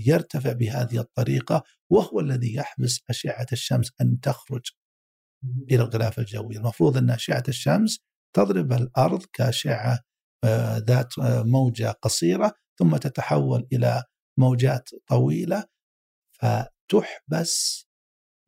يرتفع 0.06 0.52
بهذه 0.52 0.98
الطريقة 1.00 1.62
وهو 1.90 2.20
الذي 2.20 2.54
يحبس 2.54 3.00
أشعة 3.10 3.46
الشمس 3.52 3.92
أن 4.00 4.20
تخرج 4.20 4.62
إلى 5.70 5.82
الغلاف 5.82 6.18
الجوي. 6.18 6.56
المفروض 6.56 6.96
أن 6.96 7.10
أشعة 7.10 7.42
الشمس 7.48 7.98
تضرب 8.36 8.72
الأرض 8.72 9.24
كأشعة 9.32 9.98
آه، 10.44 10.78
ذات 10.78 11.18
آه، 11.18 11.42
موجة 11.42 11.90
قصيرة 11.90 12.52
ثم 12.78 12.96
تتحول 12.96 13.66
إلى 13.72 14.04
موجات 14.38 14.88
طويلة 15.08 15.64
فتحبس 16.32 17.86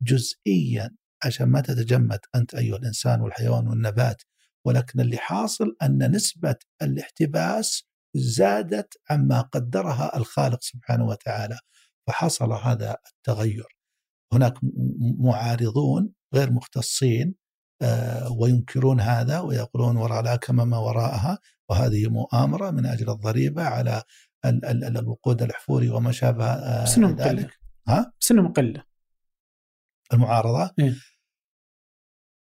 جزئيا 0.01 0.89
عشان 1.25 1.47
ما 1.47 1.61
تتجمد 1.61 2.19
أنت 2.35 2.55
أيها 2.55 2.77
الإنسان 2.77 3.21
والحيوان 3.21 3.67
والنبات. 3.67 4.21
ولكن 4.65 4.99
اللي 4.99 5.17
حاصل 5.17 5.75
أن 5.81 6.11
نسبة 6.11 6.55
الاحتباس 6.81 7.86
زادت 8.17 8.93
عما 9.09 9.41
قدرها 9.41 10.17
الخالق 10.17 10.61
سبحانه 10.61 11.05
وتعالى 11.05 11.59
فحصل 12.07 12.53
هذا 12.53 12.97
التغير. 13.07 13.77
هناك 14.33 14.53
معارضون 15.19 16.13
غير 16.33 16.51
مختصين 16.51 17.35
آه، 17.81 18.31
وينكرون 18.31 18.99
هذا 19.01 19.39
ويقولون 19.39 19.97
وراء 19.97 20.23
لا 20.23 20.35
كما 20.35 20.65
ما 20.65 20.77
وراءها 20.77 21.39
وهذه 21.69 22.07
مؤامرة 22.07 22.71
من 22.71 22.85
أجل 22.85 23.09
الضريبة 23.09 23.63
على 23.63 24.03
الوقود 24.99 25.41
الأحفوري 25.41 25.89
وما 25.89 26.11
شابه 26.11 26.45
آه، 26.45 26.85
ذلك. 26.97 27.59
ها؟ 27.87 28.13
سنه 28.19 28.41
مقله 28.41 28.83
المعارضة؟ 30.13 30.73
إيه؟ 30.79 30.95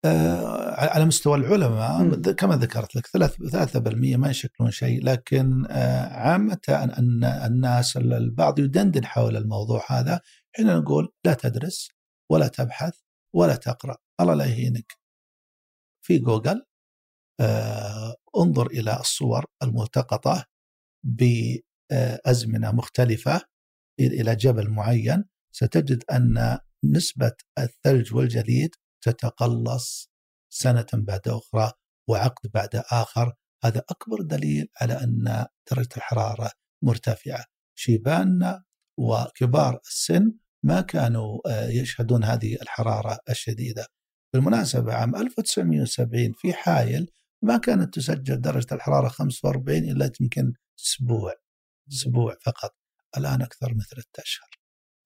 آه 0.05 0.93
على 0.93 1.05
مستوى 1.05 1.37
العلماء 1.37 2.03
م. 2.03 2.21
كما 2.21 2.55
ذكرت 2.55 2.95
لك 2.95 3.07
3% 3.07 4.17
ما 4.17 4.29
يشكلون 4.29 4.71
شيء 4.71 5.03
لكن 5.03 5.65
آه 5.69 6.07
عامة 6.07 6.59
أن 6.69 7.23
الناس 7.23 7.97
البعض 7.97 8.59
يدندن 8.59 9.05
حول 9.05 9.37
الموضوع 9.37 9.85
هذا 9.89 10.21
حين 10.55 10.67
نقول 10.67 11.13
لا 11.25 11.33
تدرس 11.33 11.89
ولا 12.31 12.47
تبحث 12.47 12.93
ولا 13.35 13.55
تقرأ 13.55 13.97
الله 14.21 14.33
لا 14.33 14.45
يهينك 14.45 14.93
في 16.05 16.19
جوجل 16.19 16.65
آه 17.39 18.15
انظر 18.37 18.67
إلى 18.67 18.99
الصور 18.99 19.45
الملتقطة 19.63 20.45
بأزمنة 21.03 22.71
مختلفة 22.71 23.41
إلى 23.99 24.35
جبل 24.35 24.69
معين 24.69 25.25
ستجد 25.55 26.03
أن 26.11 26.59
نسبة 26.83 27.33
الثلج 27.59 28.15
والجليد 28.15 28.75
تتقلص 29.01 30.11
سنة 30.49 30.85
بعد 30.93 31.27
أخرى 31.27 31.71
وعقد 32.09 32.51
بعد 32.53 32.83
آخر. 32.91 33.33
هذا 33.63 33.83
أكبر 33.89 34.21
دليل 34.21 34.67
على 34.81 34.93
أن 34.93 35.45
درجة 35.71 35.89
الحرارة 35.97 36.51
مرتفعة. 36.83 37.45
شيباننا 37.75 38.63
وكبار 38.99 39.79
السن 39.87 40.33
ما 40.63 40.81
كانوا 40.81 41.39
آه، 41.47 41.67
يشهدون 41.67 42.23
هذه 42.23 42.57
الحرارة 42.61 43.19
الشديدة. 43.29 43.87
بالمناسبة 44.33 44.93
عام 44.93 45.15
1970 45.15 46.33
في 46.37 46.53
حايل 46.53 47.11
ما 47.43 47.57
كانت 47.57 47.93
تسجل 47.95 48.41
درجة 48.41 48.73
الحرارة 48.73 49.07
45 49.07 49.77
إلا 49.77 50.11
يمكن 50.21 50.53
أسبوع 50.79 51.33
أسبوع 51.91 52.35
فقط. 52.45 52.75
الآن 53.17 53.41
أكثر 53.41 53.73
من 53.73 53.81
ثلاثة 53.81 54.23
أشهر. 54.23 54.56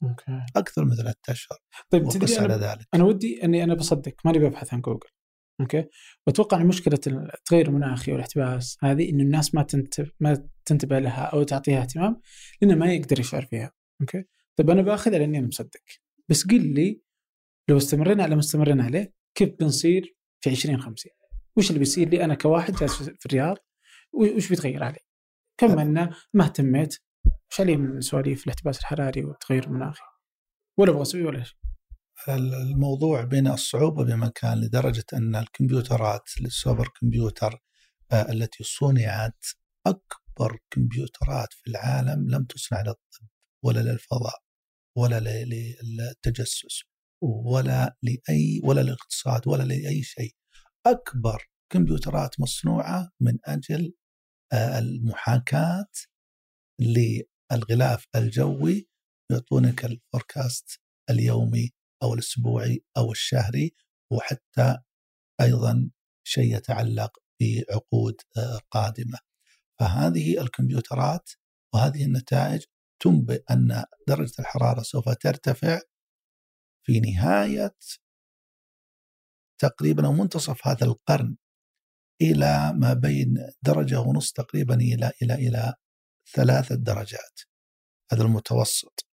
okay. 0.04 0.46
أكثر 0.56 0.86
من 0.86 0.96
ثلاثة 0.96 1.20
أشهر. 1.30 1.58
طيب 1.90 2.10
تدري 2.10 2.40
أنا 2.40 2.58
ذلك. 2.58 2.88
أنا 2.94 3.04
ودي 3.04 3.44
إني 3.44 3.64
أنا 3.64 3.74
بصدق 3.74 4.14
ماني 4.26 4.40
ببحث 4.40 4.74
عن 4.74 4.82
جوجل 4.82 5.10
okay؟ 5.62 5.86
وأتوقع 6.28 6.62
إن 6.62 6.68
مشكلة 6.68 7.00
التغير 7.08 7.68
المناخي 7.68 8.12
والاحتباس 8.12 8.78
هذه 8.84 9.10
إنه 9.10 9.24
الناس 9.24 9.56
ما 9.56 9.64
تنتبه 9.64 10.12
ما 10.20 10.50
تنتبه 10.66 11.00
لها 11.00 11.24
أو 11.24 11.44
تعطيها 11.44 11.82
اهتمام 11.82 12.22
لأنه 12.62 12.76
ما 12.76 12.94
يقدر 12.94 13.20
يشعر 13.20 13.46
فيها 13.46 13.72
okay؟ 14.02 14.24
طيب 14.56 14.70
أنا 14.70 14.82
باخذ 14.82 15.16
على 15.16 15.24
اني 15.24 15.40
أنا 15.40 15.48
مصدق. 15.48 15.82
بس 16.30 16.48
قل 16.48 16.74
لي 16.74 17.02
لو 17.70 17.78
استمرينا 17.78 18.24
على 18.24 18.36
ما 18.36 18.42
استمرينا 18.42 18.84
عليه 18.84 19.14
كيف 19.36 19.50
بنصير 19.60 20.16
في 20.44 20.50
2050 20.50 21.12
وش 21.58 21.70
اللي 21.70 21.80
بيصير 21.80 22.10
لي 22.10 22.24
أنا 22.24 22.36
كواحد 22.36 22.74
جالس 22.74 23.04
في 23.04 23.26
الرياض؟ 23.26 23.58
وش 24.14 24.50
بيتغير 24.50 24.84
علي؟ 24.84 25.00
كم 25.58 25.80
أن 25.80 26.14
ما 26.34 26.44
اهتميت 26.44 26.98
وش 27.26 27.62
علي 27.62 27.78
من 27.78 28.02
سواليف 28.02 28.44
الاحتباس 28.44 28.80
الحراري 28.80 29.24
والتغير 29.26 29.64
المناخي. 29.64 30.02
ولا 30.80 30.92
أبغى 30.92 31.02
أسوي 31.02 31.24
ولا 31.24 31.44
شيء. 31.44 31.58
الموضوع 32.30 33.24
بين 33.24 33.48
الصعوبة 33.48 34.04
بمكان 34.04 34.62
لدرجة 34.62 35.06
أن 35.14 35.36
الكمبيوترات 35.36 36.30
السوبر 36.42 36.88
كمبيوتر 37.02 37.64
آه، 38.12 38.32
التي 38.32 38.64
صنعت 38.64 39.46
أكبر 39.88 40.58
كمبيوترات 40.72 41.54
في 41.54 41.70
العالم 41.70 42.30
لم 42.30 42.44
تصنع 42.44 42.82
للطب 42.82 43.28
ولا 43.66 43.80
للفضاء 43.80 44.40
ولا 44.98 45.20
للتجسس 45.20 46.84
ولا 47.22 47.98
لأي 48.04 48.62
ولا 48.64 48.82
للاقتصاد 48.82 49.48
ولا 49.48 49.64
لأي 49.64 50.04
شيء. 50.04 50.36
أكبر 50.86 51.50
كمبيوترات 51.72 52.40
مصنوعة 52.40 53.12
من 53.20 53.38
أجل 53.46 53.94
آه، 54.54 54.80
المحاكاة 54.80 55.86
للغلاف 56.82 58.08
الجوي 58.16 58.88
يعطونك 59.32 59.86
الفوركاست 59.86 60.80
اليومي 61.10 61.72
أو 62.04 62.14
الأسبوعي 62.14 62.84
أو 62.98 63.12
الشهري 63.12 63.76
وحتى 64.12 64.78
أيضا 65.42 65.92
شيء 66.28 66.58
يتعلق 66.58 67.18
بعقود 67.42 68.22
آه، 68.38 68.60
قادمة. 68.72 69.18
فهذه 69.80 70.42
الكمبيوترات 70.42 71.30
وهذه 71.74 72.06
النتائج 72.06 72.64
تنبئ 73.04 73.44
أن 73.52 73.84
درجة 74.08 74.34
الحرارة 74.40 74.82
سوف 74.82 75.10
ترتفع 75.10 75.82
في 76.86 77.00
نهاية 77.00 77.76
تقريبا 79.62 80.06
أو 80.08 80.14
منتصف 80.14 80.68
هذا 80.68 80.86
القرن 80.86 81.38
إلى 82.22 82.74
ما 82.76 82.94
بين 82.94 83.38
درجة 83.62 84.00
ونص 84.00 84.32
تقريبا 84.32 84.76
إلى 84.76 85.12
إلى 85.22 85.34
إلى 85.34 85.74
ثلاثة 86.36 86.76
درجات 86.76 87.40
هذا 88.12 88.24
المتوسط. 88.24 89.06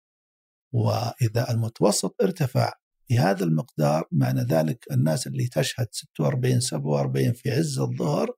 وإذا 0.74 1.50
المتوسط 1.50 2.14
ارتفع 2.22 2.72
بهذا 3.10 3.44
المقدار 3.44 4.08
معنى 4.12 4.40
ذلك 4.40 4.84
الناس 4.92 5.26
اللي 5.26 5.48
تشهد 5.48 5.86
46 5.90 6.60
47 6.60 7.32
في 7.32 7.50
عز 7.50 7.78
الظهر 7.78 8.30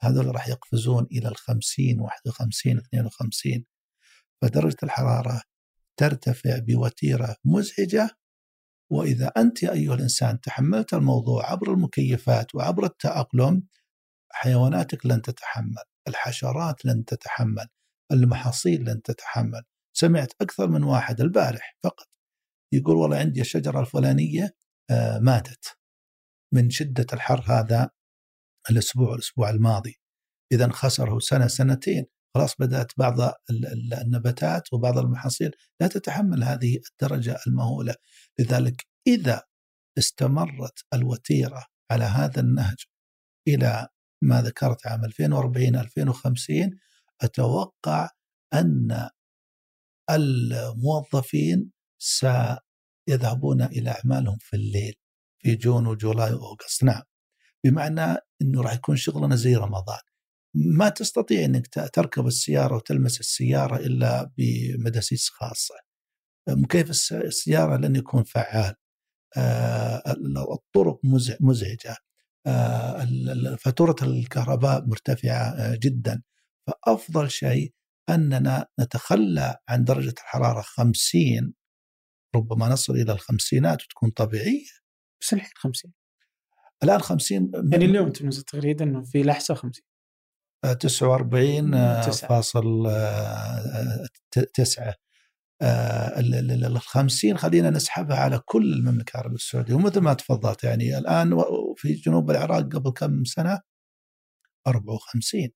هذول 0.00 0.34
راح 0.34 0.48
يقفزون 0.48 1.06
إلى 1.12 1.28
ال 1.28 1.36
50 1.36 2.00
51 2.00 2.78
52 2.78 3.64
فدرجة 4.42 4.76
الحرارة 4.82 5.42
ترتفع 5.96 6.58
بوتيرة 6.58 7.36
مزعجة. 7.44 8.10
وإذا 8.90 9.26
أنت 9.36 9.64
أيها 9.64 9.94
الإنسان 9.94 10.40
تحملت 10.40 10.94
الموضوع 10.94 11.50
عبر 11.50 11.72
المكيفات 11.72 12.54
وعبر 12.54 12.84
التأقلم 12.84 13.62
حيواناتك 14.32 15.06
لن 15.06 15.22
تتحمل 15.22 15.84
الحشرات 16.08 16.84
لن 16.84 17.04
تتحمل 17.04 17.66
المحاصيل 18.12 18.84
لن 18.84 19.02
تتحمل. 19.02 19.62
سمعت 19.96 20.32
أكثر 20.40 20.68
من 20.68 20.82
واحد 20.82 21.20
البارح 21.20 21.76
فقط 21.84 22.06
يقول 22.72 22.96
والله 22.96 23.16
عندي 23.16 23.40
الشجرة 23.40 23.80
الفلانية 23.80 24.56
آه، 24.90 25.18
ماتت 25.18 25.78
من 26.54 26.70
شدة 26.70 27.06
الحر 27.12 27.44
هذا 27.46 27.90
الأسبوع 28.70 29.14
الأسبوع 29.14 29.50
الماضي. 29.50 30.00
إذا 30.52 30.72
خسره 30.72 31.18
سنة 31.18 31.46
سنتين. 31.46 32.06
خلاص 32.34 32.54
بدأت 32.58 32.92
بعض 32.98 33.20
ال- 33.20 33.32
ال- 33.50 33.94
النباتات 33.94 34.72
وبعض 34.72 34.98
المحاصيل 34.98 35.50
لا 35.80 35.86
تتحمل 35.88 36.44
هذه 36.44 36.78
الدرجة 36.92 37.38
المهولة. 37.46 37.94
لذلك 38.38 38.86
إذا 39.06 39.42
استمرت 39.98 40.84
الوتيرة 40.94 41.64
على 41.90 42.04
هذا 42.04 42.40
النهج 42.40 42.76
إلى 43.48 43.88
ما 44.22 44.42
ذكرت 44.42 44.86
عام 44.86 45.04
2040 45.04 45.76
2050 45.76 46.78
أتوقع 47.22 48.10
أن 48.54 49.08
الموظفين 50.10 51.70
سيذهبون 51.98 53.62
إلى 53.62 53.90
أعمالهم 53.90 54.36
في 54.40 54.56
الليل 54.56 54.94
في 55.42 55.54
جون 55.56 55.86
وجولاي 55.86 56.32
وأغسطس 56.32 56.84
نعم 56.84 57.02
بمعنى 57.64 58.16
أنه 58.42 58.62
راح 58.62 58.72
يكون 58.74 58.96
شغلنا 58.96 59.36
زي 59.36 59.56
رمضان. 59.56 59.98
ما 60.54 60.88
تستطيع 60.88 61.44
أنك 61.44 61.66
تركب 61.92 62.26
السيارة 62.26 62.76
وتلمس 62.76 63.20
السيارة 63.20 63.76
إلا 63.76 64.30
بمداسيس 64.38 65.28
خاصة. 65.28 65.74
مكيف 66.48 66.90
الس- 66.90 67.12
السيارة 67.12 67.76
لن 67.76 67.96
يكون 67.96 68.24
فعال؟ 68.24 68.74
آه، 69.36 70.02
الطرق 70.52 71.00
مزع- 71.04 71.36
مزعجة. 71.40 71.96
آه، 72.46 73.06
فاتورة 73.60 73.96
الكهرباء 74.02 74.86
مرتفعة 74.86 75.36
آه، 75.48 75.78
جدا. 75.82 76.22
فأفضل 76.66 77.30
شيء 77.30 77.72
أننا 78.08 78.66
نتخلى 78.80 79.56
عن 79.68 79.84
درجة 79.84 80.10
الحرارة 80.18 80.60
50 80.60 81.54
ربما 82.36 82.68
نصل 82.68 82.92
إلى 82.92 83.12
الخمسينات 83.12 83.82
وتكون 83.82 84.10
طبيعية. 84.10 84.64
بس 85.20 85.32
الحين 85.32 85.50
50 85.56 85.92
الآن 86.84 86.98
50 87.00 87.50
يعني 87.72 87.84
اليوم 87.84 88.12
تنزل 88.12 88.42
تغريده 88.42 88.84
انه 88.84 89.02
في 89.04 89.22
لحظه 89.22 89.54
50 89.54 89.82
آه، 90.64 90.72
49 90.72 91.74
آه، 91.74 92.06
تسعة. 92.06 92.28
فاصل 92.28 92.86
آه، 92.86 94.06
تسعة. 94.54 94.94
آه، 95.62 96.18
ال- 96.20 96.34
ال- 96.34 96.64
ال 96.64 96.80
50 96.80 97.38
خلينا 97.38 97.70
نسحبها 97.70 98.16
على 98.16 98.38
كل 98.44 98.72
المملكة 98.72 99.14
العربية 99.16 99.34
السعودية 99.36 99.74
ومثل 99.74 100.00
ما 100.00 100.14
تفضلت. 100.14 100.64
يعني 100.64 100.98
الآن 100.98 101.32
و- 101.32 101.74
في 101.76 101.92
جنوب 101.92 102.30
العراق 102.30 102.62
قبل 102.74 102.90
كم 102.90 103.24
سنة؟ 103.24 103.60
54 104.66 105.50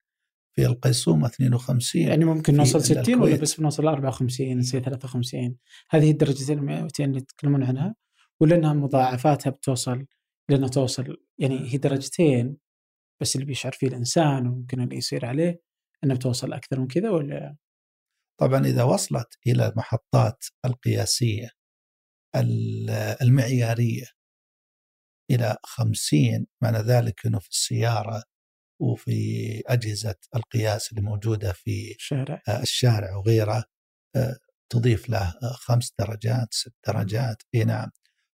في 0.56 0.66
القيصومة 0.66 1.26
52 1.26 2.02
يعني 2.02 2.24
ممكن 2.24 2.54
نوصل 2.54 2.80
60 3.02 3.14
ولا. 3.22 3.36
بس 3.36 3.60
بنوصل 3.60 3.86
54 3.86 4.62
زي 4.62 4.80
53 4.80 5.56
هذه 5.90 6.10
الدرجتين 6.10 6.58
المئويتين 6.58 7.06
اللي 7.08 7.18
يتكلمون 7.18 7.62
عنها. 7.62 7.94
ولا 8.40 8.56
انها 8.56 8.72
مضاعفاتها 8.72 9.50
بتوصل 9.50 10.06
لأنها 10.50 10.68
توصل 10.68 11.16
يعني 11.38 11.72
هي 11.72 11.78
درجتين 11.78 12.56
بس 13.22 13.34
اللي 13.36 13.46
بيشعر 13.46 13.72
فيه 13.72 13.86
الإنسان 13.86 14.46
وممكن 14.46 14.80
اللي 14.80 14.96
يصير 14.96 15.26
عليه 15.26 15.60
إنها 16.04 16.16
بتوصل 16.16 16.52
أكثر 16.52 16.80
من 16.80 16.86
كذا 16.86 17.10
ولا؟ 17.10 17.56
طبعا 18.40 18.66
إذا 18.66 18.82
وصلت 18.82 19.38
إلى 19.46 19.68
المحطات 19.68 20.44
القياسية 20.64 21.48
ال- 22.36 22.90
المعيارية 23.22 24.04
إلى 25.30 25.56
50 25.64 26.46
معنى 26.62 26.78
ذلك 26.78 27.26
أنه 27.26 27.38
في 27.38 27.48
السيارة 27.48 28.22
وفي 28.80 29.62
أجهزة 29.66 30.14
القياس 30.36 30.90
اللي 30.90 31.00
موجودة 31.02 31.52
في 31.52 31.94
الشارع 31.94 32.42
آه، 32.48 32.62
الشارع 32.62 33.16
وغيره 33.16 33.64
آه، 34.16 34.36
تضيف 34.72 35.08
له 35.10 35.18
آه، 35.28 35.52
خمس 35.52 35.92
درجات 35.98 36.54
ست 36.54 36.74
درجات. 36.86 37.42
إي 37.54 37.64
نعم. 37.64 37.90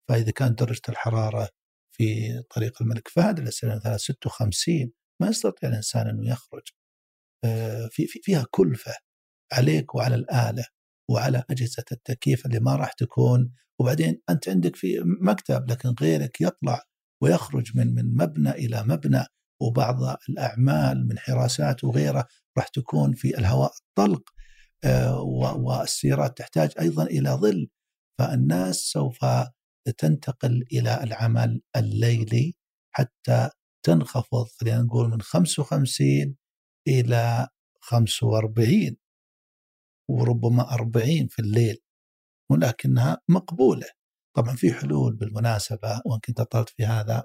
فإذا 0.10 0.32
كانت 0.32 0.60
درجة 0.64 0.82
الحرارة 0.90 1.50
في 1.98 2.34
طريق 2.56 2.82
الملك 2.82 3.08
فهد 3.08 3.40
عليه 3.40 3.50
السلام 3.50 3.78
مثلا 3.78 3.98
56 3.98 4.92
ما 5.22 5.28
يستطيع 5.28 5.70
الإنسان 5.70 6.08
انه 6.08 6.32
يخرج. 6.32 6.64
في 7.90 8.08
في- 8.08 8.20
فيها 8.24 8.46
كلفة 8.52 8.94
عليك 9.54 9.96
وعلى 9.96 10.16
الآلة 10.16 10.66
وعلى 11.12 11.44
أجهزة 11.50 11.84
التكييف 11.92 12.46
اللي 12.46 12.60
ما 12.60 12.76
راح 12.76 12.94
تكون. 12.94 13.54
وبعدين 13.80 14.22
أنت 14.30 14.50
عندك 14.50 14.76
في 14.76 15.00
مكتب 15.22 15.72
لكن 15.72 15.90
غيرك 16.02 16.42
يطلع 16.42 16.84
ويخرج 17.24 17.78
من 17.78 17.96
من 17.96 18.16
مبنى 18.18 18.52
إلى 18.52 18.84
مبنى. 18.84 19.26
وبعض 19.62 20.18
الأعمال 20.30 21.08
من 21.08 21.20
حراسات 21.20 21.84
وغيره 21.84 22.28
راح 22.58 22.68
تكون 22.68 23.14
في 23.14 23.38
الهواء 23.38 23.72
الطلق 23.78 24.30
آه، 24.84 25.22
والسيارات 25.56 26.38
تحتاج 26.38 26.72
أيضا 26.80 27.04
إلى 27.04 27.30
ظل. 27.30 27.70
فالناس 28.20 28.76
سوف 28.76 29.26
تنتقل 29.98 30.66
إلى 30.72 31.04
العمل 31.04 31.62
الليلي 31.76 32.56
حتى 32.96 33.50
تنخفض 33.86 34.46
خلينا 34.60 34.82
نقول 34.82 35.10
من 35.10 35.22
55 35.22 36.36
إلى 36.88 37.48
45 37.82 38.98
وربما 40.10 40.74
40 40.74 41.28
في 41.28 41.40
الليل 41.40 41.78
ولكنها 42.52 43.22
مقبولة. 43.30 43.88
طبعا 44.36 44.56
في 44.56 44.74
حلول 44.74 45.16
بالمناسبة 45.16 46.02
وإن 46.06 46.20
كنت 46.20 46.40
أطلت 46.40 46.70
في 46.70 46.86
هذا 46.86 47.24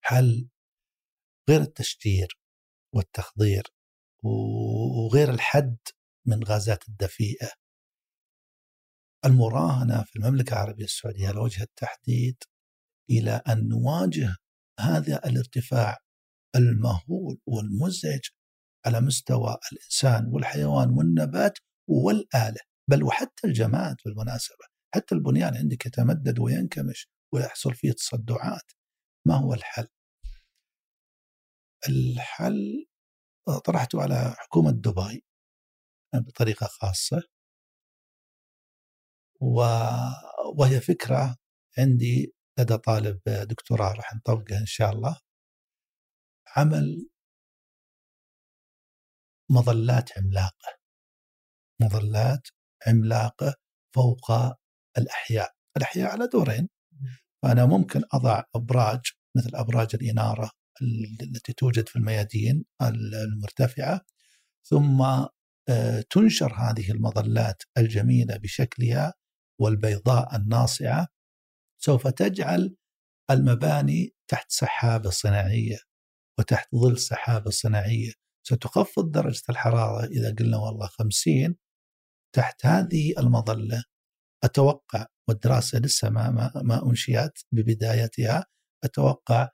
حل 0.00 0.48
غير 1.48 1.60
التشجير 1.60 2.38
والتخضير 2.94 3.62
وغير 4.24 5.30
الحد 5.30 5.76
من 6.26 6.44
غازات 6.44 6.88
الدفيئة. 6.88 7.50
المراهنه 9.24 10.04
في 10.04 10.16
المملكة 10.16 10.52
العربية 10.52 10.84
السعودية 10.84 11.28
على 11.28 11.40
وجه 11.40 11.62
التحديد 11.62 12.36
إلى 13.10 13.42
أن 13.48 13.68
نواجه 13.68 14.36
هذا 14.80 15.26
الارتفاع 15.26 15.98
المهول 16.56 17.38
والمزعج 17.46 18.20
على 18.86 19.00
مستوى 19.00 19.58
الإنسان 19.72 20.26
والحيوان 20.32 20.90
والنبات 20.90 21.58
والآلة 21.88 22.60
بل 22.90 23.02
وحتى 23.02 23.46
الجماد 23.46 23.96
بالمناسبه 24.04 24.64
حتى 24.94 25.14
البنيان 25.14 25.56
عندك 25.56 25.86
يتمدد 25.86 26.38
وينكمش 26.38 27.08
ويحصل 27.34 27.74
فيه 27.74 27.92
تصدعات. 27.92 28.72
ما 29.26 29.34
هو 29.34 29.54
الحل؟ 29.54 29.86
الحل 31.88 32.86
طرحته 33.64 34.02
على 34.02 34.34
حكومة 34.38 34.70
دبي 34.70 35.24
بطريقة 36.14 36.66
خاصة. 36.66 37.22
وهي 40.58 40.80
فكرة 40.80 41.36
عندي 41.78 42.34
لدى 42.58 42.78
طالب 42.78 43.20
دكتوراه 43.26 43.92
راح 43.92 44.14
نطبقها 44.14 44.58
إن 44.60 44.66
شاء 44.66 44.92
الله. 44.92 45.20
عمل 46.56 47.08
مظلات 49.50 50.18
عملاقة. 50.18 50.78
مظلات 51.82 52.48
عملاقة 52.86 53.54
فوق 53.94 54.32
الأحياء، 54.98 55.54
الأحياء 55.76 56.10
على 56.10 56.26
دورين. 56.32 56.68
فانا 57.42 57.66
ممكن 57.66 58.02
أضع 58.12 58.42
أبراج 58.54 59.00
مثل 59.36 59.50
أبراج 59.54 59.88
الإنارة. 59.94 60.50
التي 60.82 61.52
توجد 61.52 61.88
في 61.88 61.96
الميادين 61.96 62.64
المرتفعة 62.82 64.00
ثم 64.64 65.02
آه، 65.70 66.04
تنشر 66.10 66.54
هذه 66.54 66.90
المظلات 66.90 67.62
الجميلة 67.78 68.36
بشكلها 68.36 69.14
والبيضاء 69.60 70.36
الناصعة 70.36 71.08
سوف 71.78 72.08
تجعل 72.08 72.76
المباني 73.30 74.14
تحت 74.28 74.50
سحابة 74.50 75.10
صناعية 75.10 75.78
وتحت 76.38 76.68
ظل 76.74 76.98
سحابة 76.98 77.50
صناعية. 77.50 78.12
ستخفض 78.46 79.10
درجة 79.10 79.42
الحرارة 79.50 80.04
إذا 80.04 80.34
قلنا 80.38 80.56
والله 80.56 80.86
50 80.86 81.56
تحت 82.34 82.66
هذه 82.66 83.14
المظلة. 83.18 83.84
أتوقع 84.44 85.06
والدراسة 85.28 85.78
لسه 85.78 86.10
ما 86.10 86.30
ما, 86.30 86.52
ما 86.56 86.86
أنشئت 86.90 87.38
ببدايتها 87.52 88.46
أتوقع 88.84 89.48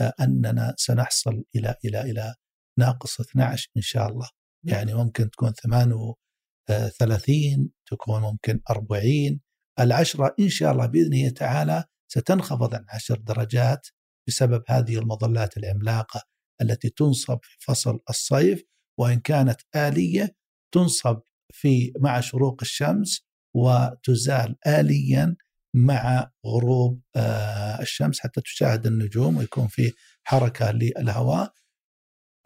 أننا 0.00 0.74
سنحصل 0.78 1.44
إلى 1.56 1.74
إلى 1.84 2.00
إلى 2.00 2.34
ناقص 2.78 3.20
12 3.20 3.68
إن 3.76 3.82
شاء 3.82 4.08
الله. 4.08 4.28
يعني 4.64 4.94
ممكن 4.94 5.30
تكون 5.30 5.52
38 5.52 7.70
تكون 7.90 8.22
ممكن 8.22 8.60
40 8.70 9.40
العشرة 9.80 10.34
إن 10.40 10.48
شاء 10.48 10.72
الله 10.72 10.86
بإذن 10.86 11.14
الله 11.14 11.28
تعالى 11.28 11.84
ستنخفض 12.12 12.74
عن 12.74 12.84
عشر 12.88 13.18
درجات 13.18 13.86
بسبب 14.28 14.62
هذه 14.68 14.98
المظلات 14.98 15.56
العملاقة 15.56 16.22
التي 16.62 16.90
تنصب 16.90 17.38
في 17.42 17.56
فصل 17.60 18.00
الصيف 18.10 18.62
وإن 19.00 19.20
كانت 19.20 19.60
آلية 19.76 20.36
تنصب 20.74 21.20
في 21.52 21.92
مع 22.00 22.20
شروق 22.20 22.56
الشمس 22.62 23.26
وتزال 23.56 24.56
آليا 24.66 25.36
مع 25.76 26.30
غروب 26.46 27.02
آه، 27.16 27.80
الشمس 27.80 28.20
حتى 28.20 28.40
تشاهد 28.40 28.86
النجوم 28.86 29.36
ويكون 29.36 29.68
في 29.68 29.92
حركة 30.24 30.70
للهواء. 30.70 31.52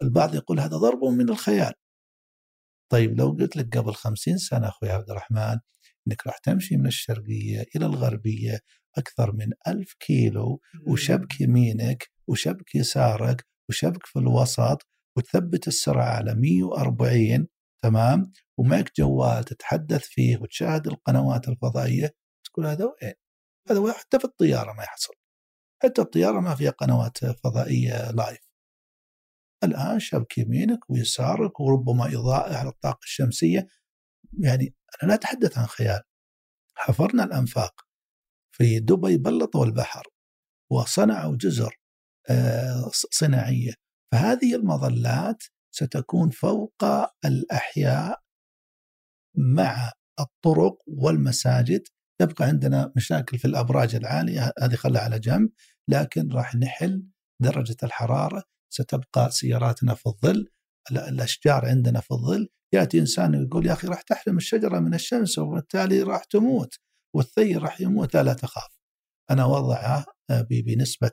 البعض 0.03 0.35
يقول 0.35 0.59
هذا 0.59 0.77
ضرب 0.77 1.03
من 1.03 1.29
الخيال. 1.29 1.73
طيب 2.91 3.17
لو 3.17 3.29
قلت 3.29 3.55
لك 3.55 3.77
قبل 3.77 3.93
خمسين 3.93 4.37
سنة 4.37 4.67
أخوي 4.67 4.89
عبد 4.89 5.09
الرحمن 5.09 5.57
أنك 6.07 6.27
راح 6.27 6.37
تمشي 6.37 6.77
من 6.77 6.87
الشرقية 6.87 7.65
إلى 7.75 7.85
الغربية 7.85 8.59
أكثر 8.97 9.31
من 9.31 9.47
ألف 9.67 9.93
كيلو 9.99 10.59
وشبك 10.87 11.41
يمينك 11.41 12.09
وشبك 12.27 12.75
يسارك 12.75 13.45
وشبك 13.69 14.05
في 14.05 14.19
الوسط 14.19 14.87
وتثبت 15.17 15.67
السرعة 15.67 16.05
على 16.05 16.35
140 16.35 17.47
تمام؟ 17.83 18.31
ومعك 18.57 18.91
جوال 18.97 19.43
تتحدث 19.43 20.03
فيه 20.03 20.37
وتشاهد 20.37 20.87
القنوات 20.87 21.47
الفضائية. 21.47 22.11
تقول 22.53 22.65
هذا 22.65 22.85
وين؟ 22.85 23.13
هذا 23.69 23.93
حتى 23.93 24.19
في 24.19 24.25
الطيارة 24.25 24.73
ما 24.73 24.83
يحصل. 24.83 25.13
حتى 25.83 26.01
الطيارة 26.01 26.39
ما 26.39 26.55
فيها 26.55 26.71
قنوات 26.71 27.17
فضائية 27.25 28.11
لايف 28.11 28.51
الآن 29.63 29.99
شبك 29.99 30.37
يمينك 30.37 30.89
ويسارك 30.89 31.59
وربما 31.59 32.05
إضاءة 32.05 32.57
على 32.57 32.69
الطاقة 32.69 33.03
الشمسية. 33.03 33.67
يعني 34.39 34.75
أنا 35.03 35.09
لا 35.09 35.13
أتحدث 35.15 35.57
عن 35.57 35.65
خيال. 35.65 36.01
حفرنا 36.75 37.23
الأنفاق 37.23 37.81
في 38.51 38.79
دبي 38.79 39.17
بلطوا 39.17 39.65
البحر 39.65 40.03
وصنعوا 40.71 41.35
جزر 41.35 41.79
آه، 42.29 42.89
صناعية. 42.93 43.73
فهذه 44.11 44.55
المظلات 44.55 45.43
ستكون 45.71 46.29
فوق 46.29 46.83
الأحياء 47.25 48.21
مع 49.35 49.91
الطرق 50.19 50.77
والمساجد. 50.87 51.83
يبقى 52.21 52.45
عندنا 52.45 52.91
مشاكل 52.95 53.37
في 53.37 53.45
الأبراج 53.45 53.95
العالية 53.95 54.53
هذه 54.61 54.75
خلها 54.75 55.01
على 55.01 55.19
جنب 55.19 55.49
لكن 55.87 56.31
راح 56.31 56.55
نحل 56.55 57.03
درجة 57.41 57.77
الحرارة. 57.83 58.43
ستبقى 58.73 59.31
سياراتنا 59.31 59.95
في 59.95 60.07
الظل 60.07 60.47
الأشجار 60.91 61.65
عندنا 61.65 61.99
في 61.99 62.11
الظل. 62.11 62.47
يأتي 62.73 62.99
إنسان 62.99 63.33
يقول 63.33 63.65
يا 63.67 63.73
أخي 63.73 63.87
راح 63.87 64.01
تحرم 64.01 64.37
الشجرة 64.37 64.79
من 64.79 64.93
الشمس 64.93 65.37
وبالتالي 65.39 66.03
راح 66.03 66.23
تموت 66.23 66.75
والثير 67.15 67.63
راح 67.63 67.81
يموت 67.81 68.15
لا, 68.15 68.33
تخاف. 68.33 68.79
أنا 69.31 69.45
وضعه 69.45 70.05
آه، 70.29 70.47
بنسبة 70.49 71.11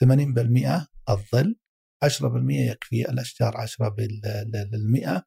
80% 0.00 0.74
آه، 0.74 0.86
الظل 1.08 1.56
10% 2.04 2.70
يكفي 2.70 3.10
الأشجار 3.10 3.56
10% 3.56 5.24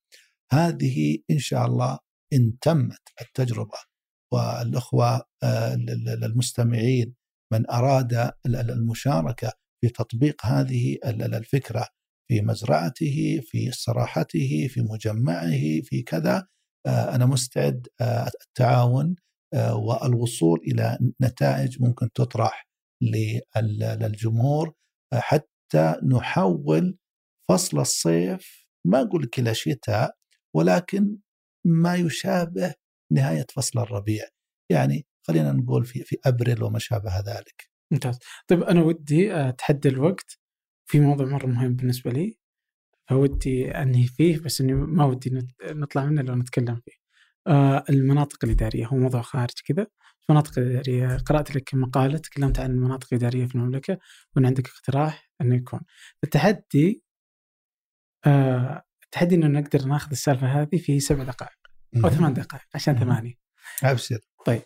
هذه 0.51 1.17
إن 1.31 1.39
شاء 1.39 1.65
الله 1.65 1.99
إن 2.33 2.59
تمت 2.61 3.09
التجربة. 3.21 3.77
والأخوة 4.33 5.25
آه، 5.43 5.73
المستمعين 6.23 7.13
من 7.53 7.69
أراد 7.69 8.31
المشاركة 8.45 9.51
في 9.81 9.89
تطبيق 9.89 10.45
هذه 10.45 10.97
الفكرة 11.05 11.87
في 12.29 12.41
مزرعته 12.41 13.41
في 13.43 13.69
استراحته 13.69 14.67
في 14.69 14.81
مجمعه 14.81 15.81
في 15.83 16.03
كذا 16.05 16.47
آه، 16.87 17.15
أنا 17.15 17.25
مستعد 17.25 17.87
آه، 18.01 18.31
التعاون 18.45 19.15
والوصول 19.55 20.59
إلى 20.67 20.97
نتائج 21.21 21.81
ممكن 21.81 22.11
تطرح 22.11 22.67
للجمهور 23.61 24.73
حتى 25.13 25.95
نحول 26.03 26.97
فصل 27.49 27.79
الصيف 27.79 28.67
ما 28.87 29.01
أقول 29.01 29.23
لك 29.23 29.39
إلى 29.39 29.53
شتاء 29.53 30.15
ولكن 30.55 31.17
ما 31.65 31.95
يشابه 31.95 32.73
نهاية 33.11 33.45
فصل 33.55 33.79
الربيع 33.79 34.23
يعني 34.71 35.05
خلينا 35.27 35.51
نقول 35.51 35.85
في 35.85 36.03
في 36.03 36.17
أبريل 36.25 36.63
وما 36.63 36.79
شابه 36.79 37.19
ذلك. 37.19 37.69
ممتاز. 37.91 38.19
طيب 38.47 38.63
أنا 38.63 38.83
ودي 38.83 39.33
أتحدى 39.33 39.89
الوقت 39.89 40.39
في 40.89 40.99
موضوع 40.99 41.25
مرة 41.25 41.47
مهم 41.47 41.75
بالنسبة 41.75 42.11
لي 42.11 42.37
فودي 43.09 43.71
أنهي 43.71 44.07
فيه 44.07 44.39
بس 44.39 44.61
إني 44.61 44.73
ما 44.73 45.05
ودي 45.05 45.47
نطلع 45.63 46.05
منه 46.05 46.21
لو 46.21 46.35
نتكلم 46.35 46.81
فيه. 46.85 47.07
آه 47.47 47.83
المناطق 47.89 48.45
الإدارية 48.45 48.85
هو 48.87 48.97
موضوع 48.97 49.21
خارج 49.21 49.53
كذا 49.65 49.87
المناطق 50.29 50.59
الإدارية 50.59 51.17
قرأت 51.17 51.55
لك 51.55 51.75
مقالة 51.75 52.17
تكلمت 52.17 52.59
عن 52.59 52.71
المناطق 52.71 53.07
الإدارية 53.11 53.45
في 53.45 53.55
المملكة 53.55 53.97
وإن 54.35 54.45
عندك 54.45 54.67
اقتراح 54.67 55.31
إنه 55.41 55.55
يكون 55.55 55.79
التحدي 56.23 57.03
آه 58.25 58.83
التحدي 59.03 59.35
إنه 59.35 59.47
نقدر 59.47 59.85
ناخذ 59.85 60.11
السالفة 60.11 60.47
هذه 60.47 60.77
في 60.77 60.99
سبع 60.99 61.23
دقائق 61.23 61.66
أو 62.05 62.09
ثمان 62.09 62.33
دقائق 62.33 62.63
عشان 62.75 62.99
ثمانية. 62.99 63.33
أبشر. 63.83 64.19
طيب 64.45 64.61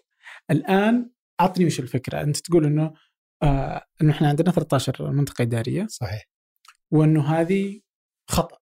الآن 0.51 1.09
أعطني 1.41 1.65
وش 1.65 1.79
الفكرة. 1.79 2.21
أنت 2.21 2.37
تقول 2.37 2.65
إنه 2.65 2.93
آه 3.43 3.85
إنه 4.01 4.11
إحنا 4.11 4.27
عندنا 4.29 4.51
13 4.51 5.11
منطقة 5.11 5.41
إدارية 5.41 5.87
صحيح. 5.89 6.29
وإنه 6.91 7.27
هذه 7.27 7.81
خطأ 8.29 8.57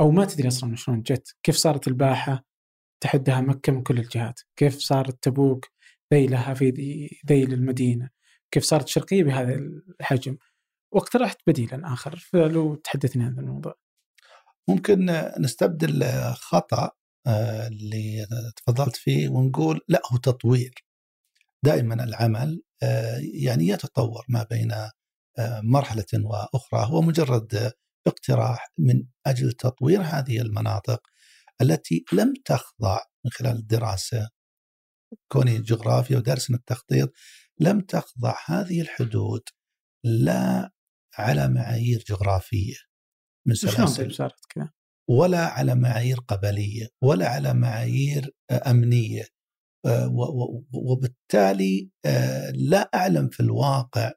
أو 0.00 0.10
ما 0.10 0.24
تدري 0.24 0.48
أصلا 0.48 0.76
شلون 0.76 1.02
جت. 1.02 1.36
كيف 1.42 1.56
صارت 1.56 1.88
الباحة؟ 1.88 2.44
تحدها 3.00 3.40
مكة 3.40 3.72
من 3.72 3.82
كل 3.82 3.98
الجهات. 3.98 4.40
كيف 4.56 4.78
صارت 4.78 5.22
تبوك؟ 5.22 5.66
ذيلها 6.14 6.54
في 6.54 6.70
ذيل 7.28 7.52
المدينة. 7.52 8.10
كيف 8.50 8.64
صارت 8.64 8.84
الشرقية 8.84 9.24
بهذا 9.24 9.54
الحجم؟ 10.00 10.36
واقترحت 10.92 11.38
بديلا 11.46 11.92
آخر. 11.92 12.16
فلو 12.16 12.74
تحدثني 12.74 13.24
عن 13.24 13.32
هذا 13.32 13.40
الموضوع. 13.40 13.74
ممكن 14.68 15.06
نستبدل 15.38 16.04
خطأ 16.34 16.82
آه، 16.82 16.90
اللي 17.26 18.26
تفضلت 18.56 18.96
فيه 18.96 19.28
ونقول 19.28 19.80
لا 19.88 20.02
هو 20.12 20.16
تطوير. 20.16 20.74
دائما 21.64 22.04
العمل 22.04 22.62
آه، 22.82 23.20
يعني 23.34 23.68
يتطور 23.68 24.24
ما 24.28 24.46
بين 24.50 24.72
آه، 24.72 25.60
مرحلة 25.62 26.06
وأخرى. 26.14 26.86
هو 26.86 27.02
مجرد 27.02 27.72
اقتراح 28.06 28.72
من 28.78 29.02
أجل 29.26 29.52
تطوير 29.52 30.02
هذه 30.02 30.40
المناطق 30.40 31.00
التي 31.62 32.04
لم 32.12 32.34
تخضع 32.44 33.00
من 33.24 33.30
خلال 33.30 33.56
الدراسة 33.56 34.28
كوني 35.32 35.58
جغرافيا 35.58 36.16
ودرس 36.16 36.50
التخطيط 36.50 37.12
لم 37.60 37.80
تخضع 37.80 38.34
هذه 38.46 38.80
الحدود 38.80 39.42
لا 40.04 40.70
على 41.18 41.48
معايير 41.48 42.04
جغرافية 42.08 42.74
من 43.46 43.54
سلاسل. 43.54 44.14
صارت 44.14 44.46
كذا؟ 44.48 44.70
ولا 45.10 45.46
على 45.46 45.74
معايير 45.74 46.20
قبلية 46.28 46.88
ولا 47.02 47.28
على 47.28 47.54
معايير 47.54 48.34
أمنية. 48.52 49.24
وبالتالي 50.72 51.90
لا 52.54 52.90
أعلم 52.94 53.28
في 53.28 53.40
الواقع 53.40 54.12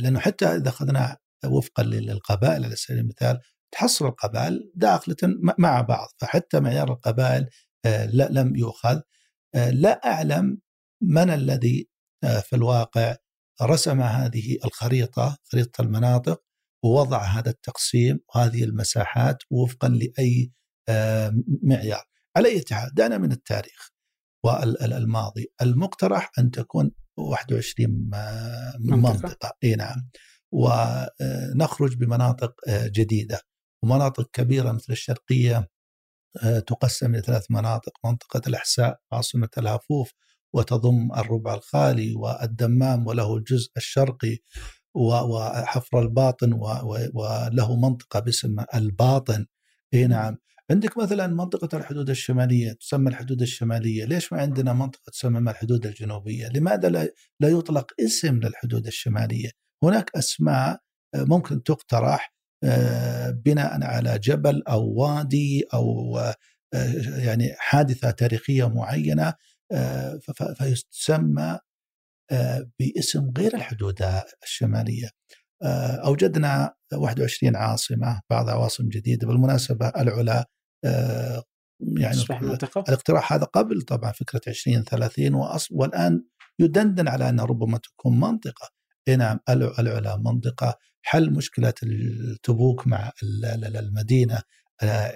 لأنه 0.00 0.20
حتى 0.20 0.46
إذا 0.46 0.68
أخذنا 0.68 1.16
وفقا 1.44 1.82
للقبائل 1.82 2.64
على 2.64 2.76
سبيل 2.76 2.98
المثال 2.98 3.40
تحصل 3.74 4.06
القبائل 4.06 4.72
داخلة 4.74 5.16
مع 5.58 5.80
بعض 5.80 6.08
فحتى 6.18 6.60
معيار 6.60 6.92
القبائل 6.92 7.48
لم 8.12 8.56
يؤخذ. 8.56 9.00
لا 9.54 9.90
أعلم 9.90 10.58
من 11.02 11.30
الذي 11.30 11.88
في 12.22 12.56
الواقع 12.56 13.16
رسم 13.62 14.00
هذه 14.00 14.58
الخريطة 14.64 15.38
خريطة 15.44 15.82
المناطق 15.82 16.42
ووضع 16.84 17.22
هذا 17.22 17.50
التقسيم 17.50 18.20
وهذه 18.34 18.64
المساحات 18.64 19.36
وفقا 19.50 19.88
لأي 19.88 20.52
معيار. 21.62 22.04
على 22.36 22.62
حال 22.70 22.94
دعنا 22.94 23.18
من 23.18 23.32
التاريخ 23.32 23.90
والماضي 24.44 25.46
المقترح 25.62 26.30
أن 26.38 26.50
تكون 26.50 26.90
21 27.16 28.10
منطقة, 28.80 29.12
منطقة. 29.12 29.52
إي 29.64 29.74
نعم. 29.74 30.08
ونخرج 30.52 31.96
بمناطق 31.96 32.54
جديدة. 32.68 33.40
ومناطق 33.84 34.30
كبيرة 34.32 34.72
مثل 34.72 34.92
الشرقية 34.92 35.68
تقسم 36.66 37.14
إلى 37.14 37.22
ثلاث 37.22 37.50
مناطق. 37.50 37.92
منطقة 38.04 38.42
الأحساء 38.46 39.00
عاصمة 39.12 39.48
الهفوف 39.58 40.12
وتضم 40.54 41.12
الربع 41.16 41.54
الخالي 41.54 42.14
والدمام 42.14 43.06
وله 43.06 43.36
الجزء 43.36 43.70
الشرقي. 43.76 44.38
وحفر 44.94 46.02
الباطن 46.02 46.52
وله 47.14 47.76
منطقة 47.76 48.20
باسم 48.20 48.56
الباطن. 48.74 49.46
اي 49.94 50.06
نعم. 50.06 50.36
عندك 50.70 50.98
مثلا 50.98 51.26
منطقة 51.26 51.78
الحدود 51.78 52.10
الشمالية 52.10 52.72
تسمى 52.72 53.10
الحدود 53.10 53.42
الشمالية 53.42 54.04
ليش 54.04 54.32
ما 54.32 54.40
عندنا 54.40 54.72
منطقة 54.72 55.10
تسمى 55.12 55.50
الحدود 55.50 55.86
الجنوبية؟ 55.86 56.48
لماذا 56.48 56.88
لا 57.40 57.48
يطلق 57.48 57.92
اسم 58.00 58.40
للحدود 58.40 58.86
الشمالية؟ 58.86 59.50
هناك 59.82 60.10
أسماء 60.16 60.80
آه، 61.14 61.24
ممكن 61.24 61.62
تقترح 61.62 62.34
آه، 62.64 63.30
بناء 63.30 63.84
على 63.84 64.18
جبل 64.18 64.62
أو 64.68 64.92
وادي 64.92 65.64
أو 65.74 66.18
آه، 66.18 66.34
يعني 67.18 67.54
حادثة 67.58 68.10
تاريخية 68.10 68.68
معينة 68.68 69.34
فيسمى 70.58 71.58
باسم 72.80 73.30
غير 73.38 73.54
الحدود 73.54 74.02
الشمالية. 74.42 75.08
أوجدنا 76.04 76.74
21 76.92 77.56
عاصمة 77.56 78.20
بعض 78.30 78.48
عواصم 78.48 78.88
جديدة 78.88 79.26
بالمناسبة 79.26 79.88
العلا 79.88 80.48
يعني 81.80 82.16
الاقتراح 82.88 83.32
هذا 83.32 83.44
قبل 83.44 83.82
طبعا 83.82 84.12
فكرة 84.12 84.40
20 84.48 84.84
30 84.84 85.34
والآن 85.70 86.24
يدندن 86.58 87.08
على 87.08 87.28
أنها 87.28 87.44
ربما 87.44 87.78
تكون 87.78 88.20
منطقة. 88.20 88.70
أي 89.08 89.16
نعم 89.16 89.40
العلا 89.48 90.16
منطقة. 90.16 90.78
حل 91.02 91.32
مشكلة 91.32 91.74
التبوك 91.82 92.86
مع 92.86 93.12
المدينة. 93.22 94.42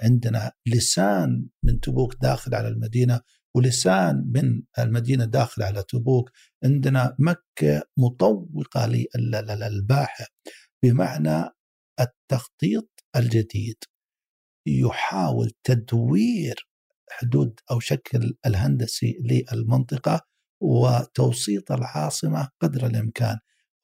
عندنا 0.03 0.51
لسان 0.65 1.47
من 1.63 1.79
تبوك 1.79 2.15
داخل 2.21 2.55
على 2.55 2.67
المدينة 2.67 3.21
ولسان 3.55 4.31
من 4.35 4.61
المدينة 4.79 5.25
داخل 5.25 5.63
على 5.63 5.83
تبوك. 5.89 6.31
عندنا 6.63 7.15
مكة 7.19 7.83
مطوقة 7.97 8.87
للباحة 9.15 10.25
بمعنى 10.83 11.49
التخطيط 11.99 12.89
الجديد. 13.15 13.77
يحاول 14.67 15.51
تدوير 15.63 16.69
حدود 17.11 17.59
أو 17.71 17.79
شكل 17.79 18.37
الهندسي 18.45 19.17
للمنطقة 19.21 20.21
وتوسيط 20.61 21.71
العاصمة 21.71 22.49
قدر 22.61 22.85
الإمكان. 22.85 23.37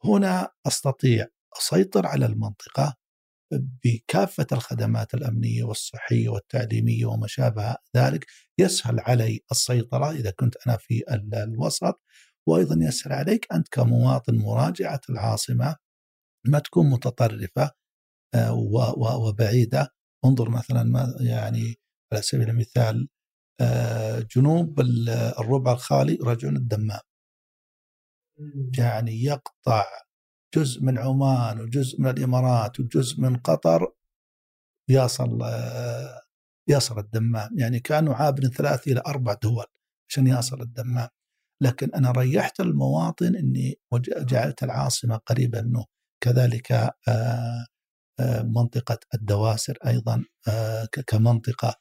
هنا 0.06 0.50
أستطيع 0.68 1.28
أسيطر 1.58 2.06
على 2.06 2.26
المنطقة 2.26 2.96
بكافة 3.84 4.48
الخدمات 4.52 5.14
الأمنية 5.14 5.64
والصحية 5.64 6.30
والتعليمية 6.30 7.06
وما 7.06 7.28
شابه 7.28 7.76
ذلك. 7.98 8.26
يسهل 8.60 9.00
علي 9.00 9.40
السيطرة 9.52 10.12
إذا 10.12 10.32
كنت 10.32 10.56
أنا 10.68 10.78
في 10.78 11.04
الوسط. 11.34 12.02
وأيضا 12.48 12.76
يسهل 12.82 13.14
عليك 13.14 13.48
أنت 13.54 13.68
كمواطن 13.68 14.36
مراجعة 14.36 15.02
العاصمة 15.10 15.76
ما 16.48 16.60
تكون 16.60 16.90
متطرفة 16.90 17.72
آه، 18.36 18.54
وبعيدة. 19.28 19.94
انظر 20.26 20.50
مثلا 20.50 20.84
ما 20.84 21.14
يعني 21.20 21.76
على 22.14 22.22
سبيل 22.22 22.50
المثال 22.50 23.08
آه، 23.62 24.20
جنوب 24.36 24.80
الربع 25.40 25.74
الخالي 25.74 26.18
رجعون 26.24 26.56
الدمام. 26.56 27.00
يعني 28.78 29.24
يقطع 29.24 29.86
جزء 30.56 30.84
من 30.84 30.98
عمان 30.98 31.60
وجزء 31.62 32.02
من 32.02 32.10
الإمارات 32.10 32.80
وجزء 32.80 33.22
من 33.22 33.38
قطر 33.38 33.94
يصل 34.90 35.40
يصل 36.70 37.00
الدمام. 37.00 37.50
يعني 37.60 37.80
كانوا 37.80 38.16
عابر 38.16 38.42
ثلاث 38.44 38.88
إلى 38.88 39.02
أربع 39.08 39.34
دول 39.34 39.66
عشان 40.10 40.28
يصل 40.28 40.62
الدمام. 40.62 41.10
لكن 41.64 41.90
أنا 41.96 42.12
ريحت 42.12 42.60
المواطن 42.60 43.36
إني 43.36 43.80
جعلت 44.08 44.64
العاصمة 44.64 45.16
قريبه 45.16 45.62
منه. 45.62 45.86
كذلك 46.24 46.72
آه، 46.72 47.66
آه، 48.20 48.42
منطقة 48.44 49.00
الدواسر 49.14 49.78
أيضا 49.88 50.24
آه، 50.48 50.88
كمنطقة. 51.08 51.76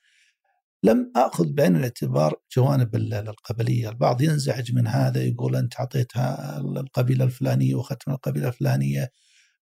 لم 0.85 1.13
آخذ 1.17 1.53
بعين 1.53 1.77
الاعتبار 1.77 2.35
جوانب 2.57 2.97
القبلية، 2.97 3.89
البعض 3.89 4.23
ينزعج 4.23 4.73
من 4.73 4.87
هذا 4.87 5.23
يقول 5.23 5.57
أنت 5.57 5.81
أعطيتها 5.81 6.59
القبيلة 6.59 7.25
الفلانية 7.25 7.75
وأخذت 7.75 8.09
من 8.09 8.15
القبيلة 8.15 8.49
الفلانية. 8.49 9.11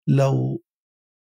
لو 0.06 0.62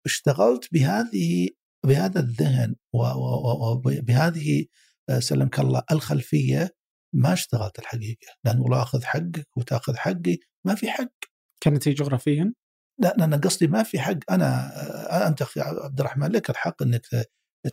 اشتغلت 0.05 0.73
بهذه 0.73 1.49
بهذا 1.85 2.19
الذهن 2.19 2.75
وبهذه 2.93 4.65
آه، 5.09 5.19
سلمك 5.19 5.59
الله 5.59 5.83
الخلفية 5.91 6.76
ما 7.13 7.33
اشتغلت 7.33 7.79
الحقيقة، 7.79 8.27
لأنه 8.45 8.69
لو 8.69 8.75
أخذ 8.75 9.03
حقك 9.03 9.47
وتأخذ 9.57 9.95
حقي 9.95 10.37
ما 10.65 10.75
في 10.75 10.89
حق. 10.89 11.13
كانت 11.61 11.87
هي 11.87 11.93
جغرافيا؟ 11.93 12.53
لا 12.99 13.23
أنا 13.23 13.37
قصدي 13.37 13.67
ما 13.67 13.83
في 13.83 13.99
حق. 13.99 14.17
أنا 14.29 15.27
أنت 15.27 15.41
أخي 15.41 15.61
عبد 15.61 15.99
الرحمن 15.99 16.27
لك 16.27 16.49
الحق 16.49 16.83
إنك 16.83 17.05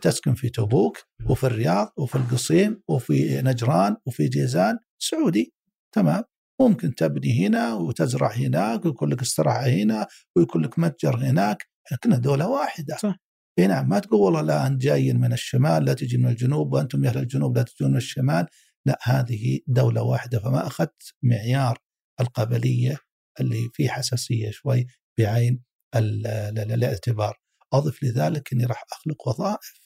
تسكن 0.01 0.33
في 0.33 0.49
تبوك 0.49 0.97
وفي 1.29 1.43
الرياض 1.43 1.93
وفي 1.97 2.15
القصيم 2.15 2.81
وفي 2.87 3.41
نجران 3.41 3.97
وفي 4.05 4.27
جيزان 4.27 4.79
سعودي. 4.99 5.53
تمام؟ 5.95 6.23
ممكن 6.61 6.95
تبني 6.95 7.47
هنا 7.47 7.73
وتزرع 7.73 8.31
هناك 8.31 8.85
ويكون 8.85 9.09
لك 9.09 9.21
استراحة 9.21 9.67
هنا 9.67 10.07
ويكون 10.35 10.61
لك 10.61 10.79
متجر 10.79 11.15
هناك. 11.15 11.67
كنا 12.03 12.17
دولة 12.17 12.47
واحدة. 12.47 12.97
صح. 12.97 13.15
إي 13.59 13.67
نعم 13.67 13.89
ما 13.89 13.99
تقول 13.99 14.21
والله 14.21 14.41
لا 14.41 14.67
انت 14.67 14.81
جاي 14.81 15.13
من 15.13 15.33
الشمال 15.33 15.85
لا 15.85 15.93
تجي 15.93 16.17
من 16.17 16.29
الجنوب 16.29 16.73
وأنتم 16.73 17.05
يا 17.05 17.09
أهل 17.09 17.17
الجنوب 17.17 17.57
لا 17.57 17.63
تجون 17.63 17.91
من 17.91 17.97
الشمال. 17.97 18.45
لا 18.85 18.99
هذه 19.03 19.59
دولة 19.67 20.01
واحدة 20.01 20.39
فما 20.39 20.67
أخذت 20.67 21.13
معيار 21.23 21.77
القبلية 22.19 22.97
اللي 23.39 23.69
فيه 23.73 23.89
حساسية 23.89 24.51
شوي 24.51 24.87
بعين 25.19 25.63
الاعتبار. 25.95 27.39
أضف 27.73 28.03
لذلك 28.03 28.53
إني 28.53 28.65
راح 28.65 28.83
أخلق 28.91 29.27
وظائف 29.27 29.79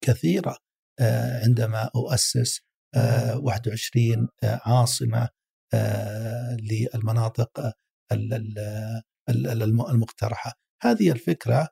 كثيرة 0.00 0.58
آه، 1.00 1.44
عندما 1.44 1.90
أؤسس 1.96 2.60
21 3.36 4.28
آه، 4.42 4.46
آه، 4.46 4.60
عاصمة 4.64 5.28
للمناطق 6.94 7.72
المقترحة. 9.90 10.52
هذه 10.82 11.10
الفكرة 11.10 11.68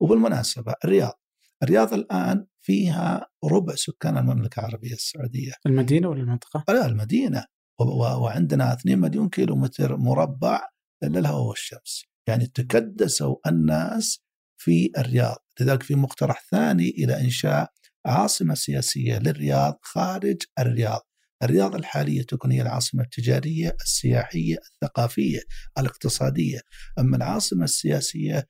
وبالمناسبة 0.00 0.74
الرياض. 0.84 1.20
الرياض 1.62 1.94
الآن 1.94 2.46
فيها 2.64 3.26
ربع 3.44 3.74
سكان 3.74 4.16
المملكة 4.18 4.60
العربية 4.60 4.92
السعودية. 4.92 5.52
المدينة 5.66 6.08
ولا 6.08 6.20
المنطقة؟ 6.20 6.64
لا 6.68 6.86
المدينة. 6.86 7.44
وعندنا 8.20 8.72
2 8.72 8.98
مليون 8.98 9.28
كيلو 9.28 9.56
متر 9.56 9.96
مربع 9.96 10.60
للهواء 11.04 11.42
والشمس. 11.42 12.04
يعني 12.28 12.46
تكدسوا 12.46 13.36
الناس 13.46 14.20
في 14.60 14.90
الرياض. 14.98 15.36
لذلك 15.60 15.82
في 15.82 15.94
مقترح 15.94 16.46
ثاني 16.50 16.88
إلى 16.88 17.20
إنشاء 17.20 17.72
عاصمة 18.06 18.54
سياسية 18.54 19.18
للرياض 19.18 19.78
خارج 19.82 20.36
الرياض. 20.58 21.00
الرياض 21.42 21.74
الحالية 21.74 22.22
تكون 22.22 22.52
هي 22.52 22.62
العاصمة 22.62 23.02
التجارية 23.02 23.76
السياحية 23.80 24.56
الثقافية 24.56 25.40
الاقتصادية. 25.78 26.60
أما 26.98 27.16
العاصمة 27.16 27.64
السياسية 27.64 28.48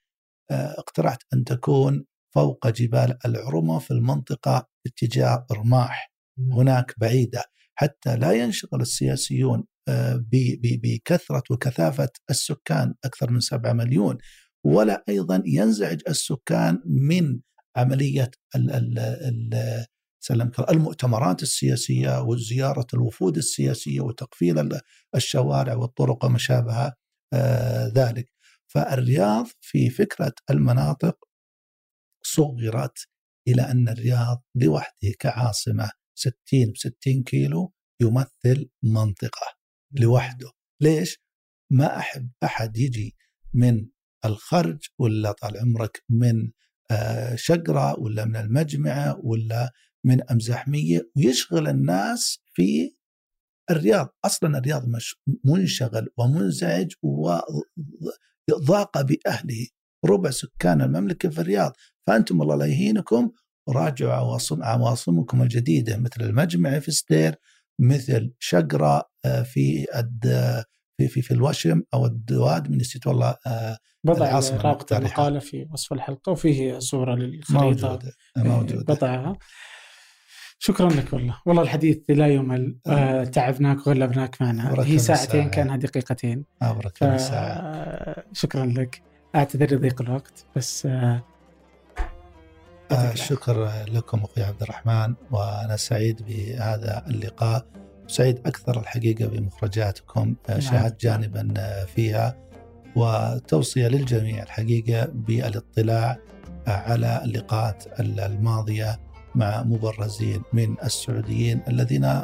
آه، 0.50 0.74
اقترحت 0.78 1.22
أن 1.34 1.44
تكون 1.44 2.04
فوق 2.34 2.68
جبال 2.68 3.18
العرمة 3.24 3.78
في 3.78 3.90
المنطقة 3.90 4.68
اتجاه 4.86 5.46
رماح. 5.52 6.12
هناك 6.38 6.94
بعيدة. 6.98 7.44
حتى 7.74 8.16
لا 8.16 8.32
ينشغل 8.32 8.80
السياسيون 8.80 9.64
آه، 9.88 10.24
بكثرة 10.62 11.42
وكثافة 11.50 12.08
السكان 12.30 12.94
أكثر 13.04 13.30
من 13.30 13.40
سبعة 13.40 13.72
مليون 13.72 14.18
ولا 14.64 15.04
أيضا 15.08 15.42
ينزعج 15.46 16.00
السكان 16.08 16.82
من 16.86 17.40
عملية 17.76 18.30
المؤتمرات 20.70 21.42
السياسية 21.42 22.22
وزيارة 22.22 22.86
الوفود 22.94 23.36
السياسية 23.36 24.00
وتقفيل 24.00 24.78
الشوارع 25.14 25.74
والطرق 25.74 26.24
وما 26.24 26.38
شابه 26.38 26.92
آه، 27.32 27.92
ذلك. 27.94 28.32
فالرياض 28.66 29.46
في 29.60 29.90
فكرة 29.90 30.32
المناطق 30.50 31.18
صغرت 32.26 32.98
إلى 33.48 33.62
أن 33.62 33.88
الرياض 33.88 34.44
لوحده 34.54 35.12
كعاصمة 35.18 35.90
60 36.14 36.34
ب 36.52 36.76
60 36.76 37.22
كيلو 37.22 37.72
يمثل 38.00 38.70
منطقة 38.82 39.56
لوحده. 39.92 40.50
ليش؟ 40.80 41.18
ما 41.70 41.98
أحب 41.98 42.30
أحد 42.44 42.76
يجي 42.76 43.16
من 43.54 43.88
الخرج 44.24 44.78
ولا 44.98 45.32
طال 45.32 45.58
عمرك 45.58 46.04
من 46.08 46.50
آه، 46.90 47.34
شقرة 47.34 48.00
ولا 48.00 48.24
من 48.24 48.36
المجمعة 48.36 49.20
ولا 49.22 49.72
من 50.04 50.30
أمزحمية 50.30 51.10
ويشغل 51.16 51.68
الناس 51.68 52.38
في 52.54 52.96
الرياض. 53.70 54.08
أصلا 54.24 54.58
الرياض 54.58 54.82
منشغل 55.44 56.08
ومنزعج 56.16 56.92
وضاق 58.50 59.02
بأهله. 59.02 59.66
ربع 60.06 60.30
سكان 60.30 60.82
المملكة 60.82 61.28
في 61.28 61.40
الرياض. 61.40 61.72
فأنتم 62.06 62.42
الله 62.42 62.56
لا 62.56 62.66
يهينكم 62.66 63.30
راجعوا 63.68 64.12
عواصم 64.12 64.62
عواصمكم 64.62 65.42
الجديدة 65.42 65.96
مثل 65.96 66.20
المجمع 66.20 66.78
في 66.78 66.90
ستير 66.90 67.34
مثل 67.80 68.32
شقرة 68.38 69.02
آه، 69.24 69.42
في 69.42 69.86
في 70.98 71.08
في, 71.08 71.22
في 71.22 71.30
الوشم 71.30 71.82
أو 71.94 72.06
الدواد 72.06 72.70
من 72.70 72.78
نسيت 72.78 73.06
والله 73.06 73.36
بضع 74.04 74.38
رابط 74.38 74.92
المقاله 74.92 75.38
في 75.38 75.66
وصف 75.72 75.92
الحلقة 75.92 76.32
وفيه 76.32 76.78
صورة 76.78 77.14
للخريطة. 77.14 77.88
موجودة 77.88 78.12
موجودة. 78.36 78.94
بضعها. 78.94 79.38
شكرا 80.58 80.88
لك 80.88 81.12
والله. 81.12 81.40
والله 81.46 81.62
الحديث 81.62 81.98
لا 82.08 82.26
يمل. 82.26 82.78
آه. 82.86 83.24
تعبناك 83.24 83.86
وغلبناك 83.86 84.42
معنا. 84.42 84.84
هي 84.84 84.98
ساعتين 84.98 85.50
كانها 85.50 85.76
دقيقتين. 85.76 86.44
ف... 86.94 87.20
ساعة. 87.20 88.24
شكرا 88.32 88.66
لك. 88.66 89.13
أعتذر 89.34 89.74
لضيق 89.74 90.02
الوقت 90.02 90.44
بس 90.56 90.86
آه 90.86 91.22
آه 92.90 93.14
شكر 93.14 93.84
لكم 93.88 94.18
أخوي 94.18 94.44
عبد 94.44 94.62
الرحمن 94.62 95.14
وأنا 95.30 95.76
سعيد 95.76 96.22
بهذا 96.22 97.04
اللقاء. 97.06 97.66
سعيد 98.06 98.38
أكثر 98.46 98.80
الحقيقة 98.80 99.26
بمخرجاتكم 99.26 100.34
آه، 100.48 100.50
نعم. 100.50 100.60
شاهدت 100.60 101.00
جانبا 101.00 101.54
آه، 101.58 101.84
فيها. 101.84 102.36
وتوصية 102.96 103.88
للجميع 103.88 104.42
الحقيقة 104.42 105.08
بالاطلاع 105.14 106.18
آه، 106.68 106.70
على 106.70 107.20
اللقاءات 107.24 108.00
الماضية 108.00 109.00
مع 109.34 109.62
مبرزين 109.62 110.42
من 110.52 110.76
السعوديين 110.84 111.60
الذين 111.68 112.20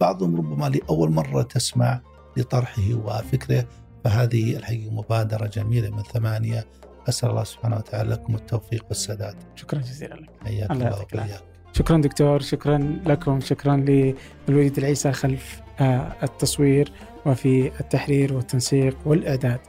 بعضهم 0.00 0.36
ربما 0.36 0.68
لأول 0.68 1.10
مرة 1.10 1.42
تسمع 1.42 2.00
لطرحه 2.36 2.94
وفكره. 2.94 3.66
فهذه 4.04 4.56
الحقيقة 4.56 4.90
مبادرة 4.90 5.46
جميلة 5.46 5.90
من 5.90 6.02
ثمانيه 6.02 6.66
أسأل 7.08 7.30
الله 7.30 7.44
سبحانه 7.44 7.76
وتعالى 7.76 8.10
لكم 8.10 8.34
التوفيق 8.34 8.84
والسداد. 8.88 9.36
شكرا 9.56 9.78
جزيلا 9.78 10.14
لك. 10.14 10.30
حياك 10.44 10.70
الله 10.70 11.02
وبياك. 11.02 11.42
شكرا 11.72 11.98
دكتور 12.00 12.40
شكرا 12.40 13.00
لكم 13.06 13.40
شكرا 13.40 13.76
للوليد 13.76 14.78
العيسى 14.78 15.12
خلف 15.12 15.60
آه، 15.80 16.12
التصوير 16.22 16.92
وفي 17.26 17.80
التحرير 17.80 18.32
والتنسيق 18.32 18.96
والإعداد 19.04 19.60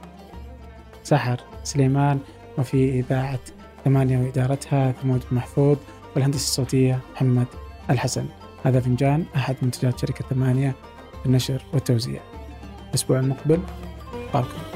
سحر 1.02 1.40
سليمان 1.62 2.18
وفي 2.58 2.90
إذاعة 3.00 3.40
ثمانية 3.84 4.18
وإدارتها 4.18 4.92
ثمود 4.92 5.22
محفوظ 5.32 5.76
والهندسة 6.14 6.44
الصوتية 6.44 7.00
محمد 7.14 7.46
الحسن 7.90 8.26
هذا 8.64 8.80
فنجان 8.80 9.24
أحد 9.36 9.56
منتجات 9.62 9.98
شركة 9.98 10.24
ثمانية 10.30 10.74
النشر 11.26 11.62
والتوزيع 11.72 12.20
الأسبوع 12.88 13.18
المقبل 13.18 13.60
Parker. 14.34 14.73